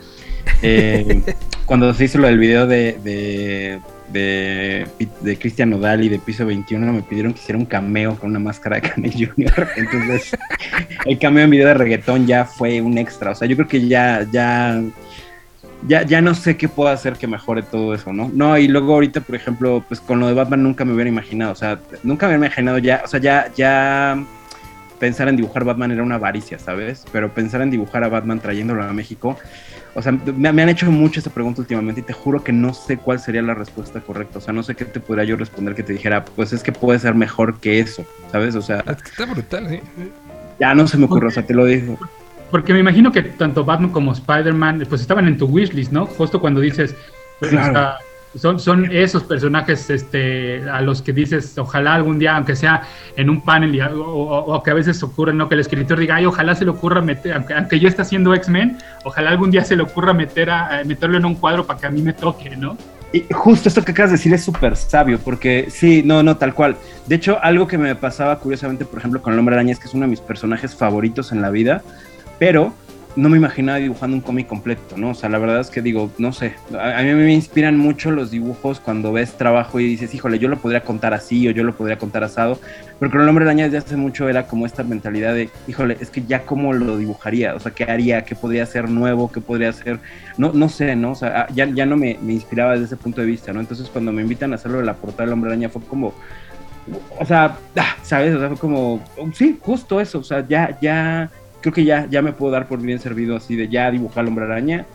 Eh, 0.61 1.21
cuando 1.65 1.93
se 1.93 2.05
hizo 2.05 2.17
lo 2.17 2.27
del 2.27 2.39
video 2.39 2.65
de, 2.65 2.97
de, 3.03 3.79
de, 4.11 4.87
de 5.21 5.37
Cristian 5.37 5.69
Nodal 5.69 6.03
y 6.03 6.09
de 6.09 6.19
Piso 6.19 6.45
21, 6.45 6.93
me 6.93 7.01
pidieron 7.01 7.33
que 7.33 7.39
hiciera 7.39 7.59
un 7.59 7.65
cameo 7.65 8.15
con 8.15 8.29
una 8.31 8.39
máscara 8.39 8.79
de 8.79 8.89
Kanye 8.89 9.27
Jr. 9.27 9.67
Entonces, 9.77 10.37
el 11.05 11.17
cameo 11.19 11.43
en 11.43 11.49
video 11.49 11.67
de 11.67 11.73
reggaetón 11.73 12.27
ya 12.27 12.45
fue 12.45 12.81
un 12.81 12.97
extra. 12.97 13.31
O 13.31 13.35
sea, 13.35 13.47
yo 13.47 13.55
creo 13.55 13.67
que 13.67 13.87
ya, 13.87 14.25
ya, 14.31 14.81
ya, 15.87 16.03
ya 16.03 16.21
no 16.21 16.33
sé 16.33 16.57
qué 16.57 16.67
puedo 16.67 16.89
hacer 16.89 17.13
que 17.13 17.27
mejore 17.27 17.61
todo 17.61 17.93
eso, 17.93 18.11
¿no? 18.13 18.29
No, 18.33 18.57
y 18.57 18.67
luego 18.67 18.93
ahorita, 18.93 19.21
por 19.21 19.35
ejemplo, 19.35 19.83
pues 19.87 20.01
con 20.01 20.19
lo 20.19 20.27
de 20.27 20.33
Batman 20.33 20.63
nunca 20.63 20.85
me 20.85 20.93
hubiera 20.93 21.09
imaginado, 21.09 21.51
o 21.51 21.55
sea, 21.55 21.79
nunca 22.03 22.27
me 22.27 22.33
hubiera 22.33 22.47
imaginado 22.47 22.77
ya, 22.79 23.01
o 23.05 23.07
sea, 23.07 23.19
ya, 23.19 23.51
ya, 23.55 24.23
pensar 24.99 25.29
en 25.29 25.37
dibujar 25.37 25.63
Batman 25.63 25.91
era 25.91 26.03
una 26.03 26.15
avaricia, 26.15 26.59
¿sabes? 26.59 27.05
Pero 27.11 27.33
pensar 27.33 27.61
en 27.61 27.71
dibujar 27.71 28.03
a 28.03 28.09
Batman 28.09 28.39
trayéndolo 28.39 28.83
a 28.83 28.93
México, 28.93 29.37
o 29.95 30.01
sea, 30.01 30.11
me, 30.11 30.51
me 30.53 30.61
han 30.61 30.69
hecho 30.69 30.89
mucho 30.91 31.19
esa 31.19 31.29
pregunta 31.31 31.61
últimamente 31.61 32.01
y 32.01 32.03
te 32.03 32.13
juro 32.13 32.43
que 32.43 32.51
no 32.51 32.73
sé 32.73 32.97
cuál 32.97 33.19
sería 33.19 33.41
la 33.41 33.53
respuesta 33.53 33.99
correcta. 34.01 34.37
O 34.39 34.41
sea, 34.41 34.53
no 34.53 34.63
sé 34.63 34.75
qué 34.75 34.85
te 34.85 34.99
podría 34.99 35.23
yo 35.25 35.35
responder 35.35 35.75
que 35.75 35.83
te 35.83 35.93
dijera, 35.93 36.23
pues 36.25 36.53
es 36.53 36.63
que 36.63 36.71
puede 36.71 36.99
ser 36.99 37.15
mejor 37.15 37.59
que 37.59 37.79
eso, 37.79 38.05
¿sabes? 38.31 38.55
O 38.55 38.61
sea, 38.61 38.83
Está 38.87 39.25
brutal, 39.25 39.73
¿eh? 39.73 39.81
ya 40.59 40.73
no 40.75 40.87
se 40.87 40.97
me 40.97 41.05
ocurre, 41.05 41.27
o 41.27 41.31
sea, 41.31 41.45
te 41.45 41.53
lo 41.53 41.65
digo. 41.65 41.97
Porque 42.51 42.73
me 42.73 42.79
imagino 42.79 43.11
que 43.11 43.21
tanto 43.21 43.63
Batman 43.63 43.91
como 43.91 44.11
Spider-Man 44.13 44.85
pues 44.89 45.01
estaban 45.01 45.27
en 45.27 45.37
tu 45.37 45.45
wishlist, 45.47 45.91
¿no? 45.91 46.05
Justo 46.05 46.39
cuando 46.41 46.61
dices, 46.61 46.95
pues, 47.39 47.51
Claro. 47.51 47.69
o 47.71 47.73
sea, 47.73 47.97
son, 48.37 48.59
son 48.59 48.91
esos 48.91 49.23
personajes 49.23 49.89
este, 49.89 50.61
a 50.69 50.81
los 50.81 51.01
que 51.01 51.13
dices, 51.13 51.57
ojalá 51.57 51.95
algún 51.95 52.19
día, 52.19 52.35
aunque 52.35 52.55
sea 52.55 52.83
en 53.15 53.29
un 53.29 53.41
panel, 53.41 53.73
y, 53.75 53.81
o, 53.81 53.95
o- 54.03 54.63
que 54.63 54.71
a 54.71 54.73
veces 54.75 55.01
ocurre, 55.01 55.33
¿no? 55.33 55.49
Que 55.49 55.55
el 55.55 55.61
escritor 55.61 55.99
diga, 55.99 56.15
ay, 56.15 56.25
ojalá 56.25 56.53
se 56.55 56.65
le 56.65 56.71
ocurra 56.71 57.01
meter, 57.01 57.43
aunque, 57.55 57.79
yo 57.79 57.87
esté 57.87 58.01
haciendo 58.03 58.33
X-Men, 58.35 58.77
ojalá 59.03 59.31
algún 59.31 59.49
día 59.51 59.63
se 59.63 59.75
le 59.75 59.83
ocurra 59.83 60.13
meter 60.13 60.49
a, 60.49 60.79
a 60.79 60.83
meterlo 60.83 61.17
en 61.17 61.25
un 61.25 61.35
cuadro 61.35 61.65
para 61.65 61.79
que 61.79 61.87
a 61.87 61.89
mí 61.89 62.01
me 62.01 62.13
toque, 62.13 62.55
¿no? 62.55 62.77
Y 63.11 63.25
justo 63.31 63.69
esto 63.69 63.83
que 63.83 63.91
acabas 63.91 64.11
de 64.11 64.17
decir 64.17 64.31
es 64.35 64.43
súper 64.43 64.75
sabio, 64.75 65.17
porque 65.17 65.67
sí, 65.71 66.03
no, 66.05 66.21
no, 66.21 66.37
tal 66.37 66.53
cual. 66.53 66.75
De 67.07 67.15
hecho, 67.15 67.39
algo 67.41 67.65
que 67.67 67.79
me 67.79 67.95
pasaba 67.95 68.37
curiosamente, 68.37 68.85
por 68.85 68.99
ejemplo, 68.99 69.19
con 69.23 69.33
el 69.33 69.39
hombre 69.39 69.55
araña 69.55 69.71
es 69.71 69.79
que 69.79 69.87
es 69.87 69.93
uno 69.95 70.05
de 70.05 70.11
mis 70.11 70.21
personajes 70.21 70.75
favoritos 70.75 71.31
en 71.31 71.41
la 71.41 71.49
vida, 71.49 71.81
pero 72.37 72.71
no 73.15 73.27
me 73.27 73.37
imaginaba 73.37 73.79
dibujando 73.79 74.15
un 74.15 74.21
cómic 74.21 74.47
completo, 74.47 74.95
¿no? 74.95 75.11
O 75.11 75.13
sea, 75.13 75.29
la 75.29 75.39
verdad 75.39 75.59
es 75.59 75.69
que 75.69 75.81
digo, 75.81 76.11
no 76.19 76.31
sé, 76.31 76.53
a, 76.79 77.01
mí 77.01 77.13
me 77.13 77.33
inspiran 77.33 77.77
mucho 77.77 78.11
los 78.11 78.31
dibujos 78.31 78.79
cuando 78.79 79.11
ves 79.11 79.33
trabajo 79.33 79.79
y 79.79 79.85
dices, 79.85 80.13
híjole, 80.13 80.37
yo 80.37 80.47
lo 80.47 80.57
podría 80.57 80.81
contar 80.81 81.13
así 81.13 81.47
o 81.47 81.51
yo 81.51 81.63
lo 81.63 81.75
podría 81.75 81.97
contar 81.97 82.23
asado, 82.23 82.59
pero 82.99 83.11
con 83.11 83.21
el 83.21 83.29
hombre 83.29 83.45
araña 83.45 83.65
desde 83.65 83.79
hace 83.79 83.97
mucho 83.97 84.29
era 84.29 84.47
como 84.47 84.65
esta 84.65 84.83
mentalidad 84.83 85.33
de, 85.33 85.49
híjole, 85.67 85.97
es 85.99 86.11
que 86.11 86.23
ya 86.23 86.45
cómo 86.45 86.71
lo 86.71 86.97
dibujaría, 86.97 87.55
o 87.55 87.59
sea, 87.59 87.73
qué 87.73 87.85
haría, 87.85 88.23
qué 88.23 88.35
podría 88.35 88.65
ser 88.65 88.89
nuevo, 88.89 89.31
qué 89.31 89.41
podría 89.41 89.73
ser, 89.73 89.99
no, 90.37 90.53
no 90.53 90.69
sé, 90.69 90.95
¿no? 90.95 91.11
O 91.11 91.15
sea, 91.15 91.47
ya, 91.53 91.65
ya 91.65 91.85
no 91.85 91.97
me, 91.97 92.17
me 92.21 92.33
inspiraba 92.33 92.73
desde 92.73 92.85
ese 92.85 92.97
punto 92.97 93.21
de 93.21 93.27
vista, 93.27 93.51
¿no? 93.53 93.59
Entonces 93.59 93.89
cuando 93.89 94.11
me 94.11 94.21
invitan 94.21 94.51
a 94.51 94.55
hacerlo 94.55 94.77
de 94.77 94.85
la 94.85 94.93
portada 94.93 95.25
del 95.25 95.33
hombre 95.33 95.49
araña 95.49 95.69
fue 95.69 95.81
como, 95.81 96.13
o 97.19 97.25
sea, 97.25 97.57
ah, 97.75 97.95
¿sabes? 98.03 98.35
O 98.35 98.39
sea, 98.39 98.49
fue 98.49 98.57
como, 98.57 99.03
sí, 99.33 99.59
justo 99.61 99.99
eso, 99.99 100.19
o 100.19 100.23
sea, 100.23 100.45
ya, 100.47 100.77
ya, 100.81 101.29
creo 101.61 101.73
que 101.73 101.83
ya, 101.83 102.07
ya 102.09 102.21
me 102.21 102.31
puedo 102.33 102.51
dar 102.51 102.67
por 102.67 102.79
bien 102.81 102.99
servido 102.99 103.35
así 103.35 103.55
de 103.55 103.67
ya 103.67 103.89
dibujar 103.91 104.21
al 104.21 104.27
hombre 104.29 104.45
araña. 104.45 104.85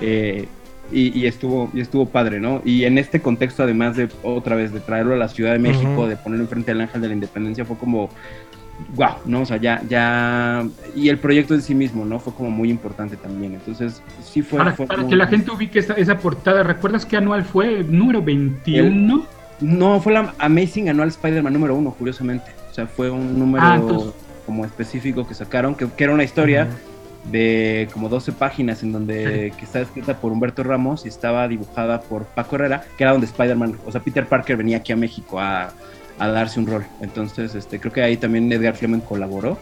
eh, 0.00 0.46
y, 0.90 1.18
y 1.18 1.26
estuvo, 1.26 1.68
y 1.74 1.80
estuvo 1.80 2.06
padre, 2.06 2.40
¿no? 2.40 2.62
Y 2.64 2.84
en 2.84 2.96
este 2.96 3.20
contexto, 3.20 3.62
además 3.62 3.94
de 3.96 4.08
otra 4.22 4.56
vez, 4.56 4.72
de 4.72 4.80
traerlo 4.80 5.12
a 5.12 5.18
la 5.18 5.28
Ciudad 5.28 5.52
de 5.52 5.58
México, 5.58 6.06
de 6.08 6.16
ponerlo 6.16 6.44
enfrente 6.44 6.70
del 6.72 6.80
Ángel 6.80 7.02
de 7.02 7.08
la 7.08 7.12
Independencia, 7.14 7.66
fue 7.66 7.76
como, 7.76 8.08
wow, 8.96 9.10
¿no? 9.26 9.42
O 9.42 9.44
sea, 9.44 9.58
ya, 9.58 9.82
ya, 9.86 10.66
y 10.96 11.10
el 11.10 11.18
proyecto 11.18 11.52
en 11.52 11.60
sí 11.60 11.74
mismo, 11.74 12.06
¿no? 12.06 12.18
Fue 12.20 12.32
como 12.32 12.50
muy 12.50 12.70
importante 12.70 13.18
también. 13.18 13.52
Entonces, 13.52 14.00
sí 14.24 14.40
fue. 14.40 14.56
Para, 14.60 14.72
fue 14.72 14.86
para 14.86 15.02
muy- 15.02 15.10
que 15.10 15.16
la 15.16 15.26
gente 15.26 15.50
ubique 15.50 15.78
esa, 15.78 15.92
esa 15.92 16.16
portada, 16.18 16.62
¿recuerdas 16.62 17.04
qué 17.04 17.18
anual 17.18 17.44
fue? 17.44 17.84
¿Número 17.84 18.22
21? 18.22 19.26
No, 19.60 20.00
fue 20.00 20.14
la 20.14 20.32
Amazing 20.38 20.88
Anual 20.88 21.08
Spider-Man 21.08 21.52
número 21.52 21.74
uno, 21.74 21.90
curiosamente. 21.90 22.46
O 22.70 22.74
sea, 22.74 22.86
fue 22.86 23.10
un 23.10 23.38
número 23.38 23.62
Ah, 23.66 23.76
entonces- 23.78 24.14
como 24.48 24.64
específico 24.64 25.28
que 25.28 25.34
sacaron, 25.34 25.74
que, 25.74 25.86
que 25.90 26.04
era 26.04 26.14
una 26.14 26.24
historia 26.24 26.68
de 27.30 27.86
como 27.92 28.08
12 28.08 28.32
páginas 28.32 28.82
en 28.82 28.92
donde 28.92 29.52
que 29.58 29.64
está 29.66 29.82
escrita 29.82 30.16
por 30.16 30.32
Humberto 30.32 30.62
Ramos 30.62 31.04
y 31.04 31.08
estaba 31.08 31.46
dibujada 31.48 32.00
por 32.00 32.24
Paco 32.24 32.56
Herrera, 32.56 32.82
que 32.96 33.04
era 33.04 33.12
donde 33.12 33.26
Spider-Man, 33.26 33.76
o 33.84 33.92
sea, 33.92 34.00
Peter 34.00 34.24
Parker 34.24 34.56
venía 34.56 34.78
aquí 34.78 34.90
a 34.94 34.96
México 34.96 35.38
a, 35.38 35.74
a 36.18 36.28
darse 36.28 36.58
un 36.60 36.66
rol. 36.66 36.86
Entonces, 37.02 37.54
este, 37.54 37.78
creo 37.78 37.92
que 37.92 38.00
ahí 38.00 38.16
también 38.16 38.50
Edgar 38.50 38.74
Fleming 38.74 39.00
colaboró. 39.00 39.58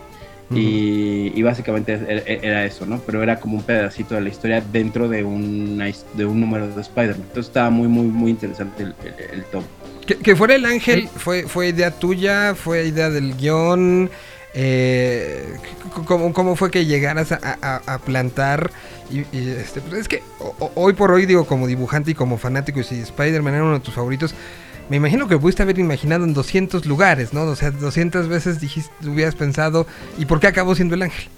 Y, 0.49 1.33
y 1.35 1.43
básicamente 1.43 1.95
era, 1.95 2.23
era 2.25 2.65
eso, 2.65 2.87
¿no? 2.87 3.01
Pero 3.01 3.21
era 3.21 3.41
como 3.41 3.57
un 3.57 3.65
pedacito 3.65 4.15
de 4.15 4.21
la 4.21 4.29
historia 4.29 4.61
dentro 4.61 5.09
de, 5.09 5.25
una 5.25 5.87
de 6.15 6.25
un 6.25 6.41
número 6.41 6.69
de 6.69 6.81
Spider-Man. 6.81 7.23
Entonces 7.23 7.47
estaba 7.49 7.69
muy, 7.71 7.89
muy, 7.89 8.07
muy 8.07 8.31
interesante 8.31 8.85
el, 8.85 8.95
el, 9.03 9.39
el 9.39 9.45
tomo. 9.47 9.67
Que, 10.07 10.15
que 10.15 10.37
fuera 10.37 10.55
el 10.55 10.65
ángel, 10.65 11.09
fue, 11.09 11.49
fue 11.49 11.71
idea 11.71 11.91
tuya, 11.91 12.55
fue 12.55 12.87
idea 12.87 13.11
del 13.11 13.37
guion. 13.37 14.09
Eh, 14.59 15.55
¿cómo, 16.07 16.33
cómo 16.33 16.57
fue 16.57 16.71
que 16.71 16.87
llegaras 16.87 17.31
a, 17.31 18.01
plantar? 18.05 18.71
Y, 19.11 19.19
y, 19.37 19.51
este, 19.51 19.83
pues 19.83 20.01
es 20.01 20.09
que 20.09 20.23
hoy 20.75 20.95
por 20.95 21.13
hoy, 21.13 21.27
digo, 21.27 21.47
como 21.47 21.67
dibujante 21.67 22.13
y 22.13 22.15
como 22.15 22.39
fanático, 22.39 22.81
y 22.81 22.85
si 22.85 23.01
Spider-Man 23.01 23.55
era 23.55 23.65
uno 23.65 23.75
de 23.75 23.81
tus 23.81 23.95
favoritos, 23.95 24.35
me 24.89 24.97
imagino 24.97 25.29
que 25.29 25.37
pudiste 25.37 25.63
haber 25.63 25.79
imaginado 25.79 26.25
en 26.25 26.33
200 26.33 26.87
lugares, 26.87 27.35
¿no? 27.35 27.43
O 27.43 27.57
sea, 27.57 27.71
200 27.71 28.29
veces 28.29 28.59
dijiste, 28.59 28.91
hubieras 29.07 29.35
pensado, 29.35 29.87
¿y 30.17 30.25
por 30.25 30.41
qué 30.41 30.47
acabó 30.47 30.75
siendo 30.75 30.95
el 30.95 31.03
ángel? 31.03 31.29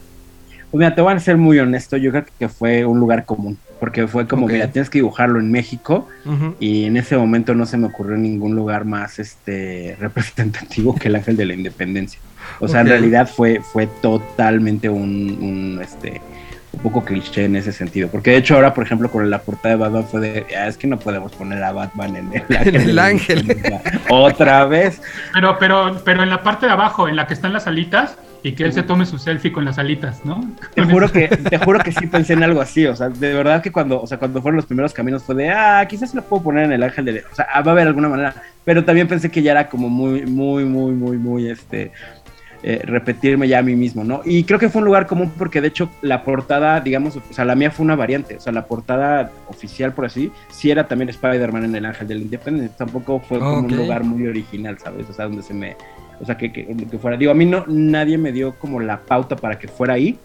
Pues 0.71 0.79
mira, 0.81 0.95
te 0.95 1.01
voy 1.01 1.13
a 1.15 1.19
ser 1.19 1.37
muy 1.39 1.59
honesto, 1.59 1.97
yo 1.97 2.11
creo 2.11 2.25
que 2.39 2.49
fue 2.49 2.85
un 2.85 3.01
lugar 3.01 3.25
común, 3.25 3.59
porque 3.81 4.07
fue 4.07 4.27
como, 4.29 4.45
Ok. 4.47 4.53
mira, 4.53 4.69
tienes 4.71 4.91
que 4.91 4.99
dibujarlo 4.99 5.41
en 5.41 5.51
México, 5.51 6.07
y 6.61 6.85
en 6.85 6.97
ese 6.99 7.17
momento 7.17 7.55
no 7.55 7.65
se 7.65 7.79
me 7.79 7.87
ocurrió 7.87 8.17
ningún 8.19 8.55
lugar 8.55 8.85
más 8.85 9.19
este 9.19 9.97
representativo 10.01 10.95
que 10.95 11.09
el 11.09 11.17
Ángel 11.17 11.37
de 11.37 11.47
la 11.47 11.55
Independencia. 11.55 12.21
O 12.61 12.69
sea, 12.69 12.83
en 12.83 12.89
realidad 12.89 13.29
fue, 13.35 13.61
fue 13.61 13.87
totalmente 14.03 14.89
un, 14.89 15.39
un, 15.41 15.81
este 15.83 16.21
un 16.71 16.81
poco 16.81 17.03
cliché 17.03 17.47
en 17.47 17.57
ese 17.57 17.73
sentido. 17.73 18.09
Porque 18.09 18.31
de 18.33 18.37
hecho 18.37 18.55
ahora, 18.55 18.75
por 18.75 18.85
ejemplo, 18.85 19.11
con 19.11 19.29
la 19.31 19.41
portada 19.41 19.71
de 19.75 19.81
Batman 19.81 20.05
fue 20.05 20.21
de, 20.21 20.47
"Ah, 20.57 20.67
es 20.69 20.77
que 20.77 20.87
no 20.87 20.99
podemos 20.99 21.33
poner 21.33 21.63
a 21.65 21.73
Batman 21.73 22.15
en 22.17 22.31
el 22.35 22.43
ángel. 22.57 22.77
En 22.77 22.89
el 22.91 22.99
ángel. 22.99 23.41
Independencia". 23.41 24.01
Otra 24.11 24.67
vez. 24.67 25.01
Pero, 25.33 25.57
pero, 25.59 26.01
pero 26.05 26.23
en 26.23 26.29
la 26.31 26.43
parte 26.43 26.67
de 26.67 26.73
abajo, 26.73 27.09
en 27.09 27.17
la 27.17 27.27
que 27.27 27.33
están 27.35 27.55
las 27.55 27.67
alitas, 27.67 28.17
y 28.43 28.53
que 28.53 28.65
él 28.65 28.73
se 28.73 28.83
tome 28.83 29.05
su 29.07 29.19
selfie 29.19 29.53
con 29.53 29.65
las 29.65 29.79
alitas, 29.79 30.25
¿no? 30.25 30.49
Te 30.75 30.85
juro 30.85 31.11
que, 31.11 31.29
te 31.29 31.59
juro 31.59 31.81
que 31.81 31.93
sí 31.93 32.07
pensé 32.07 32.35
en 32.35 32.43
algo 32.43 32.61
así, 32.61 32.87
o 32.87 32.95
sea, 32.95 33.09
de 33.09 33.35
verdad 33.35 33.63
que 33.63 33.73
cuando, 33.73 34.01
o 34.01 34.07
sea, 34.07 34.19
cuando 34.19 34.41
fueron 34.41 34.57
los 34.57 34.67
primeros 34.67 34.93
caminos 34.93 35.23
fue 35.23 35.35
de, 35.35 35.51
ah, 35.51 35.85
quizás 35.89 36.15
lo 36.15 36.23
puedo 36.23 36.43
poner 36.43 36.65
en 36.65 36.73
el 36.73 36.83
ángel 36.83 37.05
de, 37.05 37.25
o 37.31 37.35
sea, 37.35 37.47
va 37.63 37.71
a 37.71 37.75
haber 37.75 37.89
alguna 37.89 38.09
manera, 38.09 38.35
pero 38.65 38.85
también 38.85 39.09
pensé 39.09 39.31
que 39.31 39.43
ya 39.43 39.53
era 39.53 39.69
como 39.69 39.89
muy, 39.89 40.27
muy, 40.27 40.65
muy, 40.65 40.93
muy, 40.93 41.17
muy, 41.17 41.51
este, 41.51 41.93
eh, 42.61 42.81
repetirme 42.83 43.47
ya 43.47 43.61
a 43.61 43.63
mí 43.63 43.77
mismo, 43.77 44.03
¿no? 44.03 44.21
Y 44.25 44.43
creo 44.43 44.59
que 44.59 44.69
fue 44.69 44.81
un 44.81 44.87
lugar 44.87 45.07
común 45.07 45.33
porque 45.39 45.61
de 45.61 45.69
hecho 45.69 45.91
la 46.03 46.25
portada, 46.25 46.81
digamos, 46.81 47.17
o 47.17 47.23
sea, 47.31 47.45
la 47.45 47.55
mía 47.55 47.71
fue 47.71 47.85
una 47.85 47.95
variante, 47.95 48.37
o 48.37 48.41
sea, 48.41 48.53
la 48.53 48.67
portada 48.67 49.31
oficial, 49.47 49.93
por 49.93 50.07
así, 50.07 50.33
sí 50.51 50.69
era 50.69 50.89
también 50.89 51.09
Spider-Man 51.09 51.67
en 51.67 51.77
el 51.77 51.87
ángel 51.87 52.09
de 52.09 52.17
la 52.17 52.23
independencia, 52.23 52.77
tampoco 52.77 53.21
fue 53.21 53.39
como 53.39 53.61
un 53.61 53.77
lugar 53.77 54.03
muy 54.03 54.27
original, 54.27 54.77
¿sabes? 54.79 55.09
O 55.09 55.13
sea, 55.13 55.27
donde 55.27 55.43
se 55.45 55.55
me, 55.55 55.77
o 56.21 56.25
sea, 56.27 56.37
que, 56.37 56.53
que, 56.53 56.67
que 56.67 56.99
fuera, 56.99 57.17
digo, 57.17 57.31
a 57.31 57.35
mí 57.35 57.45
no, 57.45 57.65
nadie 57.67 58.19
me 58.19 58.33
dio 58.33 58.55
como 58.59 58.81
la 58.81 58.99
pauta 59.01 59.37
para 59.37 59.59
que 59.59 59.69
fuera 59.69 59.95
ahí, 59.95 60.19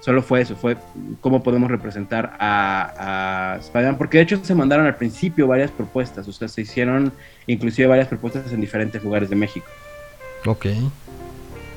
solo 0.00 0.22
fue 0.22 0.40
eso, 0.40 0.54
fue 0.56 0.76
cómo 1.20 1.42
podemos 1.42 1.70
representar 1.70 2.36
a, 2.38 3.54
a 3.54 3.56
Spider-Man, 3.58 3.98
porque 3.98 4.18
de 4.18 4.24
hecho 4.24 4.40
se 4.42 4.54
mandaron 4.54 4.86
al 4.86 4.96
principio 4.96 5.46
varias 5.46 5.70
propuestas, 5.70 6.26
o 6.28 6.32
sea, 6.32 6.48
se 6.48 6.62
hicieron 6.62 7.12
inclusive 7.46 7.88
varias 7.88 8.08
propuestas 8.08 8.52
en 8.52 8.60
diferentes 8.60 9.02
lugares 9.02 9.28
de 9.28 9.36
México. 9.36 9.66
Ok. 10.46 10.66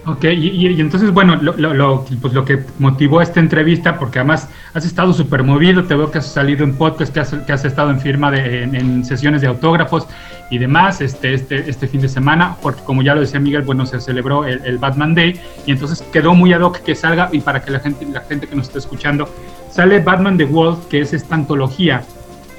Ok, 0.04 0.24
y, 0.24 0.28
y- 0.50 0.68
y 0.74 0.82
entonces, 0.82 1.12
bueno, 1.12 1.36
lo, 1.36 1.54
lo- 1.58 1.76
lo- 1.76 2.06
pues 2.22 2.34
lo 2.34 2.44
que 2.44 2.60
motivó 2.80 3.22
esta 3.22 3.40
entrevista, 3.40 4.00
porque 4.00 4.18
además 4.18 4.50
has 4.74 4.84
estado 4.84 5.14
súper 5.14 5.44
movido, 5.44 5.84
te 5.84 5.94
veo 5.94 6.10
que 6.10 6.18
has 6.18 6.26
salido 6.26 6.64
en 6.64 6.74
podcast, 6.74 7.14
que 7.14 7.20
has, 7.20 7.32
que 7.34 7.54
has 7.54 7.66
estado 7.66 7.92
en 7.92 8.00
firma 8.00 8.32
de, 8.32 8.64
en, 8.64 8.74
en 8.76 9.06
sesiones 9.06 9.42
de 9.42 9.48
autógrafos 9.48 10.08
y 10.52 10.60
demás 10.60 11.02
este, 11.02 11.34
este, 11.34 11.68
este 11.68 11.88
fin 11.88 12.02
de 12.02 12.10
semana, 12.10 12.58
porque 12.62 12.84
como 12.84 13.02
ya 13.02 13.16
lo 13.16 13.22
decía 13.22 13.40
Miguel, 13.40 13.64
bueno, 13.64 13.88
se 13.88 14.00
celebró 14.00 14.46
el, 14.46 14.64
el 14.64 14.78
Batman 14.78 15.16
Day 15.16 15.40
y 15.66 15.72
entonces 15.72 16.04
quedó 16.14 16.36
muy 16.36 16.54
ad 16.54 16.62
hoc 16.62 16.82
que 16.82 16.94
salga 16.94 17.30
y 17.32 17.40
para 17.40 17.64
que 17.64 17.72
la 17.72 17.80
gente, 17.80 18.06
la 18.06 18.22
gente 18.22 18.48
que 18.48 18.56
nos 18.56 18.68
esté 18.68 18.78
escuchando, 18.78 19.28
sale 19.72 20.00
Batman 20.02 20.38
The 20.38 20.46
World, 20.46 20.88
que 20.90 21.02
es 21.02 21.14
esta 21.14 21.34
antología 21.34 22.04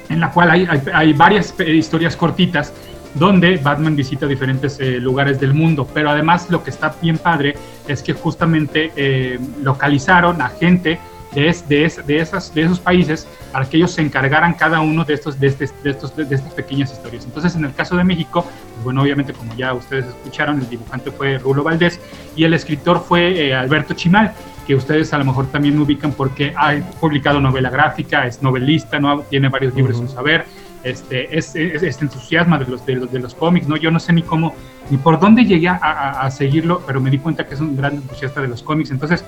en 0.09 0.19
la 0.19 0.31
cual 0.31 0.51
hay, 0.51 0.67
hay, 0.69 0.81
hay 0.93 1.13
varias 1.13 1.53
eh, 1.59 1.71
historias 1.71 2.17
cortitas 2.17 2.73
donde 3.15 3.57
Batman 3.57 3.95
visita 3.95 4.25
diferentes 4.25 4.79
eh, 4.79 4.99
lugares 4.99 5.39
del 5.39 5.53
mundo, 5.53 5.87
pero 5.93 6.09
además 6.09 6.49
lo 6.49 6.63
que 6.63 6.71
está 6.71 6.95
bien 7.01 7.17
padre 7.17 7.55
es 7.87 8.01
que 8.01 8.13
justamente 8.13 8.91
eh, 8.95 9.39
localizaron 9.61 10.41
a 10.41 10.49
gente 10.49 10.99
de, 11.35 11.47
es- 11.49 11.67
de, 11.67 11.85
es- 11.85 12.05
de, 12.05 12.17
esas, 12.19 12.53
de 12.53 12.61
esos 12.63 12.79
países 12.79 13.27
para 13.51 13.65
que 13.65 13.77
ellos 13.77 13.91
se 13.91 14.01
encargaran 14.01 14.53
cada 14.53 14.79
uno 14.81 15.03
de, 15.03 15.13
estos, 15.13 15.39
de, 15.39 15.47
este- 15.47 15.69
de, 15.83 15.91
estos, 15.91 16.15
de 16.15 16.23
estas 16.23 16.53
pequeñas 16.53 16.91
historias. 16.91 17.25
Entonces, 17.25 17.55
en 17.55 17.65
el 17.65 17.73
caso 17.73 17.95
de 17.97 18.03
México, 18.03 18.43
pues 18.73 18.83
bueno, 18.83 19.01
obviamente 19.01 19.33
como 19.33 19.53
ya 19.55 19.73
ustedes 19.73 20.05
escucharon, 20.05 20.59
el 20.59 20.69
dibujante 20.69 21.11
fue 21.11 21.37
Rulo 21.37 21.63
Valdés 21.63 21.99
y 22.35 22.43
el 22.43 22.53
escritor 22.53 23.03
fue 23.07 23.47
eh, 23.47 23.55
Alberto 23.55 23.93
Chimal, 23.93 24.33
que 24.67 24.75
ustedes 24.75 25.13
a 25.13 25.17
lo 25.17 25.25
mejor 25.25 25.47
también 25.47 25.75
me 25.75 25.83
ubican 25.83 26.11
porque 26.13 26.53
ha 26.55 26.73
publicado 27.01 27.39
novela 27.41 27.69
gráfica, 27.69 28.25
es 28.25 28.41
novelista, 28.41 28.99
¿no? 28.99 29.19
tiene 29.21 29.49
varios 29.49 29.75
libros 29.75 29.99
en 29.99 30.07
saber, 30.07 30.45
este, 30.83 31.37
es, 31.37 31.55
es, 31.55 31.81
este 31.83 32.05
entusiasma 32.05 32.57
de 32.57 32.65
los, 32.65 32.85
de, 32.85 32.95
los, 32.95 33.11
de 33.11 33.19
los 33.19 33.33
cómics, 33.35 33.67
¿no? 33.67 33.77
Yo 33.77 33.89
no 33.91 33.99
sé 33.99 34.11
ni 34.13 34.21
cómo, 34.21 34.53
ni 34.89 34.97
por 34.97 35.17
dónde 35.19 35.45
llegué 35.45 35.69
a, 35.69 35.75
a- 35.81 36.21
a 36.25 36.31
seguirlo, 36.31 36.81
pero 36.85 36.99
me 36.99 37.09
di 37.09 37.19
cuenta 37.19 37.45
que 37.47 37.53
es 37.55 37.61
un 37.61 37.75
gran 37.77 37.93
entusiasta 37.95 38.41
de 38.41 38.49
los 38.49 38.61
cómics. 38.63 38.91
Entonces, 38.91 39.23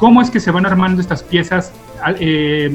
¿cómo 0.00 0.22
es 0.22 0.30
que 0.30 0.40
se 0.40 0.50
van 0.50 0.64
armando 0.64 1.00
estas 1.02 1.22
piezas? 1.22 1.72
Eh, 2.18 2.72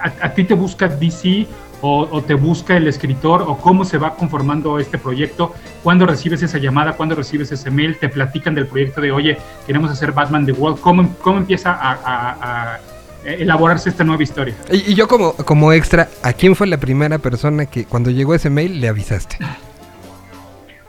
a, 0.00 0.26
a 0.26 0.34
ti 0.34 0.42
te 0.44 0.54
busca 0.54 0.88
DC 0.88 1.46
o, 1.80 2.08
o 2.10 2.22
te 2.22 2.34
busca 2.34 2.76
el 2.76 2.88
escritor 2.88 3.42
o 3.42 3.56
cómo 3.56 3.84
se 3.84 3.98
va 3.98 4.16
conformando 4.16 4.78
este 4.80 4.98
proyecto, 4.98 5.54
cuando 5.84 6.06
recibes 6.06 6.42
esa 6.42 6.58
llamada, 6.58 6.94
cuando 6.94 7.14
recibes 7.14 7.52
ese 7.52 7.70
mail, 7.70 7.96
te 7.98 8.08
platican 8.08 8.54
del 8.56 8.66
proyecto 8.66 9.00
de, 9.00 9.12
oye, 9.12 9.38
queremos 9.66 9.90
hacer 9.90 10.10
Batman 10.12 10.44
The 10.44 10.52
World, 10.52 10.80
cómo, 10.80 11.14
cómo 11.22 11.38
empieza 11.38 11.70
a, 11.72 11.92
a- 11.92 12.74
a 12.74 12.78
elaborarse 13.24 13.88
esta 13.90 14.04
nueva 14.04 14.22
historia. 14.22 14.54
Y, 14.72 14.92
y 14.92 14.94
yo 14.94 15.06
como, 15.06 15.34
como 15.34 15.72
extra, 15.72 16.08
¿a 16.22 16.32
quién 16.32 16.54
fue 16.56 16.66
la 16.66 16.78
primera 16.78 17.18
persona 17.18 17.66
que 17.66 17.84
cuando 17.84 18.10
llegó 18.10 18.34
ese 18.34 18.50
mail 18.50 18.80
le 18.80 18.88
avisaste? 18.88 19.36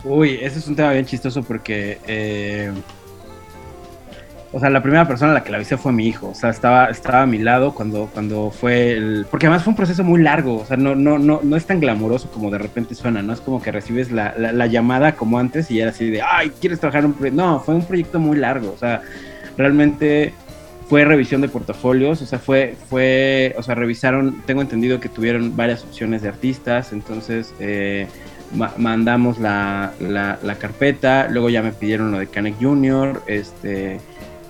Uy, 0.04 0.40
ese 0.42 0.60
es 0.60 0.68
un 0.68 0.76
tema 0.76 0.92
bien 0.92 1.06
chistoso 1.06 1.44
porque, 1.44 2.00
eh, 2.08 2.72
o 4.54 4.60
sea, 4.60 4.70
la 4.70 4.82
primera 4.82 5.08
persona 5.08 5.32
a 5.32 5.34
la 5.34 5.44
que 5.44 5.52
la 5.52 5.58
avisé 5.58 5.78
fue 5.78 5.92
mi 5.92 6.08
hijo. 6.08 6.30
O 6.30 6.34
sea, 6.36 6.50
estaba, 6.50 6.86
estaba 6.88 7.24
a 7.24 7.26
mi 7.26 7.38
lado 7.38 7.74
cuando, 7.76 8.08
cuando 8.14 8.50
fue 8.50 8.92
el... 8.94 9.26
Porque 9.30 9.46
además 9.48 9.64
fue 9.64 9.72
un 9.72 9.78
proceso 9.78 10.04
muy 10.04 10.22
largo. 10.22 10.58
O 10.62 10.66
sea, 10.66 10.78
no, 10.78 10.96
no, 10.96 11.20
no, 11.20 11.42
no 11.44 11.56
es 11.58 11.66
tan 11.66 11.80
glamuroso 11.80 12.30
como 12.32 12.50
de 12.50 12.58
repente 12.58 12.96
suena. 12.96 13.22
No 13.22 13.34
es 13.34 13.42
como 13.42 13.62
que 13.62 13.72
recibes 13.72 14.12
la, 14.12 14.34
la- 14.38 14.54
la 14.54 14.66
llamada 14.68 15.12
como 15.14 15.38
antes 15.38 15.70
y 15.70 15.80
era 15.82 15.92
así 15.92 16.10
de, 16.10 16.22
ay, 16.22 16.52
¿quieres 16.62 16.80
trabajar 16.80 17.06
un 17.06 17.14
proyecto? 17.14 17.42
No, 17.42 17.60
fue 17.60 17.76
un 17.76 17.84
proyecto 17.86 18.20
muy 18.20 18.38
largo. 18.38 18.72
O 18.74 18.78
sea, 18.78 19.02
realmente 19.58 20.34
fue 20.90 21.04
revisión 21.04 21.42
de 21.42 21.50
portafolios, 21.50 22.22
o 22.22 22.26
sea, 22.26 22.40
fue, 22.40 22.76
fue, 22.90 23.54
o 23.58 23.64
sea, 23.64 23.76
revisaron, 23.76 24.42
tengo 24.46 24.62
entendido 24.62 25.02
que 25.02 25.10
tuvieron 25.10 25.58
varias 25.58 25.84
opciones 25.84 26.22
de 26.22 26.30
artistas, 26.30 26.94
entonces 26.94 27.54
eh, 27.60 28.08
ma- 28.56 28.72
mandamos 28.78 29.38
la, 29.38 29.92
la, 30.00 30.40
la 30.42 30.56
carpeta, 30.56 31.28
luego 31.30 31.50
ya 31.50 31.62
me 31.62 31.74
pidieron 31.74 32.12
lo 32.14 32.20
de 32.20 32.28
Canek 32.28 32.56
Jr., 32.62 33.22
este, 33.28 34.00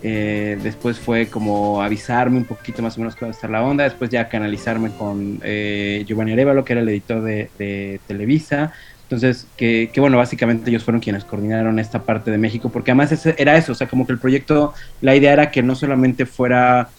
eh, 0.03 0.57
después 0.61 0.99
fue 0.99 1.28
como 1.28 1.82
avisarme 1.82 2.38
un 2.38 2.45
poquito 2.45 2.82
más 2.82 2.98
o 2.98 2.99
menos 2.99 3.15
cómo 3.15 3.32
está 3.32 3.48
la 3.48 3.64
onda, 3.64 3.84
después 3.84 4.10
ya 4.10 4.30
canalizarme 4.30 4.91
con 4.91 5.40
eh, 5.44 6.03
Giovanni 6.07 6.34
Arevalo, 6.34 6.64
que 6.64 6.74
era 6.74 6.82
el 6.82 6.90
editor 6.90 7.24
de, 7.24 7.99
Televisa, 8.07 8.74
entonces, 9.03 9.48
que, 9.56 9.90
bueno, 9.98 10.18
básicamente 10.18 10.69
ellos 10.69 10.84
fueron 10.84 10.99
quienes 10.99 11.24
coordinaron 11.24 11.80
esta 11.80 12.03
parte 12.03 12.30
de 12.30 12.38
México, 12.38 12.69
porque 12.69 12.91
además 12.91 13.26
era 13.38 13.56
eso, 13.56 13.72
o 13.72 13.76
sea, 13.76 13.88
como 13.88 14.06
que 14.06 14.11
el 14.11 14.19
proyecto, 14.19 14.74
la 14.99 15.15
idea 15.15 15.32
era 15.32 15.49
que 15.49 15.64
no 15.64 15.76
solamente 15.76 16.26
fuera 16.26 16.90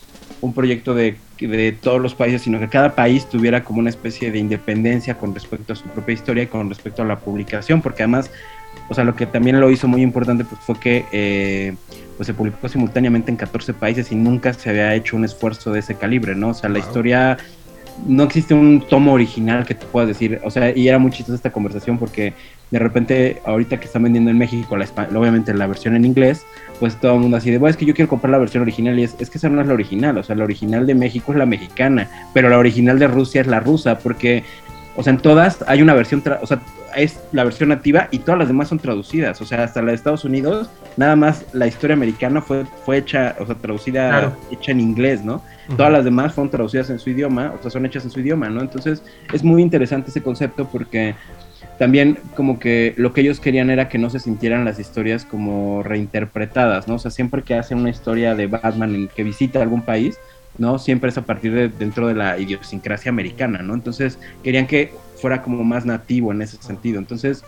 un 0.40 0.54
proyecto 0.54 0.94
de, 0.94 1.16
de 1.38 1.72
todos 1.72 2.00
los 2.00 2.14
países, 2.14 2.42
sino 2.42 2.58
que 2.58 2.68
cada 2.68 2.94
país 2.94 3.28
tuviera 3.28 3.62
como 3.62 3.80
una 3.80 3.90
especie 3.90 4.32
de 4.32 4.38
independencia 4.38 5.18
con 5.18 5.34
respecto 5.34 5.74
a 5.74 5.76
su 5.76 5.84
propia 5.84 6.14
historia 6.14 6.42
y 6.44 6.46
con 6.46 6.68
respecto 6.68 7.02
a 7.02 7.04
la 7.04 7.18
publicación, 7.18 7.82
porque 7.82 8.04
además, 8.04 8.30
o 8.88 8.94
sea, 8.94 9.04
lo 9.04 9.14
que 9.14 9.26
también 9.26 9.60
lo 9.60 9.70
hizo 9.70 9.86
muy 9.88 10.02
importante 10.02 10.44
pues, 10.44 10.60
fue 10.62 10.78
que 10.78 11.04
eh, 11.12 11.74
pues 12.16 12.26
se 12.26 12.34
publicó 12.34 12.68
simultáneamente 12.68 13.30
en 13.30 13.36
14 13.36 13.74
países 13.74 14.10
y 14.12 14.14
nunca 14.14 14.52
se 14.52 14.70
había 14.70 14.94
hecho 14.94 15.16
un 15.16 15.24
esfuerzo 15.24 15.72
de 15.72 15.80
ese 15.80 15.94
calibre, 15.94 16.34
¿no? 16.34 16.50
O 16.50 16.54
sea, 16.54 16.68
la 16.70 16.78
historia 16.78 17.38
no 18.06 18.24
existe 18.24 18.54
un 18.54 18.80
tomo 18.80 19.12
original 19.12 19.66
que 19.66 19.74
te 19.74 19.84
puedas 19.86 20.08
decir, 20.08 20.40
o 20.44 20.50
sea, 20.50 20.76
y 20.76 20.88
era 20.88 20.98
muy 20.98 21.10
chistosa 21.10 21.36
esta 21.36 21.50
conversación 21.50 21.98
porque 21.98 22.32
de 22.70 22.78
repente, 22.78 23.40
ahorita 23.46 23.80
que 23.80 23.86
están 23.86 24.02
vendiendo 24.02 24.30
en 24.30 24.36
México, 24.36 24.76
la, 24.76 24.86
obviamente 25.16 25.54
la 25.54 25.66
versión 25.66 25.96
en 25.96 26.04
inglés, 26.04 26.44
pues 26.78 26.96
todo 27.00 27.14
el 27.14 27.20
mundo 27.20 27.38
así 27.38 27.50
de, 27.50 27.58
bueno, 27.58 27.70
es 27.70 27.76
que 27.76 27.86
yo 27.86 27.94
quiero 27.94 28.08
comprar 28.08 28.30
la 28.30 28.38
versión 28.38 28.62
original 28.62 28.98
y 28.98 29.04
es, 29.04 29.16
es 29.18 29.30
que 29.30 29.38
esa 29.38 29.48
no 29.48 29.60
es 29.60 29.66
la 29.66 29.74
original, 29.74 30.18
o 30.18 30.22
sea, 30.22 30.36
la 30.36 30.44
original 30.44 30.86
de 30.86 30.94
México 30.94 31.32
es 31.32 31.38
la 31.38 31.46
mexicana, 31.46 32.10
pero 32.34 32.50
la 32.50 32.58
original 32.58 32.98
de 32.98 33.06
Rusia 33.06 33.40
es 33.40 33.46
la 33.46 33.60
rusa, 33.60 33.98
porque, 33.98 34.44
o 34.96 35.02
sea, 35.02 35.14
en 35.14 35.18
todas 35.18 35.64
hay 35.66 35.80
una 35.80 35.94
versión, 35.94 36.22
o 36.42 36.46
sea, 36.46 36.60
es 36.98 37.20
la 37.32 37.44
versión 37.44 37.70
nativa 37.70 38.08
y 38.10 38.18
todas 38.20 38.38
las 38.38 38.48
demás 38.48 38.68
son 38.68 38.78
traducidas, 38.78 39.40
o 39.40 39.44
sea, 39.46 39.64
hasta 39.64 39.80
la 39.82 39.88
de 39.88 39.94
Estados 39.94 40.24
Unidos, 40.24 40.68
nada 40.96 41.16
más 41.16 41.44
la 41.52 41.66
historia 41.66 41.94
americana 41.94 42.42
fue, 42.42 42.64
fue 42.84 42.98
hecha, 42.98 43.36
o 43.38 43.46
sea, 43.46 43.54
traducida, 43.54 44.08
Claro. 44.08 44.36
hecha 44.50 44.72
en 44.72 44.80
inglés, 44.80 45.24
¿no? 45.24 45.42
Todas 45.76 45.92
las 45.92 46.04
demás 46.04 46.32
fueron 46.32 46.50
traducidas 46.50 46.88
en 46.90 46.98
su 46.98 47.10
idioma, 47.10 47.52
o 47.58 47.60
sea, 47.62 47.70
son 47.70 47.84
hechas 47.84 48.04
en 48.04 48.10
su 48.10 48.20
idioma, 48.20 48.48
¿no? 48.48 48.60
Entonces 48.62 49.02
es 49.32 49.44
muy 49.44 49.60
interesante 49.62 50.10
ese 50.10 50.22
concepto 50.22 50.66
porque 50.66 51.14
también 51.78 52.18
como 52.34 52.58
que 52.58 52.94
lo 52.96 53.12
que 53.12 53.20
ellos 53.20 53.38
querían 53.38 53.70
era 53.70 53.88
que 53.88 53.98
no 53.98 54.10
se 54.10 54.18
sintieran 54.18 54.64
las 54.64 54.78
historias 54.78 55.24
como 55.24 55.82
reinterpretadas, 55.82 56.88
¿no? 56.88 56.94
O 56.94 56.98
sea, 56.98 57.10
siempre 57.10 57.42
que 57.42 57.54
hacen 57.54 57.78
una 57.78 57.90
historia 57.90 58.34
de 58.34 58.46
Batman 58.46 58.94
en 58.94 59.08
que 59.08 59.22
visita 59.22 59.60
algún 59.62 59.82
país, 59.82 60.18
¿no? 60.56 60.78
Siempre 60.78 61.10
es 61.10 61.18
a 61.18 61.22
partir 61.22 61.52
de 61.52 61.68
dentro 61.68 62.08
de 62.08 62.14
la 62.14 62.38
idiosincrasia 62.38 63.10
americana, 63.10 63.60
¿no? 63.62 63.74
Entonces 63.74 64.18
querían 64.42 64.66
que 64.66 64.92
fuera 65.20 65.42
como 65.42 65.64
más 65.64 65.84
nativo 65.86 66.32
en 66.32 66.42
ese 66.42 66.56
sentido. 66.62 66.98
Entonces, 66.98 67.44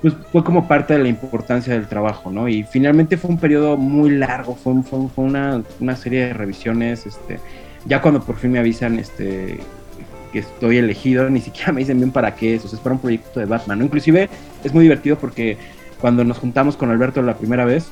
pues 0.00 0.14
fue 0.32 0.44
como 0.44 0.66
parte 0.68 0.94
de 0.94 1.00
la 1.00 1.08
importancia 1.08 1.74
del 1.74 1.88
trabajo, 1.88 2.30
¿no? 2.30 2.48
Y 2.48 2.62
finalmente 2.62 3.16
fue 3.16 3.30
un 3.30 3.38
periodo 3.38 3.76
muy 3.76 4.10
largo, 4.10 4.54
fue, 4.54 4.72
un- 4.72 4.84
fue, 4.84 4.98
un- 4.98 5.10
fue 5.10 5.24
una, 5.24 5.62
una 5.80 5.96
serie 5.96 6.26
de 6.26 6.32
revisiones, 6.34 7.04
este, 7.06 7.40
ya 7.84 8.00
cuando 8.00 8.22
por 8.22 8.36
fin 8.36 8.52
me 8.52 8.58
avisan, 8.60 8.98
este, 8.98 9.58
que 10.32 10.38
estoy 10.40 10.78
elegido, 10.78 11.28
ni 11.30 11.40
siquiera 11.40 11.72
me 11.72 11.80
dicen 11.80 11.98
bien 11.98 12.12
para 12.12 12.34
qué 12.34 12.54
es, 12.54 12.64
o 12.64 12.68
sea, 12.68 12.76
es 12.76 12.82
para 12.82 12.94
un 12.94 13.00
proyecto 13.00 13.40
de 13.40 13.46
Batman, 13.46 13.78
¿no? 13.80 13.84
Inclusive 13.84 14.28
es 14.64 14.72
muy 14.72 14.84
divertido 14.84 15.18
porque 15.18 15.56
cuando 16.00 16.22
nos 16.24 16.38
juntamos 16.38 16.76
con 16.76 16.90
Alberto 16.90 17.20
la 17.22 17.36
primera 17.36 17.64
vez, 17.64 17.88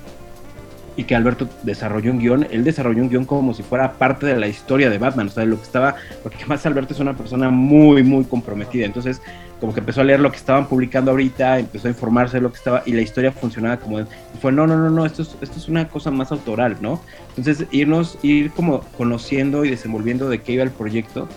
y 0.97 1.05
que 1.05 1.14
Alberto 1.14 1.48
desarrolló 1.62 2.10
un 2.10 2.18
guion, 2.18 2.47
él 2.51 2.64
desarrolló 2.64 3.02
un 3.02 3.10
guion 3.10 3.24
como 3.27 3.52
si 3.55 3.62
fuera 3.62 3.93
parte 3.93 4.27
de 4.27 4.36
la 4.36 4.48
historia 4.48 4.89
de 4.89 4.98
Batman, 4.98 5.28
o 5.28 5.31
sea, 5.31 5.44
de 5.44 5.51
lo 5.51 5.56
que 5.56 5.62
estaba, 5.62 5.97
porque 6.23 6.39
además 6.39 6.64
Alberto 6.64 6.94
es 6.94 7.01
una 7.01 7.14
persona 7.14 7.51
muy, 7.51 8.02
muy 8.02 8.24
comprometida, 8.24 8.86
entonces 8.86 9.20
como 9.60 9.73
que 9.73 9.81
empezó 9.81 10.01
a 10.01 10.05
leer 10.05 10.20
lo 10.20 10.31
que 10.31 10.36
estaban 10.36 10.66
publicando 10.66 11.10
ahorita, 11.10 11.59
empezó 11.59 11.89
a 11.89 11.90
informarse 11.90 12.39
de 12.39 12.43
lo 12.43 12.51
que 12.51 12.59
estaba, 12.59 12.82
y 12.86 12.93
la 12.93 13.02
historia 13.02 13.31
funcionaba 13.32 13.78
como, 13.78 14.01
y 14.01 14.06
fue, 14.40 14.52
no, 14.52 14.66
no, 14.66 14.77
no, 14.77 14.90
no, 14.90 15.05
esto 15.06 15.23
es, 15.23 15.36
esto 15.40 15.59
es 15.59 15.68
una 15.68 15.89
cosa 15.89 16.10
más 16.10 16.32
autoral, 16.32 16.77
¿no? 16.81 17.01
Entonces 17.36 17.66
irnos, 17.70 18.18
ir 18.23 18.51
como 18.52 18.81
conociendo 18.97 19.64
y 19.64 19.70
desenvolviendo 19.70 20.28
de 20.28 20.40
qué 20.40 20.52
iba 20.52 20.62
el 20.62 20.70
proyecto, 20.70 21.28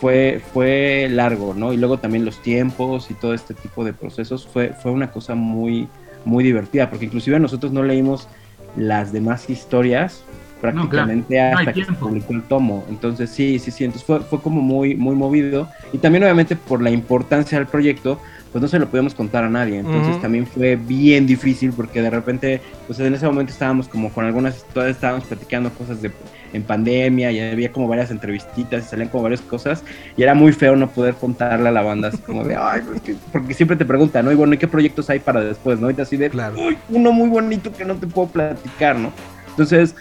fue, 0.00 0.40
fue 0.52 1.08
largo, 1.10 1.54
¿no? 1.54 1.72
Y 1.72 1.76
luego 1.76 1.98
también 1.98 2.24
los 2.24 2.40
tiempos 2.40 3.10
y 3.10 3.14
todo 3.14 3.34
este 3.34 3.54
tipo 3.54 3.84
de 3.84 3.92
procesos 3.92 4.46
fue, 4.46 4.72
fue 4.72 4.92
una 4.92 5.10
cosa 5.10 5.34
muy, 5.34 5.88
muy 6.24 6.44
divertida, 6.44 6.88
porque 6.88 7.06
inclusive 7.06 7.38
nosotros 7.40 7.72
no 7.72 7.82
leímos 7.82 8.28
las 8.76 9.12
demás 9.12 9.48
historias 9.50 10.24
prácticamente 10.60 11.38
No, 11.38 11.58
hasta 11.58 11.72
que 11.72 11.84
se 11.84 11.92
publicó 11.92 12.32
el 12.32 12.42
tomo. 12.42 12.84
Entonces 12.88 13.30
sí, 13.30 13.58
sí, 13.58 13.70
sí, 13.70 13.84
entonces 13.84 14.06
fue, 14.06 14.20
fue 14.20 14.40
como 14.40 14.60
muy, 14.60 14.94
muy 14.94 15.14
movido. 15.14 15.68
Y 15.92 15.98
también 15.98 16.24
obviamente 16.24 16.56
por 16.56 16.82
la 16.82 16.90
importancia 16.90 17.58
del 17.58 17.66
proyecto, 17.66 18.20
pues 18.52 18.62
no 18.62 18.68
se 18.68 18.78
lo 18.78 18.88
podíamos 18.88 19.14
contar 19.14 19.44
a 19.44 19.48
nadie. 19.48 19.78
Entonces 19.78 20.20
también 20.20 20.46
fue 20.46 20.76
bien 20.76 21.26
difícil 21.26 21.72
porque 21.72 22.02
de 22.02 22.10
repente, 22.10 22.60
pues 22.86 22.98
en 23.00 23.14
ese 23.14 23.26
momento 23.26 23.52
estábamos 23.52 23.88
como 23.88 24.10
con 24.12 24.24
algunas, 24.24 24.64
todavía 24.72 24.92
estábamos 24.92 25.24
platicando 25.24 25.70
cosas 25.70 26.02
de 26.02 26.10
en 26.52 26.62
pandemia 26.62 27.30
y 27.32 27.40
había 27.40 27.72
como 27.72 27.88
varias 27.88 28.10
entrevistitas 28.10 28.84
y 28.84 28.88
salían 28.88 29.08
como 29.08 29.24
varias 29.24 29.40
cosas 29.40 29.82
y 30.16 30.22
era 30.22 30.34
muy 30.34 30.52
feo 30.52 30.76
no 30.76 30.88
poder 30.88 31.14
contarle 31.14 31.68
a 31.68 31.72
la 31.72 31.82
banda 31.82 32.08
así 32.08 32.18
como 32.18 32.44
de, 32.44 32.56
ay, 32.60 32.82
que-", 33.04 33.16
porque 33.32 33.54
siempre 33.54 33.76
te 33.76 33.84
preguntan, 33.84 34.24
¿no? 34.24 34.32
Y 34.32 34.34
bueno, 34.34 34.54
¿y 34.54 34.58
qué 34.58 34.68
proyectos 34.68 35.10
hay 35.10 35.18
para 35.20 35.40
después, 35.40 35.78
no? 35.80 35.90
Y 35.90 35.94
te 35.94 36.02
así 36.02 36.16
de, 36.16 36.30
uy, 36.56 36.76
uno 36.88 37.12
muy 37.12 37.28
bonito 37.28 37.72
que 37.72 37.84
no 37.84 37.94
te 37.96 38.06
puedo 38.06 38.28
platicar, 38.28 38.96
¿no? 38.96 39.12
Entonces, 39.50 39.94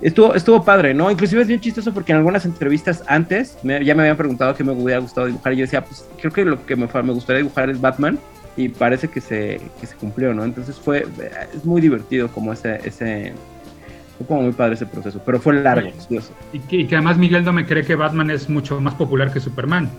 estuvo, 0.00 0.34
estuvo 0.34 0.62
padre, 0.64 0.94
¿no? 0.94 1.10
Inclusive 1.10 1.42
es 1.42 1.48
bien 1.48 1.60
chistoso 1.60 1.92
porque 1.92 2.12
en 2.12 2.18
algunas 2.18 2.44
entrevistas 2.44 3.02
antes 3.06 3.56
me- 3.62 3.84
ya 3.84 3.94
me 3.94 4.02
habían 4.02 4.16
preguntado 4.16 4.54
qué 4.54 4.64
me 4.64 4.72
hubiera 4.72 5.00
gustado 5.00 5.26
dibujar 5.26 5.52
y 5.52 5.56
yo 5.56 5.62
decía, 5.62 5.84
pues 5.84 6.04
creo 6.20 6.32
que 6.32 6.44
lo 6.44 6.64
que 6.66 6.76
me, 6.76 6.86
me 6.86 7.12
gustaría 7.12 7.38
dibujar 7.42 7.70
es 7.70 7.80
Batman 7.80 8.18
y 8.56 8.68
parece 8.68 9.08
que 9.08 9.20
se, 9.20 9.60
que 9.80 9.86
se 9.86 9.96
cumplió, 9.96 10.32
¿no? 10.34 10.44
Entonces 10.44 10.76
fue, 10.78 11.06
es 11.54 11.64
muy 11.64 11.80
divertido 11.80 12.28
como 12.28 12.52
ese, 12.52 12.78
ese, 12.84 13.32
fue 14.18 14.26
como 14.26 14.42
muy 14.42 14.52
padre 14.52 14.74
ese 14.74 14.86
proceso, 14.86 15.20
pero 15.24 15.40
fue 15.40 15.54
largo. 15.54 15.90
Y 16.52 16.58
que, 16.60 16.76
y 16.76 16.86
que 16.86 16.96
además 16.96 17.18
Miguel 17.18 17.44
no 17.44 17.52
me 17.52 17.66
cree 17.66 17.84
que 17.84 17.94
Batman 17.94 18.30
es 18.30 18.48
mucho 18.48 18.80
más 18.80 18.94
popular 18.94 19.32
que 19.32 19.40
Superman. 19.40 19.90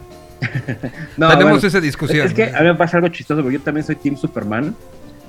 No, 1.17 1.29
Tenemos 1.29 1.53
bueno, 1.53 1.67
esa 1.67 1.79
discusión. 1.79 2.25
Es, 2.25 2.31
es 2.31 2.33
que 2.33 2.55
a 2.55 2.59
mí 2.59 2.67
me 2.67 2.75
pasa 2.75 2.97
algo 2.97 3.07
chistoso 3.07 3.41
porque 3.41 3.57
yo 3.57 3.63
también 3.63 3.85
soy 3.85 3.95
Team 3.95 4.17
Superman. 4.17 4.75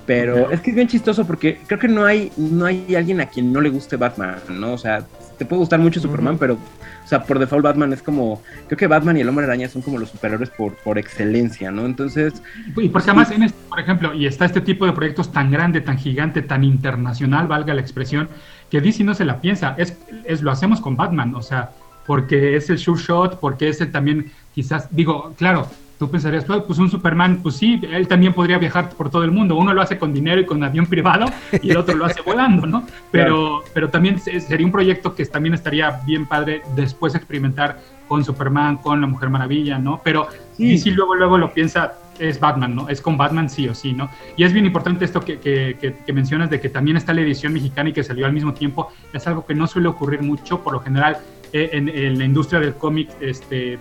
Pero 0.06 0.50
es 0.52 0.60
que 0.60 0.70
es 0.70 0.76
bien 0.76 0.86
chistoso 0.86 1.26
porque 1.26 1.58
creo 1.66 1.80
que 1.80 1.88
no 1.88 2.04
hay, 2.04 2.30
no 2.36 2.64
hay 2.64 2.94
alguien 2.94 3.20
a 3.20 3.26
quien 3.26 3.52
no 3.52 3.60
le 3.60 3.70
guste 3.70 3.96
Batman, 3.96 4.36
¿no? 4.48 4.74
O 4.74 4.78
sea, 4.78 5.04
te 5.36 5.44
puede 5.44 5.58
gustar 5.60 5.80
mucho 5.80 6.00
Superman, 6.00 6.38
pero, 6.38 6.54
o 6.54 7.08
sea, 7.08 7.24
por 7.24 7.40
default 7.40 7.64
Batman 7.64 7.92
es 7.92 8.02
como, 8.02 8.40
creo 8.68 8.78
que 8.78 8.86
Batman 8.86 9.16
y 9.16 9.22
el 9.22 9.28
Hombre 9.28 9.46
Araña 9.46 9.68
son 9.68 9.82
como 9.82 9.98
los 9.98 10.10
superhéroes 10.10 10.50
por, 10.50 10.76
por 10.76 10.96
excelencia, 10.96 11.72
¿no? 11.72 11.84
Entonces... 11.84 12.40
Y 12.76 12.88
porque 12.88 13.10
además, 13.10 13.32
en 13.32 13.42
este, 13.42 13.58
por 13.68 13.80
ejemplo, 13.80 14.14
y 14.14 14.26
está 14.26 14.44
este 14.44 14.60
tipo 14.60 14.86
de 14.86 14.92
proyectos 14.92 15.32
tan 15.32 15.50
grande, 15.50 15.80
tan 15.80 15.98
gigante, 15.98 16.40
tan 16.40 16.62
internacional, 16.62 17.48
valga 17.48 17.74
la 17.74 17.80
expresión, 17.80 18.28
que 18.70 18.80
DC 18.80 19.05
no 19.05 19.14
se 19.14 19.24
la 19.24 19.40
piensa. 19.40 19.74
Es, 19.78 19.97
es 20.24 20.43
lo 20.43 20.51
hacemos 20.51 20.80
con 20.80 20.97
Batman, 20.97 21.34
o 21.34 21.43
sea, 21.43 21.70
porque 22.06 22.56
es 22.56 22.70
el 22.70 22.78
sure 22.78 23.01
shot, 23.02 23.40
porque 23.40 23.68
es 23.68 23.80
el 23.80 23.90
también, 23.93 24.30
quizás, 24.55 24.88
digo, 24.94 25.32
claro, 25.36 25.66
tú 25.98 26.10
pensarías, 26.10 26.44
"Pues, 26.44 26.62
pues 26.66 26.78
un 26.78 26.90
Superman, 26.90 27.40
pues 27.43 27.56
sí, 27.56 27.80
él 27.90 28.06
también 28.06 28.32
podría 28.34 28.59
viajar 28.59 28.90
por 28.90 29.09
todo 29.10 29.24
el 29.24 29.30
mundo. 29.30 29.56
Uno 29.56 29.72
lo 29.72 29.80
hace 29.80 29.98
con 29.98 30.12
dinero 30.12 30.40
y 30.40 30.44
con 30.47 30.62
avión 30.62 30.86
privado, 30.86 31.26
y 31.62 31.70
el 31.70 31.76
otro 31.78 31.94
lo 31.97 32.05
hace 32.05 32.20
volando, 32.22 32.66
¿no? 32.66 32.86
Pero, 33.10 33.62
pero 33.72 33.88
también 33.88 34.18
se- 34.20 34.38
sería 34.40 34.66
un 34.66 34.72
proyecto 34.72 35.14
que 35.14 35.24
también 35.24 35.55
estaría 35.55 36.01
bien 36.06 36.26
padre 36.26 36.60
después 36.76 37.14
experimentar 37.14 37.80
con 38.09 38.24
Superman, 38.24 38.76
con 38.76 39.01
la 39.01 39.06
Mujer 39.06 39.30
Maravilla, 39.30 39.78
¿no? 39.78 40.01
Pero 40.05 40.28
Sí. 40.56 40.68
DC 40.68 40.90
luego, 40.93 41.14
luego 41.14 41.38
lo 41.38 41.52
piensa, 41.52 41.94
es 42.18 42.40
Batman, 42.40 42.74
¿no? 42.74 42.88
Es 42.88 43.01
con 43.01 43.16
Batman 43.16 43.48
sí 43.51 43.68
o 43.68 43.74
sí, 43.74 43.93
¿no? 43.93 44.10
Y 44.36 44.44
es 44.44 44.52
bien 44.52 44.66
importante 44.66 45.05
esto 45.05 45.20
que, 45.20 45.38
que- 45.38 45.76
que- 46.05 46.12
mencionas 46.12 46.48
de 46.51 46.60
que 46.60 46.68
también 46.68 46.97
está 46.97 47.12
la 47.12 47.20
edición 47.20 47.52
mexicana 47.52 47.90
y 47.90 47.93
que 47.93 48.02
salió 48.02 48.26
al 48.26 48.32
mismo 48.32 48.55
tiempo. 48.55 48.90
Es 49.12 49.26
algo 49.26 49.44
que 49.47 49.55
no 49.55 49.66
suele 49.66 49.88
ocurrir 49.88 50.22
mucho. 50.22 50.62
Por 50.62 50.72
lo 50.72 50.80
general, 50.80 51.18
eh, 51.52 51.70
en, 51.72 51.88
en 51.88 52.18
la 52.18 52.24
industria 52.24 52.59
del 52.60 52.74
cómic 52.74 53.09
este, 53.20 53.78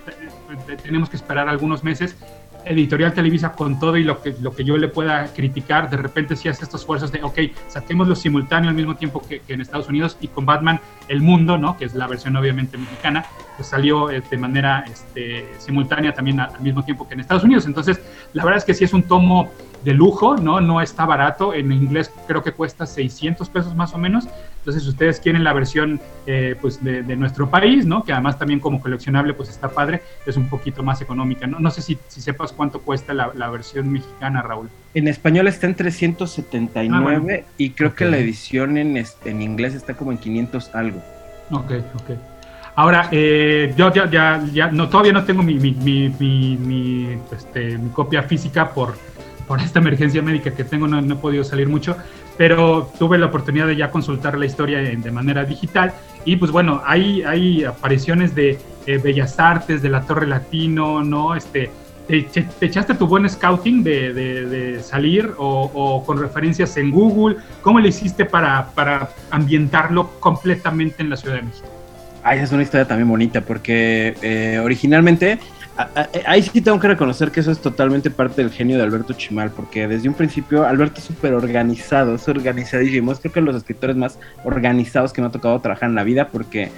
te- 0.67 0.77
tenemos 0.77 1.09
que 1.09 1.15
esperar 1.17 1.47
algunos 1.49 1.83
meses. 1.83 2.15
Editorial 2.65 3.13
Televisa 3.13 3.51
con 3.53 3.79
todo 3.79 3.95
y 3.97 4.03
lo 4.03 4.21
que, 4.21 4.35
lo 4.41 4.51
que 4.55 4.63
yo 4.63 4.77
le 4.77 4.87
pueda 4.87 5.25
criticar, 5.33 5.89
de 5.89 5.97
repente 5.97 6.35
sí 6.35 6.49
hace 6.49 6.63
estos 6.63 6.81
esfuerzos 6.81 7.11
de, 7.11 7.21
ok, 7.23 7.37
saquémoslo 7.67 8.15
simultáneo 8.15 8.69
al 8.69 8.75
mismo 8.75 8.95
tiempo 8.95 9.21
que, 9.27 9.41
en 9.47 9.61
Estados 9.61 9.87
Unidos 9.87 10.17
y 10.21 10.27
con 10.27 10.45
Batman 10.45 10.79
El 11.07 11.21
Mundo, 11.21 11.57
¿no? 11.57 11.77
que 11.77 11.85
es 11.85 11.93
la 11.95 12.07
versión 12.07 12.35
obviamente 12.35 12.77
mexicana, 12.77 13.25
pues 13.55 13.69
salió 13.69 14.09
eh, 14.11 14.21
de 14.29 14.37
manera 14.37 14.83
este, 14.91 15.47
simultánea 15.59 16.13
también 16.13 16.39
a- 16.39 16.45
al 16.45 16.61
mismo 16.61 16.83
tiempo 16.83 17.07
que 17.07 17.13
en 17.13 17.19
Estados 17.21 17.43
Unidos. 17.43 17.65
Entonces, 17.65 17.99
la 18.33 18.43
verdad 18.43 18.57
es 18.57 18.65
que 18.65 18.73
sí 18.73 18.83
es 18.83 18.93
un 18.93 19.03
tomo 19.03 19.51
de 19.85 19.93
lujo, 19.93 20.35
¿no? 20.35 20.59
No 20.59 20.81
está 20.81 21.05
barato. 21.05 21.53
En 21.53 21.71
inglés 21.71 22.11
creo 22.27 22.43
que 22.43 22.51
cuesta 22.51 22.85
600 22.85 23.47
pesos 23.49 23.73
más 23.75 23.93
o 23.93 23.97
menos. 23.97 24.27
Entonces, 24.57 24.83
si 24.83 24.89
ustedes 24.89 25.19
quieren 25.19 25.43
la 25.43 25.53
versión 25.53 26.01
eh, 26.25 26.55
pues 26.59 26.83
de, 26.83 27.03
de 27.03 27.15
nuestro 27.15 27.49
país, 27.49 27.85
¿no? 27.85 28.03
Que 28.03 28.11
además 28.11 28.37
también 28.39 28.59
como 28.59 28.81
coleccionable 28.81 29.33
pues 29.33 29.47
está 29.49 29.69
padre, 29.69 30.01
es 30.25 30.35
un 30.37 30.49
poquito 30.49 30.81
más 30.83 31.01
económica. 31.01 31.45
No, 31.47 31.59
no 31.59 31.69
sé 31.71 31.81
si, 31.83 31.97
si 32.07 32.19
sepas 32.19 32.51
cuánto 32.51 32.81
cuesta 32.81 33.13
la, 33.13 33.31
la 33.35 33.49
versión 33.49 33.91
mexicana, 33.91 34.41
Raúl. 34.41 34.69
En 34.95 35.07
español 35.07 35.47
está 35.47 35.67
en 35.67 35.75
379 35.75 36.95
Ah, 36.95 37.01
bueno. 37.19 37.43
y 37.57 37.69
creo 37.71 37.93
que 37.93 38.05
la 38.05 38.17
edición 38.17 38.77
en, 38.77 38.97
este- 38.97 39.29
en 39.29 39.41
inglés 39.41 39.75
está 39.75 39.93
como 39.93 40.11
en 40.11 40.17
500 40.17 40.73
algo. 40.73 41.01
Ok, 41.51 41.71
ok. 41.93 42.09
Ahora, 42.77 43.07
eh, 43.11 43.73
yo 43.77 43.93
ya, 43.93 44.09
ya, 44.09 44.43
ya, 44.51 44.67
no, 44.69 44.89
todavía 44.89 45.13
no 45.13 45.23
tengo 45.23 45.43
mi, 45.43 45.53
mi, 45.55 45.71
mi, 45.71 46.09
mi, 46.19 46.57
mi, 46.57 47.17
este, 47.31 47.77
mi 47.77 47.89
copia 47.91 48.23
física 48.23 48.69
por, 48.71 48.97
por 49.47 49.61
esta 49.61 49.79
emergencia 49.79 50.21
médica 50.21 50.51
que 50.51 50.63
tengo, 50.63 50.87
no, 50.87 51.01
no 51.01 51.13
he 51.15 51.17
podido 51.17 51.43
salir 51.43 51.67
mucho, 51.69 51.95
pero 52.37 52.91
tuve 52.99 53.17
la 53.17 53.27
oportunidad 53.27 53.67
de 53.67 53.75
ya 53.75 53.91
consultar 53.91 54.37
la 54.37 54.45
historia 54.45 54.81
en- 54.81 55.01
de 55.01 55.11
manera 55.11 55.45
digital 55.45 55.93
y 56.25 56.35
pues 56.37 56.51
bueno, 56.51 56.81
hay, 56.85 57.21
hay 57.23 57.63
apariciones 57.63 58.33
de 58.35 58.57
eh, 58.87 58.97
Bellas 58.97 59.39
Artes, 59.39 59.81
de 59.81 59.89
la 59.89 60.01
Torre 60.01 60.27
Latino, 60.27 61.03
¿no? 61.03 61.35
Este, 61.35 61.69
¿te, 62.07 62.21
te- 62.23 62.43
te 62.59 62.65
echaste 62.65 62.93
tu 62.95 63.07
buen 63.07 63.27
scouting 63.29 63.83
de, 63.83 64.13
de- 64.13 64.45
de 64.47 64.79
salir 64.83 65.31
o, 65.37 65.71
o 65.73 66.03
con 66.05 66.19
referencias 66.19 66.75
en 66.77 66.91
Google? 66.91 67.37
¿Cómo 67.61 67.79
le 67.79 67.89
hiciste 67.89 68.25
para, 68.25 68.67
para 68.75 69.09
ambientarlo 69.31 70.09
completamente 70.19 71.01
en 71.03 71.09
la 71.11 71.17
Ciudad 71.17 71.35
de 71.35 71.43
México? 71.43 71.67
Ah, 72.23 72.33
esa 72.33 72.45
es 72.45 72.51
una 72.51 72.63
historia 72.63 72.87
también 72.87 73.07
bonita 73.07 73.41
porque 73.41 74.15
eh, 74.23 74.59
originalmente, 74.63 75.37
ahí 76.25 76.41
sí 76.41 76.61
tengo 76.61 76.79
que 76.79 76.87
reconocer 76.87 77.31
que 77.31 77.41
eso 77.41 77.51
es 77.51 77.59
totalmente 77.59 78.09
parte 78.09 78.41
del 78.41 78.51
genio 78.51 78.77
de 78.77 78.83
Alberto 78.83 79.13
Chimal, 79.13 79.51
porque 79.51 79.87
desde 79.87 80.07
un 80.07 80.15
principio 80.15 80.65
Alberto 80.65 80.99
es 80.99 81.05
súper 81.05 81.33
organizado, 81.33 82.15
es 82.15 82.27
organizadísimo, 82.27 83.11
es 83.11 83.19
creo 83.19 83.33
que 83.33 83.41
los 83.41 83.55
escritores 83.55 83.95
más 83.95 84.17
organizados 84.43 85.11
que 85.11 85.21
me 85.21 85.27
ha 85.27 85.31
tocado 85.31 85.59
trabajar 85.59 85.89
en 85.89 85.95
la 85.95 86.03
vida, 86.03 86.29
porque, 86.29 86.71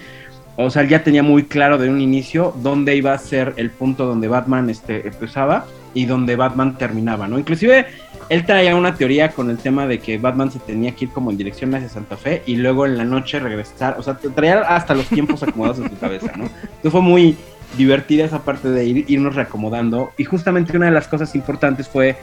o 0.56 0.70
sea, 0.70 0.84
ya 0.84 1.04
tenía 1.04 1.22
muy 1.22 1.44
claro 1.44 1.78
de 1.78 1.90
un 1.90 2.02
inicio 2.02 2.54
dónde 2.64 2.96
iba 2.96 3.14
a 3.14 3.18
ser 3.18 3.54
el 3.58 3.70
punto 3.70 4.06
donde 4.06 4.28
Batman 4.28 4.70
este, 4.70 5.08
empezaba 5.08 5.66
y 5.94 6.06
donde 6.06 6.36
Batman 6.36 6.78
terminaba, 6.78 7.28
¿no? 7.28 7.38
Inclusive 7.38 7.86
él 8.30 8.46
traía 8.46 8.76
una 8.76 8.96
teoría 8.96 9.30
con 9.32 9.50
el 9.50 9.58
tema 9.58 9.88
de 9.88 10.00
que 10.00 10.18
Batman 10.18 10.52
se 10.52 10.60
tenía 10.60 10.94
que 10.94 11.06
ir 11.06 11.12
como 11.12 11.32
en 11.32 11.38
dirección 11.38 11.74
hacia 11.76 11.88
Santa 11.88 12.18
Fe 12.18 12.42
y 12.46 12.56
luego 12.56 12.86
en 12.86 12.98
la 12.98 13.06
noche 13.06 13.40
regresar, 13.40 13.96
o 14.00 14.04
sea, 14.04 14.16
traía 14.16 14.62
hasta 14.62 14.96
los 14.96 15.06
tiempos 15.06 15.44
acomodados 15.44 15.80
en 15.80 15.90
su 15.90 15.98
cabeza, 15.98 16.32
¿no? 16.36 16.46
Entonces 16.46 16.92
fue 16.92 17.02
muy 17.02 17.38
divertida 17.76 18.26
esa 18.26 18.44
parte 18.44 18.70
de 18.70 18.86
ir- 18.86 19.06
irnos 19.08 19.36
reacomodando. 19.36 20.12
Y 20.18 20.24
justamente 20.24 20.76
una 20.78 20.86
de 20.88 20.92
las 20.94 21.08
cosas 21.08 21.36
importantes 21.36 21.88
fue 21.88 22.16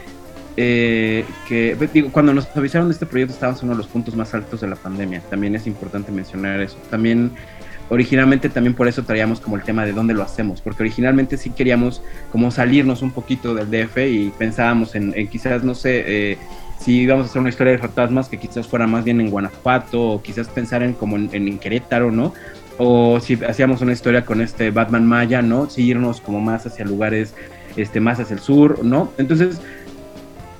eh, 0.56 1.24
que 1.48 1.76
digo, 1.92 2.10
cuando 2.12 2.32
nos 2.32 2.46
avisaron 2.56 2.86
de 2.88 2.92
este 2.94 3.06
proyecto 3.06 3.34
estábamos 3.34 3.60
en 3.62 3.68
uno 3.68 3.76
de 3.76 3.82
los 3.82 3.90
puntos 3.90 4.14
más 4.14 4.32
altos 4.34 4.60
de 4.60 4.68
la 4.68 4.76
pandemia, 4.76 5.20
también 5.28 5.56
es 5.56 5.66
importante 5.66 6.12
mencionar 6.12 6.60
eso, 6.60 6.76
también 6.90 7.32
originalmente 7.88 8.48
también 8.48 8.72
por 8.74 8.86
eso 8.86 9.02
traíamos 9.02 9.40
como 9.40 9.56
el 9.56 9.62
tema 9.62 9.84
de 9.84 9.92
dónde 9.92 10.14
lo 10.14 10.22
hacemos, 10.22 10.60
porque 10.60 10.84
originalmente 10.84 11.36
sí 11.36 11.50
queríamos 11.50 12.02
como 12.30 12.52
salirnos 12.52 13.02
un 13.02 13.10
poquito 13.10 13.52
del 13.52 13.68
DF 13.68 13.98
y 14.08 14.32
pensábamos 14.38 14.94
en, 14.94 15.12
quizás, 15.28 15.64
no 15.64 15.74
sé, 15.74 16.04
eh, 16.06 16.38
si 16.78 17.00
íbamos 17.00 17.26
a 17.26 17.30
hacer 17.30 17.40
una 17.40 17.50
historia 17.50 17.72
de 17.72 17.78
fantasmas 17.78 18.28
que 18.28 18.38
quizás 18.38 18.66
fuera 18.66 18.86
más 18.86 19.04
bien 19.04 19.20
en 19.20 19.30
Guanajuato 19.30 20.00
o 20.02 20.22
quizás 20.22 20.48
pensar 20.48 20.82
en 20.82 20.92
como 20.92 21.16
en 21.16 21.58
Querétaro, 21.58 22.10
¿no? 22.10 22.32
O 22.78 23.20
si 23.20 23.34
hacíamos 23.44 23.80
una 23.80 23.92
historia 23.92 24.24
con 24.24 24.40
este 24.40 24.70
Batman 24.70 25.06
Maya, 25.06 25.42
¿no? 25.42 25.70
Si 25.70 25.82
irnos 25.82 26.20
como 26.20 26.40
más 26.40 26.66
hacia 26.66 26.84
lugares, 26.84 27.34
este, 27.76 28.00
más 28.00 28.18
hacia 28.20 28.34
el 28.34 28.40
sur, 28.40 28.84
¿no? 28.84 29.12
Entonces, 29.18 29.60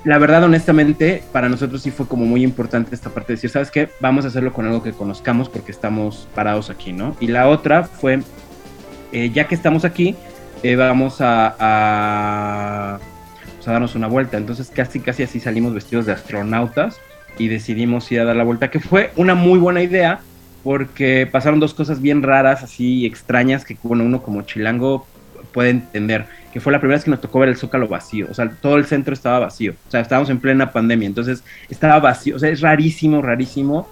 la 0.04 0.18
verdad, 0.18 0.44
honestamente, 0.44 1.22
para 1.32 1.48
nosotros 1.48 1.82
sí 1.82 1.90
fue 1.90 2.06
como 2.06 2.26
muy 2.26 2.44
importante 2.44 2.94
esta 2.94 3.10
parte 3.10 3.32
de 3.32 3.36
decir, 3.36 3.50
¿sabes 3.50 3.70
qué? 3.70 3.88
Vamos 4.00 4.26
a 4.26 4.28
hacerlo 4.28 4.52
con 4.52 4.66
algo 4.66 4.82
que 4.82 4.92
conozcamos 4.92 5.48
porque 5.48 5.72
estamos 5.72 6.28
parados 6.34 6.68
aquí, 6.68 6.92
¿no? 6.92 7.16
Y 7.20 7.28
la 7.28 7.48
otra 7.48 7.84
fue, 7.84 8.20
eh, 9.12 9.30
ya 9.30 9.48
que 9.48 9.54
estamos 9.54 9.86
aquí, 9.86 10.14
eh, 10.62 10.76
vamos 10.76 11.14
pues, 11.14 11.22
a 11.28 12.98
darnos 13.64 13.94
una 13.94 14.06
vuelta. 14.06 14.36
Entonces 14.36 14.70
casi, 14.74 15.00
casi 15.00 15.22
así 15.22 15.40
salimos 15.40 15.72
vestidos 15.72 16.04
de 16.04 16.12
astronautas 16.12 16.98
y 17.38 17.48
decidimos 17.48 18.12
ir 18.12 18.20
a 18.20 18.24
dar 18.24 18.36
la 18.36 18.44
vuelta, 18.44 18.70
que 18.70 18.80
fue 18.80 19.10
una 19.16 19.34
muy 19.34 19.58
buena 19.58 19.82
idea 19.82 20.20
porque 20.64 21.28
pasaron 21.30 21.60
dos 21.60 21.74
cosas 21.74 22.00
bien 22.00 22.22
raras, 22.22 22.64
así 22.64 23.06
extrañas, 23.06 23.64
que 23.64 23.76
bueno, 23.82 24.02
uno 24.02 24.22
como 24.22 24.42
chilango 24.42 25.06
puede 25.52 25.70
entender, 25.70 26.26
que 26.52 26.58
fue 26.58 26.72
la 26.72 26.80
primera 26.80 26.96
vez 26.96 27.04
que 27.04 27.10
nos 27.10 27.20
tocó 27.20 27.38
ver 27.38 27.50
el 27.50 27.56
Zócalo 27.56 27.86
vacío, 27.86 28.26
o 28.30 28.34
sea, 28.34 28.50
todo 28.60 28.76
el 28.76 28.86
centro 28.86 29.14
estaba 29.14 29.38
vacío, 29.38 29.74
o 29.86 29.90
sea, 29.90 30.00
estábamos 30.00 30.30
en 30.30 30.40
plena 30.40 30.72
pandemia, 30.72 31.06
entonces 31.06 31.44
estaba 31.68 32.00
vacío, 32.00 32.34
o 32.34 32.38
sea, 32.38 32.48
es 32.48 32.60
rarísimo, 32.60 33.22
rarísimo 33.22 33.86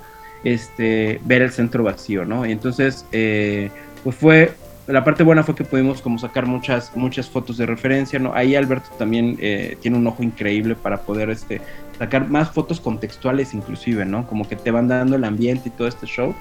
este, 0.44 1.20
ver 1.24 1.42
el 1.42 1.50
centro 1.50 1.84
vacío, 1.84 2.24
¿no? 2.24 2.46
Y 2.46 2.52
entonces, 2.52 3.06
eh, 3.12 3.70
pues 4.02 4.16
fue, 4.16 4.52
la 4.86 5.04
parte 5.04 5.22
buena 5.22 5.44
fue 5.44 5.54
que 5.54 5.64
pudimos 5.64 6.02
como 6.02 6.18
sacar 6.18 6.46
muchas, 6.46 6.96
muchas 6.96 7.28
fotos 7.28 7.58
de 7.58 7.66
referencia, 7.66 8.18
¿no? 8.18 8.34
Ahí 8.34 8.56
Alberto 8.56 8.90
también 8.98 9.36
eh, 9.40 9.76
tiene 9.80 9.98
un 9.98 10.06
ojo 10.06 10.22
increíble 10.22 10.74
para 10.74 11.02
poder, 11.02 11.30
este, 11.30 11.60
sacar 12.02 12.28
más 12.28 12.50
fotos 12.50 12.80
contextuales 12.80 13.54
inclusive, 13.54 14.04
¿no? 14.04 14.26
Como 14.26 14.48
que 14.48 14.56
te 14.56 14.72
van 14.72 14.88
dando 14.88 15.14
el 15.14 15.22
ambiente 15.22 15.68
y 15.68 15.70
todo 15.70 15.86
este 15.86 16.06
show. 16.06 16.34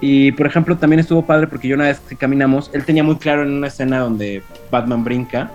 Y 0.00 0.32
por 0.32 0.48
ejemplo, 0.48 0.76
también 0.76 0.98
estuvo 0.98 1.24
padre 1.24 1.46
porque 1.46 1.68
yo 1.68 1.76
una 1.76 1.84
vez 1.84 2.00
que 2.00 2.16
caminamos, 2.16 2.72
él 2.74 2.84
tenía 2.84 3.04
muy 3.04 3.14
claro 3.14 3.44
en 3.44 3.52
una 3.52 3.68
escena 3.68 4.00
donde 4.00 4.42
Batman 4.68 5.04
brinca, 5.04 5.52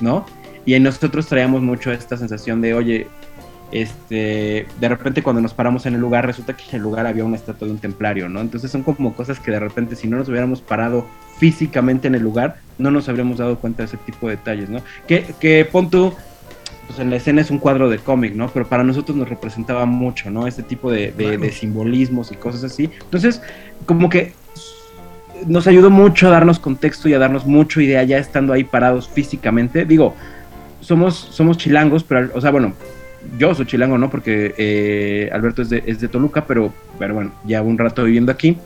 ¿no? 0.00 0.24
Y 0.64 0.72
en 0.72 0.84
nosotros 0.84 1.26
traíamos 1.26 1.60
mucho 1.60 1.92
esta 1.92 2.16
sensación 2.16 2.62
de, 2.62 2.72
oye, 2.72 3.06
este, 3.72 4.66
de 4.80 4.88
repente 4.88 5.22
cuando 5.22 5.42
nos 5.42 5.52
paramos 5.52 5.84
en 5.84 5.94
el 5.96 6.00
lugar, 6.00 6.24
resulta 6.24 6.56
que 6.56 6.64
en 6.70 6.76
el 6.76 6.82
lugar 6.82 7.06
había 7.06 7.26
una 7.26 7.36
estatua 7.36 7.66
de 7.68 7.74
un 7.74 7.80
templario, 7.80 8.30
¿no? 8.30 8.40
Entonces 8.40 8.70
son 8.70 8.84
como 8.84 9.12
cosas 9.12 9.38
que 9.38 9.50
de 9.50 9.60
repente 9.60 9.96
si 9.96 10.08
no 10.08 10.16
nos 10.16 10.30
hubiéramos 10.30 10.62
parado 10.62 11.06
físicamente 11.36 12.08
en 12.08 12.14
el 12.14 12.22
lugar, 12.22 12.56
no 12.78 12.90
nos 12.90 13.06
habríamos 13.10 13.36
dado 13.36 13.58
cuenta 13.58 13.82
de 13.82 13.88
ese 13.88 13.98
tipo 13.98 14.28
de 14.28 14.36
detalles, 14.36 14.70
¿no? 14.70 14.80
Que, 15.06 15.34
que 15.38 15.66
pon 15.70 15.90
tú, 15.90 16.14
pues 16.86 16.98
en 16.98 17.10
la 17.10 17.16
escena 17.16 17.40
es 17.40 17.50
un 17.50 17.58
cuadro 17.58 17.88
de 17.88 17.98
cómic, 17.98 18.34
¿no? 18.34 18.48
Pero 18.48 18.66
para 18.66 18.84
nosotros 18.84 19.16
nos 19.16 19.28
representaba 19.28 19.86
mucho, 19.86 20.30
¿no? 20.30 20.46
Este 20.46 20.62
tipo 20.62 20.90
de, 20.90 21.12
de- 21.12 21.38
de 21.38 21.52
simbolismos 21.52 22.30
y 22.32 22.36
cosas 22.36 22.64
así. 22.64 22.90
Entonces, 23.04 23.40
como 23.86 24.08
que 24.08 24.32
nos 25.46 25.66
ayudó 25.66 25.90
mucho 25.90 26.28
a 26.28 26.30
darnos 26.30 26.58
contexto 26.58 27.08
y 27.08 27.14
a 27.14 27.18
darnos 27.18 27.46
mucho 27.46 27.80
idea 27.80 28.02
ya 28.04 28.18
estando 28.18 28.52
ahí 28.52 28.64
parados 28.64 29.08
físicamente. 29.08 29.84
Digo, 29.84 30.14
somos, 30.80 31.14
somos 31.16 31.58
chilangos, 31.58 32.04
pero, 32.04 32.30
o 32.34 32.40
sea, 32.40 32.50
bueno, 32.50 32.72
yo 33.38 33.54
soy 33.54 33.66
chilango, 33.66 33.96
¿no? 33.98 34.10
Porque 34.10 34.54
eh, 34.58 35.30
Alberto 35.32 35.62
es 35.62 35.70
de, 35.70 35.82
es 35.86 36.00
de 36.00 36.08
Toluca, 36.08 36.44
pero, 36.46 36.72
pero 36.98 37.14
bueno, 37.14 37.32
ya 37.46 37.62
un 37.62 37.78
rato 37.78 38.04
viviendo 38.04 38.30
aquí. 38.30 38.56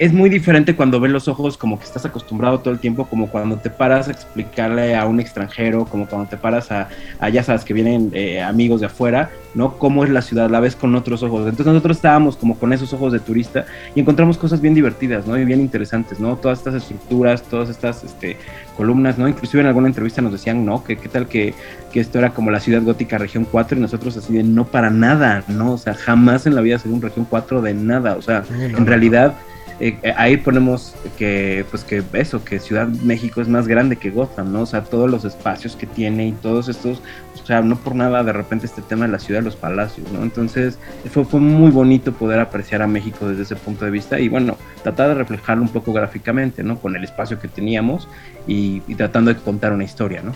Es 0.00 0.14
muy 0.14 0.30
diferente 0.30 0.74
cuando 0.74 0.98
ves 0.98 1.12
los 1.12 1.28
ojos 1.28 1.58
como 1.58 1.78
que 1.78 1.84
estás 1.84 2.06
acostumbrado 2.06 2.60
todo 2.60 2.72
el 2.72 2.80
tiempo, 2.80 3.04
como 3.04 3.28
cuando 3.28 3.58
te 3.58 3.68
paras 3.68 4.08
a 4.08 4.12
explicarle 4.12 4.96
a 4.96 5.04
un 5.04 5.20
extranjero, 5.20 5.84
como 5.84 6.06
cuando 6.06 6.26
te 6.26 6.38
paras 6.38 6.72
a, 6.72 6.88
a 7.18 7.28
ya 7.28 7.42
sabes 7.42 7.66
que 7.66 7.74
vienen 7.74 8.10
eh, 8.14 8.40
amigos 8.40 8.80
de 8.80 8.86
afuera, 8.86 9.28
¿no? 9.54 9.76
Cómo 9.76 10.02
es 10.02 10.08
la 10.08 10.22
ciudad, 10.22 10.48
la 10.48 10.58
ves 10.58 10.74
con 10.74 10.94
otros 10.94 11.22
ojos. 11.22 11.40
Entonces 11.40 11.66
nosotros 11.66 11.98
estábamos 11.98 12.38
como 12.38 12.58
con 12.58 12.72
esos 12.72 12.94
ojos 12.94 13.12
de 13.12 13.20
turista 13.20 13.66
y 13.94 14.00
encontramos 14.00 14.38
cosas 14.38 14.62
bien 14.62 14.72
divertidas, 14.72 15.26
¿no? 15.26 15.38
Y 15.38 15.44
bien 15.44 15.60
interesantes, 15.60 16.18
¿no? 16.18 16.34
Todas 16.36 16.60
estas 16.60 16.76
estructuras, 16.76 17.42
todas 17.42 17.68
estas 17.68 18.02
este, 18.02 18.38
columnas, 18.78 19.18
¿no? 19.18 19.28
Inclusive 19.28 19.60
en 19.60 19.66
alguna 19.66 19.88
entrevista 19.88 20.22
nos 20.22 20.32
decían, 20.32 20.64
¿no? 20.64 20.82
Que 20.82 20.96
qué 20.96 21.10
tal 21.10 21.28
que, 21.28 21.52
que 21.92 22.00
esto 22.00 22.18
era 22.18 22.30
como 22.30 22.50
la 22.50 22.60
ciudad 22.60 22.80
gótica 22.80 23.18
región 23.18 23.44
4 23.44 23.76
y 23.76 23.82
nosotros 23.82 24.16
así 24.16 24.32
de 24.32 24.44
no 24.44 24.64
para 24.64 24.88
nada, 24.88 25.44
¿no? 25.46 25.72
O 25.72 25.78
sea, 25.78 25.92
jamás 25.92 26.46
en 26.46 26.54
la 26.54 26.62
vida 26.62 26.78
sería 26.78 26.96
un 26.96 27.02
región 27.02 27.26
4 27.28 27.60
de 27.60 27.74
nada, 27.74 28.16
o 28.16 28.22
sea, 28.22 28.44
Sí, 28.44 28.54
no, 28.72 28.78
en 28.78 28.86
realidad 28.86 29.34
eh, 29.80 29.98
ahí 30.14 30.36
ponemos 30.36 30.94
que 31.16 31.64
pues 31.70 31.84
que 31.84 32.02
eso, 32.12 32.44
que 32.44 32.60
Ciudad 32.60 32.86
México 32.86 33.40
es 33.40 33.48
más 33.48 33.66
grande 33.66 33.96
que 33.96 34.10
Gotham, 34.10 34.52
¿no? 34.52 34.60
O 34.62 34.66
sea, 34.66 34.84
todos 34.84 35.10
los 35.10 35.24
espacios 35.24 35.74
que 35.74 35.86
tiene 35.86 36.28
y 36.28 36.32
todos 36.32 36.68
estos, 36.68 37.02
o 37.42 37.46
sea, 37.46 37.62
no 37.62 37.76
por 37.76 37.94
nada 37.94 38.22
de 38.22 38.32
repente 38.34 38.66
este 38.66 38.82
tema 38.82 39.06
de 39.06 39.12
la 39.12 39.18
ciudad 39.18 39.42
los 39.42 39.56
palacios, 39.56 40.12
¿no? 40.12 40.22
Entonces 40.22 40.78
fue, 41.10 41.24
fue 41.24 41.40
muy 41.40 41.70
bonito 41.70 42.12
poder 42.12 42.40
apreciar 42.40 42.82
a 42.82 42.86
México 42.86 43.26
desde 43.26 43.42
ese 43.44 43.56
punto 43.56 43.86
de 43.86 43.90
vista 43.90 44.20
y 44.20 44.28
bueno, 44.28 44.58
tratar 44.82 45.08
de 45.08 45.14
reflejarlo 45.14 45.62
un 45.62 45.70
poco 45.70 45.94
gráficamente, 45.94 46.62
¿no? 46.62 46.78
Con 46.78 46.94
el 46.94 47.02
espacio 47.02 47.40
que 47.40 47.48
teníamos 47.48 48.06
y, 48.46 48.82
y 48.86 48.94
tratando 48.96 49.32
de 49.32 49.40
contar 49.40 49.72
una 49.72 49.84
historia, 49.84 50.20
¿no? 50.22 50.32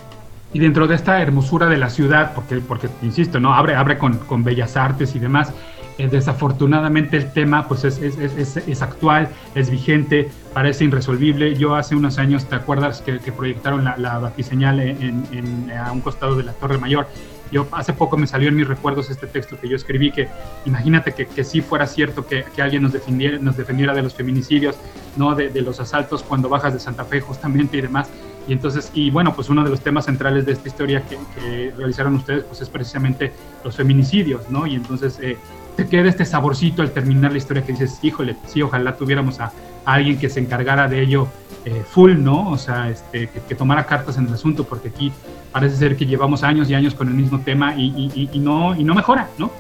Y 0.55 0.61
dentro 0.61 0.87
de 0.87 0.95
esta 0.95 1.21
hermosura 1.21 1.67
de 1.67 1.77
la 1.77 1.91
ciudad, 1.91 2.33
porque, 2.33 2.59
porque 2.59 2.89
insisto, 3.03 3.41
¿no? 3.41 3.53
Abre, 3.53 3.75
abre 3.75 3.99
con, 3.99 4.19
con 4.19 4.45
bellas 4.45 4.77
artes 4.77 5.17
y 5.17 5.19
demás. 5.19 5.53
Eh, 5.97 6.09
desafortunadamente 6.09 7.17
el 7.17 7.33
tema 7.33 7.69
pues 7.69 7.85
es, 7.85 7.99
es, 7.99 8.19
es, 8.19 8.57
es, 8.57 8.83
actual, 8.83 9.29
es 9.55 9.71
vigente, 9.71 10.29
parece 10.53 10.85
irresolvible. 10.85 11.55
Yo 11.55 11.77
hace 11.77 11.95
unos 11.95 12.19
años, 12.19 12.47
¿te 12.47 12.57
acuerdas 12.57 13.01
que, 13.01 13.19
proyectaron 13.31 13.85
la, 13.85 13.97
la 13.97 14.19
batiseñal 14.19 14.81
en, 14.81 15.71
a 15.71 15.93
un 15.93 16.01
costado 16.01 16.35
de 16.35 16.43
la 16.43 16.53
Torre 16.53 16.79
Mayor? 16.79 17.07
Yo 17.53 17.69
hace 17.71 17.93
poco 17.93 18.17
me 18.17 18.27
salió 18.27 18.49
en 18.49 18.57
mis 18.57 18.67
recuerdos 18.67 19.09
este 19.11 19.29
texto 19.29 19.57
que 19.61 19.69
yo 19.69 19.77
escribí, 19.77 20.11
que 20.11 20.29
imagínate 20.65 21.13
que, 21.13 21.27
que 21.27 21.45
sí 21.45 21.61
fuera 21.61 21.87
cierto 21.87 22.27
que, 22.27 22.45
que, 22.57 22.63
alguien 22.63 22.83
nos 22.83 22.93
defendiera, 22.93 23.39
nos 23.39 23.57
defendiera 23.57 23.95
de 23.95 24.03
los 24.03 24.15
feminicidios, 24.15 24.77
¿no? 25.17 25.37
De, 25.37 25.51
de, 25.51 25.61
los 25.61 25.79
asaltos 25.79 26.25
cuando 26.25 26.49
bajas 26.49 26.73
de 26.73 26.81
Santa 26.81 27.05
Fe 27.05 27.21
justamente 27.21 27.77
y 27.77 27.83
demás. 27.83 28.09
Y 28.49 28.53
entonces, 28.53 28.91
y 28.95 29.11
bueno, 29.11 29.35
pues 29.35 29.49
uno 29.49 29.63
de 29.63 29.71
los 29.71 29.81
temas 29.81 30.07
centrales 30.07 30.45
de 30.45 30.53
esta 30.53 30.69
historia 30.69 31.03
que, 31.03 31.17
que 31.37 31.73
realizaron 31.77 32.17
ustedes, 32.17 32.45
pues 32.45 32.61
es 32.61 32.69
precisamente 32.69 33.33
los 33.63 33.77
feminicidios, 33.77 34.51
¿no? 34.51 34.67
Y 34.67 34.75
entonces 34.75 35.19
eh, 35.23 35.39
te 35.77 35.87
queda 35.87 36.09
este 36.09 36.25
saborcito 36.25 36.83
al 36.83 36.91
terminar 36.91 37.33
la 37.33 37.39
historia 37.39 37.65
que 37.65 37.73
dices, 37.73 37.99
híjole, 38.03 38.37
sí, 38.47 38.63
ojalá 38.63 38.97
tuviéramos 38.97 39.41
a, 39.41 39.53
alguien 39.85 40.19
que 40.19 40.31
se 40.31 40.41
encargara 40.41 40.89
de 40.89 41.03
ello 41.03 41.29
eh, 41.65 41.83
full, 41.87 42.17
¿no? 42.17 42.51
O 42.51 42.57
sea, 42.57 42.89
este, 42.89 43.29
que, 43.29 43.55
tomara 43.55 43.85
cartas 43.85 44.17
en 44.17 44.27
el 44.27 44.35
asunto, 44.35 44.65
porque 44.65 44.89
aquí 44.89 45.13
parece 45.53 45.77
ser 45.77 45.97
que 45.97 46.07
llevamos 46.07 46.43
años 46.43 46.71
y 46.71 46.75
años 46.75 46.95
con 46.95 47.09
el 47.09 47.15
mismo 47.15 47.41
tema 47.41 47.75
y, 47.77 48.11
y, 48.15 48.31
y 48.33 48.39
no, 48.39 48.75
y 48.75 48.83
no 48.83 48.95
mejora, 48.95 49.29
¿no? 49.37 49.51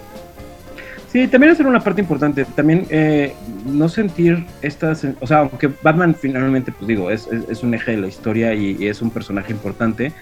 Sí, 1.14 1.28
también 1.28 1.52
hacer 1.52 1.68
una 1.68 1.78
parte 1.78 2.00
importante, 2.00 2.44
también 2.44 2.88
eh, 2.90 3.36
no 3.66 3.88
sentir 3.88 4.44
estas, 4.62 5.06
o 5.20 5.26
sea, 5.28 5.42
aunque 5.42 5.70
Batman 5.80 6.12
finalmente, 6.12 6.72
pues 6.72 6.88
digo, 6.88 7.08
es, 7.08 7.28
es, 7.28 7.62
un 7.62 7.72
eje 7.72 7.92
de 7.92 7.98
la 7.98 8.08
historia 8.08 8.52
y, 8.52 8.88
es 8.88 9.00
un 9.00 9.10
personaje 9.10 9.52
importante, 9.52 10.12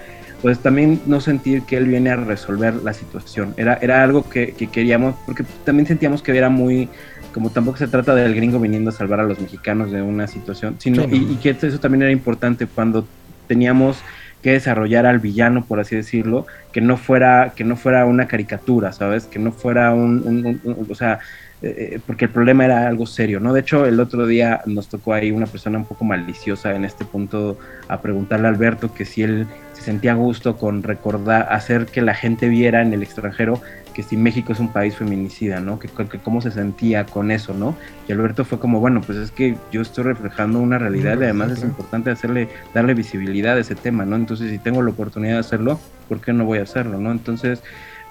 pues 0.42 0.58
también 0.58 1.00
no 1.06 1.20
sentir 1.20 1.62
que 1.62 1.76
él 1.76 1.86
viene 1.86 2.10
a 2.10 2.16
resolver 2.16 2.74
la 2.74 2.92
situación. 2.92 3.54
Era, 3.56 3.78
era 3.80 4.02
algo 4.02 4.28
que, 4.28 4.52
que 4.52 4.66
queríamos, 4.66 5.14
porque 5.24 5.44
también 5.64 5.86
sentíamos 5.86 6.20
que 6.20 6.36
era 6.36 6.48
muy, 6.48 6.88
como 7.32 7.50
tampoco 7.50 7.78
se 7.78 7.86
trata 7.86 8.14
del 8.14 8.34
gringo 8.34 8.58
viniendo 8.58 8.90
a 8.90 8.92
salvar 8.92 9.20
a 9.20 9.22
los 9.22 9.40
mexicanos 9.40 9.92
de 9.92 10.02
una 10.02 10.26
situación, 10.26 10.74
sino, 10.78 11.04
sí, 11.04 11.10
y, 11.12 11.32
y, 11.32 11.36
que 11.36 11.50
eso 11.50 11.78
también 11.78 12.02
era 12.02 12.10
importante 12.10 12.66
cuando 12.66 13.06
teníamos 13.46 14.02
que 14.42 14.50
desarrollar 14.50 15.06
al 15.06 15.20
villano, 15.20 15.64
por 15.64 15.78
así 15.78 15.94
decirlo, 15.94 16.46
que 16.72 16.80
no 16.80 16.96
fuera, 16.96 17.52
que 17.54 17.62
no 17.62 17.76
fuera 17.76 18.04
una 18.04 18.26
caricatura, 18.26 18.92
¿sabes? 18.92 19.26
Que 19.26 19.38
no 19.38 19.52
fuera 19.52 19.94
un, 19.94 20.22
un, 20.26 20.46
un, 20.46 20.60
un 20.64 20.86
o 20.90 20.94
sea, 20.96 21.20
eh, 21.62 22.00
porque 22.04 22.24
el 22.24 22.32
problema 22.32 22.64
era 22.64 22.88
algo 22.88 23.06
serio, 23.06 23.38
¿no? 23.38 23.52
De 23.52 23.60
hecho, 23.60 23.86
el 23.86 24.00
otro 24.00 24.26
día 24.26 24.62
nos 24.66 24.88
tocó 24.88 25.14
ahí 25.14 25.30
una 25.30 25.46
persona 25.46 25.78
un 25.78 25.84
poco 25.84 26.04
maliciosa 26.04 26.74
en 26.74 26.84
este 26.84 27.04
punto 27.04 27.56
a 27.86 28.00
preguntarle 28.00 28.48
a 28.48 28.50
Alberto 28.50 28.92
que 28.92 29.04
si 29.04 29.22
él 29.22 29.46
se 29.72 29.82
sentía 29.82 30.12
a 30.12 30.14
gusto 30.14 30.56
con 30.56 30.82
recordar, 30.82 31.48
hacer 31.50 31.86
que 31.86 32.02
la 32.02 32.14
gente 32.14 32.48
viera 32.48 32.82
en 32.82 32.92
el 32.92 33.02
extranjero 33.02 33.60
que 33.92 34.02
si 34.02 34.16
México 34.16 34.52
es 34.52 34.60
un 34.60 34.72
país 34.72 34.96
feminicida, 34.96 35.60
¿no? 35.60 35.78
Que, 35.78 35.88
que, 35.88 36.18
cómo 36.18 36.40
se 36.40 36.50
sentía 36.50 37.04
con 37.04 37.30
eso, 37.30 37.54
¿no? 37.54 37.76
Y 38.08 38.12
Alberto 38.12 38.44
fue 38.44 38.58
como, 38.58 38.80
bueno, 38.80 39.00
pues 39.02 39.18
es 39.18 39.30
que 39.30 39.56
yo 39.70 39.82
estoy 39.82 40.04
reflejando 40.04 40.58
una 40.60 40.78
realidad 40.78 41.20
y 41.20 41.24
además 41.24 41.52
es 41.52 41.62
importante 41.62 42.10
hacerle, 42.10 42.48
darle 42.74 42.94
visibilidad 42.94 43.56
a 43.56 43.60
ese 43.60 43.74
tema, 43.74 44.04
¿no? 44.04 44.16
Entonces, 44.16 44.50
si 44.50 44.58
tengo 44.58 44.82
la 44.82 44.90
oportunidad 44.90 45.34
de 45.34 45.40
hacerlo, 45.40 45.78
¿por 46.08 46.20
qué 46.20 46.32
no 46.32 46.44
voy 46.44 46.58
a 46.58 46.62
hacerlo, 46.62 46.98
¿no? 46.98 47.12
Entonces, 47.12 47.62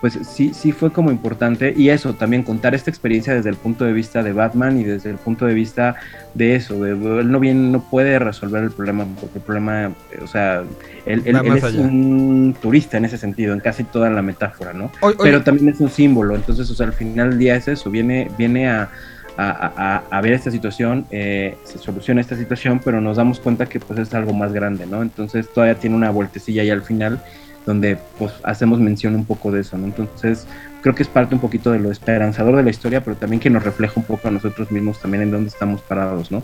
pues 0.01 0.17
sí, 0.23 0.51
sí 0.55 0.71
fue 0.71 0.91
como 0.91 1.11
importante 1.11 1.73
y 1.77 1.89
eso, 1.89 2.15
también 2.15 2.41
contar 2.41 2.73
esta 2.73 2.89
experiencia 2.89 3.35
desde 3.35 3.49
el 3.49 3.55
punto 3.55 3.85
de 3.85 3.93
vista 3.93 4.23
de 4.23 4.33
Batman 4.33 4.79
y 4.79 4.83
desde 4.83 5.11
el 5.11 5.17
punto 5.17 5.45
de 5.45 5.53
vista 5.53 5.95
de 6.33 6.55
eso, 6.55 6.83
de, 6.83 6.91
él 6.91 7.31
no 7.31 7.39
bien 7.39 7.71
no 7.71 7.83
puede 7.87 8.17
resolver 8.17 8.63
el 8.63 8.71
problema, 8.71 9.05
porque 9.19 9.37
el 9.37 9.43
problema, 9.43 9.91
o 10.21 10.27
sea, 10.27 10.63
él, 11.05 11.21
él, 11.25 11.35
él 11.35 11.57
es 11.57 11.63
allá. 11.63 11.81
un 11.81 12.55
turista 12.59 12.97
en 12.97 13.05
ese 13.05 13.19
sentido, 13.19 13.53
en 13.53 13.59
casi 13.59 13.83
toda 13.83 14.09
la 14.09 14.23
metáfora, 14.23 14.73
¿no? 14.73 14.91
Oye, 15.01 15.15
Pero 15.21 15.37
oye. 15.37 15.45
también 15.45 15.69
es 15.69 15.79
un 15.79 15.89
símbolo, 15.91 16.35
entonces, 16.35 16.67
o 16.71 16.73
sea, 16.73 16.87
al 16.87 16.93
final 16.93 17.29
del 17.29 17.39
día 17.39 17.55
es 17.55 17.67
eso, 17.67 17.91
viene, 17.91 18.31
viene 18.39 18.69
a, 18.69 18.89
a, 19.37 19.71
a, 19.77 20.17
a, 20.17 20.21
ver 20.21 20.33
esta 20.33 20.49
situación, 20.49 21.05
eh, 21.11 21.55
se 21.63 21.77
soluciona 21.77 22.21
esta 22.21 22.35
situación, 22.35 22.81
pero 22.83 23.01
nos 23.01 23.17
damos 23.17 23.39
cuenta 23.39 23.67
que 23.67 23.79
pues 23.79 23.99
es 23.99 24.11
algo 24.15 24.33
más 24.33 24.51
grande, 24.51 24.87
¿no? 24.87 25.03
Entonces 25.03 25.47
todavía 25.53 25.75
tiene 25.75 25.95
una 25.95 26.09
vueltecilla 26.09 26.63
ahí 26.63 26.71
al 26.71 26.81
final 26.81 27.21
donde 27.65 27.97
pues 28.17 28.33
hacemos 28.43 28.79
mención 28.79 29.15
un 29.15 29.25
poco 29.25 29.51
de 29.51 29.61
eso, 29.61 29.77
¿no? 29.77 29.85
Entonces 29.85 30.47
creo 30.81 30.95
que 30.95 31.03
es 31.03 31.09
parte 31.09 31.35
un 31.35 31.41
poquito 31.41 31.71
de 31.71 31.79
lo 31.79 31.91
esperanzador 31.91 32.55
de 32.55 32.63
la 32.63 32.69
historia, 32.69 33.03
pero 33.03 33.15
también 33.15 33.39
que 33.39 33.49
nos 33.49 33.63
refleja 33.63 33.93
un 33.95 34.03
poco 34.03 34.27
a 34.27 34.31
nosotros 34.31 34.71
mismos 34.71 34.99
también 34.99 35.23
en 35.23 35.31
dónde 35.31 35.49
estamos 35.49 35.81
parados, 35.81 36.31
¿no? 36.31 36.43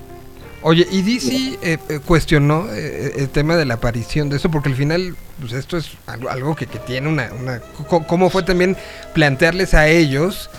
Oye, 0.64 0.88
y 0.92 1.02
DC 1.02 1.60
eh, 1.62 1.78
eh, 1.88 2.00
cuestionó 2.04 2.66
eh, 2.72 3.14
el 3.18 3.30
tema 3.30 3.56
de 3.56 3.66
la 3.66 3.76
aparición 3.76 4.30
de 4.30 4.38
eso, 4.38 4.50
porque 4.50 4.70
al 4.70 4.76
final, 4.76 5.16
pues 5.40 5.54
esto 5.54 5.78
es 5.78 5.92
algo, 6.08 6.30
algo 6.30 6.56
que, 6.56 6.66
que, 6.66 6.80
tiene 6.80 7.08
una, 7.08 7.30
una... 7.40 7.62
¿Cómo 7.88 8.30
fue 8.30 8.42
también 8.42 8.76
plantearles 9.14 9.76
a 9.76 9.88
ellos? 9.88 10.50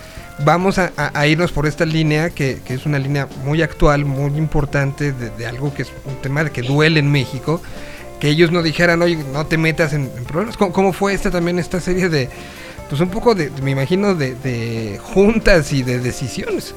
Vamos 0.45 0.79
a, 0.79 0.93
a, 0.97 1.19
a 1.19 1.27
irnos 1.27 1.51
por 1.51 1.67
esta 1.67 1.85
línea, 1.85 2.31
que, 2.31 2.61
que, 2.65 2.75
es 2.75 2.87
una 2.87 3.01
línea 3.01 3.27
muy 3.45 3.61
actual, 3.61 4.05
muy 4.05 4.39
importante, 4.39 5.13
de, 5.13 5.31
de 5.31 5.47
algo 5.47 5.75
que 5.75 5.83
es 5.83 5.89
un 6.05 6.15
tema 6.23 6.49
que 6.49 6.63
duele 6.63 7.01
en 7.01 7.11
México, 7.11 7.61
que 8.21 8.29
ellos 8.29 8.51
no 8.51 8.63
dijeran, 8.63 9.03
oye, 9.03 9.19
no 9.33 9.47
te 9.47 9.59
metas 9.59 9.93
en, 9.93 10.09
problemas. 10.27 10.57
¿Cómo, 10.57 10.73
¿Cómo, 10.73 10.93
fue 10.93 11.15
esta 11.15 11.31
también, 11.31 11.59
esta 11.59 11.81
serie 11.81 12.09
de, 12.09 12.29
pues 12.89 13.01
un 13.01 13.11
poco 13.11 13.35
de, 13.35 13.51
me 13.63 13.71
imagino, 13.71 14.15
de, 14.15 14.35
de 14.35 14.99
juntas 14.99 15.73
y 15.73 15.83
de 15.83 15.99
decisiones? 16.01 16.75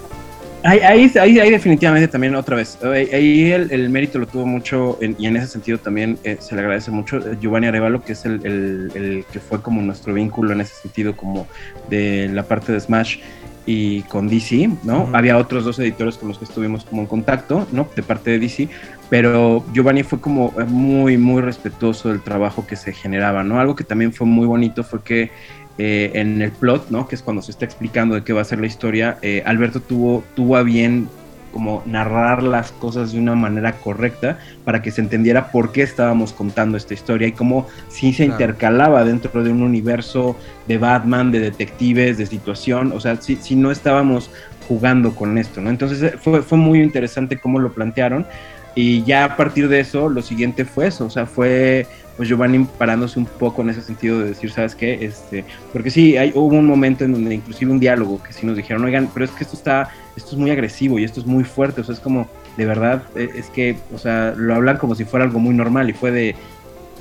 Ahí, 0.64 0.80
ahí, 0.80 1.40
ahí, 1.40 1.50
definitivamente 1.50 2.08
también 2.08 2.36
otra 2.36 2.56
vez. 2.56 2.78
Ahí 2.84 3.52
el, 3.52 3.72
el 3.72 3.90
mérito 3.90 4.20
lo 4.20 4.28
tuvo 4.28 4.46
mucho 4.46 4.98
en, 5.02 5.16
y 5.18 5.26
en 5.26 5.36
ese 5.36 5.48
sentido 5.48 5.80
también 5.80 6.20
eh, 6.24 6.38
se 6.40 6.54
le 6.54 6.62
agradece 6.62 6.92
mucho 6.92 7.20
Giovanni 7.40 7.66
Arevalo, 7.68 8.04
que 8.04 8.14
es 8.14 8.26
el, 8.26 8.46
el, 8.46 9.26
que 9.32 9.40
fue 9.40 9.60
como 9.62 9.82
nuestro 9.82 10.14
vínculo 10.14 10.54
en 10.54 10.62
ese 10.62 10.76
sentido, 10.76 11.18
como 11.18 11.48
de 11.90 12.30
la 12.32 12.44
parte 12.44 12.74
de 12.74 12.80
Smash 12.80 13.18
y 13.66 14.02
con 14.04 14.28
DC, 14.28 14.70
¿no? 14.84 15.04
Uh 15.04 15.08
-huh. 15.08 15.18
Había 15.18 15.38
otros 15.38 15.66
dos 15.66 15.80
editores 15.80 16.18
con 16.18 16.30
los 16.30 16.38
que 16.38 16.46
estuvimos 16.46 16.86
como 16.86 17.02
en 17.02 17.08
contacto, 17.08 17.68
¿no? 17.72 17.88
De 17.96 18.04
parte 18.04 18.32
de 18.32 18.40
DC, 18.40 18.70
pero 19.10 19.64
Giovanni 19.74 20.04
fue 20.04 20.20
como 20.20 20.52
muy, 20.68 21.18
muy 21.18 21.42
respetuoso 21.42 22.10
del 22.10 22.22
trabajo 22.22 22.66
que 22.66 22.76
se 22.76 22.94
generaba, 22.94 23.44
¿no? 23.44 23.60
Algo 23.60 23.76
que 23.76 23.84
también 23.84 24.14
fue 24.14 24.26
muy 24.28 24.48
bonito 24.48 24.84
fue 24.84 25.04
que 25.04 25.32
eh, 25.78 26.12
en 26.16 26.42
el 26.42 26.52
plot, 26.52 26.90
¿no? 26.90 27.08
Que 27.08 27.16
es 27.16 27.22
cuando 27.22 27.42
se 27.42 27.52
está 27.52 27.66
explicando 27.66 28.16
de 28.16 28.24
qué 28.24 28.34
va 28.34 28.42
a 28.42 28.46
ser 28.46 28.60
la 28.60 28.68
historia, 28.68 29.18
eh, 29.22 29.42
Alberto 29.46 29.80
tuvo, 29.80 30.24
tuvo 30.36 30.58
a 30.58 30.64
bien 30.64 31.08
como 31.52 31.84
narrar 31.86 32.44
las 32.44 32.72
cosas 32.72 33.12
de 33.12 33.20
una 33.20 33.36
manera 33.36 33.74
correcta 33.74 34.40
para 34.66 34.82
que 34.82 34.92
se 34.92 35.02
entendiera 35.02 35.52
por 35.52 35.72
qué 35.72 35.84
estábamos 35.84 36.34
contando 36.34 36.78
esta 36.78 36.94
historia 36.94 37.28
y 37.28 37.32
cómo 37.34 37.68
sí 37.90 38.14
se 38.14 38.26
claro. 38.26 38.42
intercalaba 38.42 39.04
dentro 39.04 39.44
de 39.44 39.52
un 39.52 39.62
universo 39.62 40.38
de 40.68 40.78
Batman, 40.78 41.32
de 41.32 41.40
detectives, 41.40 42.18
de 42.18 42.26
situación, 42.26 42.92
o 42.94 43.00
sea, 43.00 43.20
si, 43.22 43.36
si 43.36 43.56
no 43.56 43.72
estábamos 43.72 44.32
jugando 44.68 45.16
con 45.16 45.38
esto, 45.38 45.62
¿no? 45.62 45.70
Entonces 45.70 46.02
eh, 46.02 46.16
fue, 46.20 46.42
fue 46.42 46.58
muy 46.58 46.82
interesante 46.82 47.38
cómo 47.38 47.60
lo 47.60 47.74
plantearon 47.74 48.26
y 48.74 49.04
ya 49.04 49.26
a 49.26 49.36
partir 49.36 49.68
de 49.68 49.82
eso 49.82 50.10
lo 50.10 50.22
siguiente 50.22 50.64
fue 50.64 50.88
eso, 50.88 51.06
o 51.06 51.10
sea, 51.10 51.26
fue 51.26 51.88
pues 52.22 52.30
Giovanni 52.30 52.68
parándose 52.78 53.18
un 53.18 53.26
poco 53.26 53.64
en 53.64 53.72
ese 53.72 53.82
sentido 53.82 54.20
de 54.20 54.26
decir, 54.26 54.52
¿sabes 54.52 54.76
qué? 54.76 55.04
Este, 55.04 55.44
porque 55.74 55.90
sí, 55.90 56.18
hay, 56.18 56.32
hubo 56.36 56.56
un 56.56 56.68
momento 56.68 57.04
en 57.04 57.14
donde 57.14 57.34
inclusive 57.34 57.72
un 57.72 57.80
diálogo 57.80 58.22
que 58.22 58.32
sí 58.32 58.46
nos 58.46 58.56
dijeron, 58.56 58.84
oigan, 58.84 59.10
pero 59.12 59.26
es 59.26 59.32
que 59.32 59.44
esto 59.44 59.56
está, 59.56 59.90
esto 60.16 60.34
es 60.34 60.38
muy 60.38 60.52
agresivo 60.52 61.00
y 61.00 61.04
esto 61.04 61.20
es 61.20 61.26
muy 61.26 61.44
fuerte, 61.44 61.82
o 61.82 61.84
sea, 61.84 61.96
es 61.96 62.00
como, 62.00 62.30
de 62.58 62.66
verdad, 62.68 63.02
e, 63.16 63.28
es 63.34 63.48
que, 63.48 63.76
o 63.92 63.98
sea, 63.98 64.36
lo 64.38 64.54
hablan 64.54 64.78
como 64.78 64.94
si 64.94 65.04
fuera 65.04 65.26
algo 65.26 65.40
muy 65.40 65.56
normal 65.56 65.90
y 65.90 65.94
fue 65.94 66.12
de, 66.12 66.36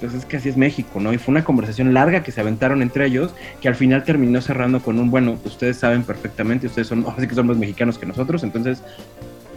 pues 0.00 0.14
es 0.14 0.24
que 0.24 0.38
así 0.38 0.48
es 0.48 0.56
México, 0.56 1.00
¿no? 1.00 1.12
Y 1.12 1.18
fue 1.18 1.32
una 1.32 1.44
conversación 1.44 1.92
larga 1.92 2.22
que 2.22 2.32
se 2.32 2.40
aventaron 2.40 2.80
entre 2.80 3.04
ellos, 3.04 3.34
que 3.60 3.68
al 3.68 3.74
final 3.74 4.04
terminó 4.04 4.40
cerrando 4.40 4.80
con 4.80 4.98
un, 4.98 5.10
bueno, 5.10 5.36
ustedes 5.44 5.76
saben 5.76 6.02
perfectamente, 6.02 6.66
ustedes 6.66 6.88
son, 6.88 7.04
así 7.14 7.28
que 7.28 7.34
son 7.34 7.46
más 7.46 7.58
mexicanos 7.58 7.98
que 7.98 8.06
nosotros, 8.06 8.42
entonces, 8.42 8.82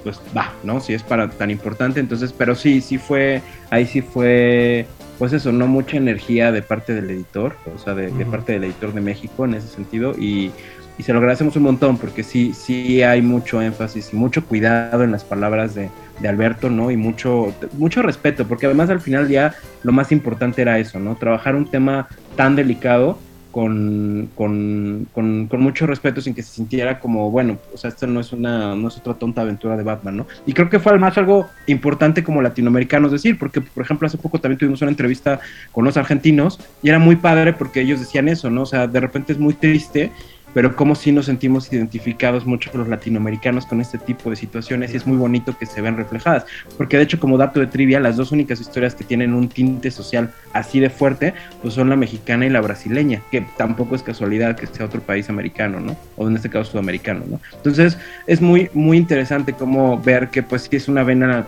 pues 0.04 0.20
va, 0.36 0.52
¿no? 0.66 0.82
Si 0.82 0.94
es 0.94 1.04
para 1.04 1.30
tan 1.30 1.52
importante, 1.52 2.02
entonces, 2.02 2.34
pero 2.38 2.54
sí, 2.54 2.82
sí 2.82 2.98
fue, 2.98 3.42
ahí 3.70 3.86
sí 3.86 4.02
fue 4.02 4.88
pues 5.24 5.32
eso, 5.32 5.54
no 5.54 5.68
mucha 5.68 5.96
energía 5.96 6.52
de 6.52 6.62
parte 6.62 6.94
del 6.94 7.10
editor, 7.10 7.56
o 7.74 7.80
sea, 7.80 7.96
de, 7.96 8.08
uh 8.08 8.12
-huh. 8.12 8.18
de 8.18 8.26
parte 8.26 8.52
del 8.52 8.66
editor 8.66 8.94
de 8.94 9.00
México 9.00 9.46
en 9.46 9.54
ese 9.54 9.70
sentido, 9.70 10.12
y, 10.20 10.52
y, 10.98 11.04
se 11.04 11.14
lo 11.14 11.20
agradecemos 11.20 11.56
un 11.56 11.64
montón, 11.64 11.98
porque 11.98 12.24
sí, 12.24 12.52
sí 12.54 13.02
hay 13.04 13.22
mucho 13.22 13.62
énfasis 13.62 14.12
y 14.12 14.18
mucho 14.18 14.44
cuidado 14.44 15.02
en 15.02 15.14
las 15.14 15.24
palabras 15.24 15.76
de, 15.76 15.90
de 16.20 16.28
Alberto, 16.28 16.70
¿no? 16.70 16.92
Y 16.92 16.98
mucho, 16.98 17.54
mucho 17.78 18.02
respeto, 18.02 18.46
porque 18.46 18.66
además 18.66 18.90
al 18.90 19.00
final 19.00 19.30
ya 19.30 19.56
lo 19.84 19.94
más 19.94 20.12
importante 20.12 20.62
era 20.62 20.78
eso, 20.78 21.00
¿no? 21.00 21.16
Trabajar 21.16 21.56
un 21.56 21.72
tema 21.72 22.10
tan 22.36 22.58
delicado 22.58 23.18
con, 23.54 24.32
con, 24.34 25.08
con, 25.14 25.46
con, 25.48 25.62
mucho 25.62 25.86
respeto 25.86 26.22
sin 26.22 26.34
que 26.34 26.42
se 26.42 26.56
sintiera 26.56 27.00
como, 27.00 27.30
bueno, 27.30 27.60
o 27.72 27.78
sea, 27.78 27.92
esto 27.92 28.08
no 28.08 28.20
es 28.20 28.34
una, 28.34 28.76
no 28.76 28.88
es 28.88 28.98
otra 28.98 29.14
tonta 29.14 29.42
aventura 29.42 29.78
de 29.78 29.84
Batman, 29.84 30.18
¿no? 30.18 30.28
Y 30.48 30.54
creo 30.54 30.72
que 30.72 30.80
fue 30.80 30.92
además 30.92 31.16
algo 31.20 31.48
importante 31.68 32.24
como 32.24 32.42
latinoamericanos 32.42 33.12
decir, 33.12 33.38
porque 33.38 33.62
por 33.62 33.84
ejemplo 33.84 34.08
hace 34.08 34.18
poco 34.18 34.40
también 34.40 34.58
tuvimos 34.58 34.82
una 34.82 34.90
entrevista 34.90 35.40
con 35.72 35.86
los 35.86 35.98
argentinos 35.98 36.60
y 36.82 36.90
era 36.90 36.98
muy 36.98 37.16
padre 37.16 37.54
porque 37.54 37.82
ellos 37.82 38.00
decían 38.00 38.28
eso, 38.28 38.50
¿no? 38.50 38.64
O 38.64 38.66
sea, 38.66 38.88
de 38.88 39.00
repente 39.00 39.34
es 39.34 39.38
muy 39.38 39.54
triste 39.54 40.12
pero 40.54 40.76
como 40.76 40.96
sí 40.96 41.12
nos 41.12 41.26
sentimos 41.26 41.72
identificados 41.72 42.46
mucho 42.46 42.70
los 42.74 42.88
latinoamericanos 42.88 43.66
con 43.66 43.82
este 43.82 43.98
tipo 43.98 44.30
de 44.30 44.36
situaciones 44.36 44.94
y 44.94 44.98
es 44.98 45.08
muy 45.08 45.18
bonito 45.18 45.58
que 45.58 45.66
se 45.66 45.82
vean 45.82 45.98
reflejadas, 45.98 46.46
porque 46.78 46.98
de 46.98 47.04
hecho 47.04 47.20
como 47.20 47.38
dato 47.38 47.60
de 47.60 47.68
trivia, 47.68 48.00
las 48.00 48.18
dos 48.18 48.32
únicas 48.32 48.60
historias 48.60 48.96
que 48.96 49.04
tienen 49.04 49.34
un 49.34 49.50
tinte 49.50 49.92
social 49.92 50.34
así 50.54 50.80
de 50.80 50.90
fuerte, 50.90 51.34
pues 51.62 51.74
son 51.74 51.90
la 51.90 51.96
mexicana 51.96 52.46
y 52.46 52.50
la 52.50 52.62
brasileña, 52.62 53.22
que 53.32 53.46
tampoco 53.58 53.96
es 53.96 54.04
casualidad 54.04 54.56
que 54.56 54.68
sea 54.68 54.86
otro 54.86 55.02
país 55.02 55.30
americano, 55.30 55.80
¿no? 55.80 55.96
O 56.18 56.28
en 56.28 56.36
este 56.36 56.50
caso 56.50 56.72
sudamericano, 56.72 57.24
¿no? 57.28 57.40
Entonces 57.56 57.98
es 58.28 58.42
muy, 58.42 58.70
muy 58.74 58.98
interesante 58.98 59.54
como 59.54 60.00
ver 60.02 60.30
que 60.30 60.44
pues 60.44 60.64
sí 60.64 60.76
es 60.76 60.88
una 60.88 61.04
vena 61.04 61.46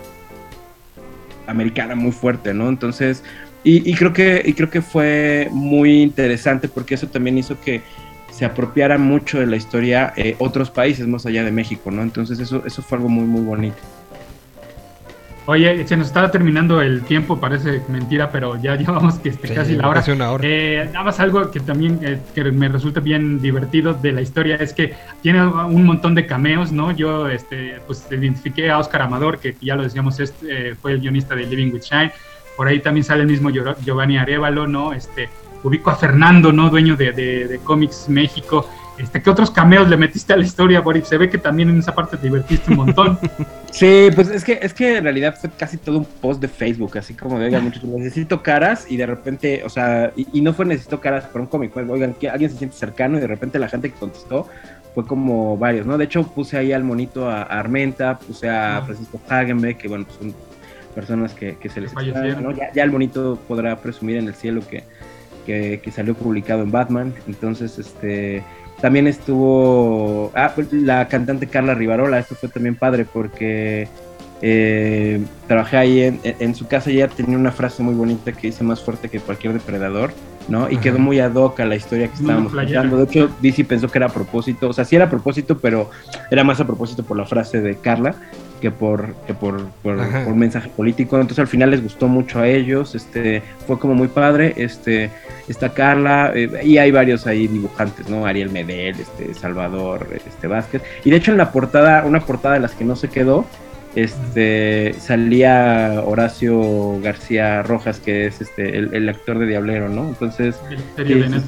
americana 1.46 1.94
muy 1.94 2.12
fuerte, 2.12 2.52
¿no? 2.52 2.68
Entonces, 2.68 3.22
y, 3.64 3.88
y 3.88 3.94
creo 3.94 4.12
que, 4.12 4.42
y 4.44 4.52
creo 4.52 4.70
que 4.70 4.82
fue 4.82 5.48
muy 5.50 6.02
interesante 6.02 6.68
porque 6.68 6.94
eso 6.94 7.08
también 7.08 7.38
hizo 7.38 7.60
que 7.60 7.82
se 8.36 8.44
apropiara 8.44 8.98
mucho 8.98 9.40
de 9.40 9.46
la 9.46 9.56
historia 9.56 10.12
eh, 10.14 10.36
otros 10.38 10.70
países 10.70 11.06
más 11.06 11.24
allá 11.24 11.42
de 11.42 11.50
México, 11.50 11.90
¿no? 11.90 12.02
Entonces 12.02 12.38
eso, 12.38 12.62
eso 12.66 12.82
fue 12.82 12.98
algo 12.98 13.08
muy, 13.08 13.24
muy 13.24 13.40
bonito. 13.40 13.78
Oye, 15.46 15.86
se 15.86 15.96
nos 15.96 16.08
está 16.08 16.30
terminando 16.30 16.82
el 16.82 17.02
tiempo, 17.04 17.38
parece 17.40 17.80
mentira, 17.88 18.30
pero 18.30 18.60
ya 18.60 18.76
llevamos 18.76 19.14
que 19.14 19.30
este, 19.30 19.48
Sí, 19.48 19.54
casi 19.54 19.76
la 19.76 19.88
hora. 19.88 20.00
casi 20.00 20.10
una 20.10 20.32
hora. 20.32 20.44
Eh, 20.46 20.90
nada 20.92 21.04
más 21.04 21.18
algo 21.18 21.50
que 21.50 21.60
también 21.60 21.98
eh, 22.02 22.18
que 22.34 22.44
me 22.44 22.68
resulta 22.68 23.00
bien 23.00 23.40
divertido 23.40 23.94
de 23.94 24.12
la 24.12 24.20
historia 24.20 24.56
es 24.56 24.74
que 24.74 24.94
tiene 25.22 25.46
un 25.46 25.84
montón 25.84 26.14
de 26.14 26.26
cameos, 26.26 26.72
¿no? 26.72 26.90
Yo 26.90 27.28
este, 27.28 27.78
pues 27.86 28.06
identifiqué 28.10 28.70
a 28.70 28.78
Oscar 28.78 29.00
Amador, 29.00 29.38
que 29.38 29.56
ya 29.62 29.76
lo 29.76 29.84
decíamos, 29.84 30.20
este, 30.20 30.70
eh, 30.70 30.74
fue 30.74 30.92
el 30.92 31.00
guionista 31.00 31.34
de 31.34 31.46
Living 31.46 31.72
with 31.72 31.82
Shine. 31.82 32.12
Por 32.54 32.68
ahí 32.68 32.80
también 32.80 33.04
sale 33.04 33.22
el 33.22 33.28
mismo 33.28 33.50
Giovanni 33.50 34.18
Arevalo, 34.18 34.66
¿no? 34.66 34.92
Este, 34.92 35.30
ubico 35.66 35.90
a 35.90 35.96
Fernando, 35.96 36.52
¿no? 36.52 36.70
Dueño 36.70 36.96
de, 36.96 37.12
de, 37.12 37.48
de 37.48 37.58
Comics 37.58 38.08
México. 38.08 38.68
Este, 38.98 39.20
¿Qué 39.20 39.28
otros 39.28 39.50
cameos 39.50 39.88
le 39.88 39.96
metiste 39.96 40.32
a 40.32 40.36
la 40.36 40.44
historia, 40.44 40.80
Boris? 40.80 41.06
Se 41.06 41.18
ve 41.18 41.28
que 41.28 41.36
también 41.38 41.68
en 41.68 41.78
esa 41.78 41.94
parte 41.94 42.16
te 42.16 42.24
divertiste 42.24 42.70
un 42.70 42.78
montón. 42.78 43.18
Sí, 43.72 44.08
pues 44.14 44.30
es 44.30 44.42
que, 44.42 44.58
es 44.62 44.72
que 44.72 44.96
en 44.96 45.04
realidad 45.04 45.36
fue 45.38 45.50
casi 45.50 45.76
todo 45.76 45.98
un 45.98 46.06
post 46.06 46.40
de 46.40 46.48
Facebook, 46.48 46.96
así 46.96 47.12
como 47.12 47.38
de, 47.38 47.46
oigan, 47.46 47.62
muchachos, 47.64 47.90
necesito 47.90 48.42
caras 48.42 48.86
y 48.88 48.96
de 48.96 49.04
repente, 49.04 49.64
o 49.66 49.68
sea, 49.68 50.14
y, 50.16 50.26
y 50.32 50.40
no 50.40 50.54
fue 50.54 50.64
necesito 50.64 50.98
caras 50.98 51.24
para 51.26 51.40
un 51.40 51.46
cómic, 51.46 51.72
fue, 51.74 51.82
oigan, 51.82 52.14
que 52.14 52.30
alguien 52.30 52.50
se 52.50 52.56
siente 52.56 52.74
cercano 52.74 53.18
y 53.18 53.20
de 53.20 53.26
repente 53.26 53.58
la 53.58 53.68
gente 53.68 53.90
que 53.90 53.98
contestó 53.98 54.48
fue 54.94 55.04
como 55.04 55.58
varios, 55.58 55.84
¿no? 55.84 55.98
De 55.98 56.06
hecho, 56.06 56.22
puse 56.22 56.56
ahí 56.56 56.72
al 56.72 56.84
monito 56.84 57.28
a, 57.28 57.42
a 57.42 57.60
Armenta, 57.60 58.18
puse 58.18 58.48
a 58.48 58.80
Francisco 58.82 59.20
Hagenbeck, 59.28 59.76
que 59.76 59.88
bueno, 59.88 60.06
pues 60.06 60.20
son 60.20 60.34
personas 60.94 61.34
que, 61.34 61.56
que 61.58 61.68
se 61.68 61.82
les 61.82 61.92
extraña, 61.92 62.40
¿no? 62.40 62.52
Ya, 62.52 62.72
ya 62.72 62.82
el 62.82 62.90
monito 62.90 63.38
podrá 63.46 63.76
presumir 63.76 64.16
en 64.16 64.28
el 64.28 64.34
cielo 64.34 64.62
que, 64.66 64.84
que, 65.46 65.80
que 65.82 65.90
salió 65.90 66.14
publicado 66.14 66.62
en 66.62 66.70
Batman, 66.70 67.14
entonces, 67.26 67.78
este... 67.78 68.42
También 68.80 69.06
estuvo 69.06 70.30
ah, 70.34 70.52
pues, 70.54 70.70
la 70.70 71.08
cantante 71.08 71.46
Carla 71.46 71.74
Rivarola, 71.74 72.18
esto 72.18 72.34
fue 72.34 72.50
también 72.50 72.74
padre 72.74 73.06
porque 73.10 73.88
eh, 74.42 75.24
trabajé 75.46 75.76
ahí 75.78 76.02
en, 76.02 76.20
en 76.22 76.54
su 76.54 76.66
casa 76.66 76.90
y 76.90 76.96
ella 76.96 77.08
tenía 77.08 77.38
una 77.38 77.52
frase 77.52 77.82
muy 77.82 77.94
bonita 77.94 78.32
que 78.32 78.48
dice 78.48 78.62
más 78.64 78.82
fuerte 78.82 79.08
que 79.08 79.18
cualquier 79.18 79.54
depredador, 79.54 80.12
¿no? 80.48 80.68
Y 80.70 80.74
Ajá. 80.74 80.82
quedó 80.82 80.98
muy 80.98 81.20
ad 81.20 81.34
hoc 81.34 81.58
a 81.60 81.64
la 81.64 81.76
historia 81.76 82.08
que 82.08 82.16
estábamos 82.16 82.52
contando. 82.52 82.98
De 82.98 83.04
hecho, 83.04 83.30
DC 83.40 83.64
pensó 83.64 83.88
que 83.88 83.98
era 83.98 84.06
a 84.06 84.12
propósito, 84.12 84.68
o 84.68 84.72
sea, 84.74 84.84
sí 84.84 84.94
era 84.94 85.06
a 85.06 85.10
propósito, 85.10 85.56
pero 85.58 85.90
era 86.30 86.44
más 86.44 86.60
a 86.60 86.66
propósito 86.66 87.02
por 87.02 87.16
la 87.16 87.24
frase 87.24 87.62
de 87.62 87.76
Carla 87.76 88.14
que 88.60 88.70
por, 88.70 89.14
que 89.26 89.34
por, 89.34 89.68
por, 89.82 89.96
mensaje 90.34 90.68
político. 90.68 91.16
Entonces 91.16 91.38
al 91.38 91.46
final 91.46 91.70
les 91.70 91.82
gustó 91.82 92.08
mucho 92.08 92.40
a 92.40 92.48
ellos, 92.48 92.94
este, 92.94 93.42
fue 93.66 93.78
como 93.78 93.94
muy 93.94 94.08
padre, 94.08 94.54
este, 94.56 95.10
está 95.48 95.70
Carla, 95.70 96.32
eh, 96.34 96.62
y 96.64 96.78
hay 96.78 96.90
varios 96.90 97.26
ahí 97.26 97.46
dibujantes, 97.46 98.08
¿no? 98.08 98.26
Ariel 98.26 98.50
Medel, 98.50 98.96
este, 99.00 99.34
Salvador, 99.34 100.08
este, 100.12 100.46
Vázquez. 100.46 100.82
Y 101.04 101.10
de 101.10 101.16
hecho 101.16 101.30
en 101.30 101.38
la 101.38 101.52
portada, 101.52 102.04
una 102.04 102.20
portada 102.20 102.54
de 102.54 102.60
las 102.60 102.72
que 102.72 102.84
no 102.84 102.96
se 102.96 103.08
quedó, 103.08 103.46
este, 103.94 104.94
salía 104.98 106.02
Horacio 106.04 107.00
García 107.00 107.62
Rojas, 107.62 107.98
que 107.98 108.26
es 108.26 108.40
este, 108.40 108.76
el, 108.76 108.94
el 108.94 109.08
actor 109.08 109.38
de 109.38 109.46
Diablero, 109.46 109.88
¿no? 109.88 110.08
Entonces, 110.08 110.56
El 110.68 110.78
serie 110.94 111.40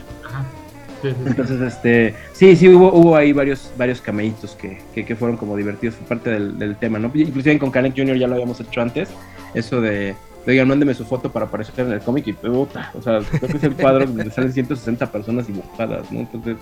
entonces, 1.02 1.60
este, 1.60 2.14
sí, 2.32 2.56
sí, 2.56 2.68
hubo, 2.68 2.92
hubo 2.92 3.16
ahí 3.16 3.32
varios, 3.32 3.72
varios 3.76 4.00
cameitos 4.00 4.56
que, 4.56 4.78
que, 4.94 5.04
que 5.04 5.16
fueron 5.16 5.36
como 5.36 5.56
divertidos, 5.56 5.96
fue 5.96 6.06
parte 6.06 6.30
del, 6.30 6.76
tema, 6.76 6.98
¿no? 6.98 7.10
Inclusive 7.14 7.58
con 7.58 7.70
Canek 7.70 7.96
Jr. 7.96 8.16
ya 8.16 8.26
lo 8.26 8.34
habíamos 8.34 8.60
hecho 8.60 8.80
antes, 8.80 9.08
eso 9.54 9.80
de, 9.80 10.14
oigan, 10.46 10.68
mándeme 10.68 10.94
su 10.94 11.04
foto 11.04 11.30
para 11.30 11.46
aparecer 11.46 11.86
en 11.86 11.92
el 11.92 12.00
cómic 12.00 12.26
y 12.26 12.32
puta, 12.32 12.90
o 12.94 13.02
sea, 13.02 13.20
creo 13.20 13.50
que 13.50 13.56
es 13.56 13.64
el 13.64 13.74
cuadro 13.74 14.06
donde 14.06 14.30
salen 14.30 14.52
160 14.52 15.10
personas 15.10 15.46
dibujadas, 15.46 16.10
¿no? 16.10 16.20
Entonces, 16.20 16.56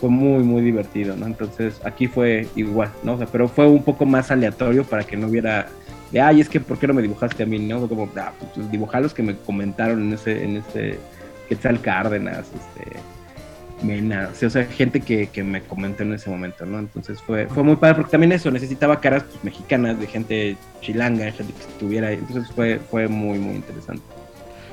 fue 0.00 0.10
muy, 0.10 0.42
muy 0.42 0.62
divertido, 0.62 1.16
¿no? 1.16 1.26
Entonces, 1.26 1.80
aquí 1.84 2.08
fue 2.08 2.48
igual, 2.56 2.90
¿no? 3.02 3.14
O 3.14 3.18
sea, 3.18 3.26
pero 3.26 3.48
fue 3.48 3.66
un 3.66 3.84
poco 3.84 4.04
más 4.04 4.30
aleatorio 4.30 4.84
para 4.84 5.04
que 5.04 5.16
no 5.16 5.28
hubiera 5.28 5.68
de, 6.10 6.20
ay, 6.20 6.40
es 6.40 6.48
que, 6.48 6.60
¿por 6.60 6.78
qué 6.78 6.86
no 6.86 6.94
me 6.94 7.02
dibujaste 7.02 7.42
a 7.42 7.46
mí, 7.46 7.58
no? 7.58 7.88
Como, 7.88 8.08
ah, 8.16 8.32
pues 8.54 8.70
dibujar 8.70 9.00
los 9.02 9.14
que 9.14 9.22
me 9.22 9.34
comentaron 9.36 10.02
en 10.02 10.12
ese, 10.12 10.44
en 10.44 10.56
ese, 10.58 10.98
Quetzal 11.48 11.80
Cárdenas, 11.80 12.46
este, 12.46 12.96
Mena, 13.82 14.30
o 14.32 14.34
sea, 14.34 14.48
o 14.48 14.50
sea, 14.50 14.64
gente 14.64 15.00
que, 15.00 15.28
que 15.28 15.42
me 15.42 15.62
comentó 15.62 16.02
en 16.02 16.12
ese 16.14 16.30
momento, 16.30 16.64
¿no? 16.64 16.78
Entonces 16.78 17.20
fue, 17.20 17.46
fue 17.48 17.62
muy 17.62 17.76
padre, 17.76 17.96
porque 17.96 18.10
también 18.10 18.32
eso, 18.32 18.50
necesitaba 18.50 19.00
caras 19.00 19.24
pues, 19.24 19.42
mexicanas, 19.44 19.98
de 19.98 20.06
gente 20.06 20.56
chilanga, 20.80 21.30
gente 21.32 21.52
que 21.52 21.60
estuviera 21.60 22.08
ahí, 22.08 22.14
entonces 22.16 22.52
fue, 22.54 22.78
fue 22.78 23.08
muy, 23.08 23.38
muy 23.38 23.56
interesante. 23.56 24.02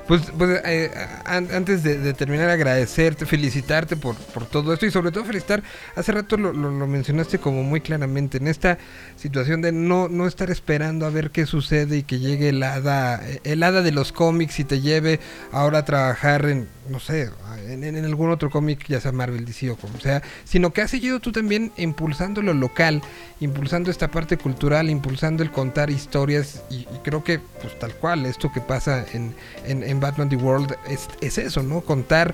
Pues, 0.10 0.24
pues 0.36 0.60
eh, 0.66 0.90
an- 1.24 1.50
antes 1.54 1.84
de, 1.84 2.16
terminar, 2.16 2.50
agradecerte, 2.50 3.28
felicitarte 3.28 3.96
por, 3.96 4.16
todo 4.48 4.74
esto 4.74 4.88
y 4.88 4.92
sobre 4.92 5.12
todo 5.12 5.24
felicitar, 5.24 5.62
hace 5.96 6.12
rato 6.12 6.36
lo, 6.36 6.52
lo- 6.52 6.88
mencionaste 6.88 7.38
como 7.38 7.62
muy 7.62 7.80
claramente, 7.80 8.40
en 8.40 8.48
esta 8.48 8.80
situación 9.18 9.62
de 9.62 9.72
no, 9.72 10.10
no 10.10 10.26
estar 10.26 10.50
esperando 10.50 11.06
a 11.06 11.12
ver 11.12 11.30
qué 11.30 11.46
sucede 11.46 11.98
y 11.98 12.02
que 12.04 12.18
llegue 12.18 12.50
el 12.50 12.64
hada, 12.64 13.22
el 13.44 13.62
hada 13.62 13.84
de 13.84 13.92
los 13.92 14.12
cómics 14.12 14.60
y 14.60 14.64
te 14.64 14.82
lleve 14.82 15.20
ahora 15.52 15.80
a 15.80 15.86
trabajar 15.86 16.44
en, 16.48 16.68
no 16.90 17.00
sé, 17.00 17.30
en, 17.68 18.04
algún 18.04 18.32
otro 18.32 18.50
cómic, 18.50 18.88
ya 18.88 19.00
sea 19.00 19.12
Marvel, 19.12 19.46
DC 19.46 19.70
o 19.70 19.76
como 19.76 20.00
sea, 20.00 20.24
sino 20.44 20.74
que 20.74 20.82
has 20.82 20.90
seguido 20.90 21.20
tú 21.20 21.32
también 21.32 21.72
impulsando 21.78 22.42
lo 22.42 22.56
local, 22.56 23.04
impulsando 23.42 23.92
esta 23.92 24.10
parte 24.10 24.38
cultural, 24.38 24.90
impulsando 24.90 25.44
el 25.44 25.52
contar 25.52 25.92
historias 25.92 26.64
y, 26.72 26.86
creo 27.04 27.24
que 27.24 27.38
pues 27.38 27.78
tal 27.78 27.94
cual, 27.94 28.26
esto 28.26 28.52
que 28.52 28.62
pasa 28.62 29.06
en 29.14 29.99
Batman 30.00 30.30
The 30.30 30.36
World 30.36 30.76
es, 30.88 31.08
es 31.22 31.38
eso, 31.38 31.64
¿no? 31.64 31.82
Contar 31.82 32.34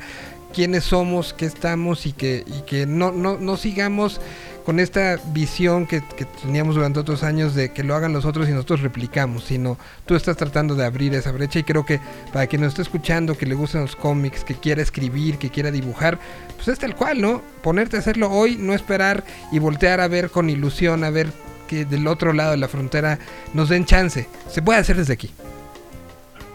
quiénes 0.53 0.85
somos, 0.85 1.33
qué 1.33 1.45
estamos 1.45 2.05
y 2.05 2.13
que, 2.13 2.45
que 2.65 2.85
no, 2.85 3.11
no, 3.11 3.37
no 3.37 3.57
sigamos 3.57 4.21
con 4.65 4.79
esta 4.79 5.19
visión 5.33 5.85
que, 5.85 6.01
que 6.01 6.25
teníamos 6.25 6.75
durante 6.75 6.99
otros 6.99 7.23
años 7.23 7.53
de 7.53 7.71
que 7.71 7.83
lo 7.83 7.93
hagan 7.93 8.13
los 8.13 8.25
otros 8.25 8.47
y 8.47 8.51
nosotros 8.51 8.81
replicamos, 8.81 9.43
sino 9.43 9.77
tú 10.05 10.15
estás 10.15 10.37
tratando 10.37 10.73
de 10.73 10.85
abrir 10.85 11.13
esa 11.13 11.31
brecha 11.33 11.59
y 11.59 11.63
creo 11.63 11.85
que 11.85 11.99
para 12.31 12.47
quien 12.47 12.61
nos 12.61 12.69
está 12.69 12.81
escuchando, 12.81 13.37
que 13.37 13.45
le 13.45 13.53
gustan 13.53 13.81
los 13.81 13.97
cómics, 13.97 14.45
que 14.45 14.55
quiera 14.55 14.81
escribir, 14.81 15.37
que 15.37 15.49
quiera 15.49 15.71
dibujar, 15.71 16.17
pues 16.55 16.69
es 16.69 16.79
tal 16.79 16.95
cual, 16.95 17.21
¿no? 17.21 17.41
Ponerte 17.61 17.97
a 17.97 17.99
hacerlo 17.99 18.31
hoy, 18.31 18.55
no 18.57 18.73
esperar 18.73 19.23
y 19.51 19.59
voltear 19.59 19.99
a 19.99 20.07
ver 20.07 20.31
con 20.31 20.49
ilusión, 20.49 21.03
a 21.03 21.09
ver 21.09 21.31
que 21.67 21.83
del 21.85 22.07
otro 22.07 22.33
lado 22.33 22.51
de 22.51 22.57
la 22.57 22.67
frontera 22.67 23.19
nos 23.53 23.69
den 23.69 23.85
chance. 23.85 24.27
Se 24.49 24.61
puede 24.61 24.79
hacer 24.79 24.95
desde 24.95 25.13
aquí. 25.13 25.31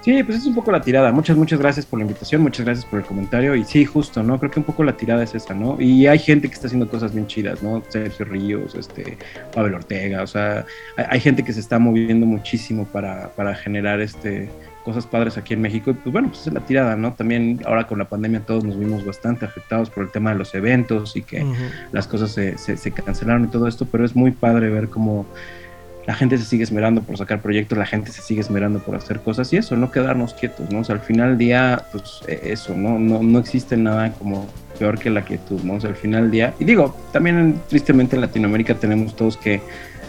Sí, 0.03 0.23
pues 0.23 0.39
es 0.39 0.47
un 0.47 0.55
poco 0.55 0.73
la 0.73 0.81
tirada. 0.81 1.13
Muchas, 1.13 1.37
muchas 1.37 1.59
gracias 1.59 1.85
por 1.85 1.99
la 1.99 2.05
invitación, 2.05 2.41
muchas 2.41 2.65
gracias 2.65 2.87
por 2.87 3.01
el 3.01 3.05
comentario. 3.05 3.55
Y 3.55 3.65
sí, 3.65 3.85
justo, 3.85 4.23
¿no? 4.23 4.39
Creo 4.39 4.51
que 4.51 4.61
un 4.61 4.65
poco 4.65 4.83
la 4.83 4.97
tirada 4.97 5.23
es 5.23 5.35
esa, 5.35 5.53
¿no? 5.53 5.77
Y 5.79 6.07
hay 6.07 6.19
gente 6.19 6.49
que 6.49 6.55
está 6.55 6.69
haciendo 6.69 6.89
cosas 6.89 7.13
bien 7.13 7.27
chidas, 7.27 7.63
¿no? 7.63 7.83
Sergio 7.89 8.25
Ríos, 8.25 8.75
este, 8.75 9.19
Pavel 9.55 9.75
Ortega, 9.75 10.23
o 10.23 10.27
sea, 10.27 10.65
hay, 10.97 11.05
hay 11.11 11.21
gente 11.21 11.43
que 11.43 11.53
se 11.53 11.61
está 11.61 11.79
moviendo 11.79 12.25
muchísimo 12.25 12.87
para, 12.87 13.29
para 13.31 13.55
generar 13.55 14.01
este 14.01 14.49
cosas 14.85 15.07
padres 15.07 15.37
aquí 15.37 15.55
en 15.55 15.61
México. 15.61 15.91
Y 15.91 15.95
pues 15.95 16.13
bueno, 16.13 16.29
pues 16.29 16.47
es 16.47 16.53
la 16.53 16.61
tirada, 16.61 16.97
¿no? 16.97 17.13
También 17.13 17.61
ahora 17.67 17.87
con 17.87 17.99
la 17.99 18.09
pandemia 18.09 18.41
todos 18.41 18.65
nos 18.65 18.79
vimos 18.79 19.05
bastante 19.05 19.45
afectados 19.45 19.91
por 19.91 20.05
el 20.05 20.11
tema 20.11 20.33
de 20.33 20.39
los 20.39 20.55
eventos 20.55 21.17
y 21.17 21.23
que 21.23 21.45
las 21.93 22.07
cosas 22.07 22.31
se, 22.31 22.57
se, 22.59 22.77
se 22.77 22.91
cancelaron 22.91 23.45
y 23.45 23.49
todo 23.49 23.69
esto, 23.69 23.87
pero 23.87 24.05
es 24.05 24.17
muy 24.17 24.31
padre 24.31 24.71
ver 24.71 24.89
cómo 24.89 25.27
la 26.11 26.17
gente 26.17 26.37
se 26.39 26.45
sigue 26.45 26.65
esmerando 26.65 27.03
por 27.03 27.17
sacar 27.17 27.41
proyectos, 27.41 27.79
la 27.79 27.87
gente 27.87 28.11
se 28.11 28.21
sigue 28.21 28.41
esmerando 28.41 28.81
por 28.81 28.97
hacer 28.97 29.21
cosas 29.21 29.53
y 29.53 29.59
eso, 29.59 29.77
no 29.77 29.93
quedarnos 29.93 30.35
quietos, 30.35 30.69
¿no? 30.69 30.81
O 30.81 30.85
sea, 30.85 30.97
al 30.97 31.03
final 31.03 31.29
del 31.29 31.39
día, 31.39 31.85
pues 31.93 32.23
eh, 32.27 32.41
eso, 32.47 32.75
¿no? 32.77 32.99
No, 32.99 33.23
no 33.23 33.39
existe 33.39 33.77
nada 33.77 34.11
como 34.15 34.49
peor 34.77 34.99
que 34.99 35.09
la 35.09 35.23
quietud, 35.23 35.61
¿no? 35.63 35.75
O 35.75 35.81
sea, 35.81 35.91
al 35.91 35.95
final 35.95 36.23
del 36.23 36.31
día, 36.33 36.55
y 36.59 36.65
digo, 36.65 36.97
también 37.13 37.61
tristemente 37.69 38.17
en 38.17 38.23
Latinoamérica 38.23 38.75
tenemos 38.75 39.15
todos 39.15 39.37
que 39.37 39.61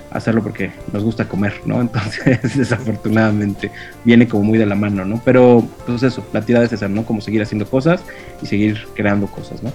hacerlo 0.10 0.42
porque 0.42 0.72
nos 0.92 1.04
gusta 1.04 1.26
comer, 1.26 1.54
¿no? 1.66 1.80
Entonces, 1.82 2.58
desafortunadamente, 2.58 3.70
viene 4.04 4.28
como 4.28 4.44
muy 4.44 4.58
de 4.58 4.66
la 4.66 4.74
mano, 4.74 5.06
¿no? 5.06 5.22
Pero, 5.24 5.64
pues 5.86 6.02
eso, 6.02 6.26
la 6.34 6.42
tirada 6.42 6.66
es 6.66 6.74
esa, 6.74 6.88
¿no? 6.88 7.06
Como 7.06 7.22
seguir 7.22 7.44
haciendo 7.44 7.70
cosas 7.70 8.02
y 8.42 8.48
seguir 8.48 8.88
creando 8.96 9.28
cosas, 9.28 9.62
¿no? 9.62 9.72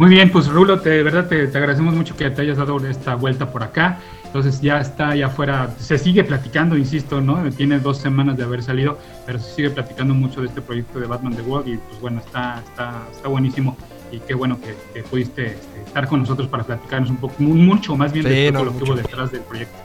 Muy 0.00 0.08
bien, 0.08 0.30
pues 0.30 0.48
Rulo, 0.48 0.80
te- 0.80 0.88
de 0.88 1.02
verdad 1.02 1.26
te, 1.28 1.46
te 1.46 1.58
agradecemos 1.58 1.94
mucho 1.94 2.16
que 2.16 2.30
te 2.30 2.40
hayas 2.40 2.56
dado 2.56 2.78
esta 2.88 3.16
vuelta 3.16 3.50
por 3.52 3.62
acá. 3.62 3.98
Entonces 4.24 4.60
ya 4.62 4.80
está 4.80 5.08
allá 5.10 5.26
afuera, 5.26 5.68
se 5.78 5.98
sigue 5.98 6.24
platicando, 6.24 6.74
insisto, 6.78 7.20
¿no? 7.20 7.42
Tiene 7.50 7.80
dos 7.80 7.98
semanas 7.98 8.38
de 8.38 8.44
haber 8.44 8.62
salido, 8.62 8.98
pero 9.26 9.38
se 9.38 9.54
sigue 9.56 9.68
platicando 9.70 10.14
mucho 10.14 10.40
de 10.40 10.46
este 10.46 10.62
proyecto 10.62 11.00
de 11.00 11.06
Batman 11.06 11.34
The 11.36 11.42
World 11.42 11.68
y 11.68 11.76
pues 11.76 12.00
bueno, 12.00 12.20
está, 12.24 12.62
está, 12.66 13.02
está 13.12 13.28
buenísimo. 13.28 13.76
y 14.10 14.20
qué 14.20 14.32
bueno 14.34 14.58
que, 14.60 14.74
que 14.94 15.02
pudiste 15.06 15.48
este, 15.48 15.82
estar 15.86 16.08
con 16.08 16.20
nosotros 16.20 16.48
para 16.48 16.64
platicarnos 16.64 17.10
un 17.10 17.18
poco, 17.18 17.34
mu- 17.38 17.54
mucho 17.54 17.94
más 17.94 18.10
bien 18.12 18.24
Sí, 18.24 18.30
de 18.32 18.52
todo 18.52 18.64
no, 18.64 18.70
lo 18.70 18.78
que 18.78 18.84
hubo 18.84 18.94
detrás 18.96 19.30
del 19.32 19.42
proyecto. 19.42 19.76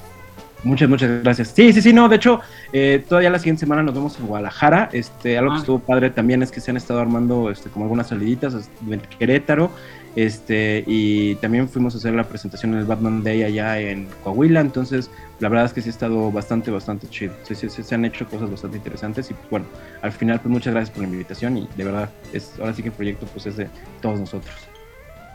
Muchas, 0.64 0.90
muchas 0.90 1.22
gracias. 1.22 1.50
Sí, 1.50 1.74
sí, 1.74 1.82
sí, 1.82 1.94
no, 1.94 2.08
de 2.10 2.16
hecho, 2.16 2.40
eh, 2.74 3.04
todavía 3.08 3.30
la 3.30 3.38
siguiente 3.38 3.60
semana 3.60 3.84
nos 3.84 3.94
vemos 3.94 4.18
en 4.20 4.26
Guadalajara. 4.26 4.90
Este, 4.94 5.38
algo 5.38 5.52
Ah. 5.52 5.56
que 5.56 5.60
estuvo 5.60 5.78
padre 5.80 6.10
también 6.10 6.42
es 6.42 6.52
que 6.52 6.60
se 6.62 6.72
han 6.72 6.78
estado 6.78 7.00
armando 7.02 7.52
este, 7.52 7.70
como 7.70 7.86
algunas 7.86 8.08
saliditas 8.08 8.54
este, 8.56 8.94
en 8.94 9.00
Querétaro. 9.20 9.70
Este, 10.16 10.84
y 10.88 11.36
también 11.36 11.68
fuimos 11.68 11.94
a 11.94 11.98
hacer 11.98 12.14
la 12.14 12.24
presentación 12.24 12.74
en 12.74 12.80
el 12.80 12.86
Batman 12.86 13.24
Day 13.24 13.44
allá 13.44 13.80
en 13.80 14.08
Coahuila. 14.24 14.62
Entonces, 14.62 15.10
la 15.40 15.50
verdad 15.50 15.66
es 15.66 15.74
que 15.74 15.82
sí 15.82 15.90
ha 15.90 15.92
estado 15.92 16.32
bastante, 16.32 16.72
bastante 16.72 17.08
chido. 17.10 17.34
Sí, 17.44 17.54
sí, 17.56 17.70
sí, 17.70 17.84
se 17.84 17.96
han 17.96 18.06
hecho 18.06 18.26
cosas 18.28 18.50
bastante 18.50 18.78
interesantes. 18.78 19.30
Y 19.32 19.36
bueno, 19.52 19.66
al 20.02 20.12
final, 20.14 20.40
pues 20.40 20.52
muchas 20.52 20.74
gracias 20.74 20.92
por 20.96 21.04
la 21.06 21.10
invitación. 21.10 21.58
Y 21.58 21.68
de 21.76 21.84
verdad, 21.84 22.10
es, 22.32 22.54
ahora 22.60 22.74
sí 22.74 22.82
que 22.82 22.90
el 22.90 22.96
proyecto 22.96 23.26
pues 23.28 23.46
es 23.46 23.58
de 23.58 23.68
todos 24.02 24.20
nosotros. 24.20 24.56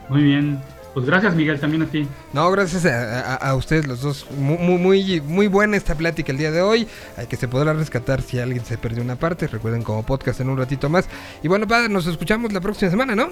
Muy 0.08 0.22
bien, 0.24 0.58
pues 0.92 1.06
gracias 1.06 1.36
Miguel, 1.36 1.60
también 1.60 1.82
a 1.82 1.86
ti. 1.86 2.04
No, 2.32 2.50
gracias 2.50 2.84
a, 2.84 3.34
a- 3.34 3.50
a 3.50 3.54
ustedes 3.54 3.86
los 3.86 4.00
dos. 4.00 4.26
Muy, 4.36 4.56
muy, 4.58 4.78
muy, 4.78 5.20
muy 5.20 5.46
buena 5.46 5.76
esta 5.76 5.94
plática 5.94 6.32
el 6.32 6.38
día 6.38 6.50
de 6.50 6.62
hoy. 6.62 6.88
Hay 7.16 7.26
que 7.26 7.36
se 7.36 7.46
podrá 7.46 7.74
rescatar 7.74 8.22
si 8.22 8.38
alguien 8.40 8.64
se 8.64 8.76
perdió 8.76 9.02
una 9.02 9.14
parte. 9.16 9.46
Recuerden 9.46 9.82
como 9.82 10.04
podcast 10.04 10.40
en 10.40 10.48
un 10.48 10.56
ratito 10.58 10.88
más. 10.88 11.06
Y 11.44 11.48
bueno, 11.48 11.68
padre, 11.68 11.88
nos 11.90 12.06
escuchamos 12.08 12.52
la 12.52 12.60
próxima 12.60 12.90
semana, 12.90 13.14
¿no? 13.14 13.28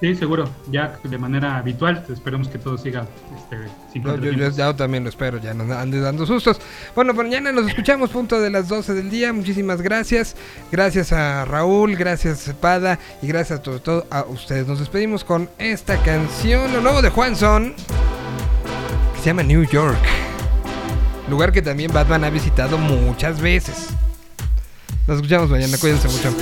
Sí, 0.00 0.14
seguro, 0.14 0.48
ya 0.70 0.96
de 1.02 1.18
manera 1.18 1.56
habitual, 1.56 2.04
esperemos 2.08 2.46
que 2.48 2.56
todo 2.58 2.78
siga 2.78 3.04
este, 3.36 3.56
sin 3.92 4.04
Yo, 4.04 4.16
yo- 4.16 4.30
yo 4.32 4.48
ya 4.50 4.76
también 4.76 5.02
lo 5.02 5.10
espero, 5.10 5.38
ya 5.38 5.54
no 5.54 5.74
ande 5.76 5.98
dando 5.98 6.24
sustos. 6.24 6.60
Bueno, 6.94 7.14
pues 7.14 7.26
mañana 7.26 7.50
nos 7.50 7.66
escuchamos 7.66 8.10
punto 8.10 8.40
de 8.40 8.48
las 8.48 8.68
12 8.68 8.94
del 8.94 9.10
día. 9.10 9.32
Muchísimas 9.32 9.82
gracias. 9.82 10.36
Gracias 10.70 11.12
a 11.12 11.44
Raúl, 11.46 11.96
gracias 11.96 12.54
Pada 12.60 13.00
y 13.22 13.26
gracias 13.26 13.60
sobre 13.64 13.80
todo 13.80 14.06
a 14.10 14.22
ustedes. 14.22 14.68
Nos 14.68 14.78
despedimos 14.78 15.24
con 15.24 15.50
esta 15.58 16.00
canción, 16.02 16.72
lo 16.72 16.80
nuevo 16.80 17.02
de 17.02 17.10
Juanson, 17.10 17.74
que 19.16 19.20
se 19.20 19.26
llama 19.26 19.42
New 19.42 19.64
York. 19.64 19.98
Lugar 21.28 21.50
que 21.50 21.60
también 21.60 21.92
Batman 21.92 22.22
ha 22.22 22.30
visitado 22.30 22.78
muchas 22.78 23.40
veces. 23.40 23.88
Nos 25.08 25.16
escuchamos 25.16 25.50
mañana, 25.50 25.76
cuídense 25.76 26.06
mucho. 26.06 26.32